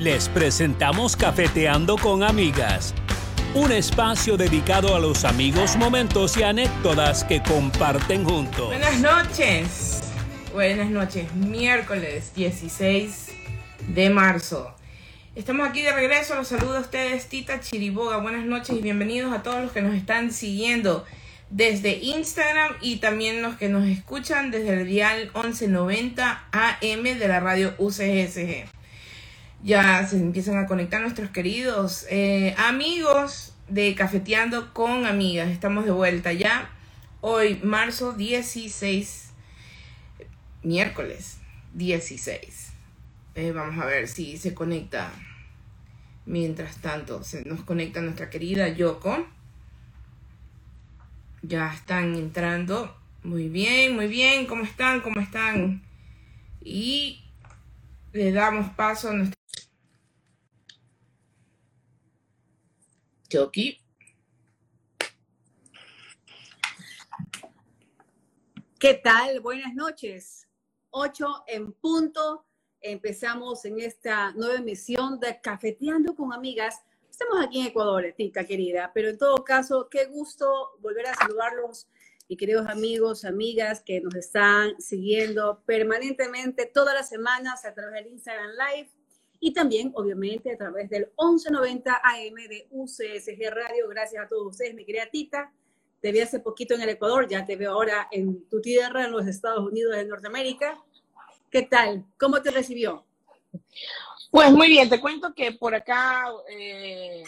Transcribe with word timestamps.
Les 0.00 0.30
presentamos 0.30 1.14
Cafeteando 1.14 1.98
con 1.98 2.22
Amigas, 2.22 2.94
un 3.54 3.70
espacio 3.70 4.38
dedicado 4.38 4.96
a 4.96 4.98
los 4.98 5.26
amigos, 5.26 5.76
momentos 5.76 6.38
y 6.38 6.42
anécdotas 6.42 7.22
que 7.22 7.42
comparten 7.42 8.24
juntos. 8.24 8.68
Buenas 8.68 8.98
noches. 8.98 10.00
Buenas 10.54 10.88
noches. 10.88 11.30
Miércoles 11.34 12.32
16 12.34 13.28
de 13.88 14.08
marzo. 14.08 14.74
Estamos 15.34 15.68
aquí 15.68 15.82
de 15.82 15.92
regreso. 15.92 16.34
Los 16.34 16.48
saludo 16.48 16.78
a 16.78 16.80
ustedes, 16.80 17.28
Tita 17.28 17.60
Chiriboga. 17.60 18.16
Buenas 18.16 18.46
noches 18.46 18.78
y 18.78 18.80
bienvenidos 18.80 19.34
a 19.34 19.42
todos 19.42 19.60
los 19.60 19.70
que 19.70 19.82
nos 19.82 19.94
están 19.94 20.32
siguiendo 20.32 21.04
desde 21.50 21.98
Instagram 21.98 22.76
y 22.80 23.00
también 23.00 23.42
los 23.42 23.56
que 23.56 23.68
nos 23.68 23.86
escuchan 23.86 24.50
desde 24.50 24.80
el 24.80 24.86
dial 24.86 25.30
1190 25.34 26.48
AM 26.52 27.02
de 27.02 27.28
la 27.28 27.40
radio 27.40 27.74
UCSG. 27.76 28.79
Ya 29.62 30.06
se 30.06 30.16
empiezan 30.16 30.56
a 30.56 30.66
conectar 30.66 31.02
nuestros 31.02 31.28
queridos 31.30 32.06
eh, 32.08 32.54
amigos 32.56 33.54
de 33.68 33.94
Cafeteando 33.94 34.72
con 34.72 35.04
Amigas. 35.04 35.50
Estamos 35.50 35.84
de 35.84 35.90
vuelta 35.90 36.32
ya. 36.32 36.70
Hoy, 37.20 37.60
marzo 37.62 38.14
16, 38.14 39.32
miércoles 40.62 41.40
16. 41.74 42.72
Eh, 43.34 43.52
vamos 43.52 43.78
a 43.82 43.84
ver 43.84 44.08
si 44.08 44.38
se 44.38 44.54
conecta. 44.54 45.12
Mientras 46.24 46.78
tanto, 46.78 47.22
se 47.22 47.44
nos 47.44 47.62
conecta 47.62 48.00
nuestra 48.00 48.30
querida 48.30 48.68
Yoko. 48.68 49.26
Ya 51.42 51.70
están 51.74 52.14
entrando. 52.14 52.96
Muy 53.24 53.50
bien, 53.50 53.94
muy 53.94 54.08
bien. 54.08 54.46
¿Cómo 54.46 54.64
están? 54.64 55.02
¿Cómo 55.02 55.20
están? 55.20 55.82
Y 56.62 57.22
le 58.14 58.32
damos 58.32 58.70
paso 58.72 59.10
a 59.10 59.12
nuestra... 59.12 59.39
¿Qué 68.78 68.94
tal? 68.94 69.40
Buenas 69.40 69.74
noches. 69.74 70.48
8 70.90 71.44
en 71.46 71.72
punto. 71.72 72.46
Empezamos 72.80 73.64
en 73.64 73.78
esta 73.80 74.32
nueva 74.32 74.56
emisión 74.56 75.20
de 75.20 75.40
Cafeteando 75.40 76.14
con 76.14 76.32
Amigas 76.32 76.82
Estamos 77.20 77.44
aquí 77.44 77.60
en 77.60 77.66
Ecuador, 77.66 78.14
Tita 78.16 78.44
querida, 78.44 78.92
pero 78.94 79.10
en 79.10 79.18
todo 79.18 79.44
caso, 79.44 79.88
qué 79.90 80.06
gusto 80.06 80.70
volver 80.78 81.06
a 81.06 81.14
saludarlos, 81.14 81.86
mis 82.30 82.38
queridos 82.38 82.66
amigos, 82.66 83.26
amigas 83.26 83.82
que 83.84 84.00
nos 84.00 84.14
están 84.14 84.80
siguiendo 84.80 85.62
permanentemente 85.66 86.64
todas 86.64 86.94
las 86.94 87.10
semanas 87.10 87.66
a 87.66 87.74
través 87.74 88.04
del 88.04 88.12
Instagram 88.14 88.52
Live 88.52 88.90
y 89.40 89.52
también, 89.54 89.90
obviamente, 89.94 90.52
a 90.52 90.56
través 90.56 90.90
del 90.90 91.06
1190 91.18 92.00
AM 92.04 92.34
de 92.34 92.68
UCSG 92.70 93.50
Radio. 93.50 93.88
Gracias 93.88 94.22
a 94.22 94.28
todos 94.28 94.48
ustedes, 94.48 94.74
mi 94.74 94.84
querida 94.84 95.06
Tita. 95.10 95.50
Te 96.02 96.12
vi 96.12 96.20
hace 96.20 96.40
poquito 96.40 96.74
en 96.74 96.82
el 96.82 96.90
Ecuador, 96.90 97.26
ya 97.26 97.44
te 97.44 97.56
veo 97.56 97.72
ahora 97.72 98.08
en 98.10 98.46
tu 98.48 98.60
tierra, 98.60 99.04
en 99.04 99.12
los 99.12 99.26
Estados 99.26 99.66
Unidos 99.66 99.96
de 99.96 100.04
Norteamérica. 100.04 100.78
¿Qué 101.50 101.62
tal? 101.62 102.04
¿Cómo 102.18 102.40
te 102.42 102.50
recibió? 102.50 103.04
Pues 104.30 104.52
muy 104.52 104.68
bien, 104.68 104.88
te 104.88 105.00
cuento 105.00 105.34
que 105.34 105.52
por 105.52 105.74
acá 105.74 106.26
eh, 106.48 107.22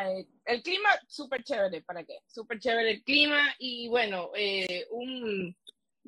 eh, 0.00 0.26
el 0.46 0.62
clima 0.62 0.88
súper 1.06 1.44
chévere, 1.44 1.82
¿para 1.82 2.02
qué? 2.02 2.18
Súper 2.26 2.58
chévere 2.58 2.90
el 2.90 3.02
clima 3.04 3.54
y 3.58 3.88
bueno, 3.88 4.30
eh, 4.34 4.86
un 4.90 5.54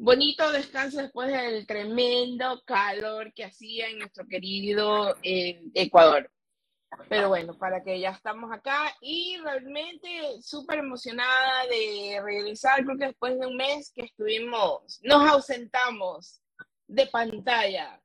bonito 0.01 0.51
descanso 0.51 1.03
después 1.03 1.31
del 1.31 1.67
tremendo 1.67 2.63
calor 2.65 3.35
que 3.35 3.45
hacía 3.45 3.89
en 3.89 3.99
nuestro 3.99 4.27
querido 4.27 5.15
Ecuador. 5.23 6.31
Pero 7.09 7.29
bueno, 7.29 7.57
para 7.57 7.85
que 7.85 8.01
ya 8.01 8.11
estamos 8.11 8.51
acá 8.51 8.97
y 9.01 9.37
realmente 9.37 10.09
súper 10.41 10.79
emocionada 10.79 11.67
de 11.67 12.21
regresar, 12.25 12.83
creo 12.83 12.97
que 12.97 13.07
después 13.07 13.39
de 13.39 13.47
un 13.47 13.57
mes 13.57 13.93
que 13.95 14.07
estuvimos, 14.07 14.99
nos 15.03 15.31
ausentamos 15.31 16.41
de 16.89 17.07
pantalla. 17.07 18.01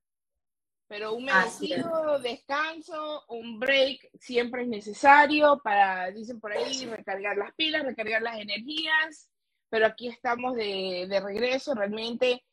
Pero 0.88 1.14
un 1.14 1.26
merecido 1.26 2.20
descanso, 2.20 3.24
un 3.30 3.58
break 3.58 4.10
siempre 4.20 4.64
es 4.64 4.68
necesario 4.68 5.60
para, 5.64 6.12
dicen 6.12 6.40
por 6.40 6.52
ahí, 6.52 6.86
recargar 6.86 7.38
las 7.38 7.56
pilas, 7.56 7.84
recargar 7.84 8.22
las 8.22 8.38
energías, 8.38 9.30
pero 9.76 9.88
aquí 9.88 10.08
estamos 10.08 10.56
de, 10.56 11.06
de 11.10 11.20
regreso 11.20 11.76
realmente 11.76 12.46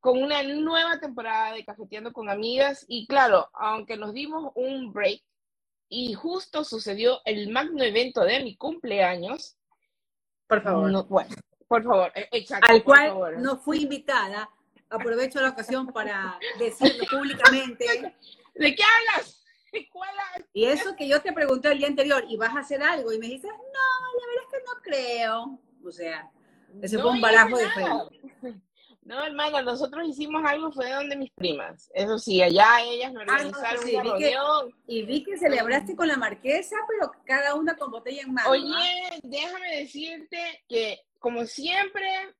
con 0.00 0.20
una 0.20 0.42
nueva 0.42 0.98
temporada 0.98 1.52
de 1.52 1.64
Cafeteando 1.64 2.12
con 2.12 2.28
Amigas 2.28 2.84
y 2.88 3.06
claro, 3.06 3.48
aunque 3.52 3.96
nos 3.96 4.12
dimos 4.12 4.50
un 4.56 4.92
break 4.92 5.22
y 5.88 6.14
justo 6.14 6.64
sucedió 6.64 7.20
el 7.26 7.48
magno 7.52 7.84
evento 7.84 8.24
de 8.24 8.42
mi 8.42 8.56
cumpleaños, 8.56 9.56
por 10.48 10.64
favor, 10.64 11.06
bueno, 11.06 11.36
por 11.68 11.84
favor, 11.84 12.10
e, 12.12 12.28
exacto, 12.32 12.66
al 12.68 12.82
cual 12.82 13.40
no 13.40 13.56
fui 13.58 13.82
invitada, 13.82 14.50
aprovecho 14.90 15.40
la 15.40 15.50
ocasión 15.50 15.86
para 15.92 16.40
decirlo 16.58 17.04
públicamente. 17.08 18.16
¿De 18.52 18.74
qué 18.74 18.82
hablas? 18.82 19.44
Y 20.52 20.64
eso 20.64 20.96
que 20.96 21.06
yo 21.06 21.22
te 21.22 21.32
pregunté 21.32 21.70
el 21.70 21.78
día 21.78 21.86
anterior, 21.86 22.24
¿y 22.28 22.36
vas 22.36 22.56
a 22.56 22.60
hacer 22.60 22.82
algo? 22.82 23.12
Y 23.12 23.20
me 23.20 23.28
dices, 23.28 23.52
no, 23.52 24.18
la 24.18 24.26
verdad 24.26 24.44
es 24.44 24.58
que 24.58 24.64
no 24.66 24.82
creo. 24.82 25.60
O 25.86 25.92
sea, 25.92 26.30
ese 26.82 26.98
fue 26.98 27.10
un 27.10 27.20
balazo 27.20 27.56
de 27.56 27.70
fe. 27.70 27.84
No, 29.04 29.22
hermano, 29.22 29.60
nosotros 29.60 30.08
hicimos 30.08 30.42
algo, 30.46 30.72
fue 30.72 30.90
donde 30.90 31.14
mis 31.14 31.30
primas. 31.32 31.90
Eso 31.92 32.18
sí, 32.18 32.40
allá 32.40 32.80
ellas 32.82 33.12
me 33.12 33.20
ah, 33.20 33.26
organizaron 33.28 33.84
una 33.86 34.02
reunión. 34.02 34.74
y 34.86 35.02
vi 35.02 35.22
que 35.22 35.36
celebraste 35.36 35.94
con 35.94 36.08
la 36.08 36.16
marquesa, 36.16 36.76
pero 36.88 37.12
cada 37.26 37.54
una 37.54 37.76
con 37.76 37.90
botella 37.90 38.22
en 38.22 38.32
mano. 38.32 38.48
Oye, 38.48 39.20
déjame 39.22 39.76
decirte 39.76 40.64
que, 40.66 41.00
como 41.18 41.44
siempre, 41.44 42.34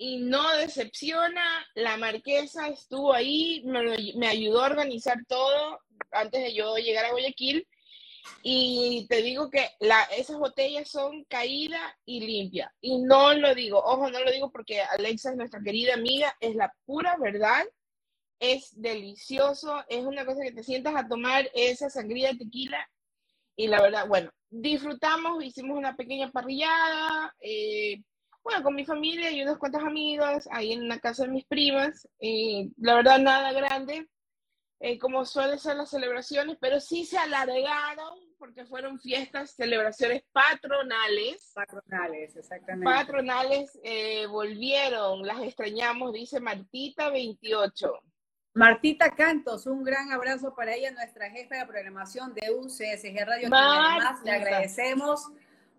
y 0.00 0.18
no 0.18 0.56
decepciona. 0.56 1.42
La 1.74 1.96
marquesa 1.96 2.68
estuvo 2.68 3.14
ahí, 3.14 3.62
me, 3.64 4.28
ayudó 4.28 4.62
a 4.62 4.66
organizar 4.66 5.18
todo 5.26 5.80
antes 6.10 6.42
de 6.42 6.54
yo 6.54 6.76
llegar 6.76 7.06
a 7.06 7.12
Guayaquil. 7.12 7.66
Y 8.42 9.06
te 9.08 9.22
digo 9.22 9.50
que 9.50 9.68
la, 9.80 10.02
esas 10.16 10.38
botellas 10.38 10.88
son 10.88 11.24
caída 11.24 11.78
y 12.04 12.20
limpia. 12.20 12.72
Y 12.80 12.98
no 12.98 13.34
lo 13.34 13.54
digo, 13.54 13.78
ojo, 13.78 14.10
no 14.10 14.20
lo 14.20 14.30
digo 14.30 14.50
porque 14.50 14.80
Alexa 14.80 15.30
es 15.30 15.36
nuestra 15.36 15.60
querida 15.62 15.94
amiga, 15.94 16.34
es 16.40 16.54
la 16.54 16.72
pura 16.86 17.16
verdad. 17.18 17.64
Es 18.38 18.70
delicioso, 18.80 19.84
es 19.88 20.04
una 20.04 20.24
cosa 20.24 20.42
que 20.42 20.52
te 20.52 20.62
sientas 20.62 20.94
a 20.96 21.06
tomar 21.06 21.50
esa 21.54 21.90
sangría 21.90 22.32
de 22.32 22.38
tequila. 22.38 22.88
Y 23.56 23.68
la 23.68 23.82
verdad, 23.82 24.08
bueno, 24.08 24.30
disfrutamos, 24.48 25.44
hicimos 25.44 25.76
una 25.76 25.94
pequeña 25.96 26.30
parrillada, 26.30 27.34
eh, 27.40 28.02
bueno, 28.42 28.62
con 28.62 28.74
mi 28.74 28.86
familia 28.86 29.30
y 29.30 29.42
unos 29.42 29.58
cuantos 29.58 29.82
amigos, 29.82 30.48
ahí 30.50 30.72
en 30.72 30.88
la 30.88 30.98
casa 30.98 31.24
de 31.24 31.30
mis 31.30 31.44
primas. 31.44 32.08
y 32.18 32.72
la 32.78 32.94
verdad, 32.96 33.18
nada 33.18 33.52
grande, 33.52 34.08
eh, 34.82 34.98
como 34.98 35.26
suelen 35.26 35.58
ser 35.58 35.76
las 35.76 35.90
celebraciones, 35.90 36.56
pero 36.58 36.80
sí 36.80 37.04
se 37.04 37.18
alargaron 37.18 38.18
porque 38.38 38.64
fueron 38.64 38.98
fiestas, 38.98 39.50
celebraciones 39.50 40.22
patronales. 40.32 41.52
Patronales, 41.54 42.34
exactamente. 42.34 42.86
Patronales 42.86 43.78
eh, 43.84 44.26
volvieron, 44.26 45.26
las 45.26 45.42
extrañamos, 45.42 46.14
dice 46.14 46.40
Martita 46.40 47.10
28. 47.10 47.92
Martita 48.54 49.14
Cantos, 49.14 49.66
un 49.66 49.84
gran 49.84 50.10
abrazo 50.12 50.54
para 50.54 50.74
ella, 50.74 50.90
nuestra 50.92 51.30
jefa 51.30 51.56
de 51.56 51.66
programación 51.66 52.32
de 52.32 52.50
UCSG 52.50 53.24
Radio. 53.26 53.48
Además, 53.52 54.22
le 54.24 54.30
agradecemos 54.32 55.28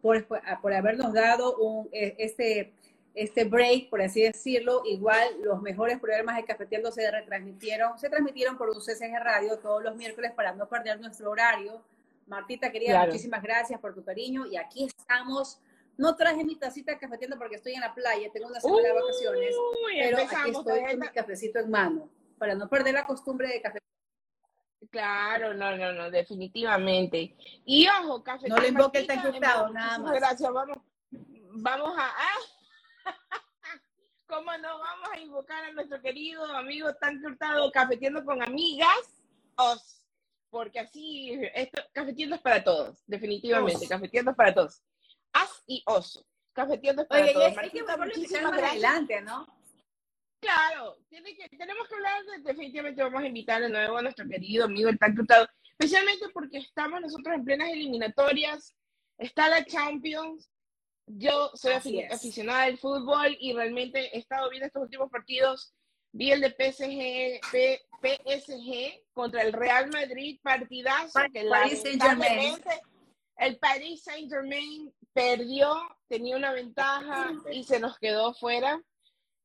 por, 0.02 0.28
por 0.62 0.74
habernos 0.74 1.12
dado 1.12 1.58
un, 1.58 1.90
e, 1.92 2.16
este, 2.20 2.74
este 3.14 3.44
break, 3.44 3.90
por 3.90 4.02
así 4.02 4.22
decirlo. 4.22 4.84
Igual 4.86 5.42
los 5.44 5.62
mejores 5.62 6.00
programas 6.00 6.38
de 6.38 6.46
Cafeteando 6.46 6.92
se 6.92 7.10
retransmitieron, 7.10 7.98
se 7.98 8.10
transmitieron 8.10 8.58
por 8.58 8.70
UCSG 8.70 9.14
Radio 9.20 9.58
todos 9.60 9.84
los 9.84 9.96
miércoles 9.96 10.32
para 10.36 10.54
no 10.54 10.68
perder 10.68 11.00
nuestro 11.00 11.32
horario. 11.32 11.82
Martita, 12.28 12.72
querida, 12.72 13.06
muchísimas 13.06 13.42
gracias 13.42 13.80
por 13.80 13.94
tu 13.94 14.04
cariño 14.04 14.46
y 14.46 14.58
aquí 14.58 14.86
estamos. 14.86 15.60
No 15.98 16.16
traje 16.16 16.44
mi 16.44 16.56
tacita 16.56 16.94
de 16.94 16.98
cafeteando 16.98 17.38
porque 17.38 17.58
estoy 17.58 17.74
en 17.74 17.82
la 17.82 17.94
playa, 17.94 18.32
tengo 18.32 18.48
una 18.48 18.62
semana 18.62 18.88
de 18.88 18.94
vacaciones, 18.94 19.56
pero 19.94 20.18
aquí 20.18 20.52
estoy 20.52 20.82
con 20.82 21.00
mi 21.00 21.08
cafecito 21.10 21.60
en 21.60 21.70
mano 21.70 22.10
para 22.38 22.56
no 22.56 22.68
perder 22.68 22.94
la 22.94 23.06
costumbre 23.06 23.50
de 23.50 23.62
café 23.62 23.80
Claro, 24.90 25.54
no, 25.54 25.78
no, 25.78 25.94
no, 25.94 26.12
definitivamente. 26.12 27.36
Y 27.66 27.88
ojo, 27.88 28.24
café. 28.24 28.50
No 28.50 28.58
le 28.58 28.70
invoque 28.70 29.00
el 29.00 29.08
tanquetado, 29.08 29.70
nada 29.70 30.00
más. 30.00 30.14
Gracias, 30.14 30.52
vamos, 30.52 30.78
vamos 31.12 31.94
a. 31.98 32.08
Ah, 32.08 32.40
¿Cómo 34.28 34.58
no 34.58 34.80
vamos 34.80 35.10
a 35.12 35.20
invocar 35.20 35.66
a 35.66 35.72
nuestro 35.74 36.02
querido 36.02 36.46
amigo 36.56 36.94
tan 36.96 37.22
cortado 37.22 37.72
cafetiendo 37.72 38.24
con 38.24 38.42
amigas? 38.42 39.24
Os, 39.56 40.02
porque 40.50 40.80
así, 40.80 41.40
esto, 41.54 41.82
cafetiendo 41.94 42.36
es 42.36 42.42
para 42.42 42.64
todos, 42.64 43.04
definitivamente, 43.08 43.88
cafetiendo 43.88 44.32
es 44.32 44.38
para 44.38 44.54
todos. 44.54 44.82
As 45.34 45.64
y 45.68 45.84
os. 45.86 46.26
Cafetiendo 46.54 47.04
es 47.04 47.08
para 47.08 47.24
Oye, 47.24 47.34
todos. 47.34 47.48
Oye, 47.48 47.60
hay 47.60 47.70
que 47.70 47.84
más 47.84 48.62
adelante, 48.62 49.22
¿no? 49.22 49.48
Claro, 50.42 50.98
tiene 51.08 51.36
que, 51.36 51.48
tenemos 51.56 51.88
que 51.88 51.96
hablar, 51.96 52.24
definitivamente 52.44 53.04
vamos 53.04 53.22
a 53.22 53.28
invitar 53.28 53.62
de 53.62 53.70
nuevo 53.70 53.98
a 53.98 54.02
nuestro 54.02 54.28
querido 54.28 54.66
amigo 54.66 54.90
el 54.90 54.98
tan 54.98 55.16
especialmente 55.82 56.30
porque 56.34 56.58
estamos 56.58 57.00
nosotros 57.00 57.36
en 57.36 57.46
plenas 57.46 57.70
eliminatorias, 57.70 58.76
está 59.20 59.50
la 59.50 59.64
Champions, 59.64 60.50
yo 61.08 61.52
soy 61.56 61.74
aficionada 62.10 62.66
del 62.66 62.78
fútbol 62.78 63.36
y 63.40 63.54
realmente 63.54 64.16
he 64.16 64.20
estado 64.20 64.50
viendo 64.50 64.68
estos 64.68 64.84
últimos 64.84 65.10
partidos. 65.10 65.74
Vi 66.14 66.32
el 66.32 66.42
de 66.42 66.50
PSG, 66.50 67.40
PSG 68.02 69.04
contra 69.14 69.44
el 69.44 69.54
Real 69.54 69.90
Madrid, 69.90 70.40
partidazo 70.44 71.20
que 71.34 71.46
Paris 71.48 71.84
el 73.38 73.58
Paris 73.58 74.04
Saint 74.04 74.32
Germain 74.32 74.94
perdió, 75.14 75.76
tenía 76.08 76.36
una 76.36 76.52
ventaja 76.52 77.34
y 77.52 77.64
se 77.64 77.80
nos 77.80 77.98
quedó 77.98 78.34
fuera. 78.36 78.80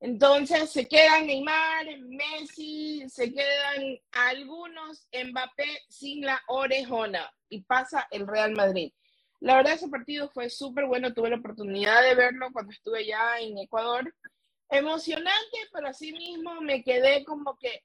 Entonces 0.00 0.70
se 0.70 0.86
quedan 0.86 1.26
Neymar, 1.26 1.86
Messi, 2.00 3.08
se 3.08 3.32
quedan 3.32 3.98
algunos 4.12 5.08
Mbappé 5.12 5.84
sin 5.88 6.26
la 6.26 6.42
orejona 6.48 7.32
y 7.48 7.62
pasa 7.62 8.06
el 8.10 8.26
Real 8.26 8.52
Madrid. 8.52 8.92
La 9.40 9.56
verdad 9.56 9.74
ese 9.74 9.88
partido 9.88 10.30
fue 10.30 10.48
súper 10.50 10.86
bueno, 10.86 11.12
tuve 11.12 11.30
la 11.30 11.36
oportunidad 11.36 12.02
de 12.02 12.14
verlo 12.14 12.48
cuando 12.52 12.72
estuve 12.72 13.06
ya 13.06 13.38
en 13.40 13.58
Ecuador. 13.58 14.12
Emocionante, 14.68 15.58
pero 15.72 15.88
así 15.88 16.12
mismo 16.12 16.60
me 16.60 16.82
quedé 16.82 17.24
como 17.24 17.56
que, 17.56 17.82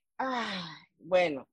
bueno, 0.98 1.48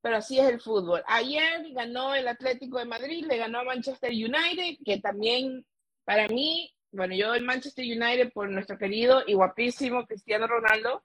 pero 0.00 0.16
así 0.16 0.38
es 0.38 0.48
el 0.48 0.60
fútbol. 0.60 1.02
Ayer 1.06 1.72
ganó 1.72 2.14
el 2.14 2.28
Atlético 2.28 2.78
de 2.78 2.84
Madrid, 2.84 3.24
le 3.26 3.38
ganó 3.38 3.60
a 3.60 3.64
Manchester 3.64 4.10
United, 4.10 4.78
que 4.84 5.00
también 5.00 5.66
para 6.04 6.28
mí, 6.28 6.72
bueno, 6.92 7.14
yo 7.14 7.34
en 7.34 7.44
Manchester 7.44 7.84
United 7.84 8.32
por 8.32 8.48
nuestro 8.50 8.78
querido 8.78 9.22
y 9.26 9.34
guapísimo 9.34 10.06
Cristiano 10.06 10.46
Ronaldo, 10.46 11.04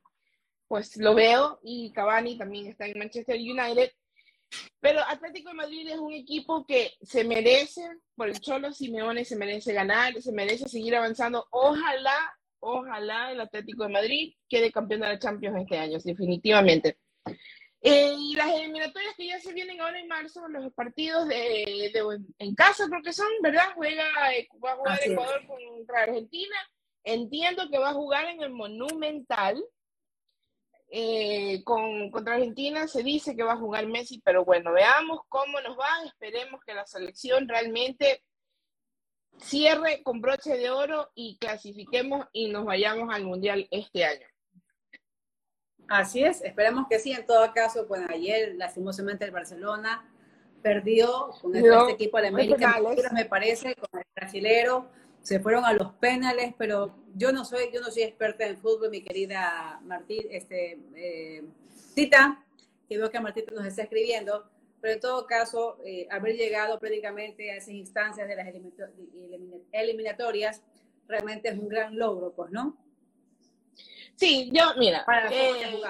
pues 0.67 0.97
lo 0.97 1.13
veo 1.15 1.59
y 1.63 1.91
Cavani 1.91 2.37
también 2.37 2.67
está 2.67 2.85
en 2.85 2.97
Manchester 2.97 3.37
United. 3.37 3.91
Pero 4.79 5.01
Atlético 5.07 5.49
de 5.49 5.55
Madrid 5.55 5.87
es 5.87 5.97
un 5.97 6.13
equipo 6.13 6.65
que 6.65 6.93
se 7.01 7.23
merece, 7.23 7.81
por 8.15 8.29
el 8.29 8.39
Cholo 8.39 8.71
Simeone 8.71 9.25
se 9.25 9.35
merece 9.35 9.73
ganar, 9.73 10.21
se 10.21 10.31
merece 10.31 10.67
seguir 10.67 10.95
avanzando. 10.95 11.45
Ojalá, 11.51 12.17
ojalá 12.59 13.31
el 13.31 13.41
Atlético 13.41 13.83
de 13.83 13.93
Madrid 13.93 14.33
quede 14.49 14.71
campeón 14.71 15.01
de 15.01 15.07
la 15.07 15.19
Champions 15.19 15.61
este 15.61 15.77
año, 15.77 15.97
definitivamente. 16.03 16.97
Eh, 17.85 18.15
y 18.17 18.33
las 18.35 18.49
eliminatorias 18.55 19.13
que 19.17 19.27
ya 19.27 19.41
se 19.41 19.51
vienen 19.51 19.81
ahora 19.81 19.99
en 19.99 20.07
marzo, 20.07 20.47
los 20.47 20.71
partidos 20.73 21.27
de, 21.27 21.91
en 22.39 22.55
casa 22.55 22.87
creo 22.87 23.01
que 23.03 23.11
son, 23.11 23.27
¿verdad? 23.41 23.73
Juega, 23.75 24.05
eh, 24.33 24.47
va 24.63 24.71
a 24.71 24.75
jugar 24.77 24.99
Ecuador 25.03 25.41
contra 25.45 26.03
Argentina. 26.03 26.55
Entiendo 27.03 27.69
que 27.69 27.77
va 27.77 27.89
a 27.89 27.93
jugar 27.93 28.25
en 28.27 28.41
el 28.41 28.51
Monumental. 28.51 29.61
Eh, 30.95 31.63
con, 31.63 32.11
contra 32.11 32.35
Argentina 32.35 32.87
se 32.87 33.01
dice 33.01 33.35
que 33.35 33.41
va 33.41 33.53
a 33.53 33.57
jugar 33.57 33.87
Messi, 33.87 34.21
pero 34.23 34.45
bueno, 34.45 34.71
veamos 34.71 35.21
cómo 35.27 35.59
nos 35.61 35.75
va. 35.75 36.05
Esperemos 36.05 36.61
que 36.63 36.75
la 36.75 36.85
selección 36.85 37.47
realmente 37.47 38.23
cierre 39.39 40.03
con 40.03 40.21
broche 40.21 40.55
de 40.55 40.69
oro 40.69 41.09
y 41.15 41.39
clasifiquemos 41.39 42.27
y 42.31 42.49
nos 42.49 42.65
vayamos 42.65 43.11
al 43.11 43.23
Mundial 43.23 43.67
este 43.71 44.05
año. 44.05 44.27
Así 45.87 46.23
es, 46.23 46.43
esperemos 46.43 46.85
que 46.87 46.99
sí. 46.99 47.11
En 47.11 47.25
todo 47.25 47.51
caso, 47.53 47.87
pues 47.87 48.03
ayer, 48.07 48.53
lastimosamente, 48.53 49.25
el 49.25 49.31
Barcelona 49.31 50.07
perdió 50.61 51.31
con 51.41 51.55
este, 51.55 51.91
equipo 51.91 52.21
de 52.21 52.27
América, 52.27 52.79
me 53.11 53.25
parece, 53.25 53.75
con 53.75 53.99
el 53.99 54.05
brasilero. 54.15 54.91
Se 55.23 55.39
fueron 55.39 55.65
a 55.65 55.73
los 55.73 55.93
penales, 55.93 56.53
pero 56.57 56.95
yo 57.15 57.31
no 57.31 57.45
soy, 57.45 57.71
yo 57.73 57.81
no 57.81 57.89
soy 57.89 58.03
experta 58.03 58.45
en 58.45 58.57
fútbol, 58.57 58.89
mi 58.89 59.01
querida 59.01 59.79
Martín, 59.83 60.23
este, 60.29 60.77
eh, 60.95 61.43
Tita, 61.95 62.43
que 62.87 62.97
veo 62.97 63.09
que 63.09 63.19
Martín 63.19 63.45
nos 63.55 63.65
está 63.65 63.83
escribiendo, 63.83 64.49
pero 64.81 64.93
en 64.95 64.99
todo 64.99 65.25
caso, 65.25 65.77
eh, 65.85 66.07
haber 66.11 66.35
llegado 66.35 66.77
prácticamente 66.77 67.51
a 67.51 67.55
esas 67.55 67.69
instancias 67.69 68.27
de 68.27 68.35
las 68.35 68.47
eliminatorias 69.71 70.61
realmente 71.07 71.49
es 71.49 71.57
un 71.57 71.69
gran 71.69 71.97
logro, 71.97 72.33
pues, 72.33 72.51
¿no? 72.51 72.77
Sí, 74.15 74.49
yo, 74.53 74.73
mira. 74.77 75.05
Eh, 75.31 75.81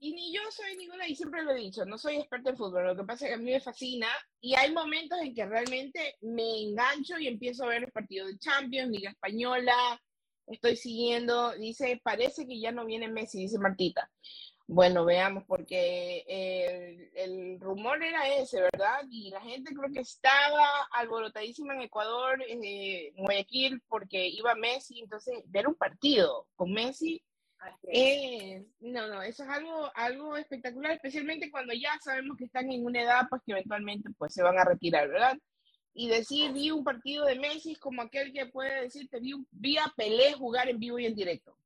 y 0.00 0.12
ni 0.12 0.32
yo 0.32 0.40
soy 0.50 0.76
ninguna, 0.76 1.08
y 1.08 1.16
siempre 1.16 1.42
lo 1.42 1.52
he 1.52 1.60
dicho, 1.60 1.84
no 1.84 1.98
soy 1.98 2.16
experta 2.16 2.50
en 2.50 2.56
fútbol, 2.56 2.86
lo 2.86 2.96
que 2.96 3.04
pasa 3.04 3.24
es 3.26 3.30
que 3.30 3.34
a 3.34 3.38
mí 3.38 3.50
me 3.50 3.60
fascina 3.60 4.08
y 4.40 4.54
hay 4.54 4.72
momentos 4.72 5.18
en 5.20 5.34
que 5.34 5.46
realmente 5.46 6.16
me 6.20 6.62
engancho 6.62 7.18
y 7.18 7.26
empiezo 7.26 7.64
a 7.64 7.68
ver 7.68 7.84
el 7.84 7.92
partido 7.92 8.26
de 8.26 8.38
Champions, 8.38 8.90
Liga 8.90 9.10
Española, 9.10 10.00
estoy 10.46 10.76
siguiendo, 10.76 11.52
dice, 11.54 12.00
parece 12.02 12.46
que 12.46 12.60
ya 12.60 12.72
no 12.72 12.84
viene 12.86 13.08
Messi, 13.08 13.40
dice 13.40 13.58
Martita. 13.58 14.10
Bueno, 14.70 15.06
veamos, 15.06 15.44
porque 15.46 16.24
el, 17.14 17.58
rumor 17.58 18.02
era 18.02 18.28
ese, 18.36 18.60
¿verdad? 18.60 19.00
Y 19.10 19.30
la 19.30 19.40
gente 19.40 19.74
creo 19.74 19.90
que 19.90 20.00
estaba 20.00 20.68
alborotadísima 20.92 21.74
en 21.74 21.80
Ecuador, 21.82 22.42
eh, 22.42 23.12
en 23.16 23.24
Guayaquil, 23.24 23.80
porque 23.88 24.28
iba 24.28 24.54
Messi, 24.54 25.00
entonces 25.00 25.42
ver 25.46 25.68
un 25.68 25.74
partido 25.74 26.46
con 26.54 26.70
Messi, 26.72 27.22
no, 28.80 29.08
no, 29.08 29.22
eso 29.22 29.42
es 29.42 29.48
algo, 29.48 29.90
algo 29.94 30.36
espectacular, 30.36 30.92
especialmente 30.92 31.50
cuando 31.50 31.72
ya 31.74 31.90
sabemos 32.02 32.36
que 32.36 32.44
están 32.44 32.70
en 32.70 32.84
una 32.84 33.02
edad, 33.02 33.26
pues 33.28 33.42
que 33.44 33.52
eventualmente 33.52 34.10
pues 34.16 34.32
se 34.32 34.42
van 34.42 34.58
a 34.58 34.64
retirar, 34.64 35.08
¿verdad? 35.08 35.36
Y 35.94 36.08
decir, 36.08 36.52
vi 36.52 36.70
un 36.70 36.84
partido 36.84 37.24
de 37.24 37.36
Messi 37.36 37.72
es 37.72 37.78
como 37.78 38.02
aquel 38.02 38.32
que 38.32 38.46
puede 38.46 38.82
decirte, 38.82 39.18
vi, 39.18 39.34
vi 39.50 39.78
a 39.78 39.92
Pelé 39.96 40.34
jugar 40.34 40.68
en 40.68 40.78
vivo 40.78 40.98
y 40.98 41.06
en 41.06 41.14
directo. 41.14 41.56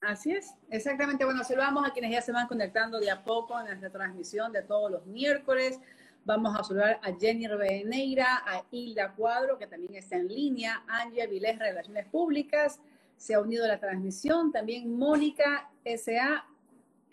Así 0.00 0.30
es, 0.30 0.54
exactamente. 0.70 1.24
Bueno, 1.24 1.42
saludamos 1.42 1.84
a 1.84 1.92
quienes 1.92 2.12
ya 2.12 2.20
se 2.20 2.30
van 2.30 2.46
conectando 2.46 3.00
de 3.00 3.10
a 3.10 3.24
poco 3.24 3.58
en 3.58 3.66
nuestra 3.66 3.90
transmisión 3.90 4.52
de 4.52 4.62
todos 4.62 4.90
los 4.90 5.06
miércoles. 5.06 5.80
Vamos 6.24 6.56
a 6.56 6.62
saludar 6.62 7.00
a 7.02 7.12
Jenny 7.12 7.48
Rebeneira, 7.48 8.42
a 8.46 8.64
Hilda 8.70 9.14
Cuadro, 9.14 9.58
que 9.58 9.66
también 9.66 9.94
está 9.96 10.16
en 10.16 10.28
línea, 10.28 10.84
Anja 10.86 11.26
Vilés, 11.26 11.58
Relaciones 11.58 12.06
Públicas, 12.06 12.80
se 13.16 13.34
ha 13.34 13.40
unido 13.40 13.64
a 13.64 13.68
la 13.68 13.80
transmisión, 13.80 14.52
también 14.52 14.96
Mónica 14.96 15.70
S.A., 15.84 16.46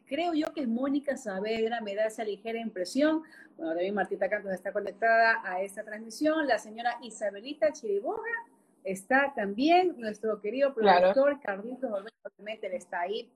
creo 0.06 0.34
yo 0.34 0.54
que 0.54 0.62
es 0.62 0.68
Mónica 0.68 1.18
Saavedra, 1.18 1.82
me 1.82 1.96
da 1.96 2.06
esa 2.06 2.24
ligera 2.24 2.60
impresión. 2.60 3.24
Bueno, 3.58 3.72
también 3.72 3.96
Martita 3.96 4.30
Cantos 4.30 4.52
está 4.52 4.72
conectada 4.72 5.42
a 5.44 5.62
esta 5.62 5.84
transmisión, 5.84 6.48
la 6.48 6.60
señora 6.60 6.98
Isabelita 7.02 7.72
Chiriboga, 7.72 8.22
Está 8.84 9.32
también 9.34 9.96
nuestro 9.98 10.42
querido 10.42 10.74
productor 10.74 11.40
Carlitos 11.40 11.90
obviamente 11.90 12.68
él 12.68 12.74
está 12.74 13.02
ahí 13.02 13.32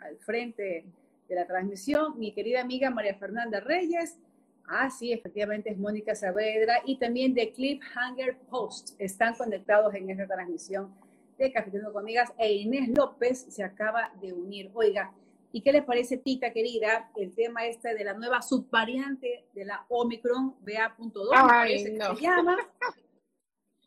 al 0.00 0.16
frente 0.18 0.84
de 1.28 1.34
la 1.34 1.46
transmisión. 1.46 2.18
Mi 2.18 2.32
querida 2.32 2.60
amiga 2.60 2.90
María 2.90 3.14
Fernanda 3.14 3.60
Reyes. 3.60 4.18
Ah, 4.66 4.90
sí, 4.90 5.12
efectivamente 5.12 5.70
es 5.70 5.78
Mónica 5.78 6.14
Saavedra. 6.16 6.80
Y 6.84 6.98
también 6.98 7.34
de 7.34 7.52
Cliffhanger 7.52 8.36
Post. 8.50 9.00
Están 9.00 9.34
conectados 9.34 9.94
en 9.94 10.10
esta 10.10 10.26
transmisión 10.26 10.92
de 11.44 11.52
Cafeteando 11.52 11.92
con 11.92 12.02
Amigas. 12.02 12.32
E 12.38 12.52
Inés 12.52 12.88
López 12.88 13.46
se 13.48 13.64
acaba 13.64 14.12
de 14.20 14.32
unir. 14.32 14.70
Oiga, 14.74 15.12
¿y 15.52 15.62
qué 15.62 15.72
les 15.72 15.84
parece, 15.84 16.18
Tita 16.18 16.52
querida, 16.52 17.10
el 17.16 17.34
tema 17.34 17.66
este 17.66 17.94
de 17.94 18.04
la 18.04 18.14
nueva 18.14 18.42
subvariante 18.42 19.46
de 19.54 19.64
la 19.64 19.84
Omicron 19.88 20.54
BA.2? 20.60 21.28
Ay, 21.32 21.96
no. 21.98 22.14
se 22.14 22.22
llama. 22.22 22.56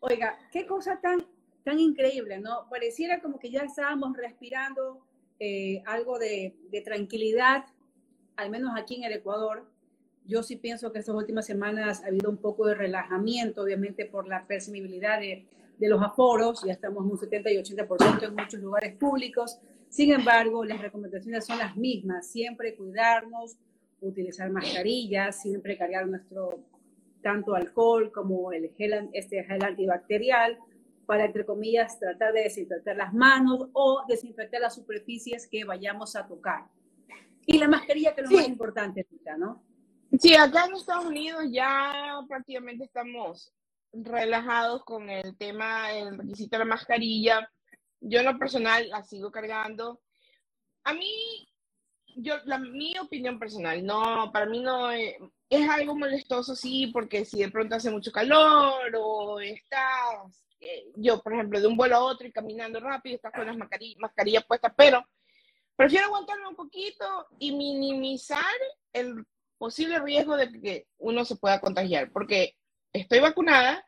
Oiga, 0.01 0.38
qué 0.51 0.65
cosa 0.65 1.00
tan, 1.00 1.25
tan 1.63 1.79
increíble, 1.79 2.39
¿no? 2.39 2.67
Pareciera 2.69 3.22
como 3.22 3.39
que 3.39 3.50
ya 3.50 3.62
estábamos 3.62 4.17
respirando 4.17 5.01
eh, 5.39 5.81
algo 5.86 6.19
de, 6.19 6.53
tranquilidad, 6.83 7.65
al 8.36 8.50
menos 8.50 8.74
aquí 8.75 8.95
en 8.95 9.03
el 9.03 9.13
Ecuador. 9.13 9.65
Yo 10.25 10.41
sí 10.41 10.55
pienso 10.55 10.91
que 10.91 11.00
estas 11.00 11.15
últimas 11.15 11.45
semanas 11.45 12.01
ha 12.03 12.07
habido 12.07 12.29
un 12.29 12.38
poco 12.38 12.65
de 12.65 12.75
relajamiento, 12.75 13.62
obviamente 13.62 14.05
por 14.05 14.27
la 14.27 14.48
percibibilidad 14.48 15.19
de, 15.19 15.45
de 15.77 15.88
los 15.88 16.01
aforos, 16.01 16.63
ya 16.65 16.74
estamos 16.74 17.03
un 17.03 17.18
70 17.18 17.51
y 17.51 17.58
80% 17.58 18.24
en 18.24 18.36
muchos 18.36 18.60
lugares 18.60 18.96
públicos. 18.96 19.60
Sin 19.89 20.12
embargo, 20.12 20.63
las 20.65 20.82
recomendaciones 20.82 21.46
son 21.46 21.60
las 21.60 21.75
mismas, 21.75 22.27
siempre 22.27 22.75
cuidarnos, 22.75 23.58
utilizar 24.01 24.50
mascarillas, 24.50 25.42
siempre 25.42 25.77
cargar 25.77 26.08
nuestro 26.08 26.60
tanto 27.22 27.56
alcohol 27.56 28.12
como 28.12 28.51
el 28.51 28.72
gel, 28.75 29.10
este 29.13 29.44
gel 29.44 29.63
antibacterial 29.63 30.60
para, 31.06 31.25
entre 31.25 31.46
comillas, 31.46 32.00
tratar 32.00 32.34
de 32.34 32.44
desinfectar 32.44 32.96
las 32.96 33.13
manos 33.13 33.70
o 33.74 34.03
desinfectar 34.08 34.62
las 34.62 34.75
superficies 34.75 35.48
que 35.48 35.63
vayamos 35.63 36.15
a 36.15 36.27
tocar. 36.27 36.65
Y 37.46 37.58
la 37.58 37.68
mascarilla, 37.68 38.15
que 38.15 38.22
es 38.22 38.30
lo 38.30 38.38
más 38.38 38.48
importante, 38.48 39.06
¿no? 39.38 39.62
Sí, 40.20 40.36
acá 40.36 40.65
en 40.65 40.75
Estados 40.75 41.06
Unidos 41.06 41.44
ya 41.51 42.20
prácticamente 42.27 42.86
estamos 42.86 43.51
relajados 43.94 44.84
con 44.84 45.10
el 45.10 45.38
tema, 45.38 45.92
el 45.94 46.18
requisito 46.18 46.56
de 46.56 46.60
la 46.60 46.70
mascarilla. 46.70 47.50
Yo 48.02 48.20
en 48.20 48.26
lo 48.26 48.38
personal 48.38 48.90
la 48.90 49.04
sigo 49.04 49.32
cargando. 49.32 50.02
A 50.84 50.94
mí, 50.94 51.48
yo, 52.16 52.36
la, 52.46 52.58
mi 52.58 52.98
opinión 52.98 53.40
personal, 53.40 53.86
no, 53.86 54.32
para 54.34 54.46
mí 54.46 54.60
no, 54.60 54.92
es 54.92 55.16
es 55.54 55.70
algo 55.70 55.96
molestoso, 55.96 56.56
sí, 56.56 56.88
porque 56.88 57.26
si 57.26 57.40
de 57.40 57.52
pronto 57.52 57.76
hace 57.76 57.92
mucho 57.92 58.12
calor 58.12 58.92
o 58.98 59.40
estás, 59.40 60.46
eh, 60.60 60.86
yo, 60.96 61.22
por 61.22 61.34
ejemplo, 61.34 61.62
de 61.62 61.68
un 61.68 61.78
vuelo 61.78 61.96
a 61.96 62.04
otro 62.04 62.28
y 62.28 62.32
caminando 62.32 62.80
rápido, 62.80 63.16
estás 63.16 63.34
con 63.34 63.46
las 63.46 63.58
mascarillas 63.58 64.46
puestas, 64.46 64.74
pero 64.76 65.06
prefiero 65.76 66.08
aguantarme 66.08 66.48
un 66.48 66.56
poquito 66.56 67.28
y 67.38 67.52
minimizar 67.52 68.44
el 68.94 69.26
posible 69.58 70.00
riesgo 70.00 70.36
de 70.36 70.52
que 70.52 70.88
uno 70.98 71.24
se 71.24 71.36
pueda 71.36 71.62
contagiar, 71.62 72.12
porque 72.12 72.56
estoy 72.94 73.20
vacunada, 73.20 73.86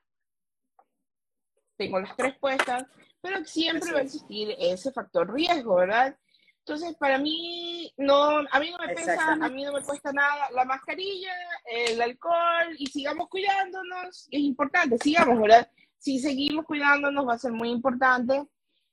tengo 1.77 1.99
las 1.99 2.15
tres 2.15 2.37
puestas, 2.39 2.85
pero 3.21 3.43
siempre 3.45 3.91
va 3.91 3.99
a 3.99 4.03
existir 4.03 4.55
ese 4.59 4.91
factor 4.91 5.31
riesgo, 5.33 5.75
¿verdad? 5.75 6.17
Entonces, 6.59 6.95
para 6.95 7.19
mí, 7.19 7.93
no, 7.97 8.39
a 8.39 8.59
mí 8.59 8.71
no 8.71 8.77
me 8.79 8.95
pesa, 8.95 9.33
a 9.33 9.49
mí 9.49 9.63
no 9.63 9.71
me 9.71 9.83
cuesta 9.83 10.11
nada 10.11 10.49
la 10.49 10.65
mascarilla, 10.65 11.31
el 11.65 12.01
alcohol, 12.01 12.75
y 12.79 12.87
sigamos 12.87 13.29
cuidándonos, 13.29 14.27
es 14.31 14.39
importante, 14.39 14.97
sigamos, 14.97 15.39
¿verdad? 15.39 15.69
Si 15.99 16.17
seguimos 16.17 16.65
cuidándonos 16.65 17.27
va 17.27 17.33
a 17.35 17.39
ser 17.39 17.51
muy 17.51 17.69
importante 17.69 18.47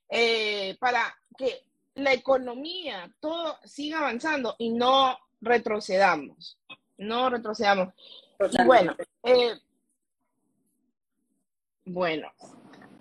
eh, 0.09 0.77
para 0.79 1.15
que 1.35 1.63
la 1.95 2.13
economía, 2.13 3.11
todo 3.19 3.57
siga 3.65 3.99
avanzando 3.99 4.55
y 4.59 4.69
no 4.69 5.17
retrocedamos, 5.41 6.59
no 6.97 7.29
retrocedamos. 7.31 7.93
Y 8.51 8.63
bueno, 8.65 8.95
eh, 9.23 9.59
bueno, 11.85 12.31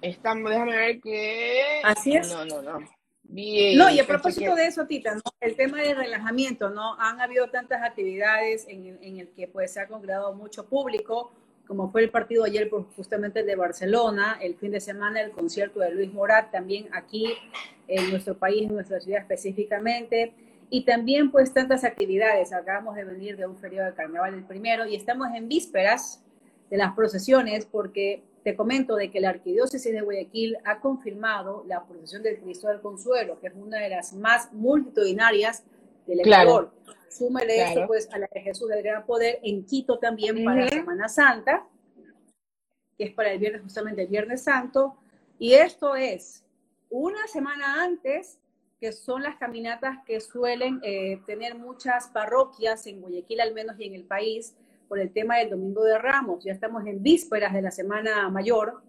estamos, 0.00 0.50
déjame 0.50 0.76
ver 0.76 1.00
que... 1.00 1.80
Así 1.84 2.16
es. 2.16 2.30
No, 2.30 2.44
no, 2.44 2.62
no. 2.62 2.78
Bien, 3.24 3.78
no, 3.78 3.88
y 3.88 3.98
a 3.98 4.06
propósito 4.06 4.54
de 4.54 4.66
eso, 4.66 4.86
Tita, 4.86 5.16
el 5.40 5.56
tema 5.56 5.80
del 5.80 5.96
relajamiento, 5.96 6.68
¿no? 6.68 7.00
Han 7.00 7.20
habido 7.20 7.48
tantas 7.48 7.82
actividades 7.82 8.66
en, 8.68 8.98
en 9.00 9.18
el 9.20 9.28
que 9.30 9.48
pues 9.48 9.72
se 9.72 9.80
ha 9.80 9.88
congregado 9.88 10.34
mucho 10.34 10.66
público, 10.66 11.32
como 11.66 11.90
fue 11.90 12.02
el 12.02 12.10
partido 12.10 12.44
ayer 12.44 12.68
justamente 12.94 13.42
de 13.42 13.56
Barcelona, 13.56 14.38
el 14.42 14.56
fin 14.56 14.72
de 14.72 14.80
semana 14.80 15.22
el 15.22 15.30
concierto 15.30 15.80
de 15.80 15.92
Luis 15.92 16.12
Morat, 16.12 16.50
también 16.50 16.88
aquí 16.92 17.32
en 17.88 18.10
nuestro 18.10 18.36
país, 18.36 18.68
en 18.68 18.74
nuestra 18.74 19.00
ciudad 19.00 19.22
específicamente, 19.22 20.34
y 20.68 20.84
también 20.84 21.30
pues 21.30 21.54
tantas 21.54 21.84
actividades. 21.84 22.52
Acabamos 22.52 22.96
de 22.96 23.04
venir 23.04 23.36
de 23.36 23.46
un 23.46 23.56
feriado 23.56 23.88
de 23.88 23.94
carnaval 23.94 24.34
el 24.34 24.44
primero 24.44 24.86
y 24.86 24.94
estamos 24.94 25.28
en 25.34 25.48
vísperas 25.48 26.22
de 26.68 26.76
las 26.76 26.94
procesiones 26.94 27.64
porque 27.64 28.22
te 28.42 28.56
comento 28.56 28.96
de 28.96 29.10
que 29.10 29.20
la 29.20 29.30
Arquidiócesis 29.30 29.92
de 29.92 30.00
Guayaquil 30.00 30.58
ha 30.64 30.80
confirmado 30.80 31.64
la 31.66 31.84
procesión 31.84 32.22
del 32.22 32.40
Cristo 32.40 32.68
del 32.68 32.80
Consuelo, 32.80 33.38
que 33.40 33.48
es 33.48 33.54
una 33.54 33.78
de 33.78 33.88
las 33.88 34.12
más 34.12 34.52
multitudinarias 34.52 35.64
del 36.06 36.20
Ecuador. 36.20 36.72
Claro. 36.84 36.98
Súmele 37.08 37.62
esto 37.62 37.86
pues 37.86 38.08
a 38.10 38.18
la 38.18 38.28
de 38.32 38.40
Jesús 38.40 38.68
del 38.68 38.82
Gran 38.82 39.04
Poder 39.04 39.38
en 39.42 39.64
Quito 39.66 39.98
también 39.98 40.44
para 40.44 40.64
la 40.64 40.70
Semana 40.70 41.08
Santa, 41.08 41.66
que 42.96 43.04
es 43.04 43.12
para 43.12 43.32
el 43.32 43.38
viernes, 43.38 43.62
justamente 43.62 44.02
el 44.02 44.08
Viernes 44.08 44.42
Santo. 44.42 44.96
Y 45.38 45.52
esto 45.54 45.94
es 45.94 46.44
una 46.88 47.26
semana 47.26 47.82
antes, 47.84 48.38
que 48.80 48.92
son 48.92 49.22
las 49.22 49.36
caminatas 49.36 49.98
que 50.06 50.20
suelen 50.20 50.80
eh, 50.82 51.20
tener 51.26 51.54
muchas 51.54 52.08
parroquias 52.08 52.86
en 52.86 53.00
Guayaquil 53.00 53.40
al 53.40 53.54
menos 53.54 53.78
y 53.78 53.84
en 53.84 53.94
el 53.94 54.04
país, 54.04 54.56
por 54.92 55.00
el 55.00 55.10
tema 55.10 55.38
del 55.38 55.48
Domingo 55.48 55.84
de 55.84 55.96
Ramos. 55.96 56.44
Ya 56.44 56.52
estamos 56.52 56.86
en 56.86 57.02
vísperas 57.02 57.54
de 57.54 57.62
la 57.62 57.70
Semana 57.70 58.28
Mayor 58.28 58.82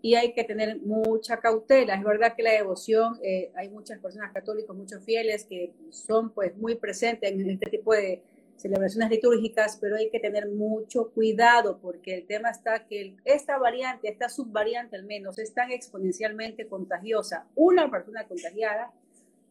y 0.00 0.14
hay 0.14 0.32
que 0.32 0.42
tener 0.42 0.80
mucha 0.80 1.36
cautela. 1.36 1.96
Es 1.96 2.02
verdad 2.02 2.34
que 2.34 2.42
la 2.42 2.52
devoción, 2.52 3.18
eh, 3.22 3.52
hay 3.54 3.68
muchas 3.68 3.98
personas 3.98 4.32
católicas, 4.32 4.74
muchos 4.74 5.04
fieles 5.04 5.44
que 5.44 5.74
son 5.90 6.30
pues 6.30 6.56
muy 6.56 6.76
presentes 6.76 7.30
en 7.30 7.50
este 7.50 7.68
tipo 7.68 7.92
de 7.92 8.22
celebraciones 8.56 9.10
litúrgicas, 9.10 9.76
pero 9.78 9.96
hay 9.96 10.08
que 10.08 10.18
tener 10.18 10.48
mucho 10.48 11.10
cuidado 11.10 11.76
porque 11.76 12.14
el 12.14 12.26
tema 12.26 12.48
está 12.48 12.86
que 12.86 13.14
esta 13.26 13.58
variante, 13.58 14.08
esta 14.08 14.30
subvariante 14.30 14.96
al 14.96 15.04
menos, 15.04 15.38
es 15.38 15.52
tan 15.52 15.70
exponencialmente 15.70 16.66
contagiosa. 16.68 17.46
Una 17.54 17.90
persona 17.90 18.26
contagiada 18.26 18.92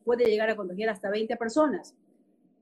puede 0.03 0.25
llegar 0.25 0.50
a 0.50 0.55
contagiar 0.55 0.89
hasta 0.89 1.12
20 1.12 1.38
personas. 1.38 1.93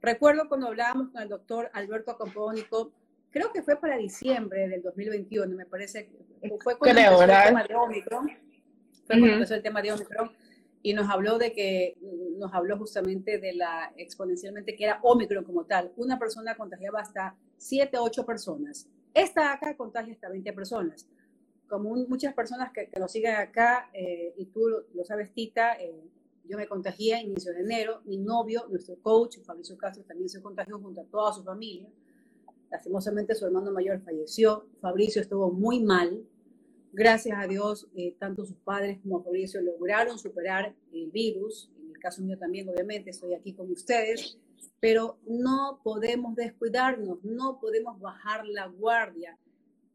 Recuerdo 0.01 0.49
cuando 0.49 0.67
hablábamos 0.67 1.11
con 1.11 1.21
el 1.21 1.29
doctor 1.29 1.69
Alberto 1.71 2.11
Acompónico 2.11 2.91
creo 3.31 3.51
que 3.51 3.63
fue 3.63 3.77
para 3.77 3.97
diciembre 3.97 4.67
del 4.67 4.81
2021, 4.83 5.55
me 5.55 5.65
parece, 5.65 6.09
fue 6.61 6.77
cuando 6.77 6.99
empezó 6.99 7.23
el 7.23 7.43
tema 7.45 7.63
de 7.63 7.75
Omicron, 7.75 8.27
fue 9.05 9.19
cuando 9.19 9.27
empezó 9.27 9.55
el 9.55 9.63
tema 9.63 9.81
de 9.81 9.91
Omicron, 9.93 10.31
y 10.83 10.93
nos 10.93 11.09
habló 11.09 11.37
de 11.37 11.53
que, 11.53 11.97
nos 12.37 12.53
habló 12.53 12.77
justamente 12.77 13.37
de 13.37 13.53
la 13.53 13.93
exponencialmente 13.97 14.75
que 14.75 14.83
era 14.85 14.99
Omicron 15.03 15.43
como 15.43 15.65
tal. 15.65 15.91
Una 15.95 16.17
persona 16.17 16.55
contagiaba 16.55 16.99
hasta 16.99 17.35
7, 17.57 17.97
8 17.99 18.25
personas. 18.25 18.87
Esta 19.13 19.53
acá 19.53 19.77
contagia 19.77 20.13
hasta 20.13 20.29
20 20.29 20.53
personas. 20.53 21.07
Como 21.67 21.95
muchas 22.07 22.33
personas 22.33 22.71
que, 22.71 22.89
que, 22.89 22.99
nos 22.99 23.11
siguen 23.11 23.35
acá, 23.35 23.89
eh, 23.93 24.33
y 24.37 24.45
tú 24.45 24.61
lo, 24.93 25.05
sabes, 25.05 25.31
Tita, 25.33 25.73
eh, 25.79 26.01
yo 26.45 26.57
me 26.57 26.67
contagié 26.67 27.15
a 27.15 27.21
inicio 27.21 27.53
de 27.53 27.61
enero, 27.61 28.01
mi 28.05 28.17
novio, 28.17 28.65
nuestro 28.69 28.95
coach, 29.01 29.37
Fabricio 29.45 29.77
Castro, 29.77 30.03
también 30.03 30.29
se 30.29 30.41
contagió 30.41 30.79
junto 30.79 31.01
a 31.01 31.05
toda 31.05 31.31
su 31.31 31.43
familia. 31.43 31.87
Lastimosamente 32.71 33.35
su 33.35 33.45
hermano 33.45 33.71
mayor 33.71 34.01
falleció, 34.01 34.65
Fabricio 34.79 35.21
estuvo 35.21 35.51
muy 35.51 35.81
mal. 35.81 36.25
Gracias 36.93 37.37
a 37.37 37.45
Dios, 37.45 37.87
eh, 37.95 38.15
tanto 38.17 38.45
sus 38.45 38.57
padres 38.57 38.99
como 39.03 39.21
Fabricio 39.21 39.61
lograron 39.61 40.17
superar 40.17 40.73
el 40.93 41.11
virus. 41.11 41.69
En 41.77 41.91
el 41.91 41.99
caso 41.99 42.21
mío 42.21 42.37
también, 42.37 42.69
obviamente, 42.69 43.09
estoy 43.09 43.33
aquí 43.33 43.53
con 43.53 43.69
ustedes. 43.71 44.37
Pero 44.79 45.17
no 45.27 45.81
podemos 45.83 46.35
descuidarnos, 46.35 47.23
no 47.23 47.59
podemos 47.59 47.99
bajar 47.99 48.45
la 48.47 48.67
guardia. 48.67 49.37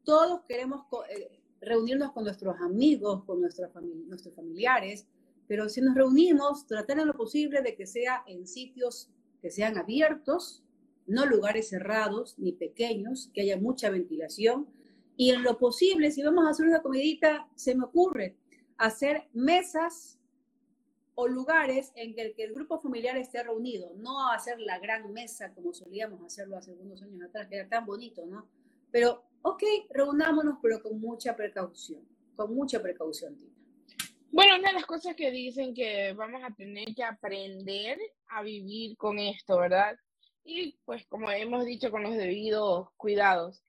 Todos 0.04 0.42
queremos 0.46 0.84
eh, 1.08 1.40
reunirnos 1.60 2.12
con 2.12 2.24
nuestros 2.24 2.60
amigos, 2.60 3.24
con 3.24 3.40
nuestros 3.40 4.34
familiares, 4.34 5.06
pero 5.48 5.68
si 5.68 5.80
nos 5.80 5.94
reunimos, 5.94 6.66
tratar 6.66 6.98
en 6.98 7.06
lo 7.06 7.14
posible 7.14 7.62
de 7.62 7.74
que 7.74 7.86
sea 7.86 8.22
en 8.26 8.46
sitios 8.46 9.08
que 9.40 9.50
sean 9.50 9.78
abiertos, 9.78 10.62
no 11.06 11.26
lugares 11.26 11.68
cerrados 11.68 12.38
ni 12.38 12.52
pequeños, 12.52 13.30
que 13.32 13.42
haya 13.42 13.56
mucha 13.56 13.90
ventilación. 13.90 14.68
Y 15.16 15.30
en 15.30 15.42
lo 15.42 15.58
posible, 15.58 16.10
si 16.10 16.22
vamos 16.22 16.46
a 16.46 16.50
hacer 16.50 16.66
una 16.66 16.82
comidita, 16.82 17.48
se 17.54 17.74
me 17.74 17.84
ocurre 17.84 18.36
hacer 18.76 19.28
mesas 19.32 20.18
o 21.14 21.26
lugares 21.26 21.92
en 21.94 22.18
el, 22.18 22.34
que 22.34 22.44
el 22.44 22.52
grupo 22.52 22.78
familiar 22.78 23.16
esté 23.16 23.42
reunido, 23.42 23.94
no 23.96 24.30
hacer 24.30 24.60
la 24.60 24.78
gran 24.78 25.10
mesa 25.12 25.54
como 25.54 25.72
solíamos 25.72 26.22
hacerlo 26.22 26.58
hace 26.58 26.72
algunos 26.72 27.02
años 27.02 27.22
atrás, 27.22 27.48
que 27.48 27.56
era 27.56 27.68
tan 27.68 27.86
bonito, 27.86 28.26
¿no? 28.26 28.46
Pero, 28.90 29.24
ok, 29.40 29.62
reunámonos, 29.90 30.58
pero 30.60 30.82
con 30.82 31.00
mucha 31.00 31.34
precaución, 31.34 32.06
con 32.34 32.54
mucha 32.54 32.82
precaución, 32.82 33.34
Tita. 33.34 33.56
Bueno, 34.30 34.56
una 34.58 34.68
de 34.68 34.74
las 34.74 34.84
cosas 34.84 35.16
que 35.16 35.30
dicen 35.30 35.72
que 35.72 36.12
vamos 36.12 36.42
a 36.44 36.54
tener 36.54 36.94
que 36.94 37.02
aprender 37.02 37.98
a 38.28 38.42
vivir 38.42 38.94
con 38.98 39.18
esto, 39.18 39.56
¿verdad? 39.56 39.96
Y 40.46 40.78
pues 40.84 41.04
como 41.06 41.30
hemos 41.30 41.64
dicho 41.64 41.90
con 41.90 42.04
los 42.04 42.16
debidos 42.16 42.88
cuidados. 42.96 43.62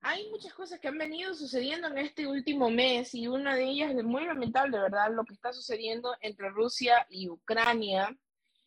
Hay 0.00 0.28
muchas 0.30 0.52
cosas 0.52 0.80
que 0.80 0.88
han 0.88 0.98
venido 0.98 1.34
sucediendo 1.34 1.88
en 1.88 1.98
este 1.98 2.26
último 2.26 2.70
mes 2.70 3.14
y 3.14 3.26
una 3.26 3.54
de 3.54 3.64
ellas 3.64 3.94
es 3.94 4.04
muy 4.04 4.26
lamentable, 4.26 4.78
¿verdad? 4.78 5.10
Lo 5.10 5.24
que 5.24 5.32
está 5.32 5.52
sucediendo 5.52 6.14
entre 6.20 6.50
Rusia 6.50 7.06
y 7.08 7.28
Ucrania. 7.30 8.14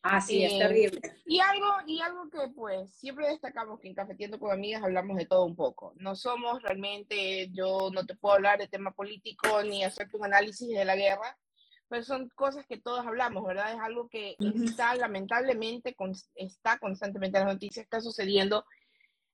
Ah, 0.02 0.22
sí, 0.22 0.44
es 0.44 0.54
eh, 0.54 0.60
terrible. 0.60 1.02
Y 1.26 1.40
algo, 1.40 1.68
y 1.86 2.02
algo 2.02 2.30
que 2.30 2.48
pues 2.56 2.92
siempre 2.96 3.28
destacamos 3.28 3.80
que 3.80 3.88
en 3.88 3.94
Cafetiendo 3.94 4.40
con 4.40 4.52
Amigas 4.52 4.84
hablamos 4.84 5.18
de 5.18 5.26
todo 5.26 5.46
un 5.46 5.56
poco. 5.56 5.94
No 5.98 6.16
somos 6.16 6.62
realmente, 6.64 7.50
yo 7.52 7.90
no 7.94 8.06
te 8.06 8.16
puedo 8.16 8.36
hablar 8.36 8.58
de 8.58 8.68
tema 8.68 8.92
político 8.92 9.62
ni 9.64 9.84
hacerte 9.84 10.18
un 10.18 10.26
análisis 10.26 10.70
de 10.70 10.86
la 10.86 10.96
guerra, 10.96 11.38
pues 11.88 12.06
son 12.06 12.30
cosas 12.30 12.66
que 12.66 12.78
todos 12.78 13.06
hablamos, 13.06 13.46
¿verdad? 13.46 13.74
Es 13.74 13.80
algo 13.80 14.10
que 14.10 14.36
está 14.40 14.96
lamentablemente, 14.96 15.96
está 16.36 16.78
constantemente 16.80 17.38
en 17.38 17.46
las 17.46 17.54
noticias, 17.54 17.84
está 17.84 18.02
sucediendo. 18.02 18.66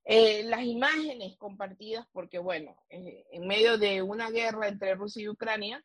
Eh, 0.05 0.43
las 0.43 0.63
imágenes 0.63 1.37
compartidas, 1.37 2.05
porque 2.11 2.37
bueno, 2.37 2.75
eh, 2.89 3.25
en 3.31 3.47
medio 3.47 3.77
de 3.77 4.01
una 4.01 4.29
guerra 4.29 4.67
entre 4.67 4.95
Rusia 4.95 5.23
y 5.23 5.29
Ucrania, 5.29 5.83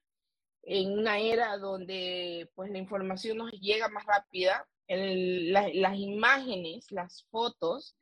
en 0.63 0.99
una 0.99 1.19
era 1.19 1.57
donde 1.57 2.51
pues 2.55 2.71
la 2.71 2.79
información 2.79 3.39
nos 3.39 3.53
llega 3.53 3.89
más 3.89 4.05
rápida, 4.05 4.67
las 4.89 5.99
imágenes, 5.99 6.91
las 6.91 7.27
fotos, 7.31 7.97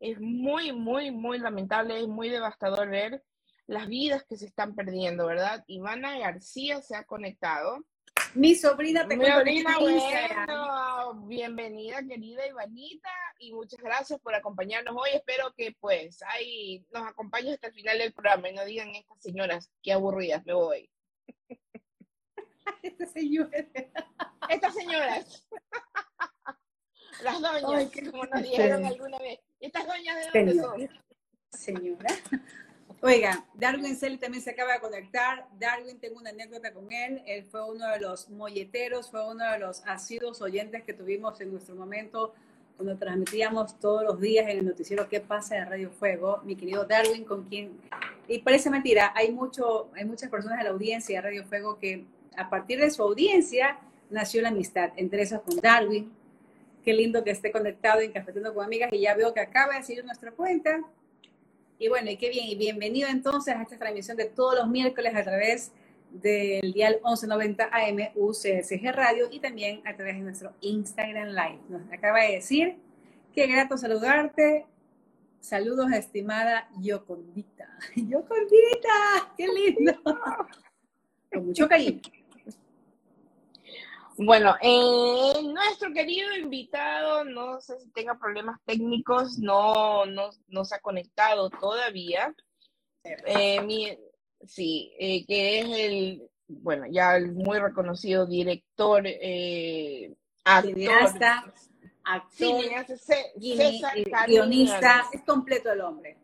es 0.00 0.20
muy, 0.20 0.72
muy, 0.72 1.12
muy 1.12 1.38
lamentable, 1.38 2.00
es 2.00 2.08
muy 2.08 2.28
devastador 2.28 2.90
ver 2.90 3.22
las 3.66 3.86
vidas 3.86 4.24
que 4.24 4.36
se 4.36 4.46
están 4.46 4.74
perdiendo, 4.74 5.26
¿verdad? 5.26 5.64
Ivana 5.68 6.18
García 6.18 6.82
se 6.82 6.96
ha 6.96 7.04
conectado. 7.04 7.84
Mi 8.34 8.54
sobrina 8.54 9.06
te 9.06 9.16
Mi 9.16 9.26
sobrina, 9.26 9.76
bueno, 9.78 11.14
bienvenida 11.26 12.02
querida 12.06 12.46
Ivanita 12.46 13.10
y 13.38 13.52
muchas 13.52 13.80
gracias 13.80 14.18
por 14.20 14.34
acompañarnos 14.34 14.96
hoy. 14.96 15.10
Espero 15.12 15.52
que 15.54 15.76
pues 15.78 16.22
ahí 16.22 16.86
nos 16.92 17.06
acompañes 17.06 17.54
hasta 17.54 17.66
el 17.66 17.74
final 17.74 17.98
del 17.98 18.12
programa 18.14 18.48
y 18.48 18.54
no 18.54 18.64
digan 18.64 18.88
estas 18.94 19.20
señoras 19.20 19.70
qué 19.82 19.92
aburridas, 19.92 20.44
me 20.46 20.54
voy. 20.54 20.90
Estas 22.82 23.12
señoras. 23.12 23.66
Estas 24.48 24.74
señoras. 24.74 25.48
Las 27.22 27.40
doñas, 27.40 27.90
como 28.10 28.24
nos 28.24 28.42
dijeron 28.42 28.84
alguna 28.84 29.18
vez. 29.18 29.40
¿Estas 29.60 29.86
doñas 29.86 30.32
de 30.32 30.40
dónde 30.40 30.54
son? 30.54 30.88
Señora. 31.50 32.08
Oiga, 33.04 33.44
Darwin 33.54 33.96
Selly 33.96 34.16
también 34.16 34.44
se 34.44 34.50
acaba 34.50 34.74
de 34.74 34.80
conectar. 34.80 35.48
Darwin, 35.58 35.98
tengo 35.98 36.20
una 36.20 36.30
anécdota 36.30 36.72
con 36.72 36.92
él. 36.92 37.20
Él 37.26 37.44
fue 37.50 37.68
uno 37.68 37.88
de 37.88 37.98
los 37.98 38.30
molleteros, 38.30 39.10
fue 39.10 39.28
uno 39.28 39.50
de 39.50 39.58
los 39.58 39.82
asiduos 39.86 40.40
oyentes 40.40 40.84
que 40.84 40.94
tuvimos 40.94 41.40
en 41.40 41.50
nuestro 41.50 41.74
momento 41.74 42.32
cuando 42.76 42.96
transmitíamos 42.96 43.78
todos 43.80 44.04
los 44.04 44.20
días 44.20 44.48
en 44.48 44.58
el 44.58 44.66
noticiero 44.66 45.08
¿Qué 45.08 45.20
pasa 45.20 45.56
de 45.56 45.64
Radio 45.64 45.90
Fuego? 45.90 46.42
Mi 46.44 46.54
querido 46.54 46.84
Darwin, 46.84 47.24
con 47.24 47.42
quien, 47.42 47.72
y 48.28 48.38
parece 48.38 48.70
mentira, 48.70 49.12
hay, 49.16 49.32
mucho, 49.32 49.90
hay 49.96 50.04
muchas 50.04 50.30
personas 50.30 50.58
de 50.58 50.64
la 50.64 50.70
audiencia 50.70 51.16
de 51.16 51.22
Radio 51.22 51.44
Fuego 51.44 51.80
que 51.80 52.04
a 52.36 52.48
partir 52.48 52.78
de 52.78 52.90
su 52.92 53.02
audiencia 53.02 53.80
nació 54.10 54.42
la 54.42 54.50
amistad, 54.50 54.90
entre 54.94 55.22
esas 55.22 55.40
con 55.40 55.56
Darwin. 55.56 56.12
Qué 56.84 56.92
lindo 56.92 57.24
que 57.24 57.32
esté 57.32 57.50
conectado 57.50 58.00
en 58.00 58.12
Cafeteando 58.12 58.54
con 58.54 58.64
Amigas 58.64 58.92
y 58.92 59.00
ya 59.00 59.16
veo 59.16 59.34
que 59.34 59.40
acaba 59.40 59.74
de 59.74 59.82
seguir 59.82 60.04
nuestra 60.04 60.30
cuenta. 60.30 60.80
Y 61.82 61.88
bueno, 61.88 62.12
y 62.12 62.16
qué 62.16 62.30
bien, 62.30 62.46
y 62.46 62.54
bienvenido 62.54 63.08
entonces 63.08 63.56
a 63.56 63.62
esta 63.62 63.76
transmisión 63.76 64.16
de 64.16 64.26
todos 64.26 64.54
los 64.54 64.68
miércoles 64.68 65.16
a 65.16 65.24
través 65.24 65.72
del 66.12 66.72
dial 66.72 67.00
1190 67.02 67.70
AM 67.72 67.98
UCSG 68.14 68.92
Radio 68.92 69.26
y 69.28 69.40
también 69.40 69.82
a 69.84 69.96
través 69.96 70.14
de 70.14 70.20
nuestro 70.20 70.52
Instagram 70.60 71.30
Live. 71.30 71.58
Nos 71.68 71.92
acaba 71.92 72.20
de 72.20 72.34
decir, 72.34 72.76
qué 73.34 73.48
grato 73.48 73.76
saludarte. 73.76 74.64
Saludos, 75.40 75.90
estimada 75.90 76.68
Yocondita. 76.78 77.68
Yocondita, 77.96 79.32
qué 79.36 79.48
lindo. 79.48 79.92
Con 81.32 81.46
mucho 81.46 81.66
cariño. 81.66 82.00
Bueno, 84.18 84.54
eh, 84.60 85.32
nuestro 85.42 85.92
querido 85.92 86.36
invitado, 86.36 87.24
no 87.24 87.60
sé 87.60 87.78
si 87.80 87.90
tenga 87.90 88.18
problemas 88.18 88.60
técnicos, 88.64 89.38
no, 89.38 90.04
no, 90.06 90.64
se 90.64 90.74
ha 90.74 90.80
conectado 90.80 91.48
todavía. 91.50 92.34
Eh, 93.04 93.60
mi, 93.62 93.96
sí, 94.46 94.92
eh, 94.98 95.24
que 95.26 95.60
es 95.60 95.66
el, 95.70 96.30
bueno, 96.46 96.86
ya 96.90 97.16
el 97.16 97.32
muy 97.32 97.58
reconocido 97.58 98.26
director, 98.26 99.02
eh, 99.04 100.14
actor, 100.44 100.74
actor, 102.04 102.64
guionista, 104.26 105.04
es 105.12 105.22
completo 105.22 105.72
el 105.72 105.80
hombre. 105.80 106.18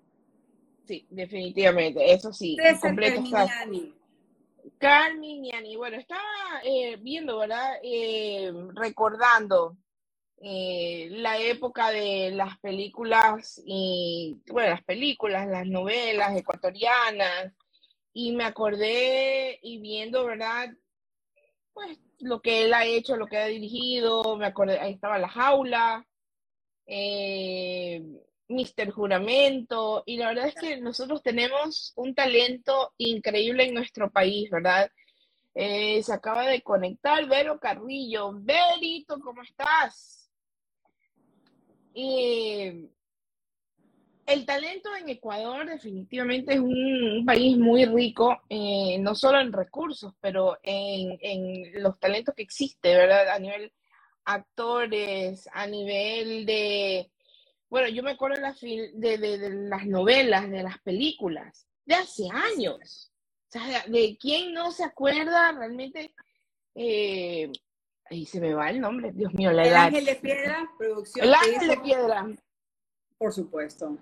Sí, 0.87 1.07
definitivamente, 1.11 2.13
eso 2.13 2.33
sí, 2.33 2.57
César 2.57 2.81
completo 2.81 3.23
Carminiani. 4.79 5.77
bueno, 5.77 5.97
estaba 5.97 6.23
eh, 6.63 6.97
viendo, 6.97 7.39
¿verdad? 7.39 7.79
Eh, 7.83 8.53
recordando 8.75 9.77
eh, 10.41 11.09
la 11.11 11.39
época 11.39 11.91
de 11.91 12.31
las 12.33 12.59
películas 12.59 13.61
y, 13.65 14.41
bueno, 14.51 14.71
las 14.71 14.85
películas, 14.85 15.49
las 15.49 15.67
novelas 15.67 16.37
ecuatorianas, 16.37 17.53
y 18.13 18.33
me 18.33 18.45
acordé 18.45 19.59
y 19.63 19.79
viendo, 19.79 20.25
¿verdad? 20.25 20.71
Pues 21.73 21.99
lo 22.21 22.41
que 22.41 22.65
él 22.65 22.75
ha 22.75 22.85
hecho, 22.85 23.17
lo 23.17 23.27
que 23.27 23.39
ha 23.39 23.47
dirigido, 23.47 24.37
me 24.37 24.47
acordé, 24.47 24.79
ahí 24.79 24.93
estaba 24.95 25.19
La 25.19 25.29
Jaula, 25.29 26.07
eh, 26.87 28.03
Mister 28.49 28.91
Juramento, 28.91 30.03
y 30.07 30.17
la 30.17 30.29
verdad 30.29 30.49
es 30.49 30.55
que 30.55 30.81
nosotros 30.81 31.23
tenemos 31.23 31.93
un 31.97 32.15
talento 32.15 32.95
increíble 32.97 33.65
en 33.67 33.75
nuestro 33.75 34.11
país, 34.11 34.51
¿verdad? 34.51 34.91
Eh, 35.55 36.03
se 36.03 36.13
acaba 36.13 36.47
de 36.47 36.63
conectar 36.63 37.27
Vero 37.27 37.59
Carrillo. 37.59 38.33
Verito, 38.33 39.19
¿cómo 39.21 39.43
estás? 39.43 40.31
El 44.29 44.45
talento 44.47 44.95
en 44.95 45.09
Ecuador 45.09 45.67
definitivamente 45.67 46.55
es 46.55 46.61
un, 46.61 47.25
país 47.27 47.57
muy 47.57 47.87
rico, 47.87 48.41
eh, 48.49 48.99
no 49.01 49.15
solo 49.15 49.41
en 49.41 49.53
recursos, 49.53 50.13
pero 50.21 50.59
en, 50.63 51.83
los 51.83 51.99
talentos 51.99 52.35
que 52.37 52.43
existe, 52.43 52.95
¿verdad? 52.95 53.31
A 53.31 53.39
nivel 53.39 53.73
actores, 54.27 55.49
a 55.53 55.67
nivel 55.67 56.47
de, 56.47 57.11
bueno, 57.71 57.89
yo 57.89 58.03
me 58.03 58.13
acuerdo 58.13 58.41
de, 58.95 59.39
las 59.69 59.87
novelas, 59.87 60.51
de 60.51 60.63
las 60.63 60.79
películas, 60.81 61.67
de 61.85 61.95
hace 61.95 62.29
años. 62.33 63.13
O 63.49 63.51
sea, 63.51 63.85
de, 63.87 64.17
quién 64.19 64.53
no 64.55 64.73
se 64.73 64.85
acuerda 64.85 65.53
realmente. 65.53 66.15
Eh, 66.75 67.51
ahí 68.11 68.25
se 68.25 68.41
me 68.41 68.55
va 68.55 68.71
el 68.71 68.81
nombre, 68.81 69.13
Dios 69.13 69.33
mío, 69.35 69.53
la 69.53 69.63
el 69.63 69.69
edad. 69.69 69.87
Ángel 69.87 70.05
de 70.07 70.15
Piedra, 70.17 70.71
producción. 70.79 71.27
El 71.27 71.35
Ángel 71.35 71.69
de 71.69 71.77
Piedra. 71.79 72.29
Por 73.19 73.33
supuesto. 73.33 73.99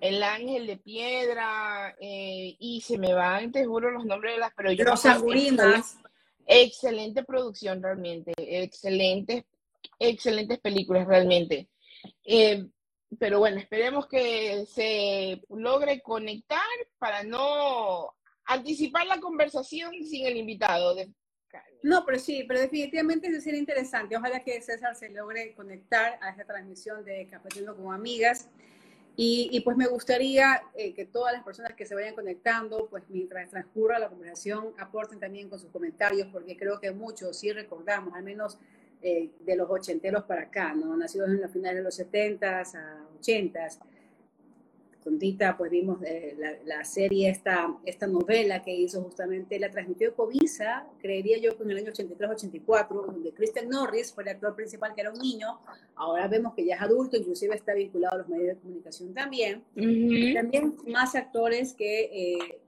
El 0.00 0.22
Ángel 0.22 0.66
de 0.66 0.76
Piedra, 0.76 1.96
eh, 2.00 2.56
y 2.58 2.80
se 2.82 2.98
me 2.98 3.12
van, 3.14 3.50
te 3.50 3.64
juro, 3.64 3.90
los 3.90 4.04
nombres 4.04 4.34
de 4.34 4.40
las, 4.40 4.52
pero 4.54 4.70
yo 4.72 4.84
Los 4.84 5.04
excelente, 5.04 5.62
excelente 6.46 7.24
producción 7.24 7.82
realmente, 7.82 8.32
excelentes, 8.36 9.44
excelentes 9.98 10.58
películas 10.60 11.06
realmente. 11.06 11.68
Eh, 12.24 12.66
pero 13.18 13.38
bueno, 13.38 13.58
esperemos 13.58 14.06
que 14.06 14.66
se 14.66 15.42
logre 15.48 16.02
conectar 16.02 16.60
para 16.98 17.22
no 17.22 18.14
anticipar 18.44 19.06
la 19.06 19.20
conversación 19.20 19.92
sin 20.04 20.26
el 20.26 20.36
invitado. 20.36 20.96
No, 21.82 22.04
pero 22.04 22.18
sí, 22.18 22.44
pero 22.46 22.60
definitivamente 22.60 23.28
eso 23.28 23.40
sería 23.40 23.60
interesante. 23.60 24.16
Ojalá 24.16 24.42
que 24.42 24.60
César 24.60 24.94
se 24.96 25.08
logre 25.10 25.54
conectar 25.54 26.18
a 26.20 26.30
esta 26.30 26.44
transmisión 26.44 27.04
de 27.04 27.26
Cafetiendo 27.28 27.76
con 27.76 27.94
Amigas. 27.94 28.48
Y, 29.18 29.60
pues 29.60 29.78
me 29.78 29.86
gustaría 29.86 30.62
eh, 30.74 30.92
que 30.92 31.06
todas 31.06 31.32
las 31.32 31.42
personas 31.42 31.72
que 31.72 31.86
se 31.86 31.94
vayan 31.94 32.14
conectando, 32.14 32.86
pues 32.90 33.04
mientras 33.08 33.48
transcurra 33.48 33.98
la 33.98 34.10
conversación, 34.10 34.74
aporten 34.78 35.18
también 35.18 35.48
con 35.48 35.58
sus 35.58 35.70
comentarios, 35.70 36.28
porque 36.30 36.54
creo 36.54 36.78
que 36.78 36.90
muchos 36.90 37.38
sí 37.38 37.50
recordamos, 37.50 38.12
al 38.14 38.22
menos 38.22 38.58
eh, 39.02 39.30
de 39.40 39.56
los 39.56 39.70
ochenteros 39.70 40.24
para 40.24 40.42
acá, 40.42 40.74
¿no? 40.74 40.96
Nacidos 40.96 41.28
en 41.28 41.40
la 41.40 41.48
finales 41.48 41.78
de 41.78 41.84
los 41.84 41.94
setentas 41.94 42.74
a 42.74 43.06
ochentas, 43.18 43.80
con 45.06 45.20
Tita, 45.20 45.56
pues 45.56 45.70
vimos 45.70 46.02
eh, 46.02 46.36
la, 46.64 46.84
serie, 46.84 47.30
esta, 47.30 47.72
esta 47.84 48.08
novela 48.08 48.64
que 48.64 48.74
hizo 48.74 49.00
justamente, 49.04 49.56
la 49.60 49.70
transmitió 49.70 50.12
Covisa, 50.16 50.84
creería 50.98 51.38
yo, 51.38 51.52
en 51.62 51.70
el 51.70 51.76
año 51.76 51.92
83-84, 51.92 53.06
donde 53.06 53.32
Christian 53.32 53.68
Norris 53.68 54.12
fue 54.12 54.24
el 54.24 54.30
actor 54.30 54.56
principal, 54.56 54.96
que 54.96 55.02
era 55.02 55.12
un 55.12 55.20
niño, 55.20 55.60
ahora 55.94 56.26
vemos 56.26 56.54
que 56.54 56.64
ya 56.64 56.74
es 56.74 56.80
adulto, 56.80 57.16
inclusive 57.16 57.54
está 57.54 57.72
vinculado 57.72 58.16
a 58.16 58.18
los 58.18 58.28
medios 58.28 58.56
de 58.56 58.56
comunicación 58.56 59.14
también. 59.14 59.62
También 60.34 60.74
más 60.88 61.14
actores 61.14 61.72
que 61.74 62.00
eh, 62.12 62.58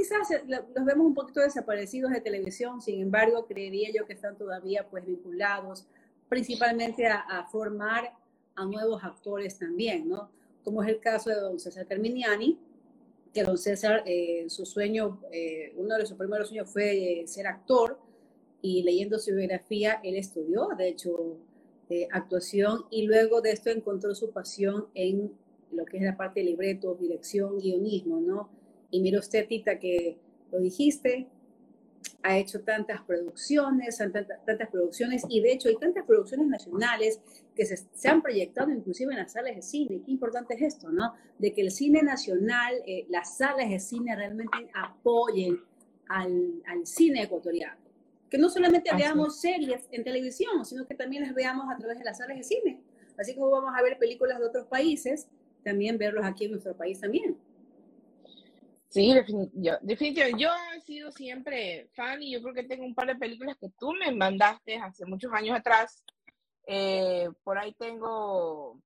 quizás 0.00 0.28
los 0.46 0.84
vemos 0.84 1.06
un 1.06 1.14
poquito 1.14 1.40
desaparecidos 1.40 2.12
de 2.12 2.20
televisión, 2.20 2.80
sin 2.80 3.00
embargo, 3.00 3.46
creería 3.46 3.90
yo 3.92 4.06
que 4.06 4.14
están 4.14 4.36
todavía 4.36 4.86
pues 4.88 5.04
vinculados 5.04 5.86
principalmente 6.28 7.06
a, 7.06 7.18
a 7.20 7.46
formar 7.48 8.12
a 8.54 8.64
nuevos 8.64 9.02
actores 9.04 9.58
también, 9.58 10.08
¿no? 10.08 10.30
como 10.64 10.82
es 10.82 10.88
el 10.88 11.00
caso 11.00 11.30
de 11.30 11.36
don 11.36 11.58
César 11.58 11.86
Carminiani, 11.86 12.58
que 13.32 13.42
don 13.42 13.58
César, 13.58 14.02
eh, 14.06 14.46
su 14.48 14.66
sueño, 14.66 15.20
eh, 15.32 15.72
uno 15.76 15.96
de 15.96 16.06
sus 16.06 16.16
primeros 16.16 16.48
sueños 16.48 16.70
fue 16.70 17.20
eh, 17.22 17.26
ser 17.26 17.46
actor, 17.46 17.98
y 18.62 18.82
leyendo 18.82 19.18
su 19.18 19.34
biografía, 19.34 20.00
él 20.04 20.16
estudió, 20.16 20.68
de 20.76 20.88
hecho, 20.88 21.38
actuación, 22.12 22.84
y 22.90 23.02
luego 23.02 23.40
de 23.40 23.52
esto 23.52 23.70
encontró 23.70 24.14
su 24.14 24.30
pasión 24.30 24.86
en 24.94 25.32
lo 25.72 25.84
que 25.86 25.96
es 25.96 26.02
la 26.04 26.16
parte 26.16 26.40
de 26.40 26.46
libreto, 26.46 26.94
dirección, 26.94 27.58
guionismo, 27.58 28.20
¿no? 28.20 28.50
Y 28.90 29.00
mira 29.00 29.18
usted, 29.18 29.46
Tita, 29.46 29.78
que 29.78 30.18
lo 30.50 30.58
dijiste, 30.60 31.28
ha 32.22 32.38
hecho 32.38 32.60
tantas 32.62 33.00
producciones, 33.02 33.98
tantas, 33.98 34.26
tantas 34.44 34.68
producciones, 34.68 35.22
y 35.28 35.40
de 35.40 35.52
hecho 35.52 35.68
hay 35.68 35.76
tantas 35.76 36.04
producciones 36.04 36.46
nacionales 36.48 37.20
que 37.54 37.64
se, 37.64 38.08
han 38.08 38.22
proyectado 38.22 38.70
inclusive 38.70 39.12
en 39.12 39.18
las 39.18 39.32
salas 39.32 39.56
de 39.56 39.62
cine. 39.62 40.02
Qué 40.04 40.10
importante 40.10 40.54
es 40.54 40.62
esto, 40.62 40.90
¿no? 40.90 41.14
De 41.38 41.52
que 41.52 41.62
el 41.62 41.70
cine 41.70 42.02
nacional, 42.02 42.74
eh, 42.86 43.06
las 43.08 43.36
salas 43.36 43.68
de 43.68 43.78
cine 43.78 44.14
realmente 44.16 44.70
apoyen 44.74 45.60
al, 46.08 46.62
al 46.66 46.86
cine 46.86 47.22
ecuatoriano. 47.22 47.78
Que 48.28 48.38
no 48.38 48.48
solamente 48.48 48.90
veamos 48.94 49.40
series 49.40 49.88
en 49.90 50.04
televisión, 50.04 50.64
sino 50.64 50.86
que 50.86 50.94
también 50.94 51.24
las 51.24 51.34
veamos 51.34 51.66
a 51.68 51.76
través 51.76 51.98
de 51.98 52.04
las 52.04 52.18
salas 52.18 52.36
de 52.36 52.44
cine. 52.44 52.80
Así 53.18 53.34
como 53.34 53.50
vamos 53.50 53.72
a 53.76 53.82
ver 53.82 53.98
películas 53.98 54.38
de 54.38 54.46
otros 54.46 54.66
países, 54.66 55.26
también 55.64 55.98
verlos 55.98 56.24
aquí 56.24 56.44
en 56.44 56.52
nuestro 56.52 56.76
país 56.76 57.00
también. 57.00 57.36
Sí, 58.90 59.14
definitivamente. 59.14 60.32
Yo 60.36 60.50
he 60.74 60.80
sido 60.80 61.12
siempre 61.12 61.88
fan 61.94 62.20
y 62.22 62.32
yo 62.32 62.42
creo 62.42 62.54
que 62.54 62.64
tengo 62.64 62.84
un 62.84 62.94
par 62.94 63.06
de 63.06 63.14
películas 63.14 63.56
que 63.56 63.70
tú 63.78 63.92
me 63.92 64.10
mandaste 64.10 64.76
hace 64.76 65.06
muchos 65.06 65.32
años 65.32 65.56
atrás. 65.56 66.02
Eh, 66.66 67.28
por 67.44 67.56
ahí 67.56 67.72
tengo, 67.74 68.80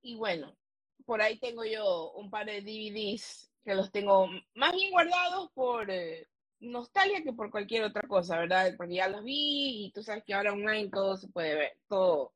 y 0.00 0.16
bueno, 0.16 0.56
por 1.04 1.20
ahí 1.20 1.38
tengo 1.38 1.64
yo 1.64 2.12
un 2.12 2.30
par 2.30 2.46
de 2.46 2.62
DVDs 2.62 3.50
que 3.62 3.74
los 3.74 3.92
tengo 3.92 4.28
más 4.54 4.72
bien 4.72 4.90
guardados 4.92 5.50
por 5.52 5.90
eh, 5.90 6.26
nostalgia 6.60 7.22
que 7.22 7.34
por 7.34 7.50
cualquier 7.50 7.84
otra 7.84 8.08
cosa, 8.08 8.38
¿verdad? 8.38 8.72
Porque 8.78 8.94
ya 8.94 9.08
los 9.08 9.22
vi 9.22 9.86
y 9.86 9.92
tú 9.92 10.02
sabes 10.02 10.24
que 10.24 10.32
ahora 10.32 10.52
online 10.54 10.88
todo 10.90 11.18
se 11.18 11.28
puede 11.28 11.54
ver, 11.54 11.76
todo, 11.86 12.32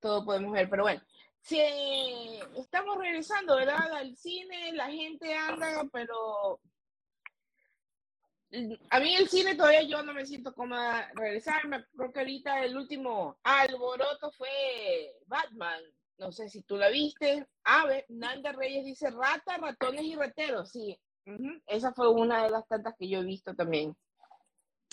todo 0.00 0.24
podemos 0.24 0.52
ver. 0.52 0.70
Pero 0.70 0.84
bueno, 0.84 1.02
Sí, 1.44 1.60
estamos 2.56 2.96
regresando, 2.96 3.56
¿verdad? 3.56 3.92
Al 3.92 4.16
cine, 4.16 4.72
la 4.72 4.90
gente 4.90 5.34
anda, 5.34 5.84
pero 5.92 6.58
a 8.88 8.98
mí 9.00 9.14
el 9.14 9.28
cine 9.28 9.54
todavía 9.54 9.82
yo 9.82 10.02
no 10.02 10.14
me 10.14 10.24
siento 10.24 10.54
cómoda 10.54 11.10
regresarme. 11.14 11.84
Creo 11.94 12.10
que 12.12 12.20
ahorita 12.20 12.64
el 12.64 12.74
último 12.78 13.38
alboroto 13.42 14.32
fue 14.32 14.48
Batman. 15.26 15.82
No 16.16 16.32
sé 16.32 16.48
si 16.48 16.62
tú 16.62 16.78
la 16.78 16.88
viste. 16.88 17.46
Ave, 17.64 18.06
Nanda 18.08 18.52
Reyes 18.52 18.86
dice 18.86 19.10
rata, 19.10 19.58
ratones 19.58 20.04
y 20.04 20.14
rateros. 20.14 20.70
Sí, 20.70 20.98
esa 21.66 21.92
fue 21.92 22.08
una 22.10 22.44
de 22.44 22.50
las 22.52 22.66
tantas 22.66 22.94
que 22.98 23.06
yo 23.06 23.20
he 23.20 23.24
visto 23.24 23.54
también. 23.54 23.94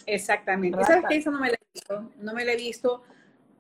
Exactamente. 0.06 0.84
¿Sabes 0.84 1.06
qué? 1.08 1.16
Eso 1.16 1.32
no 1.32 1.40
me 1.40 1.50
la 1.50 1.56
he 1.56 1.68
visto. 1.74 2.12
No 2.18 2.34
me 2.34 2.44
la 2.44 2.52
he 2.52 2.58
visto. 2.58 3.04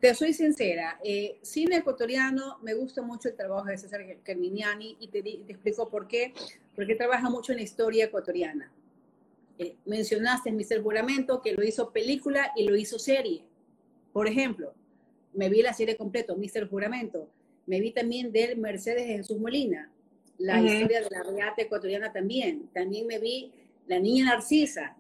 Te 0.02 0.16
soy 0.16 0.34
sincera, 0.34 1.00
eh, 1.04 1.38
cine 1.44 1.78
ecuatoriano, 1.78 2.58
me 2.64 2.74
gusta 2.74 3.02
mucho 3.02 3.30
el 3.30 3.36
trabajo 3.36 3.68
de 3.68 3.78
César 3.78 4.02
Carminiani 4.24 4.98
y 5.00 5.08
te, 5.08 5.22
te 5.22 5.30
explico 5.48 5.90
por 5.90 6.08
qué. 6.08 6.34
Porque 6.76 6.96
trabaja 6.96 7.30
mucho 7.30 7.52
en 7.52 7.60
la 7.60 7.64
historia 7.64 8.06
ecuatoriana 8.06 8.72
eh, 9.62 9.76
mencionaste 9.86 10.52
Mr. 10.52 10.82
Juramento, 10.82 11.40
que 11.40 11.54
lo 11.54 11.64
hizo 11.64 11.92
película 11.92 12.52
y 12.56 12.68
lo 12.68 12.76
hizo 12.76 12.98
serie. 12.98 13.44
Por 14.12 14.28
ejemplo, 14.28 14.74
me 15.34 15.50
vi 15.50 15.62
la 15.62 15.72
serie 15.74 15.96
completo, 15.96 16.36
Mr. 16.36 16.68
Juramento. 16.68 17.30
Me 17.68 17.80
vi 17.80 17.92
también 17.92 18.32
del 18.32 18.58
Mercedes 18.58 19.08
de 19.08 19.18
Jesús 19.18 19.38
Molina, 19.38 19.92
la 20.40 20.60
historia 20.60 21.02
de 21.02 21.10
la 21.12 21.22
regata 21.22 21.62
ecuatoriana 21.62 22.12
también. 22.12 22.70
También 22.74 23.06
me 23.06 23.20
vi 23.20 23.52
La 23.86 24.00
Niña 24.00 24.26
Narcisa, 24.26 24.98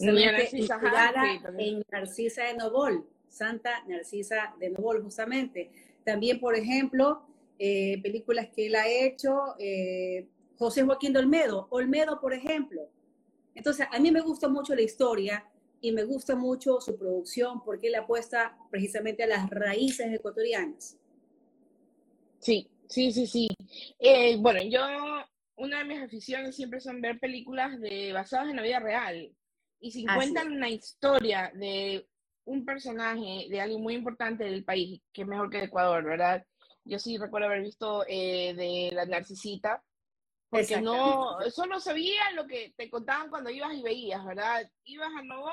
Niña 0.00 0.32
Narcisa 0.32 0.80
en 1.56 1.84
Narcisa 1.88 2.44
de 2.46 2.54
Novol, 2.54 3.06
Santa 3.30 3.82
Narcisa 3.86 4.54
de 4.58 4.70
Novol, 4.70 5.02
justamente. 5.02 5.70
También, 6.04 6.38
por 6.38 6.54
ejemplo, 6.54 7.22
eh, 7.58 8.00
películas 8.02 8.48
que 8.54 8.66
él 8.66 8.74
ha 8.74 8.86
hecho, 8.86 9.54
eh, 9.58 10.28
José 10.58 10.82
Joaquín 10.82 11.14
de 11.14 11.20
Olmedo, 11.20 11.68
Olmedo, 11.70 12.20
por 12.20 12.34
ejemplo, 12.34 12.90
entonces, 13.54 13.86
a 13.90 13.98
mí 13.98 14.10
me 14.10 14.20
gusta 14.20 14.48
mucho 14.48 14.74
la 14.74 14.82
historia 14.82 15.44
y 15.80 15.92
me 15.92 16.04
gusta 16.04 16.36
mucho 16.36 16.80
su 16.80 16.96
producción 16.96 17.62
porque 17.64 17.88
él 17.88 17.94
apuesta 17.94 18.56
precisamente 18.70 19.22
a 19.22 19.26
las 19.26 19.50
raíces 19.50 20.12
ecuatorianas. 20.12 20.96
Sí, 22.38 22.68
sí, 22.88 23.12
sí, 23.12 23.26
sí. 23.26 23.48
Eh, 23.98 24.36
bueno, 24.38 24.60
yo, 24.62 24.80
una 25.56 25.78
de 25.78 25.84
mis 25.84 26.00
aficiones 26.00 26.56
siempre 26.56 26.80
son 26.80 27.00
ver 27.00 27.18
películas 27.18 27.80
de, 27.80 28.12
basadas 28.12 28.48
en 28.48 28.56
la 28.56 28.62
vida 28.62 28.80
real. 28.80 29.34
Y 29.80 29.90
si 29.90 30.04
cuentan 30.06 30.52
una 30.52 30.68
historia 30.68 31.50
de 31.54 32.06
un 32.50 32.64
personaje, 32.64 33.46
de 33.48 33.60
alguien 33.60 33.80
muy 33.80 33.94
importante 33.94 34.42
del 34.42 34.64
país, 34.64 35.00
que 35.12 35.22
es 35.22 35.28
mejor 35.28 35.50
que 35.50 35.58
de 35.58 35.64
Ecuador, 35.64 36.02
¿verdad? 36.02 36.44
Yo 36.84 36.98
sí 36.98 37.16
recuerdo 37.16 37.46
haber 37.46 37.62
visto 37.62 38.04
eh, 38.08 38.54
de 38.54 38.90
la 38.92 39.06
Narcisita, 39.06 39.82
porque 40.48 40.80
no, 40.80 41.38
solo 41.52 41.78
sabía 41.78 42.32
lo 42.34 42.48
que 42.48 42.74
te 42.76 42.90
contaban 42.90 43.30
cuando 43.30 43.50
ibas 43.50 43.72
y 43.72 43.82
veías, 43.82 44.24
¿verdad? 44.24 44.68
Ibas 44.84 45.10
a 45.16 45.22
Nogón, 45.22 45.52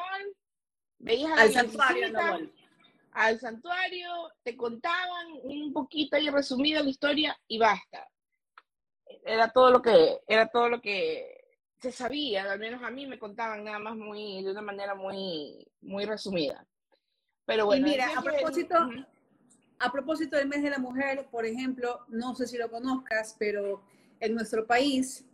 veías 0.98 1.38
a 1.38 1.42
al 1.44 1.54
santuario, 1.54 2.52
al 3.12 3.40
santuario, 3.40 4.10
te 4.42 4.58
contaban 4.58 5.28
un 5.44 5.72
poquito 5.72 6.18
y 6.18 6.32
resumido 6.32 6.82
la 6.82 6.90
historia 6.90 7.38
y 7.48 7.60
basta. 7.60 8.08
Era 9.24 9.52
todo 9.52 9.70
lo 9.70 9.84
que, 9.84 10.20
era 10.28 10.48
todo 10.48 10.68
lo 10.68 10.82
que 10.82 11.46
se 11.80 11.92
sabía, 11.92 12.52
al 12.52 12.58
menos 12.58 12.82
a 12.82 12.90
mí 12.90 13.06
me 13.06 13.20
contaban 13.20 13.64
nada 13.64 13.78
más 13.78 13.96
muy, 13.96 14.44
de 14.44 14.50
una 14.50 14.62
manera 14.62 14.96
muy, 14.96 15.64
muy 15.82 16.06
resumida. 16.06 16.66
Pero 17.48 17.66
bueno. 17.66 17.88
Y 17.88 17.92
mira, 17.92 18.10
a 18.16 18.22
propósito, 18.22 18.76
a 19.80 19.92
propósito 19.92 20.38
del 20.38 20.48
mes 20.48 20.62
de 20.62 20.70
la 20.70 20.78
mujer, 20.78 21.28
por 21.32 21.46
ejemplo, 21.46 22.02
no 22.10 22.36
sé 22.36 22.46
si 22.46 22.58
lo 22.58 22.70
conozcas, 22.70 23.36
pero 23.40 23.82
en 24.20 24.36
nuestro 24.36 24.68
país, 24.68 25.26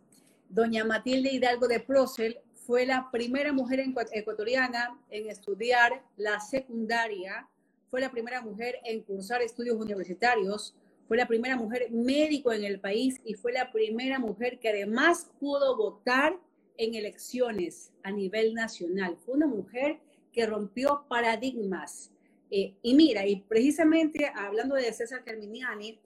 doña 0.47 0.85
Matilde 0.85 1.33
Hidalgo 1.33 1.67
de 1.67 1.79
Procel 1.79 2.39
fue 2.53 2.85
la 2.85 3.09
primera 3.11 3.51
mujer 3.51 3.83
ecuatoriana 4.11 4.97
en 5.09 5.29
estudiar 5.29 6.03
la 6.15 6.39
secundaria, 6.39 7.49
fue 7.89 7.99
la 7.99 8.11
primera 8.11 8.41
mujer 8.41 8.79
en 8.85 9.01
cursar 9.01 9.41
estudios 9.41 9.75
universitarios, 9.75 10.75
fue 11.07 11.17
la 11.17 11.27
primera 11.27 11.57
mujer 11.57 11.91
médico 11.91 12.53
en 12.53 12.63
el 12.63 12.79
país 12.79 13.19
y 13.25 13.33
fue 13.33 13.53
la 13.53 13.71
primera 13.71 14.19
mujer 14.19 14.59
que 14.59 14.69
además 14.69 15.31
pudo 15.39 15.75
votar 15.75 16.37
en 16.77 16.95
elecciones 16.95 17.91
a 18.03 18.11
nivel 18.11 18.53
nacional. 18.53 19.17
Fue 19.25 19.35
una 19.35 19.47
mujer 19.47 19.99
que 20.33 20.45
rompió 20.45 21.05
paradigmas. 21.07 22.11
Eh, 22.51 22.75
y 22.81 22.93
mira, 22.93 23.25
y 23.25 23.37
precisamente 23.37 24.31
hablando 24.35 24.75
de 24.75 24.91
César 24.91 25.23
Carminiani, 25.23 25.99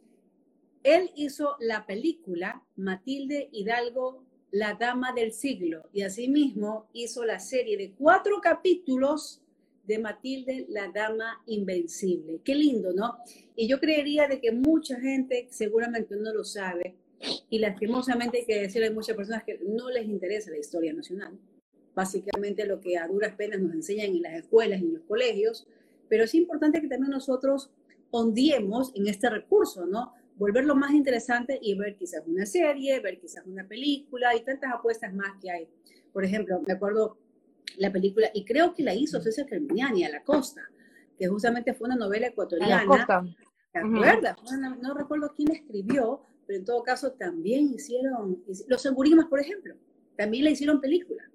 él 0.84 1.12
hizo 1.16 1.58
la 1.60 1.86
película 1.86 2.63
Matilde 2.76 3.50
Hidalgo, 3.52 4.24
la 4.52 4.76
Dama 4.76 5.12
del 5.12 5.34
Siglo, 5.34 5.90
y 5.92 6.04
asimismo 6.04 6.88
hizo 6.94 7.26
la 7.26 7.40
serie 7.40 7.76
de 7.78 7.92
cuatro 7.92 8.40
capítulos 8.42 9.42
de 9.86 10.00
Matilde, 10.00 10.66
la 10.70 10.90
Dama 10.90 11.44
Invencible. 11.48 12.40
Qué 12.44 12.56
lindo, 12.56 12.94
¿no? 12.94 13.18
Y 13.56 13.68
yo 13.68 13.80
creería 13.80 14.28
de 14.28 14.40
que 14.40 14.52
mucha 14.52 15.00
gente 15.00 15.48
seguramente 15.50 16.16
no 16.16 16.34
lo 16.34 16.44
sabe, 16.44 16.96
y 17.50 17.60
lastimosamente 17.60 18.40
hay 18.40 18.46
que 18.46 18.62
decirle 18.62 18.88
a 18.88 18.94
muchas 18.94 19.16
personas 19.16 19.44
que 19.44 19.60
no 19.68 19.90
les 19.90 20.06
interesa 20.06 20.52
la 20.52 20.58
historia 20.58 20.94
nacional. 20.94 21.38
Básicamente 21.97 22.65
lo 22.65 22.79
que 22.79 22.97
a 22.97 23.07
duras 23.07 23.36
penas 23.36 23.60
nos 23.60 23.73
enseñan 23.73 24.12
en 24.12 24.21
las 24.21 24.36
escuelas 24.36 24.79
y 24.79 24.86
en 24.86 24.93
los 24.93 25.03
colegios, 25.03 25.67
pero 26.07 26.23
es 26.23 26.36
importante 26.36 26.79
que 26.79 26.88
también 26.88 27.12
nosotros 27.12 27.71
ondiemos 28.12 28.93
en 28.95 29.07
este 29.07 29.29
recurso, 29.29 29.86
¿no? 29.86 30.13
volverlo 30.38 30.75
más 30.75 30.93
interesante 30.93 31.57
y 31.62 31.75
ver 31.75 31.95
quizás 31.95 32.23
una 32.27 32.45
serie, 32.45 32.99
ver 32.99 33.19
quizás 33.19 33.45
una 33.45 33.67
película 33.67 34.36
y 34.36 34.43
tantas 34.43 34.71
apuestas 34.73 35.13
más 35.13 35.33
que 35.41 35.51
hay. 35.51 35.67
Por 36.13 36.23
ejemplo, 36.23 36.62
me 36.65 36.73
acuerdo 36.73 37.17
la 37.77 37.91
película, 37.91 38.29
y 38.33 38.45
creo 38.45 38.73
que 38.73 38.83
la 38.83 38.93
hizo 38.93 39.19
César 39.21 39.45
Carminiani, 39.47 40.03
A 40.05 40.10
la 40.10 40.23
Costa, 40.23 40.62
que 41.17 41.27
justamente 41.27 41.73
fue 41.73 41.88
una 41.88 41.95
novela 41.95 42.27
ecuatoriana. 42.27 42.79
A 42.79 42.81
la 42.81 42.88
Costa. 42.88 43.25
¿Te 43.73 43.79
acuerdas? 43.79 44.38
No, 44.81 44.93
recuerdo 44.93 45.33
quién 45.36 45.51
escribió, 45.51 46.21
pero 46.45 46.60
en 46.60 46.65
todo 46.65 46.83
caso 46.83 47.12
también 47.13 47.73
hicieron, 47.73 48.43
los 48.67 48.81
Segurismas, 48.81 49.25
por 49.25 49.39
ejemplo, 49.39 49.75
también 50.15 50.45
la 50.45 50.51
hicieron 50.51 50.79
película. 50.79 51.29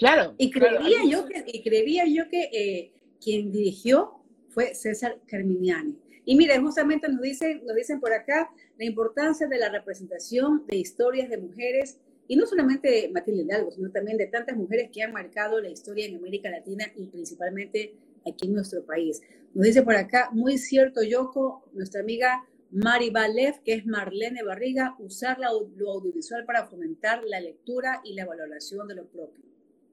Claro. 0.00 0.34
Y 0.38 0.50
creería 0.50 1.04
yo 1.06 1.26
que, 1.26 1.44
y 1.46 1.62
creería 1.62 2.06
yo 2.06 2.26
que 2.30 2.48
eh, 2.52 2.92
quien 3.22 3.52
dirigió 3.52 4.14
fue 4.48 4.74
César 4.74 5.20
Carminiani. 5.26 5.96
Y 6.24 6.36
mire, 6.36 6.58
justamente 6.58 7.06
nos 7.08 7.20
dicen, 7.20 7.62
nos 7.66 7.76
dicen 7.76 8.00
por 8.00 8.12
acá 8.14 8.50
la 8.78 8.84
importancia 8.86 9.46
de 9.46 9.58
la 9.58 9.68
representación 9.68 10.64
de 10.66 10.78
historias 10.78 11.28
de 11.28 11.36
mujeres, 11.36 11.98
y 12.28 12.36
no 12.36 12.46
solamente 12.46 12.88
de 12.88 13.08
Matilde 13.10 13.42
Hidalgo, 13.42 13.72
sino 13.72 13.90
también 13.90 14.16
de 14.16 14.26
tantas 14.26 14.56
mujeres 14.56 14.88
que 14.90 15.02
han 15.02 15.12
marcado 15.12 15.60
la 15.60 15.68
historia 15.68 16.06
en 16.06 16.16
América 16.16 16.48
Latina 16.48 16.86
y 16.96 17.06
principalmente 17.08 17.94
aquí 18.26 18.46
en 18.46 18.54
nuestro 18.54 18.84
país. 18.86 19.20
Nos 19.52 19.66
dice 19.66 19.82
por 19.82 19.96
acá, 19.96 20.30
muy 20.32 20.56
cierto, 20.56 21.02
Yoko, 21.02 21.68
nuestra 21.72 22.00
amiga 22.00 22.46
Mari 22.70 23.10
Balev, 23.10 23.62
que 23.64 23.74
es 23.74 23.84
Marlene 23.84 24.44
Barriga, 24.44 24.94
usar 25.00 25.38
lo 25.40 25.48
audiovisual 25.48 26.44
para 26.46 26.66
fomentar 26.66 27.22
la 27.24 27.40
lectura 27.40 28.00
y 28.04 28.14
la 28.14 28.24
valoración 28.24 28.86
de 28.88 28.94
lo 28.94 29.06
propio. 29.06 29.49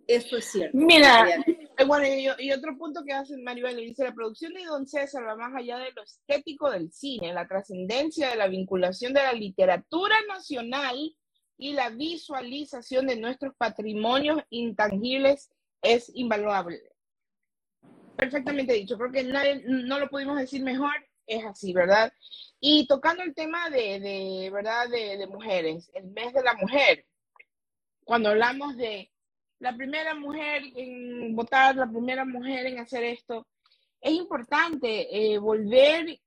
Esto 0.07 0.37
es 0.37 0.45
cierto. 0.45 0.77
Mira, 0.77 1.27
eh, 1.29 1.83
bueno, 1.85 2.05
y, 2.39 2.51
otro 2.51 2.77
punto 2.77 3.03
que 3.03 3.11
hace 3.11 3.37
Maribel, 3.37 3.75
dice, 3.75 4.05
la 4.05 4.13
producción 4.13 4.53
de 4.53 4.63
Don 4.63 4.87
César 4.87 5.27
va 5.27 5.35
más 5.35 5.53
allá 5.53 5.77
de 5.79 5.91
lo 5.91 6.01
estético 6.01 6.71
del 6.71 6.91
cine, 6.93 7.33
la 7.33 7.45
trascendencia 7.45 8.29
de 8.29 8.37
la 8.37 8.47
vinculación 8.47 9.13
de 9.13 9.21
la 9.21 9.33
literatura 9.33 10.15
nacional 10.29 10.95
y 11.57 11.73
la 11.73 11.89
visualización 11.89 13.07
de 13.07 13.17
nuestros 13.17 13.53
patrimonios 13.57 14.41
intangibles 14.49 15.49
es 15.81 16.09
invaluable. 16.15 16.81
Perfectamente 18.15 18.73
dicho, 18.73 18.97
creo 18.97 19.11
que 19.11 19.23
nadie, 19.25 19.61
no 19.65 19.99
lo 19.99 20.07
pudimos 20.07 20.37
decir 20.37 20.63
mejor, 20.63 20.93
es 21.25 21.43
así, 21.43 21.73
¿verdad? 21.73 22.13
Y 22.61 22.87
tocando 22.87 23.23
el 23.23 23.35
tema 23.35 23.69
de, 23.69 23.99
de 23.99 24.49
¿verdad? 24.51 24.87
De, 24.89 25.17
de 25.17 25.27
mujeres, 25.27 25.91
el 25.93 26.05
mes 26.07 26.33
de 26.33 26.43
la 26.43 26.53
mujer, 26.53 27.05
cuando 28.05 28.29
hablamos 28.29 28.77
de 28.77 29.11
la 29.59 29.75
primera 29.75 30.13
mujer 30.13 30.63
en 30.75 31.35
votar, 31.35 31.75
la 31.75 31.89
primera 31.89 32.25
mujer 32.25 32.67
en 32.67 32.79
hacer 32.79 33.03
esto. 33.03 33.47
Es 33.99 34.13
importante 34.13 35.33
eh, 35.33 35.37
volver, 35.37 36.19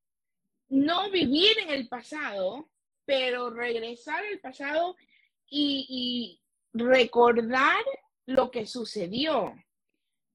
no 0.69 1.11
vivir 1.11 1.59
en 1.61 1.71
el 1.71 1.89
pasado, 1.89 2.69
pero 3.05 3.51
regresar 3.51 4.25
al 4.25 4.41
pasado 4.41 4.97
y, 5.49 6.41
recordar 6.73 7.83
lo 8.27 8.51
que 8.51 8.65
sucedió. 8.65 9.53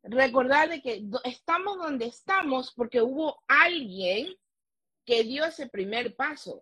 Recordar 0.04 0.70
de 0.70 0.82
que 0.82 1.04
estamos 1.24 1.78
donde 1.78 2.08
estamos 2.08 2.74
porque 2.74 3.02
hubo 3.02 3.42
alguien 3.48 4.36
que 5.06 5.24
dio 5.24 5.46
ese 5.46 5.68
primer 5.68 6.16
paso 6.16 6.62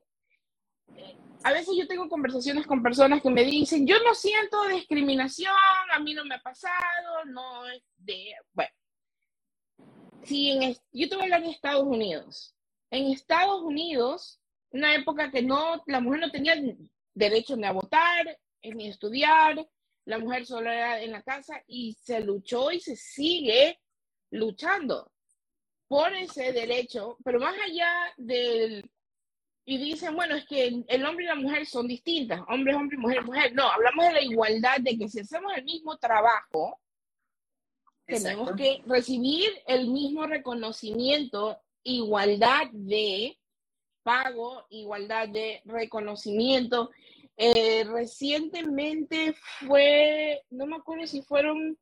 a 1.43 1.51
veces 1.51 1.75
yo 1.77 1.87
tengo 1.87 2.07
conversaciones 2.09 2.65
con 2.65 2.81
personas 2.81 3.21
que 3.21 3.29
me 3.29 3.43
dicen, 3.43 3.85
yo 3.85 3.95
no 4.03 4.15
siento 4.15 4.67
discriminación, 4.67 5.53
a 5.91 5.99
mí 5.99 6.13
no 6.13 6.23
me 6.25 6.35
ha 6.35 6.41
pasado, 6.41 7.25
no 7.25 7.67
es 7.67 7.83
de, 7.97 8.33
bueno, 8.53 8.71
si 10.23 10.51
en, 10.51 10.75
yo 10.91 11.09
te 11.09 11.15
voy 11.15 11.21
a 11.21 11.23
hablar 11.25 11.43
de 11.43 11.49
Estados 11.49 11.85
Unidos. 11.85 12.55
En 12.89 13.11
Estados 13.11 13.61
Unidos, 13.61 14.39
una 14.69 14.95
época 14.95 15.31
que 15.31 15.41
no, 15.41 15.83
la 15.87 15.99
mujer 15.99 16.21
no 16.21 16.31
tenía 16.31 16.55
derecho 17.13 17.57
ni 17.57 17.65
a 17.65 17.71
votar, 17.71 18.39
ni 18.61 18.87
a 18.87 18.91
estudiar, 18.91 19.67
la 20.05 20.19
mujer 20.19 20.45
solo 20.45 20.69
era 20.69 21.01
en 21.01 21.11
la 21.11 21.23
casa 21.23 21.61
y 21.67 21.93
se 21.93 22.21
luchó 22.21 22.71
y 22.71 22.79
se 22.79 22.95
sigue 22.95 23.79
luchando 24.31 25.11
por 25.87 26.13
ese 26.13 26.53
derecho, 26.53 27.17
pero 27.23 27.39
más 27.39 27.55
allá 27.63 27.91
del... 28.17 28.89
Y 29.65 29.77
dicen, 29.77 30.15
bueno, 30.15 30.35
es 30.35 30.45
que 30.45 30.83
el 30.87 31.05
hombre 31.05 31.23
y 31.23 31.27
la 31.27 31.35
mujer 31.35 31.65
son 31.65 31.87
distintas, 31.87 32.41
hombre, 32.49 32.75
hombre, 32.75 32.97
mujer, 32.97 33.23
mujer. 33.23 33.53
No, 33.53 33.69
hablamos 33.69 34.05
de 34.05 34.13
la 34.13 34.21
igualdad, 34.21 34.77
de 34.79 34.97
que 34.97 35.07
si 35.07 35.21
hacemos 35.21 35.53
el 35.55 35.63
mismo 35.63 35.97
trabajo, 35.97 36.81
tenemos 38.05 38.51
que 38.57 38.81
recibir 38.85 39.49
el 39.65 39.87
mismo 39.87 40.27
reconocimiento, 40.27 41.57
igualdad 41.83 42.67
de 42.73 43.37
pago, 44.03 44.65
igualdad 44.69 45.29
de 45.29 45.61
reconocimiento. 45.65 46.91
Eh, 47.37 47.85
recientemente 47.85 49.33
fue, 49.65 50.43
no 50.49 50.65
me 50.65 50.75
acuerdo 50.75 51.07
si 51.07 51.21
fueron 51.21 51.77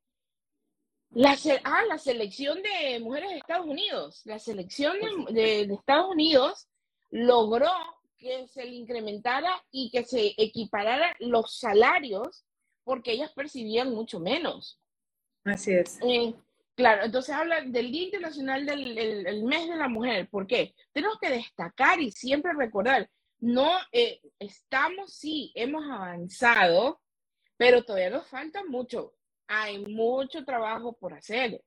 la, 1.09 1.37
ah, 1.63 1.83
la 1.89 1.97
selección 1.97 2.61
de 2.61 2.99
mujeres 2.99 3.31
de 3.31 3.37
Estados 3.37 3.65
Unidos. 3.65 4.21
La 4.25 4.39
selección 4.39 4.97
de, 5.29 5.33
de, 5.33 5.73
Estados 5.73 6.09
Unidos 6.11 6.67
logró 7.11 7.69
que 8.17 8.47
se 8.47 8.65
le 8.65 8.75
incrementara 8.75 9.51
y 9.71 9.91
que 9.91 10.03
se 10.03 10.33
equiparara 10.37 11.15
los 11.19 11.57
salarios 11.57 12.45
porque 12.83 13.11
ellas 13.11 13.31
percibían 13.33 13.93
mucho 13.93 14.19
menos. 14.19 14.79
Así 15.43 15.73
es. 15.73 15.99
Eh, 16.03 16.33
claro, 16.75 17.03
entonces 17.03 17.33
habla 17.35 17.61
del 17.61 17.91
Día 17.91 18.03
Internacional 18.03 18.65
del 18.65 18.97
el, 18.97 19.43
Mes 19.43 19.67
de 19.69 19.75
la 19.75 19.87
Mujer. 19.87 20.29
¿Por 20.29 20.47
qué? 20.47 20.73
Tenemos 20.91 21.17
que 21.19 21.29
destacar 21.29 21.99
y 21.99 22.11
siempre 22.11 22.53
recordar, 22.53 23.09
no 23.39 23.71
eh, 23.91 24.21
estamos, 24.39 25.13
sí, 25.13 25.51
hemos 25.55 25.83
avanzado, 25.83 27.01
pero 27.57 27.83
todavía 27.83 28.11
nos 28.11 28.27
falta 28.27 28.63
mucho. 28.63 29.13
Hay 29.47 29.79
mucho 29.79 30.45
trabajo 30.45 30.93
por 30.93 31.13
hacer. 31.13 31.61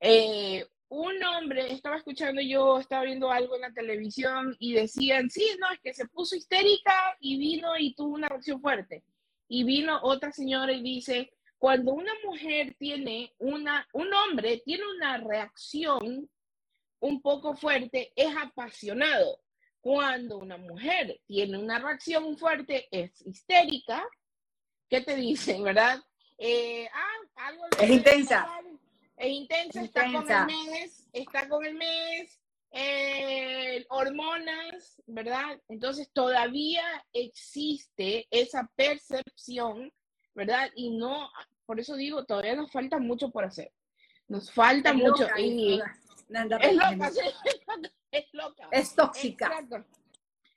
Eh, 0.00 0.66
un 0.94 1.22
hombre, 1.24 1.72
estaba 1.72 1.96
escuchando 1.96 2.40
yo, 2.40 2.78
estaba 2.78 3.04
viendo 3.04 3.30
algo 3.30 3.56
en 3.56 3.62
la 3.62 3.72
televisión 3.72 4.54
y 4.58 4.74
decían, 4.74 5.28
sí, 5.28 5.44
no, 5.58 5.70
es 5.72 5.80
que 5.80 5.92
se 5.92 6.06
puso 6.06 6.36
histérica 6.36 7.16
y 7.20 7.36
vino 7.36 7.76
y 7.76 7.94
tuvo 7.94 8.14
una 8.14 8.28
reacción 8.28 8.60
fuerte. 8.60 9.04
Y 9.48 9.64
vino 9.64 9.98
otra 10.02 10.30
señora 10.30 10.72
y 10.72 10.82
dice, 10.82 11.32
cuando 11.58 11.92
una 11.92 12.12
mujer 12.24 12.76
tiene 12.78 13.34
una, 13.38 13.86
un 13.92 14.12
hombre 14.14 14.62
tiene 14.64 14.84
una 14.96 15.18
reacción 15.18 16.30
un 17.00 17.20
poco 17.20 17.54
fuerte, 17.54 18.12
es 18.14 18.34
apasionado. 18.36 19.40
Cuando 19.80 20.38
una 20.38 20.56
mujer 20.56 21.20
tiene 21.26 21.58
una 21.58 21.78
reacción 21.78 22.38
fuerte, 22.38 22.88
es 22.90 23.20
histérica. 23.26 24.06
¿Qué 24.88 25.00
te 25.00 25.16
dicen, 25.16 25.62
verdad? 25.64 26.00
Eh, 26.38 26.88
ah, 26.92 27.46
algo 27.48 27.64
es 27.80 27.90
intensa. 27.90 28.48
Es 29.16 29.28
intensa, 29.28 29.82
está 29.82 30.12
con 30.12 30.30
el 30.30 30.46
mes, 30.46 31.08
está 31.12 31.48
con 31.48 31.64
el 31.64 31.74
mes, 31.74 32.40
eh, 32.72 33.86
hormonas, 33.90 35.00
¿verdad? 35.06 35.60
Entonces 35.68 36.10
todavía 36.12 36.82
existe 37.12 38.26
esa 38.30 38.70
percepción, 38.76 39.92
¿verdad? 40.34 40.70
Y 40.74 40.90
no 40.90 41.30
por 41.66 41.80
eso 41.80 41.96
digo, 41.96 42.24
todavía 42.24 42.56
nos 42.56 42.70
falta 42.70 42.98
mucho 42.98 43.30
por 43.30 43.44
hacer. 43.44 43.72
Nos 44.28 44.50
falta 44.52 44.92
mucho. 44.92 45.26
y, 45.38 45.80
es 46.60 46.74
loca, 46.74 47.10
es 48.10 48.26
loca. 48.32 48.68
Es 48.70 48.94
tóxica. 48.94 49.66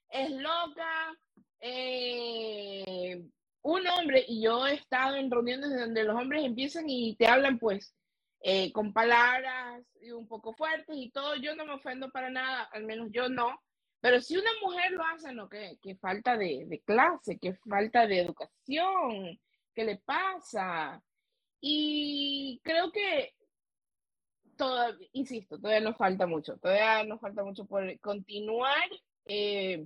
Es 0.09 0.31
loca. 0.31 1.17
Eh, 1.59 3.21
un 3.61 3.87
hombre, 3.87 4.25
y 4.27 4.43
yo 4.43 4.67
he 4.67 4.75
estado 4.75 5.15
en 5.15 5.31
reuniones 5.31 5.73
donde 5.75 6.03
los 6.03 6.15
hombres 6.15 6.45
empiezan 6.45 6.89
y 6.89 7.15
te 7.15 7.27
hablan 7.27 7.57
pues 7.59 7.93
eh, 8.41 8.71
con 8.71 8.93
palabras 8.93 9.83
un 10.13 10.27
poco 10.27 10.53
fuertes 10.53 10.95
y 10.95 11.09
todo, 11.11 11.35
yo 11.35 11.55
no 11.55 11.65
me 11.65 11.73
ofendo 11.73 12.09
para 12.09 12.29
nada, 12.29 12.63
al 12.71 12.83
menos 12.83 13.09
yo 13.11 13.29
no, 13.29 13.59
pero 13.99 14.21
si 14.21 14.37
una 14.37 14.51
mujer 14.61 14.91
lo 14.91 15.03
hace, 15.03 15.33
no, 15.33 15.49
que, 15.49 15.77
que 15.81 15.95
falta 15.95 16.37
de, 16.37 16.65
de, 16.67 16.79
clase, 16.81 17.37
que 17.39 17.55
falta 17.55 18.05
de 18.05 18.19
educación, 18.19 19.39
¿qué 19.73 19.83
le 19.83 19.97
pasa? 19.97 21.01
Y 21.59 22.61
creo 22.63 22.91
que, 22.91 23.33
todo, 24.55 24.95
insisto, 25.13 25.57
todavía 25.59 25.81
nos 25.81 25.97
falta 25.97 26.27
mucho, 26.27 26.57
todavía 26.57 27.03
nos 27.03 27.19
falta 27.19 27.43
mucho 27.43 27.65
por 27.65 27.99
continuar 27.99 28.87
eh, 29.25 29.85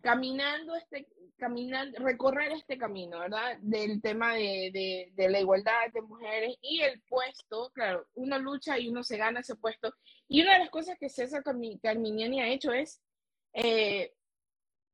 caminando 0.00 0.76
este, 0.76 1.06
caminar, 1.40 1.88
recorrer 1.94 2.52
este 2.52 2.78
camino, 2.78 3.18
¿verdad? 3.18 3.58
Del 3.60 4.00
tema 4.00 4.34
de, 4.34 5.10
de, 5.16 5.28
la 5.28 5.40
igualdad 5.40 5.90
de 5.92 6.02
mujeres 6.02 6.56
y 6.60 6.80
el 6.80 7.00
puesto, 7.08 7.70
claro, 7.72 8.06
uno 8.14 8.38
lucha 8.38 8.78
y 8.78 8.88
uno 8.88 9.02
se 9.02 9.16
gana 9.16 9.40
ese 9.40 9.56
puesto. 9.56 9.92
Y 10.28 10.42
una 10.42 10.52
de 10.52 10.60
las 10.60 10.70
cosas 10.70 10.96
que 10.98 11.08
César 11.08 11.42
Carminiani 11.42 12.40
ha 12.40 12.48
hecho 12.48 12.72
es 12.72 13.02
eh, 13.54 14.12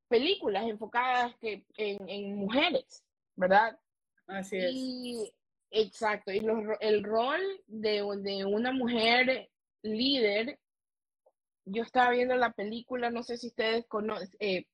películas 0.09 0.66
enfocadas 0.66 1.35
que, 1.40 1.64
en, 1.77 2.09
en 2.09 2.37
mujeres, 2.37 3.05
¿verdad? 3.35 3.79
Así 4.27 4.57
es. 4.57 5.33
exacto, 5.71 6.33
y 6.33 6.40
el 6.81 7.05
rol 7.05 7.40
de, 7.66 8.03
de, 8.23 8.45
una 8.45 8.73
mujer 8.73 9.51
líder, 9.83 10.59
yo 11.64 11.83
estaba 11.83 12.11
viendo 12.11 12.37
la 12.37 12.53
película, 12.53 13.11
no 13.11 13.23
sé 13.23 13.37
si 13.37 13.49
ustedes 13.49 13.85
conocen, 13.87 14.31
eh, 14.38 14.66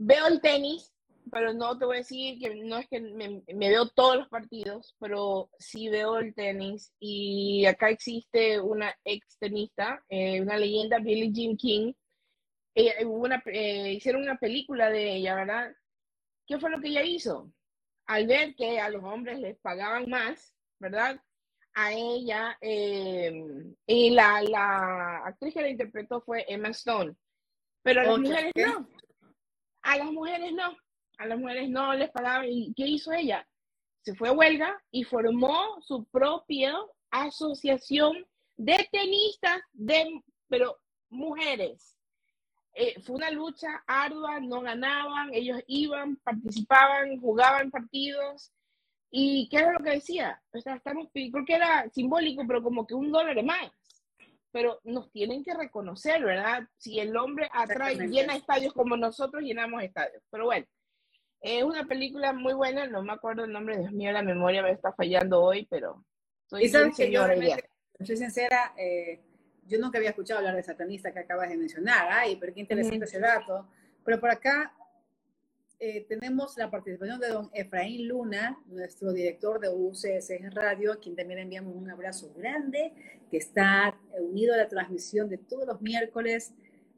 veo 0.00 0.26
el 0.26 0.40
tenis, 0.40 0.92
pero 1.30 1.52
no 1.52 1.78
te 1.78 1.84
voy 1.84 1.96
a 1.96 1.98
decir 1.98 2.38
que 2.38 2.54
no 2.64 2.78
es 2.78 2.88
que 2.88 3.00
me, 3.00 3.42
veo 3.46 3.88
todos 3.88 4.16
los 4.16 4.28
partidos, 4.28 4.96
pero 4.98 5.50
sí 5.58 5.88
veo 5.88 6.18
el 6.18 6.34
tenis 6.34 6.92
y 6.98 7.66
acá 7.66 7.90
existe 7.90 8.60
una 8.60 8.94
ex 9.04 9.38
tenista, 9.38 10.02
eh, 10.08 10.40
una 10.40 10.56
leyenda, 10.56 10.98
Billie 10.98 11.32
Jean 11.32 11.56
King. 11.56 11.92
Eh, 12.74 13.04
una, 13.04 13.42
hicieron 13.90 14.22
una 14.22 14.38
película 14.38 14.90
de 14.90 15.16
ella, 15.16 15.34
¿verdad? 15.34 15.72
¿Qué 16.46 16.58
fue 16.58 16.70
lo 16.70 16.80
que 16.80 16.88
ella 16.88 17.02
hizo? 17.02 17.52
al 18.10 18.26
ver 18.26 18.56
que 18.56 18.80
a 18.80 18.90
los 18.90 19.04
hombres 19.04 19.38
les 19.38 19.56
pagaban 19.58 20.10
más, 20.10 20.52
¿verdad? 20.80 21.20
A 21.74 21.92
ella, 21.92 22.58
eh, 22.60 23.32
y 23.86 24.10
la, 24.10 24.42
la, 24.42 25.18
actriz 25.26 25.54
que 25.54 25.62
la 25.62 25.68
interpretó 25.68 26.20
fue 26.20 26.44
Emma 26.48 26.70
Stone, 26.70 27.14
pero 27.84 28.00
a 28.00 28.04
las 28.04 28.18
mujeres 28.18 28.52
no, 28.56 28.88
a 29.82 29.96
las 29.96 30.10
mujeres 30.10 30.52
no, 30.52 30.76
a 31.18 31.26
las 31.26 31.38
mujeres 31.38 31.68
no 31.68 31.94
les 31.94 32.10
pagaban. 32.10 32.46
¿Y 32.48 32.72
qué 32.74 32.86
hizo 32.86 33.12
ella? 33.12 33.46
Se 34.02 34.14
fue 34.14 34.28
a 34.28 34.32
huelga 34.32 34.80
y 34.90 35.04
formó 35.04 35.80
su 35.82 36.04
propia 36.06 36.74
asociación 37.10 38.26
de 38.56 38.88
tenistas, 38.90 39.60
de, 39.72 40.22
pero 40.48 40.78
mujeres. 41.10 41.96
Eh, 42.74 43.00
fue 43.02 43.16
una 43.16 43.30
lucha 43.30 43.82
ardua, 43.86 44.40
no 44.40 44.60
ganaban, 44.60 45.34
ellos 45.34 45.60
iban, 45.66 46.16
participaban, 46.16 47.20
jugaban 47.20 47.70
partidos. 47.70 48.52
¿Y 49.10 49.48
qué 49.48 49.58
era 49.58 49.72
lo 49.72 49.80
que 49.80 49.90
decía? 49.90 50.40
O 50.52 50.60
sea, 50.60 50.76
estamos, 50.76 51.08
creo 51.12 51.44
que 51.44 51.54
era 51.54 51.88
simbólico, 51.90 52.44
pero 52.46 52.62
como 52.62 52.86
que 52.86 52.94
un 52.94 53.10
dólar 53.10 53.42
más. 53.44 53.70
Pero 54.52 54.80
nos 54.84 55.10
tienen 55.12 55.44
que 55.44 55.54
reconocer, 55.54 56.24
¿verdad? 56.24 56.62
Si 56.76 56.98
el 56.98 57.16
hombre 57.16 57.48
atrae, 57.52 57.96
llena 58.08 58.34
estadios 58.34 58.72
como 58.72 58.96
nosotros 58.96 59.42
llenamos 59.42 59.82
estadios. 59.82 60.22
Pero 60.30 60.46
bueno, 60.46 60.66
es 61.40 61.62
una 61.62 61.86
película 61.86 62.32
muy 62.32 62.52
buena, 62.52 62.86
no 62.86 63.02
me 63.02 63.12
acuerdo 63.12 63.44
el 63.44 63.52
nombre, 63.52 63.78
Dios 63.78 63.92
mío, 63.92 64.12
la 64.12 64.22
memoria 64.22 64.62
me 64.62 64.72
está 64.72 64.92
fallando 64.92 65.40
hoy, 65.40 65.66
pero 65.70 66.04
soy. 66.46 66.64
Soy 68.00 68.16
sincera, 68.16 68.74
eh, 68.76 69.20
yo 69.66 69.78
nunca 69.78 69.98
había 69.98 70.10
escuchado 70.10 70.38
hablar 70.38 70.56
de 70.56 70.62
satanista 70.62 71.12
que 71.12 71.20
acabas 71.20 71.48
de 71.48 71.56
mencionar. 71.56 72.08
Ay, 72.10 72.36
pero 72.36 72.52
qué 72.52 72.60
interesante 72.60 73.04
ese 73.04 73.20
dato. 73.20 73.68
Pero 74.04 74.18
por 74.18 74.30
acá 74.30 74.74
eh, 75.80 76.06
tenemos 76.08 76.56
la 76.56 76.70
participación 76.70 77.18
de 77.18 77.28
don 77.28 77.50
Efraín 77.54 78.06
Luna, 78.06 78.58
nuestro 78.66 79.12
director 79.12 79.58
de 79.58 79.68
UCS 79.70 80.30
Radio, 80.54 80.92
a 80.92 81.00
quien 81.00 81.16
también 81.16 81.40
enviamos 81.40 81.74
un 81.74 81.90
abrazo 81.90 82.32
grande, 82.36 82.92
que 83.30 83.38
está 83.38 83.98
unido 84.20 84.54
a 84.54 84.58
la 84.58 84.68
transmisión 84.68 85.28
de 85.28 85.38
todos 85.38 85.66
los 85.66 85.80
miércoles 85.80 86.52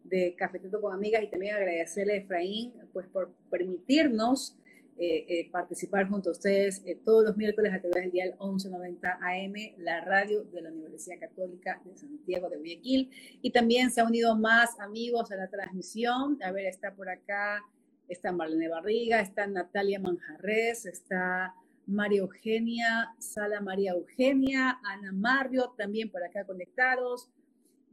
de 0.05 0.35
Cafetito 0.37 0.81
con 0.81 0.93
Amigas 0.93 1.23
y 1.23 1.29
también 1.29 1.55
agradecerle 1.55 2.15
a 2.15 2.17
Efraín 2.17 2.73
pues, 2.93 3.07
por 3.07 3.33
permitirnos 3.51 4.57
eh, 4.99 5.25
eh, 5.27 5.51
participar 5.51 6.07
junto 6.09 6.29
a 6.29 6.33
ustedes 6.33 6.83
eh, 6.85 7.01
todos 7.03 7.25
los 7.25 7.37
miércoles 7.37 7.73
a 7.73 7.81
través 7.81 8.03
del 8.03 8.13
dial 8.13 8.37
1190 8.39 9.19
AM, 9.21 9.55
la 9.79 10.05
radio 10.05 10.45
de 10.45 10.61
la 10.61 10.71
Universidad 10.71 11.19
Católica 11.19 11.81
de 11.85 11.97
Santiago 11.97 12.51
de 12.51 12.59
Guayaquil. 12.59 13.11
Y 13.41 13.51
también 13.51 13.91
se 13.91 14.01
han 14.01 14.09
unido 14.09 14.37
más 14.37 14.79
amigos 14.79 15.33
a 15.33 15.37
la 15.37 15.49
transmisión. 15.49 16.39
A 16.43 16.53
ver, 16.53 16.67
está 16.67 16.95
por 16.95 17.09
acá, 17.09 17.65
está 18.13 18.33
Marlene 18.33 18.69
Barriga, 18.69 19.21
está 19.21 19.47
Natalia 19.47 20.01
Manjarres, 20.01 20.87
está 20.87 21.55
María 21.87 22.21
Eugenia, 22.21 23.15
Sala 23.19 23.61
María 23.61 23.93
Eugenia, 23.93 24.81
Ana 24.85 25.13
Mario, 25.13 25.75
también 25.77 26.11
por 26.11 26.23
acá 26.23 26.45
conectados. 26.45 27.29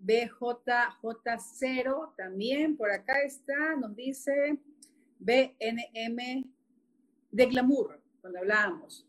BJJ0 0.02 2.16
también 2.16 2.78
por 2.78 2.90
acá 2.90 3.22
está, 3.24 3.76
nos 3.76 3.94
dice 3.96 4.58
BNM 5.20 6.50
de 7.32 7.46
glamour, 7.48 8.02
cuando 8.22 8.40
hablábamos. 8.40 9.06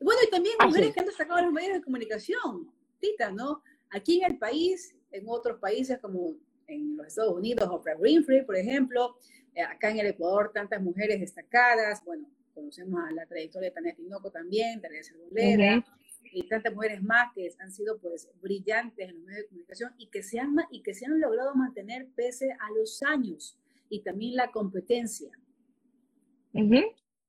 Bueno, 0.00 0.20
y 0.26 0.30
también 0.30 0.54
mujeres 0.64 0.94
que 0.94 1.00
han 1.00 1.06
destacado 1.06 1.40
en 1.40 1.46
los 1.46 1.54
medios 1.54 1.74
de 1.74 1.82
comunicación, 1.82 2.70
Tita, 3.00 3.32
¿no? 3.32 3.62
Aquí 3.90 4.22
en 4.22 4.32
el 4.32 4.38
país, 4.38 4.94
en 5.10 5.24
otros 5.28 5.58
países 5.58 5.98
como 5.98 6.36
en 6.66 6.96
los 6.96 7.08
Estados 7.08 7.34
Unidos, 7.34 7.68
Oprah 7.70 7.96
Winfrey, 7.96 8.44
por 8.44 8.56
ejemplo, 8.56 9.16
acá 9.62 9.90
en 9.90 9.98
el 9.98 10.06
Ecuador, 10.06 10.50
tantas 10.52 10.82
mujeres 10.82 11.20
destacadas, 11.20 12.04
bueno, 12.04 12.28
conocemos 12.54 13.00
a 13.04 13.12
la 13.12 13.26
trayectoria 13.26 13.68
de 13.68 13.74
Tania 13.74 13.94
Tinoco 13.94 14.30
también, 14.30 14.80
Teresa 14.80 15.14
Bolera, 15.16 15.84
y 16.32 16.48
tantas 16.48 16.74
mujeres 16.74 17.02
más 17.02 17.32
que 17.34 17.50
han 17.58 17.70
sido 17.70 17.98
pues 17.98 18.28
brillantes 18.40 19.08
en 19.08 19.16
los 19.16 19.24
medios 19.24 19.42
de 19.42 19.48
comunicación 19.48 19.92
y 19.98 20.08
que 20.08 20.22
se 20.22 20.40
han, 20.40 20.54
y 20.70 20.82
que 20.82 20.94
se 20.94 21.06
han 21.06 21.20
logrado 21.20 21.54
mantener 21.54 22.08
pese 22.14 22.52
a 22.52 22.70
los 22.76 23.02
años 23.02 23.58
y 23.88 24.00
también 24.00 24.36
la 24.36 24.50
competencia. 24.50 25.30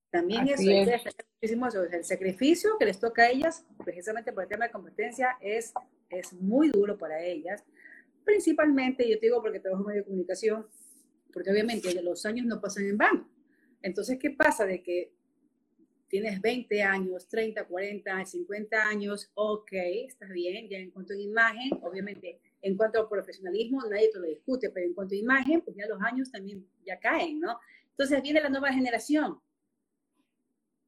También 0.09 0.47
eso, 0.47 0.63
muchísimo 1.41 1.67
El 1.91 2.05
sacrificio 2.05 2.77
que 2.79 2.85
les 2.85 2.99
toca 2.99 3.23
a 3.23 3.29
ellas, 3.29 3.65
precisamente 3.83 4.31
por 4.31 4.43
el 4.43 4.49
tema 4.49 4.65
de 4.65 4.71
competencia, 4.71 5.37
es, 5.41 5.73
es 6.09 6.31
muy 6.33 6.69
duro 6.69 6.97
para 6.97 7.21
ellas. 7.21 7.63
Principalmente, 8.23 9.07
yo 9.09 9.19
te 9.19 9.25
digo 9.25 9.41
porque 9.41 9.59
trabajo 9.59 9.83
en 9.83 9.87
medio 9.87 10.01
de 10.01 10.05
comunicación, 10.05 10.67
porque 11.35 11.51
obviamente 11.51 12.01
los 12.01 12.25
años 12.25 12.45
no 12.45 12.61
pasan 12.61 12.85
en 12.85 12.97
vano. 12.97 13.29
Entonces, 13.81 14.17
¿qué 14.17 14.31
pasa? 14.31 14.65
De 14.65 14.81
que 14.81 15.11
tienes 16.07 16.39
20 16.39 16.81
años, 16.81 17.27
30, 17.27 17.65
40, 17.65 18.25
50 18.25 18.87
años, 18.87 19.29
ok, 19.33 19.69
estás 20.07 20.29
bien, 20.29 20.69
ya 20.69 20.77
en 20.77 20.91
cuanto 20.91 21.11
a 21.11 21.17
imagen, 21.17 21.71
obviamente, 21.81 22.39
en 22.61 22.77
cuanto 22.77 23.01
a 23.01 23.09
profesionalismo, 23.09 23.83
nadie 23.83 24.09
te 24.13 24.19
lo 24.19 24.27
discute, 24.27 24.69
pero 24.69 24.85
en 24.85 24.93
cuanto 24.93 25.13
a 25.13 25.17
imagen, 25.17 25.59
pues 25.59 25.75
ya 25.75 25.85
los 25.87 26.01
años 26.01 26.31
también 26.31 26.65
ya 26.85 27.01
caen, 27.01 27.41
¿no? 27.41 27.59
Entonces 27.89 28.21
viene 28.21 28.39
la 28.39 28.47
nueva 28.47 28.71
generación. 28.71 29.37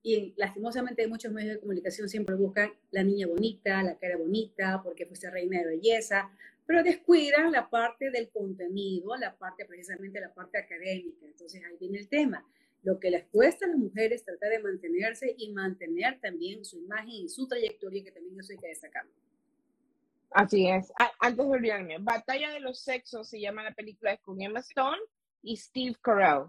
Y 0.02 0.34
lastimosamente 0.38 1.06
muchos 1.10 1.34
medios 1.34 1.56
de 1.56 1.60
comunicación 1.60 2.08
siempre 2.08 2.36
buscan 2.36 2.72
la 2.92 3.04
niña 3.04 3.28
bonita, 3.28 3.84
la 3.84 3.98
cara 3.98 4.16
bonita, 4.16 4.82
porque 4.82 5.06
fuiste 5.06 5.30
reina 5.30 5.60
de 5.60 5.68
belleza, 5.68 6.32
pero 6.68 6.84
descuidan 6.84 7.52
la 7.52 7.70
parte 7.70 8.12
del 8.12 8.30
contenido, 8.30 9.16
la 9.16 9.36
parte 9.36 9.66
precisamente 9.66 10.20
la 10.20 10.34
parte 10.34 10.60
académica. 10.60 11.26
Entonces 11.26 11.64
ahí 11.64 11.78
viene 11.80 11.98
el 11.98 12.10
tema 12.10 12.46
lo 12.84 13.00
que 13.00 13.10
les 13.10 13.26
cuesta 13.26 13.66
a 13.66 13.70
las 13.70 13.78
mujeres 13.78 14.24
tratar 14.24 14.50
de 14.50 14.60
mantenerse 14.60 15.34
y 15.38 15.52
mantener 15.52 16.20
también 16.22 16.64
su 16.64 16.78
imagen 16.78 17.10
y 17.10 17.30
su 17.30 17.48
trayectoria, 17.48 18.04
que 18.04 18.12
también 18.12 18.40
eso 18.40 18.54
hay 18.54 18.60
que 18.60 18.68
destacar. 18.68 19.06
Así 20.32 20.70
es. 20.70 20.92
Antes 21.20 21.46
de 21.46 21.52
olvidarme, 21.52 21.98
Batalla 22.00 22.52
de 22.52 22.60
los 22.60 22.80
Sexos 22.82 23.30
se 23.30 23.40
llama 23.40 23.64
la 23.64 23.74
película 23.74 24.16
con 24.18 24.42
Emma 24.42 24.60
Stone 24.60 25.02
y 25.42 25.58
Steve 25.58 25.96
Carell. 26.02 26.46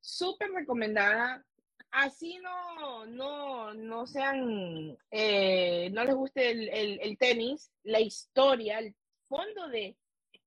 Súper 0.00 0.50
recomendada. 0.52 1.44
Así 1.90 2.38
no, 2.38 3.06
no, 3.06 3.74
no 3.74 4.06
sean, 4.06 4.96
eh, 5.10 5.90
no 5.92 6.04
les 6.04 6.14
guste 6.14 6.50
el, 6.50 6.98
el 7.00 7.18
tenis, 7.18 7.70
la 7.82 8.00
historia, 8.00 8.78
el 8.80 8.94
fondo 9.28 9.68
de, 9.68 9.96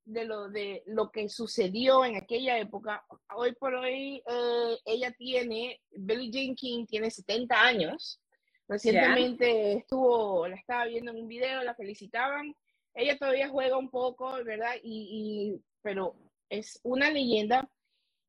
de 0.06 0.26
lo, 0.26 0.50
de 0.50 0.84
lo 0.86 1.12
que 1.12 1.28
sucedió 1.30 2.06
en 2.06 2.16
aquella 2.16 2.58
época, 2.58 3.06
hoy 3.36 3.54
por 3.54 3.76
hoy 3.76 4.24
eh, 4.26 4.78
ella 4.86 5.12
tiene, 5.18 5.82
Billie 5.92 6.32
Jean 6.32 6.56
King 6.56 6.86
tiene 6.86 7.12
70 7.12 7.62
años. 7.62 8.22
Recientemente 8.70 9.74
estuvo, 9.74 10.48
la 10.48 10.56
estaba 10.56 10.86
viendo 10.86 11.12
en 11.12 11.18
un 11.18 11.28
video, 11.28 11.64
la 11.64 11.76
felicitaban. 11.76 12.54
Ella 12.94 13.18
todavía 13.18 13.50
juega 13.50 13.78
un 13.78 13.90
poco, 13.90 14.44
¿verdad? 14.44 14.76
Y, 14.84 15.62
pero 15.82 16.16
es 16.50 16.80
una 16.84 17.10
leyenda. 17.10 17.70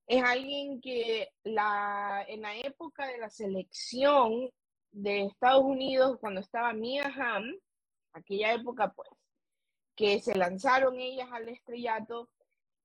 Es 0.06 0.22
alguien 0.22 0.80
que 0.80 1.28
la, 1.44 2.24
en 2.28 2.42
la 2.42 2.56
época 2.56 3.06
de 3.06 3.18
la 3.18 3.30
selección 3.30 4.50
de 4.92 5.26
Estados 5.26 5.64
Unidos, 5.64 6.18
cuando 6.20 6.40
estaba 6.40 6.72
Mia 6.72 7.12
Hamm, 7.16 7.54
aquella 8.12 8.52
época, 8.52 8.92
pues, 8.94 9.08
que 9.98 10.20
se 10.20 10.36
lanzaron 10.36 10.96
ellas 10.96 11.28
al 11.32 11.48
estrellato, 11.48 12.30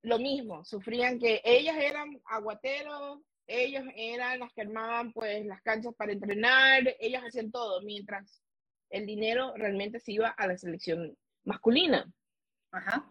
lo 0.02 0.18
mismo, 0.18 0.64
sufrían 0.64 1.20
que 1.20 1.40
ellas 1.44 1.76
eran 1.78 2.20
aguateros, 2.24 3.20
ellos 3.46 3.84
eran 3.94 4.40
las 4.40 4.52
que 4.52 4.62
armaban 4.62 5.12
pues 5.12 5.46
las 5.46 5.62
canchas 5.62 5.94
para 5.94 6.12
entrenar, 6.12 6.82
ellas 6.98 7.22
hacían 7.24 7.52
todo, 7.52 7.80
mientras 7.82 8.42
el 8.90 9.06
dinero 9.06 9.54
realmente 9.54 10.00
se 10.00 10.10
iba 10.10 10.28
a 10.28 10.48
la 10.48 10.58
selección 10.58 11.16
masculina. 11.44 12.04
Ajá. 12.72 13.08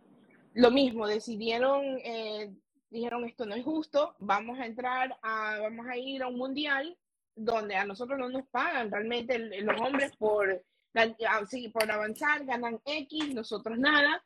Lo 0.53 0.69
mismo, 0.69 1.07
decidieron, 1.07 1.97
eh, 2.03 2.53
dijeron 2.89 3.23
esto 3.23 3.45
no 3.45 3.55
es 3.55 3.63
justo, 3.63 4.17
vamos 4.19 4.59
a 4.59 4.65
entrar 4.65 5.17
a, 5.21 5.59
vamos 5.61 5.87
a 5.87 5.95
ir 5.95 6.21
a 6.23 6.27
un 6.27 6.37
mundial 6.37 6.97
donde 7.35 7.75
a 7.75 7.85
nosotros 7.85 8.19
no 8.19 8.27
nos 8.27 8.45
pagan 8.49 8.91
realmente 8.91 9.39
los 9.39 9.79
hombres 9.79 10.13
por 10.17 10.61
sí, 11.49 11.69
por 11.69 11.89
avanzar 11.91 12.45
ganan 12.45 12.79
X, 12.85 13.33
nosotros 13.33 13.77
nada. 13.77 14.23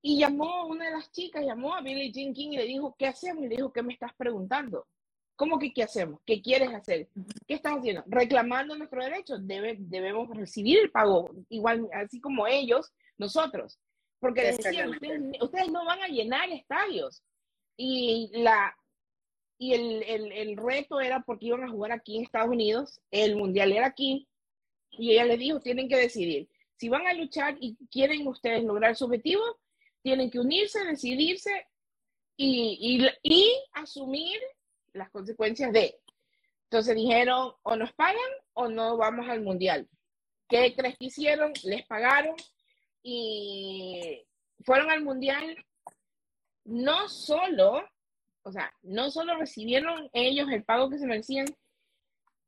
Y 0.00 0.18
llamó 0.18 0.66
una 0.66 0.86
de 0.86 0.92
las 0.92 1.10
chicas, 1.10 1.44
llamó 1.44 1.74
a 1.74 1.80
Billie 1.80 2.12
Jean 2.12 2.32
King 2.32 2.52
y 2.52 2.56
le 2.56 2.64
dijo, 2.64 2.94
¿qué 2.98 3.06
hacemos? 3.06 3.44
Y 3.44 3.48
le 3.48 3.56
dijo, 3.56 3.72
¿qué 3.72 3.82
me 3.82 3.92
estás 3.92 4.14
preguntando? 4.14 4.86
¿Cómo 5.34 5.58
que 5.58 5.72
qué 5.72 5.82
hacemos? 5.82 6.20
¿Qué 6.24 6.40
quieres 6.40 6.72
hacer? 6.72 7.08
¿Qué 7.46 7.54
estás 7.54 7.78
haciendo? 7.78 8.04
Reclamando 8.06 8.76
nuestro 8.76 9.02
derecho. 9.02 9.38
Debe, 9.38 9.76
debemos 9.78 10.28
recibir 10.36 10.78
el 10.78 10.90
pago, 10.90 11.30
igual, 11.48 11.88
así 11.92 12.20
como 12.20 12.46
ellos, 12.46 12.92
nosotros. 13.18 13.78
Porque 14.20 14.42
decían, 14.42 14.90
ustedes, 14.90 15.42
ustedes, 15.42 15.68
no 15.70 15.84
van 15.84 16.02
a 16.02 16.08
llenar 16.08 16.48
estadios. 16.50 17.22
Y, 17.76 18.30
la, 18.34 18.76
y 19.58 19.74
el, 19.74 20.02
el, 20.04 20.32
el 20.32 20.56
reto 20.56 21.00
era 21.00 21.20
porque 21.20 21.46
iban 21.46 21.64
a 21.64 21.70
jugar 21.70 21.92
aquí 21.92 22.16
en 22.16 22.24
Estados 22.24 22.50
Unidos, 22.50 23.00
el 23.10 23.36
mundial 23.36 23.72
era 23.72 23.86
aquí, 23.86 24.27
y 24.98 25.12
ella 25.12 25.24
les 25.24 25.38
dijo, 25.38 25.60
tienen 25.60 25.88
que 25.88 25.96
decidir. 25.96 26.48
Si 26.76 26.88
van 26.88 27.06
a 27.06 27.14
luchar 27.14 27.56
y 27.60 27.76
quieren 27.90 28.26
ustedes 28.26 28.64
lograr 28.64 28.96
su 28.96 29.04
objetivo, 29.04 29.42
tienen 30.02 30.30
que 30.30 30.40
unirse, 30.40 30.84
decidirse 30.84 31.66
y, 32.36 33.08
y, 33.22 33.54
asumir 33.72 34.38
las 34.92 35.08
consecuencias 35.10 35.72
de. 35.72 36.00
Entonces 36.64 36.96
dijeron, 36.96 37.52
o 37.62 37.76
nos 37.76 37.92
pagan 37.92 38.30
o 38.54 38.68
no 38.68 38.96
vamos 38.96 39.28
al 39.28 39.40
mundial. 39.40 39.88
¿Qué 40.48 40.74
crees 40.74 40.98
que 40.98 41.06
hicieron? 41.06 41.52
Les 41.62 41.86
pagaron 41.86 42.34
y 43.02 44.24
fueron 44.64 44.90
al 44.90 45.02
mundial. 45.02 45.56
No 46.64 47.08
solo, 47.08 47.82
o 48.42 48.52
sea, 48.52 48.72
no 48.82 49.10
solo 49.10 49.36
recibieron 49.36 50.10
ellos 50.12 50.48
el 50.50 50.64
pago 50.64 50.90
que 50.90 50.98
se 50.98 51.06
merecían, 51.06 51.46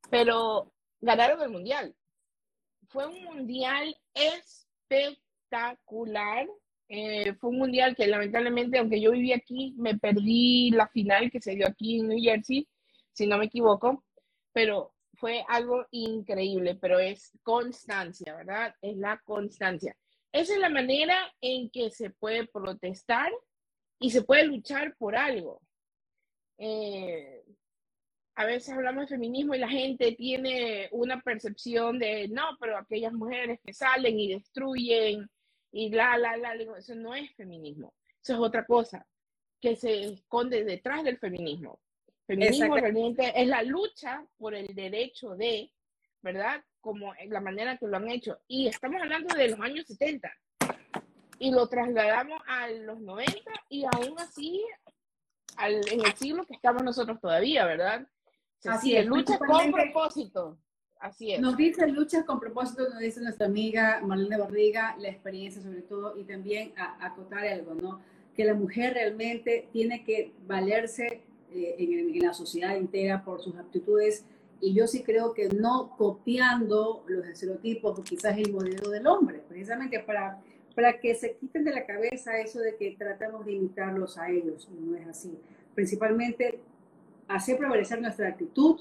pero 0.09 0.71
ganaron 0.99 1.41
el 1.41 1.49
mundial 1.49 1.95
fue 2.91 3.07
un 3.07 3.23
mundial 3.23 3.97
espectacular. 4.13 6.47
Eh, 6.89 7.33
fue 7.35 7.51
un 7.51 7.59
mundial 7.59 7.95
que 7.95 8.07
lamentablemente, 8.07 8.77
aunque 8.77 8.99
yo 8.99 9.11
viví 9.11 9.31
aquí, 9.31 9.73
me 9.77 9.97
perdí 9.97 10.71
la 10.71 10.89
final 10.89 11.31
que 11.31 11.39
se 11.39 11.55
dio 11.55 11.65
aquí 11.67 11.99
en 11.99 12.09
New 12.09 12.21
Jersey, 12.21 12.67
si 13.13 13.27
no 13.27 13.37
me 13.37 13.45
equivoco, 13.45 14.03
pero 14.51 14.93
fue 15.13 15.45
algo 15.47 15.85
increíble, 15.91 16.75
pero 16.75 16.99
es 16.99 17.31
constancia, 17.43 18.35
¿verdad? 18.35 18.75
Es 18.81 18.97
la 18.97 19.21
constancia. 19.23 19.95
Esa 20.33 20.53
es 20.53 20.59
la 20.59 20.69
manera 20.69 21.15
en 21.39 21.69
que 21.69 21.91
se 21.91 22.09
puede 22.09 22.45
protestar 22.47 23.31
y 23.99 24.11
se 24.11 24.23
puede 24.23 24.43
luchar 24.45 24.97
por 24.97 25.15
algo. 25.15 25.61
Eh, 26.57 27.45
a 28.41 28.45
veces 28.45 28.73
hablamos 28.73 29.03
de 29.03 29.15
feminismo 29.15 29.53
y 29.53 29.59
la 29.59 29.69
gente 29.69 30.13
tiene 30.13 30.89
una 30.91 31.21
percepción 31.21 31.99
de, 31.99 32.27
no, 32.27 32.57
pero 32.59 32.75
aquellas 32.75 33.13
mujeres 33.13 33.59
que 33.63 33.71
salen 33.71 34.19
y 34.19 34.33
destruyen 34.33 35.29
y 35.71 35.89
la, 35.91 36.17
la, 36.17 36.37
la, 36.37 36.55
eso 36.55 36.95
no 36.95 37.13
es 37.13 37.31
feminismo, 37.35 37.93
eso 38.21 38.33
es 38.33 38.39
otra 38.39 38.65
cosa 38.65 39.05
que 39.59 39.75
se 39.75 40.05
esconde 40.05 40.63
detrás 40.63 41.03
del 41.03 41.19
feminismo. 41.19 41.79
Feminismo 42.25 42.75
realmente 42.75 43.31
es 43.39 43.47
la 43.47 43.61
lucha 43.61 44.25
por 44.37 44.55
el 44.55 44.73
derecho 44.73 45.35
de, 45.35 45.71
¿verdad? 46.23 46.63
Como 46.79 47.13
la 47.27 47.41
manera 47.41 47.77
que 47.77 47.85
lo 47.85 47.97
han 47.97 48.09
hecho. 48.09 48.39
Y 48.47 48.67
estamos 48.67 48.99
hablando 49.03 49.35
de 49.35 49.49
los 49.49 49.59
años 49.59 49.85
70 49.85 50.31
y 51.37 51.51
lo 51.51 51.67
trasladamos 51.67 52.41
a 52.47 52.69
los 52.69 52.99
90 53.01 53.51
y 53.69 53.83
aún 53.83 54.17
así 54.17 54.65
al, 55.57 55.75
en 55.91 56.03
el 56.03 56.13
siglo 56.15 56.43
que 56.45 56.55
estamos 56.55 56.81
nosotros 56.81 57.19
todavía, 57.21 57.65
¿verdad? 57.65 58.07
Así 58.65 58.95
es, 58.95 59.05
lucha 59.05 59.37
con 59.37 59.71
propósito. 59.71 60.57
Así 60.99 61.31
es. 61.33 61.41
Nos 61.41 61.57
dice 61.57 61.87
lucha 61.87 62.25
con 62.25 62.39
propósito, 62.39 62.87
nos 62.87 62.99
dice 62.99 63.21
nuestra 63.21 63.47
amiga 63.47 64.01
Marlene 64.03 64.37
Barriga, 64.37 64.95
la 64.99 65.09
experiencia 65.09 65.61
sobre 65.61 65.81
todo, 65.81 66.15
y 66.15 66.23
también 66.23 66.73
a, 66.77 67.05
acotar 67.05 67.45
algo, 67.47 67.73
¿no? 67.73 68.01
Que 68.35 68.45
la 68.45 68.53
mujer 68.53 68.93
realmente 68.93 69.67
tiene 69.73 70.03
que 70.03 70.31
valerse 70.45 71.23
eh, 71.51 71.75
en, 71.79 72.15
en, 72.15 72.19
la 72.19 72.33
sociedad 72.33 72.77
entera 72.77 73.23
por 73.25 73.41
sus 73.41 73.55
aptitudes, 73.55 74.25
y 74.61 74.75
yo 74.75 74.85
sí 74.85 75.01
creo 75.01 75.33
que 75.33 75.49
no 75.49 75.95
copiando 75.97 77.03
los 77.07 77.25
estereotipos 77.25 77.97
o 77.97 78.03
quizás 78.03 78.37
el 78.37 78.53
modelo 78.53 78.91
del 78.91 79.07
hombre, 79.07 79.41
precisamente 79.47 79.99
para, 80.01 80.39
para 80.75 80.99
que 80.99 81.15
se 81.15 81.35
quiten 81.35 81.65
de 81.65 81.71
la 81.71 81.87
cabeza 81.87 82.37
eso 82.37 82.59
de 82.59 82.75
que 82.75 82.91
tratamos 82.91 83.43
de 83.47 83.53
imitarlos 83.53 84.19
a 84.19 84.29
ellos, 84.29 84.69
no 84.69 84.95
es 84.95 85.07
así. 85.07 85.35
Principalmente 85.73 86.59
hacer 87.35 87.57
prevalecer 87.57 88.01
nuestra 88.01 88.27
actitud, 88.27 88.79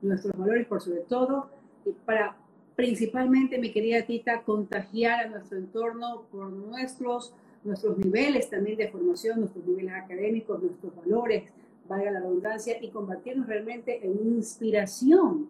nuestros 0.00 0.36
valores 0.36 0.66
por 0.66 0.80
sobre 0.80 1.00
todo, 1.00 1.48
y 1.84 1.90
para 1.92 2.36
principalmente, 2.74 3.58
mi 3.58 3.70
querida 3.70 4.02
Tita, 4.02 4.42
contagiar 4.42 5.26
a 5.26 5.28
nuestro 5.28 5.58
entorno 5.58 6.22
por 6.32 6.50
nuestros, 6.50 7.34
nuestros 7.64 7.98
niveles 7.98 8.48
también 8.50 8.78
de 8.78 8.88
formación, 8.88 9.40
nuestros 9.40 9.64
niveles 9.66 9.92
académicos, 9.92 10.62
nuestros 10.62 10.94
valores, 10.96 11.44
valga 11.88 12.10
la 12.10 12.20
redundancia, 12.20 12.82
y 12.82 12.88
convertirnos 12.90 13.46
realmente 13.46 14.04
en 14.04 14.34
inspiración 14.36 15.48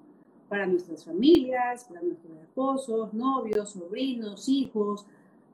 para 0.49 0.66
nuestras 0.66 1.05
familias, 1.05 1.85
para 1.85 2.03
nuestros 2.03 2.37
esposos, 2.39 3.14
novios, 3.14 3.70
sobrinos, 3.70 4.49
hijos, 4.49 5.07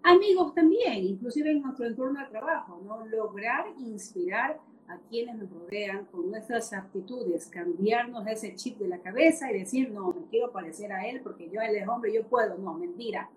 amigos 0.02 0.54
también, 0.54 1.04
inclusive 1.04 1.50
en 1.50 1.62
nuestro 1.62 1.86
entorno 1.86 2.18
de 2.20 2.26
trabajo, 2.26 2.80
¿no? 2.84 3.06
Lograr 3.06 3.66
inspirar 3.78 4.58
a 4.88 4.98
quienes 5.10 5.36
nos 5.36 5.50
rodean 5.50 6.06
con 6.06 6.30
nuestras 6.30 6.72
aptitudes, 6.72 7.46
cambiarnos 7.46 8.26
ese 8.26 8.54
chip 8.54 8.78
de 8.78 8.88
la 8.88 8.98
cabeza 8.98 9.50
y 9.50 9.58
decir, 9.58 9.90
no, 9.90 10.12
me 10.12 10.26
quiero 10.30 10.50
parecer 10.50 10.92
a 10.92 11.06
él 11.06 11.20
porque 11.22 11.50
yo 11.50 11.60
él 11.60 11.76
es 11.76 11.86
hombre, 11.86 12.12
yo 12.12 12.26
puedo. 12.26 12.56
No, 12.56 12.74
mentira. 12.74 13.28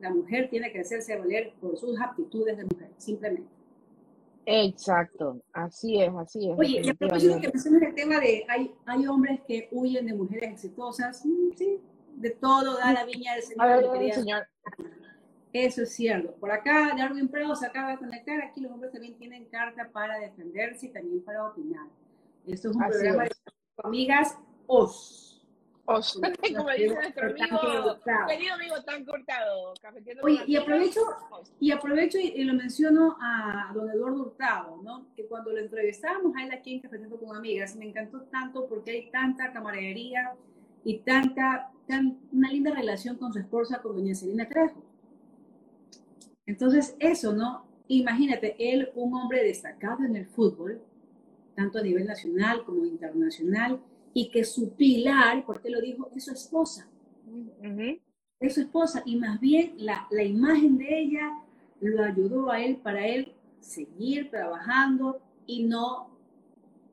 La 0.00 0.10
mujer 0.10 0.48
tiene 0.48 0.70
que 0.72 0.80
hacerse 0.80 1.16
valer 1.16 1.54
por 1.60 1.76
sus 1.76 2.00
aptitudes 2.00 2.56
de 2.56 2.64
mujer, 2.64 2.90
simplemente. 2.98 3.50
Exacto, 4.48 5.40
así 5.52 6.00
es, 6.00 6.12
así 6.14 6.48
es. 6.48 6.56
Oye, 6.56 6.80
y 6.84 6.88
a 6.88 6.94
propósito 6.94 7.40
que 7.40 7.48
mencionas 7.48 7.82
el 7.82 7.94
tema 7.96 8.20
de 8.20 8.44
hay, 8.48 8.72
hay 8.84 9.06
hombres 9.08 9.40
que 9.46 9.68
huyen 9.72 10.06
de 10.06 10.14
mujeres 10.14 10.52
exitosas, 10.52 11.26
mm, 11.26 11.56
sí, 11.56 11.80
de 12.14 12.30
todo 12.30 12.78
da 12.78 12.92
la 12.92 13.04
viña 13.04 13.34
del 13.34 13.42
Señor. 13.42 14.14
señor. 14.14 14.46
Eso 15.64 15.84
es 15.84 15.94
cierto. 15.94 16.34
Por 16.34 16.50
acá, 16.50 16.94
Darwin 16.94 17.28
Prado 17.28 17.56
se 17.56 17.64
acaba 17.64 17.92
de 17.92 17.96
conectar. 17.96 18.42
Aquí 18.42 18.60
los 18.60 18.70
hombres 18.70 18.92
también 18.92 19.16
tienen 19.16 19.46
carta 19.46 19.88
para 19.90 20.18
defenderse 20.18 20.86
y 20.86 20.88
también 20.90 21.24
para 21.24 21.48
opinar. 21.48 21.86
Esto 22.46 22.68
es 22.68 22.76
un 22.76 22.82
programa 22.86 23.24
de 23.24 23.30
amigas 23.82 24.36
OS. 24.66 25.42
OS. 25.86 26.20
Como 26.56 26.70
dice 26.72 26.94
nuestro 26.94 27.30
amigo, 27.30 28.00
querido 28.28 28.54
amigo 28.54 28.82
tan 28.84 29.02
cortado. 29.06 29.72
Oye, 30.22 30.42
y 30.46 30.56
aprovecho, 30.56 31.00
y 31.58 31.70
aprovecho 31.70 32.18
y, 32.18 32.44
lo 32.44 32.52
menciono 32.52 33.16
a 33.18 33.72
don 33.72 33.88
Eduardo 33.88 34.24
Hurtado, 34.24 34.82
¿no? 34.82 35.06
Que 35.16 35.26
cuando 35.26 35.52
lo 35.52 35.58
entrevistábamos 35.58 36.36
a 36.36 36.44
él 36.44 36.52
aquí 36.52 36.74
en 36.74 36.80
Cafeteando 36.80 37.18
con 37.18 37.34
Amigas, 37.34 37.76
me 37.76 37.86
encantó 37.86 38.24
tanto 38.24 38.66
porque 38.68 38.90
hay 38.90 39.10
tanta 39.10 39.54
camaradería 39.54 40.34
y 40.84 40.98
tanta, 40.98 41.70
tan, 41.88 42.18
una 42.30 42.50
linda 42.50 42.72
relación 42.72 43.16
con 43.16 43.32
su 43.32 43.38
esposa, 43.38 43.80
con 43.80 43.96
doña 43.96 44.14
Selena 44.14 44.46
Trejo. 44.46 44.85
Entonces, 46.46 46.96
eso, 46.98 47.32
¿no? 47.32 47.66
Imagínate, 47.88 48.56
él, 48.58 48.90
un 48.94 49.14
hombre 49.14 49.44
destacado 49.44 50.04
en 50.04 50.16
el 50.16 50.26
fútbol, 50.26 50.80
tanto 51.54 51.78
a 51.78 51.82
nivel 51.82 52.06
nacional 52.06 52.64
como 52.64 52.84
internacional, 52.84 53.80
y 54.12 54.30
que 54.30 54.44
su 54.44 54.74
pilar, 54.74 55.44
porque 55.44 55.70
lo 55.70 55.80
dijo, 55.80 56.10
es 56.14 56.24
su 56.24 56.32
esposa. 56.32 56.88
Es 58.40 58.54
su 58.54 58.60
esposa, 58.60 59.02
y 59.04 59.16
más 59.16 59.40
bien 59.40 59.74
la, 59.76 60.06
la 60.10 60.22
imagen 60.22 60.78
de 60.78 61.00
ella 61.00 61.42
lo 61.80 62.02
ayudó 62.02 62.50
a 62.50 62.62
él 62.62 62.76
para 62.76 63.06
él 63.06 63.34
seguir 63.60 64.30
trabajando 64.30 65.20
y 65.46 65.64
no 65.64 66.10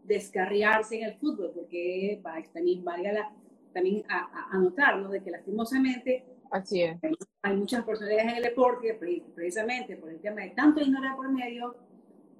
descarriarse 0.05 0.99
en 0.99 1.05
el 1.05 1.15
fútbol, 1.15 1.51
porque 1.53 2.21
también 2.53 2.83
valga 2.83 3.13
la, 3.13 3.31
también 3.73 4.03
anotar, 4.51 4.99
¿no? 4.99 5.09
De 5.09 5.21
que 5.21 5.31
lastimosamente 5.31 6.25
Así 6.53 6.83
es. 6.83 6.97
Hay 7.41 7.57
muchas 7.57 7.83
personalidades 7.83 8.31
en 8.31 8.37
el 8.37 8.43
deporte, 8.43 8.93
precisamente 9.33 9.97
por 9.97 10.11
el 10.11 10.19
tema 10.19 10.41
de 10.41 10.51
tanto 10.51 10.81
dinero 10.81 11.15
por 11.15 11.31
medio, 11.31 11.75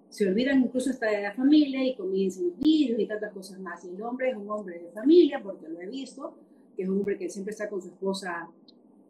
se 0.10 0.28
olvidan 0.28 0.62
incluso 0.62 0.92
hasta 0.92 1.08
de 1.08 1.24
la 1.24 1.34
familia 1.34 1.84
y 1.84 1.96
comienzan 1.96 2.46
los 2.46 2.60
vídeos 2.60 3.00
y 3.00 3.08
tantas 3.08 3.34
cosas 3.34 3.60
más. 3.60 3.84
Y 3.86 3.90
el 3.90 4.04
hombre 4.04 4.30
es 4.30 4.38
un 4.38 4.48
hombre 4.52 4.78
de 4.78 4.92
familia, 4.92 5.42
porque 5.42 5.68
lo 5.68 5.82
he 5.82 5.88
visto, 5.88 6.38
que 6.76 6.84
es 6.84 6.90
un 6.90 7.00
hombre 7.00 7.18
que 7.18 7.28
siempre 7.28 7.54
está 7.54 7.68
con 7.68 7.82
su 7.82 7.88
esposa 7.88 8.48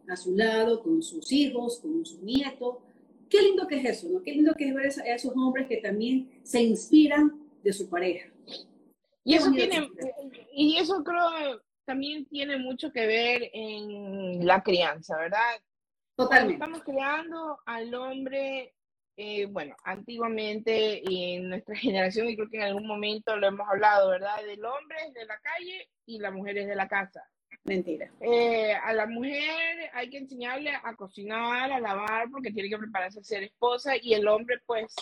a 0.07 0.15
su 0.15 0.37
lado, 0.37 0.81
con 0.81 1.03
sus 1.03 1.29
hijos, 1.33 1.81
con 1.81 2.05
sus 2.05 2.21
nietos. 2.21 2.77
Qué 3.29 3.41
lindo 3.41 3.67
que 3.67 3.79
es 3.81 3.85
eso, 3.97 4.07
¿no? 4.07 4.23
Qué 4.23 4.31
lindo 4.31 4.53
que 4.53 4.69
es 4.69 4.73
ver 4.73 4.85
a 4.85 5.15
esos 5.15 5.33
hombres 5.35 5.67
que 5.67 5.77
también 5.81 6.29
se 6.43 6.63
inspiran 6.63 7.41
de 7.61 7.73
su 7.73 7.89
pareja. 7.89 8.29
Y 9.25 9.35
eso 9.35 9.51
tiene, 9.51 9.89
y 10.53 10.77
eso 10.77 11.03
creo 11.03 11.61
también 11.85 12.25
tiene 12.25 12.57
mucho 12.57 12.91
que 12.91 13.05
ver 13.05 13.49
en 13.53 14.45
la 14.45 14.61
crianza, 14.61 15.17
¿verdad? 15.17 15.61
Totalmente. 16.15 16.53
estamos 16.53 16.83
creando 16.83 17.59
al 17.65 17.93
hombre, 17.95 18.73
eh, 19.17 19.45
bueno, 19.47 19.75
antiguamente 19.83 21.01
y 21.03 21.35
en 21.35 21.49
nuestra 21.49 21.75
generación, 21.75 22.29
y 22.29 22.35
creo 22.35 22.49
que 22.49 22.57
en 22.57 22.63
algún 22.63 22.87
momento 22.87 23.35
lo 23.35 23.47
hemos 23.47 23.67
hablado, 23.67 24.09
¿verdad? 24.09 24.43
Del 24.43 24.63
hombre 24.63 24.97
es 25.07 25.13
de 25.13 25.25
la 25.25 25.39
calle 25.39 25.89
y 26.05 26.19
la 26.19 26.31
mujer 26.31 26.57
es 26.57 26.67
de 26.67 26.75
la 26.75 26.87
casa. 26.87 27.23
Mentira. 27.63 28.11
Eh, 28.19 28.73
a 28.73 28.93
la 28.93 29.05
mujer 29.05 29.89
hay 29.93 30.09
que 30.09 30.17
enseñarle 30.17 30.71
a 30.71 30.95
cocinar, 30.95 31.71
a 31.71 31.79
lavar, 31.79 32.29
porque 32.29 32.51
tiene 32.51 32.69
que 32.69 32.77
prepararse 32.77 33.19
a 33.19 33.23
ser 33.23 33.43
esposa, 33.43 33.93
y 33.95 34.13
el 34.13 34.27
hombre, 34.27 34.59
pues, 34.65 34.93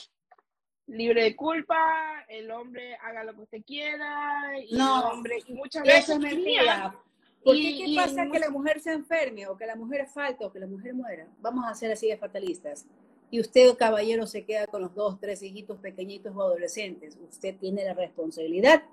libre 0.91 1.23
de 1.23 1.35
culpa, 1.35 2.25
el 2.27 2.51
hombre 2.51 2.95
haga 2.95 3.23
lo 3.23 3.33
que 3.33 3.41
usted 3.41 3.61
quiera, 3.65 4.53
y 4.59 4.75
no, 4.75 4.99
el 4.99 5.13
hombre, 5.13 5.43
y 5.45 5.53
muchas 5.53 5.83
veces 5.83 6.03
eso 6.03 6.13
es 6.13 6.19
mentira. 6.19 6.95
¿Por 7.43 7.55
qué, 7.55 7.75
qué 7.77 7.95
pasa 7.95 8.29
que 8.29 8.39
la 8.39 8.49
mujer 8.49 8.79
se 8.79 8.91
enferme, 8.91 9.47
o 9.47 9.57
que 9.57 9.65
la 9.65 9.75
mujer 9.75 10.07
falte, 10.07 10.45
o 10.45 10.51
que 10.51 10.59
la 10.59 10.67
mujer 10.67 10.93
muera? 10.93 11.27
Vamos 11.39 11.65
a 11.67 11.73
ser 11.73 11.91
así 11.91 12.07
de 12.07 12.17
fatalistas. 12.17 12.85
Y 13.31 13.39
usted, 13.39 13.75
caballero, 13.77 14.27
se 14.27 14.45
queda 14.45 14.67
con 14.67 14.81
los 14.81 14.93
dos, 14.93 15.19
tres 15.19 15.41
hijitos 15.41 15.79
pequeñitos 15.79 16.35
o 16.35 16.41
adolescentes. 16.41 17.17
Usted 17.17 17.55
tiene 17.55 17.83
la 17.85 17.93
responsabilidad 17.93 18.83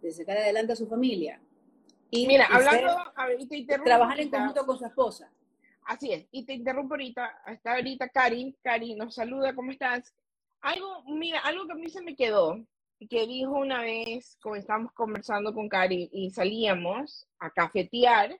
de 0.00 0.12
sacar 0.12 0.38
adelante 0.38 0.72
a 0.72 0.76
su 0.76 0.86
familia. 0.86 1.40
Y 2.10 2.26
Mira, 2.26 2.46
hablando, 2.46 2.96
a 3.14 3.26
ver, 3.26 3.46
te 3.46 3.56
interrumpo 3.56 3.84
trabajar 3.84 4.20
en 4.20 4.30
conjunto 4.30 4.64
con 4.64 4.78
su 4.78 4.86
esposa. 4.86 5.30
Así 5.84 6.12
es, 6.12 6.26
y 6.30 6.44
te 6.44 6.52
interrumpo 6.52 6.94
ahorita, 6.94 7.42
está 7.46 7.74
ahorita 7.74 8.08
Cari, 8.10 8.54
Cari 8.62 8.94
nos 8.94 9.14
saluda, 9.14 9.54
¿cómo 9.54 9.72
estás? 9.72 10.14
Algo, 10.60 11.02
mira, 11.06 11.40
algo 11.40 11.66
que 11.66 11.72
a 11.72 11.76
mí 11.76 11.88
se 11.88 12.02
me 12.02 12.16
quedó, 12.16 12.58
que 13.08 13.26
dijo 13.26 13.52
una 13.52 13.82
vez, 13.82 14.36
cuando 14.42 14.60
estábamos 14.60 14.92
conversando 14.92 15.54
con 15.54 15.68
Cari 15.68 16.08
y 16.12 16.30
salíamos 16.30 17.26
a 17.38 17.50
cafetear, 17.50 18.38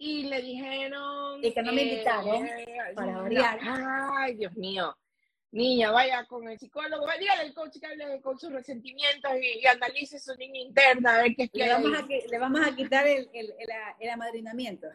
y 0.00 0.24
le 0.24 0.42
dijeron... 0.42 1.44
Y 1.44 1.52
que 1.52 1.62
no 1.62 1.72
me 1.72 1.82
invitaron, 1.82 2.48
para 2.94 3.18
variar. 3.18 3.58
Ay, 3.62 4.34
Dios 4.36 4.54
mío. 4.56 4.96
Niña, 5.50 5.90
vaya 5.90 6.26
con 6.26 6.46
el 6.46 6.58
psicólogo, 6.58 7.06
dígale 7.18 7.40
al 7.40 7.54
coach 7.54 7.78
que 7.80 7.86
hable 7.86 8.20
con 8.20 8.38
sus 8.38 8.52
resentimientos 8.52 9.30
y, 9.40 9.66
analice 9.66 10.18
su 10.18 10.34
niña 10.36 10.60
interna, 10.60 11.14
a 11.14 11.22
ver 11.22 11.34
qué 11.34 11.44
es 11.44 11.50
que 11.50 11.58
le, 11.58 11.72
vamos 11.72 11.98
a, 11.98 12.06
le 12.06 12.38
vamos 12.38 12.60
a 12.66 12.76
quitar 12.76 13.06
el, 13.06 13.30
el, 13.32 13.54
el, 13.58 13.68
el 13.98 14.10
amadrinamiento. 14.10 14.86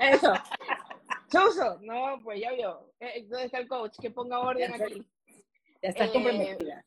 Eso. 0.00 0.32
Chuso, 1.30 1.78
no, 1.82 2.18
pues 2.24 2.40
ya 2.40 2.52
vio. 2.52 2.90
Eh, 2.98 3.24
¿Dónde 3.28 3.46
está 3.46 3.58
el 3.58 3.68
coach? 3.68 3.96
Que 4.00 4.10
ponga 4.10 4.40
orden 4.40 4.72
aquí. 4.72 5.06
Ya 5.82 5.88
estás 5.88 6.08
eh, 6.08 6.12
comprometida. 6.12 6.84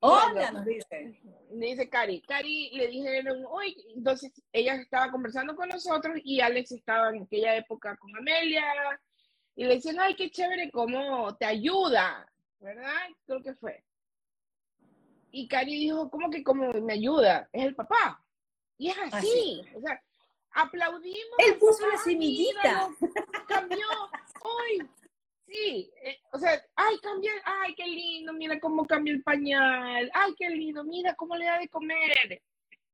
Hola, 0.00 0.50
nos 0.50 0.64
dice. 0.64 1.20
Dice 1.50 1.88
Cari. 1.88 2.22
Cari 2.22 2.70
le 2.72 2.88
dijeron, 2.88 3.44
hoy, 3.48 3.76
entonces 3.94 4.32
ella 4.52 4.74
estaba 4.74 5.12
conversando 5.12 5.54
con 5.54 5.68
nosotros 5.68 6.18
y 6.24 6.40
Alex 6.40 6.72
estaba 6.72 7.10
en 7.10 7.22
aquella 7.22 7.56
época 7.56 7.96
con 7.96 8.16
Amelia 8.16 8.64
y 9.54 9.64
le 9.64 9.74
decían, 9.74 10.00
ay, 10.00 10.16
qué 10.16 10.30
chévere, 10.30 10.70
cómo 10.70 11.36
te 11.36 11.44
ayuda, 11.44 12.26
¿verdad? 12.58 13.08
Creo 13.26 13.42
que 13.42 13.54
fue. 13.54 13.84
Y 15.30 15.46
Cari 15.46 15.78
dijo, 15.78 16.10
¿cómo 16.10 16.30
que 16.30 16.42
cómo 16.42 16.72
me 16.72 16.94
ayuda? 16.94 17.48
Es 17.52 17.64
el 17.64 17.74
papá. 17.74 18.24
Y 18.78 18.88
es 18.88 18.96
así. 18.98 19.62
O 19.76 19.80
sea, 19.80 20.02
aplaudimos. 20.50 21.36
Él 21.38 21.58
puso 21.58 21.86
la 21.86 21.98
semillita. 21.98 22.88
Cambió. 23.46 23.86
Hoy 24.42 24.88
Sí, 25.52 25.90
eh, 26.02 26.18
o 26.32 26.38
sea, 26.38 26.64
ay, 26.76 26.96
cambia, 27.02 27.32
ay, 27.44 27.74
qué 27.74 27.86
lindo, 27.86 28.32
mira 28.32 28.58
cómo 28.58 28.86
cambia 28.86 29.12
el 29.12 29.22
pañal, 29.22 30.10
ay, 30.14 30.34
qué 30.38 30.48
lindo, 30.48 30.82
mira 30.82 31.14
cómo 31.14 31.36
le 31.36 31.44
da 31.44 31.58
de 31.58 31.68
comer. 31.68 32.40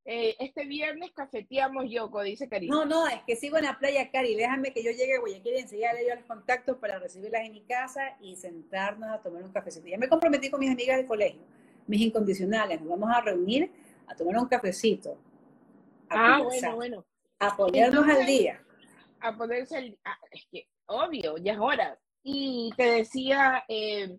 Eh, 0.04 0.34
este 0.40 0.64
viernes 0.64 1.12
cafeteamos 1.12 1.84
Yoko, 1.88 2.22
dice 2.22 2.48
Cari. 2.48 2.66
No, 2.66 2.84
no, 2.84 3.06
es 3.06 3.22
que 3.26 3.36
sigo 3.36 3.59
en 3.59 3.64
la 3.64 3.78
playa, 3.78 4.11
Cari. 4.11 4.34
Déjame 4.34 4.72
que 4.72 4.82
yo 4.82 4.90
llegue 4.90 5.16
a 5.16 5.20
Guayaquil 5.20 5.54
y 5.54 5.59
enseñarle 5.59 6.09
yo 6.09 6.14
los 6.16 6.24
contactos 6.24 6.78
para 6.78 6.98
recibirlas 6.98 7.42
en 7.42 7.52
mi 7.52 7.61
casa 7.61 8.16
y 8.20 8.34
sentarnos 8.34 9.11
a 9.11 9.22
tomar 9.22 9.44
un 9.44 9.52
cafecito. 9.52 9.86
Ya 9.86 9.98
me 9.98 10.09
comprometí 10.09 10.50
con 10.50 10.59
mis 10.59 10.70
amigas 10.70 10.96
del 10.96 11.06
colegio, 11.06 11.42
mis 11.86 12.00
incondicionales. 12.00 12.80
Nos 12.80 12.88
vamos 12.88 13.11
a 13.14 13.20
reunir 13.20 13.70
a 14.09 14.16
tomar 14.16 14.36
un 14.38 14.48
cafecito. 14.48 15.16
ah, 16.09 16.40
bueno, 16.42 16.74
bueno. 16.74 17.06
A 17.38 17.56
ponernos 17.56 18.09
al 18.09 18.26
día. 18.26 18.64
A 19.20 19.36
ponerse 19.36 19.76
al 19.76 19.84
día. 19.90 19.98
Ah, 20.04 20.18
es 20.32 20.44
que, 20.50 20.66
obvio, 20.86 21.36
ya 21.36 21.52
es 21.52 21.59
hora 21.59 21.98
y 22.31 22.70
te 22.76 22.83
decía, 22.83 23.64
eh, 23.68 24.18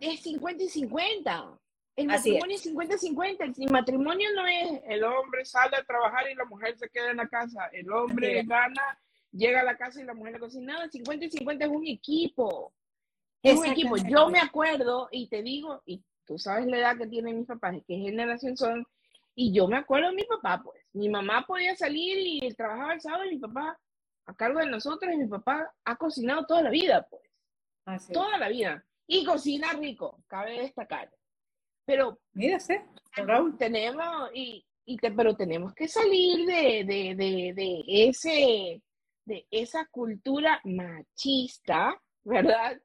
es 0.00 0.22
50 0.22 0.62
y 0.62 0.68
50. 0.70 1.58
El 1.96 2.06
matrimonio 2.06 2.56
es 2.56 2.62
50 2.62 2.94
y 2.94 2.98
50. 2.98 3.44
El 3.44 3.70
matrimonio 3.70 4.28
no 4.34 4.46
es 4.46 4.80
el 4.86 5.04
hombre 5.04 5.44
sale 5.44 5.76
a 5.76 5.84
trabajar 5.84 6.30
y 6.30 6.34
la 6.34 6.46
mujer 6.46 6.78
se 6.78 6.88
queda 6.88 7.10
en 7.10 7.18
la 7.18 7.28
casa. 7.28 7.66
El 7.72 7.92
hombre 7.92 8.42
gana, 8.44 8.98
llega 9.32 9.60
a 9.60 9.64
la 9.64 9.76
casa 9.76 10.00
y 10.00 10.04
la 10.04 10.14
mujer 10.14 10.32
le 10.32 10.38
cocina. 10.38 10.82
No, 10.82 10.90
50 10.90 11.26
y 11.26 11.30
50 11.30 11.64
es 11.66 11.70
un 11.70 11.86
equipo. 11.86 12.72
Es 13.42 13.58
un 13.58 13.66
equipo. 13.66 13.96
Yo 13.98 14.30
me 14.30 14.40
acuerdo 14.40 15.08
y 15.12 15.28
te 15.28 15.42
digo, 15.42 15.82
y 15.84 16.02
tú 16.24 16.38
sabes 16.38 16.66
la 16.66 16.78
edad 16.78 16.96
que 16.96 17.06
tienen 17.06 17.36
mis 17.36 17.46
papás, 17.46 17.76
qué 17.86 17.96
generación 17.96 18.56
son, 18.56 18.86
Y 19.34 19.52
yo 19.52 19.68
me 19.68 19.76
acuerdo 19.76 20.08
de 20.08 20.16
mi 20.16 20.24
papá, 20.24 20.62
pues. 20.64 20.80
Mi 20.94 21.10
mamá 21.10 21.44
podía 21.46 21.76
salir 21.76 22.16
y 22.18 22.54
trabajaba 22.54 22.94
el 22.94 23.00
sábado 23.02 23.26
y 23.26 23.34
mi 23.34 23.40
papá 23.40 23.78
a 24.26 24.34
cargo 24.34 24.60
de 24.60 24.66
nosotros 24.66 25.12
y 25.12 25.16
mi 25.18 25.26
papá 25.26 25.72
ha 25.84 25.96
cocinado 25.96 26.44
toda 26.46 26.62
la 26.62 26.70
vida, 26.70 27.06
pues. 27.08 27.22
Así. 27.86 28.12
Toda 28.12 28.38
la 28.38 28.48
vida. 28.48 28.84
Y 29.06 29.24
cocina 29.24 29.72
rico, 29.74 30.22
cabe 30.26 30.60
destacar. 30.60 31.10
Pero 31.86 32.18
Mira, 32.32 32.58
sí, 32.58 32.74
Raúl. 33.16 33.58
tenemos, 33.58 34.30
y, 34.32 34.64
y 34.86 34.96
te- 34.96 35.10
pero 35.12 35.36
tenemos 35.36 35.74
que 35.74 35.86
salir 35.86 36.46
de, 36.46 36.84
de, 36.84 37.14
de, 37.14 37.52
de 37.54 37.82
ese, 38.08 38.82
de 39.26 39.46
esa 39.50 39.86
cultura 39.90 40.60
machista, 40.64 42.00
¿verdad? 42.24 42.80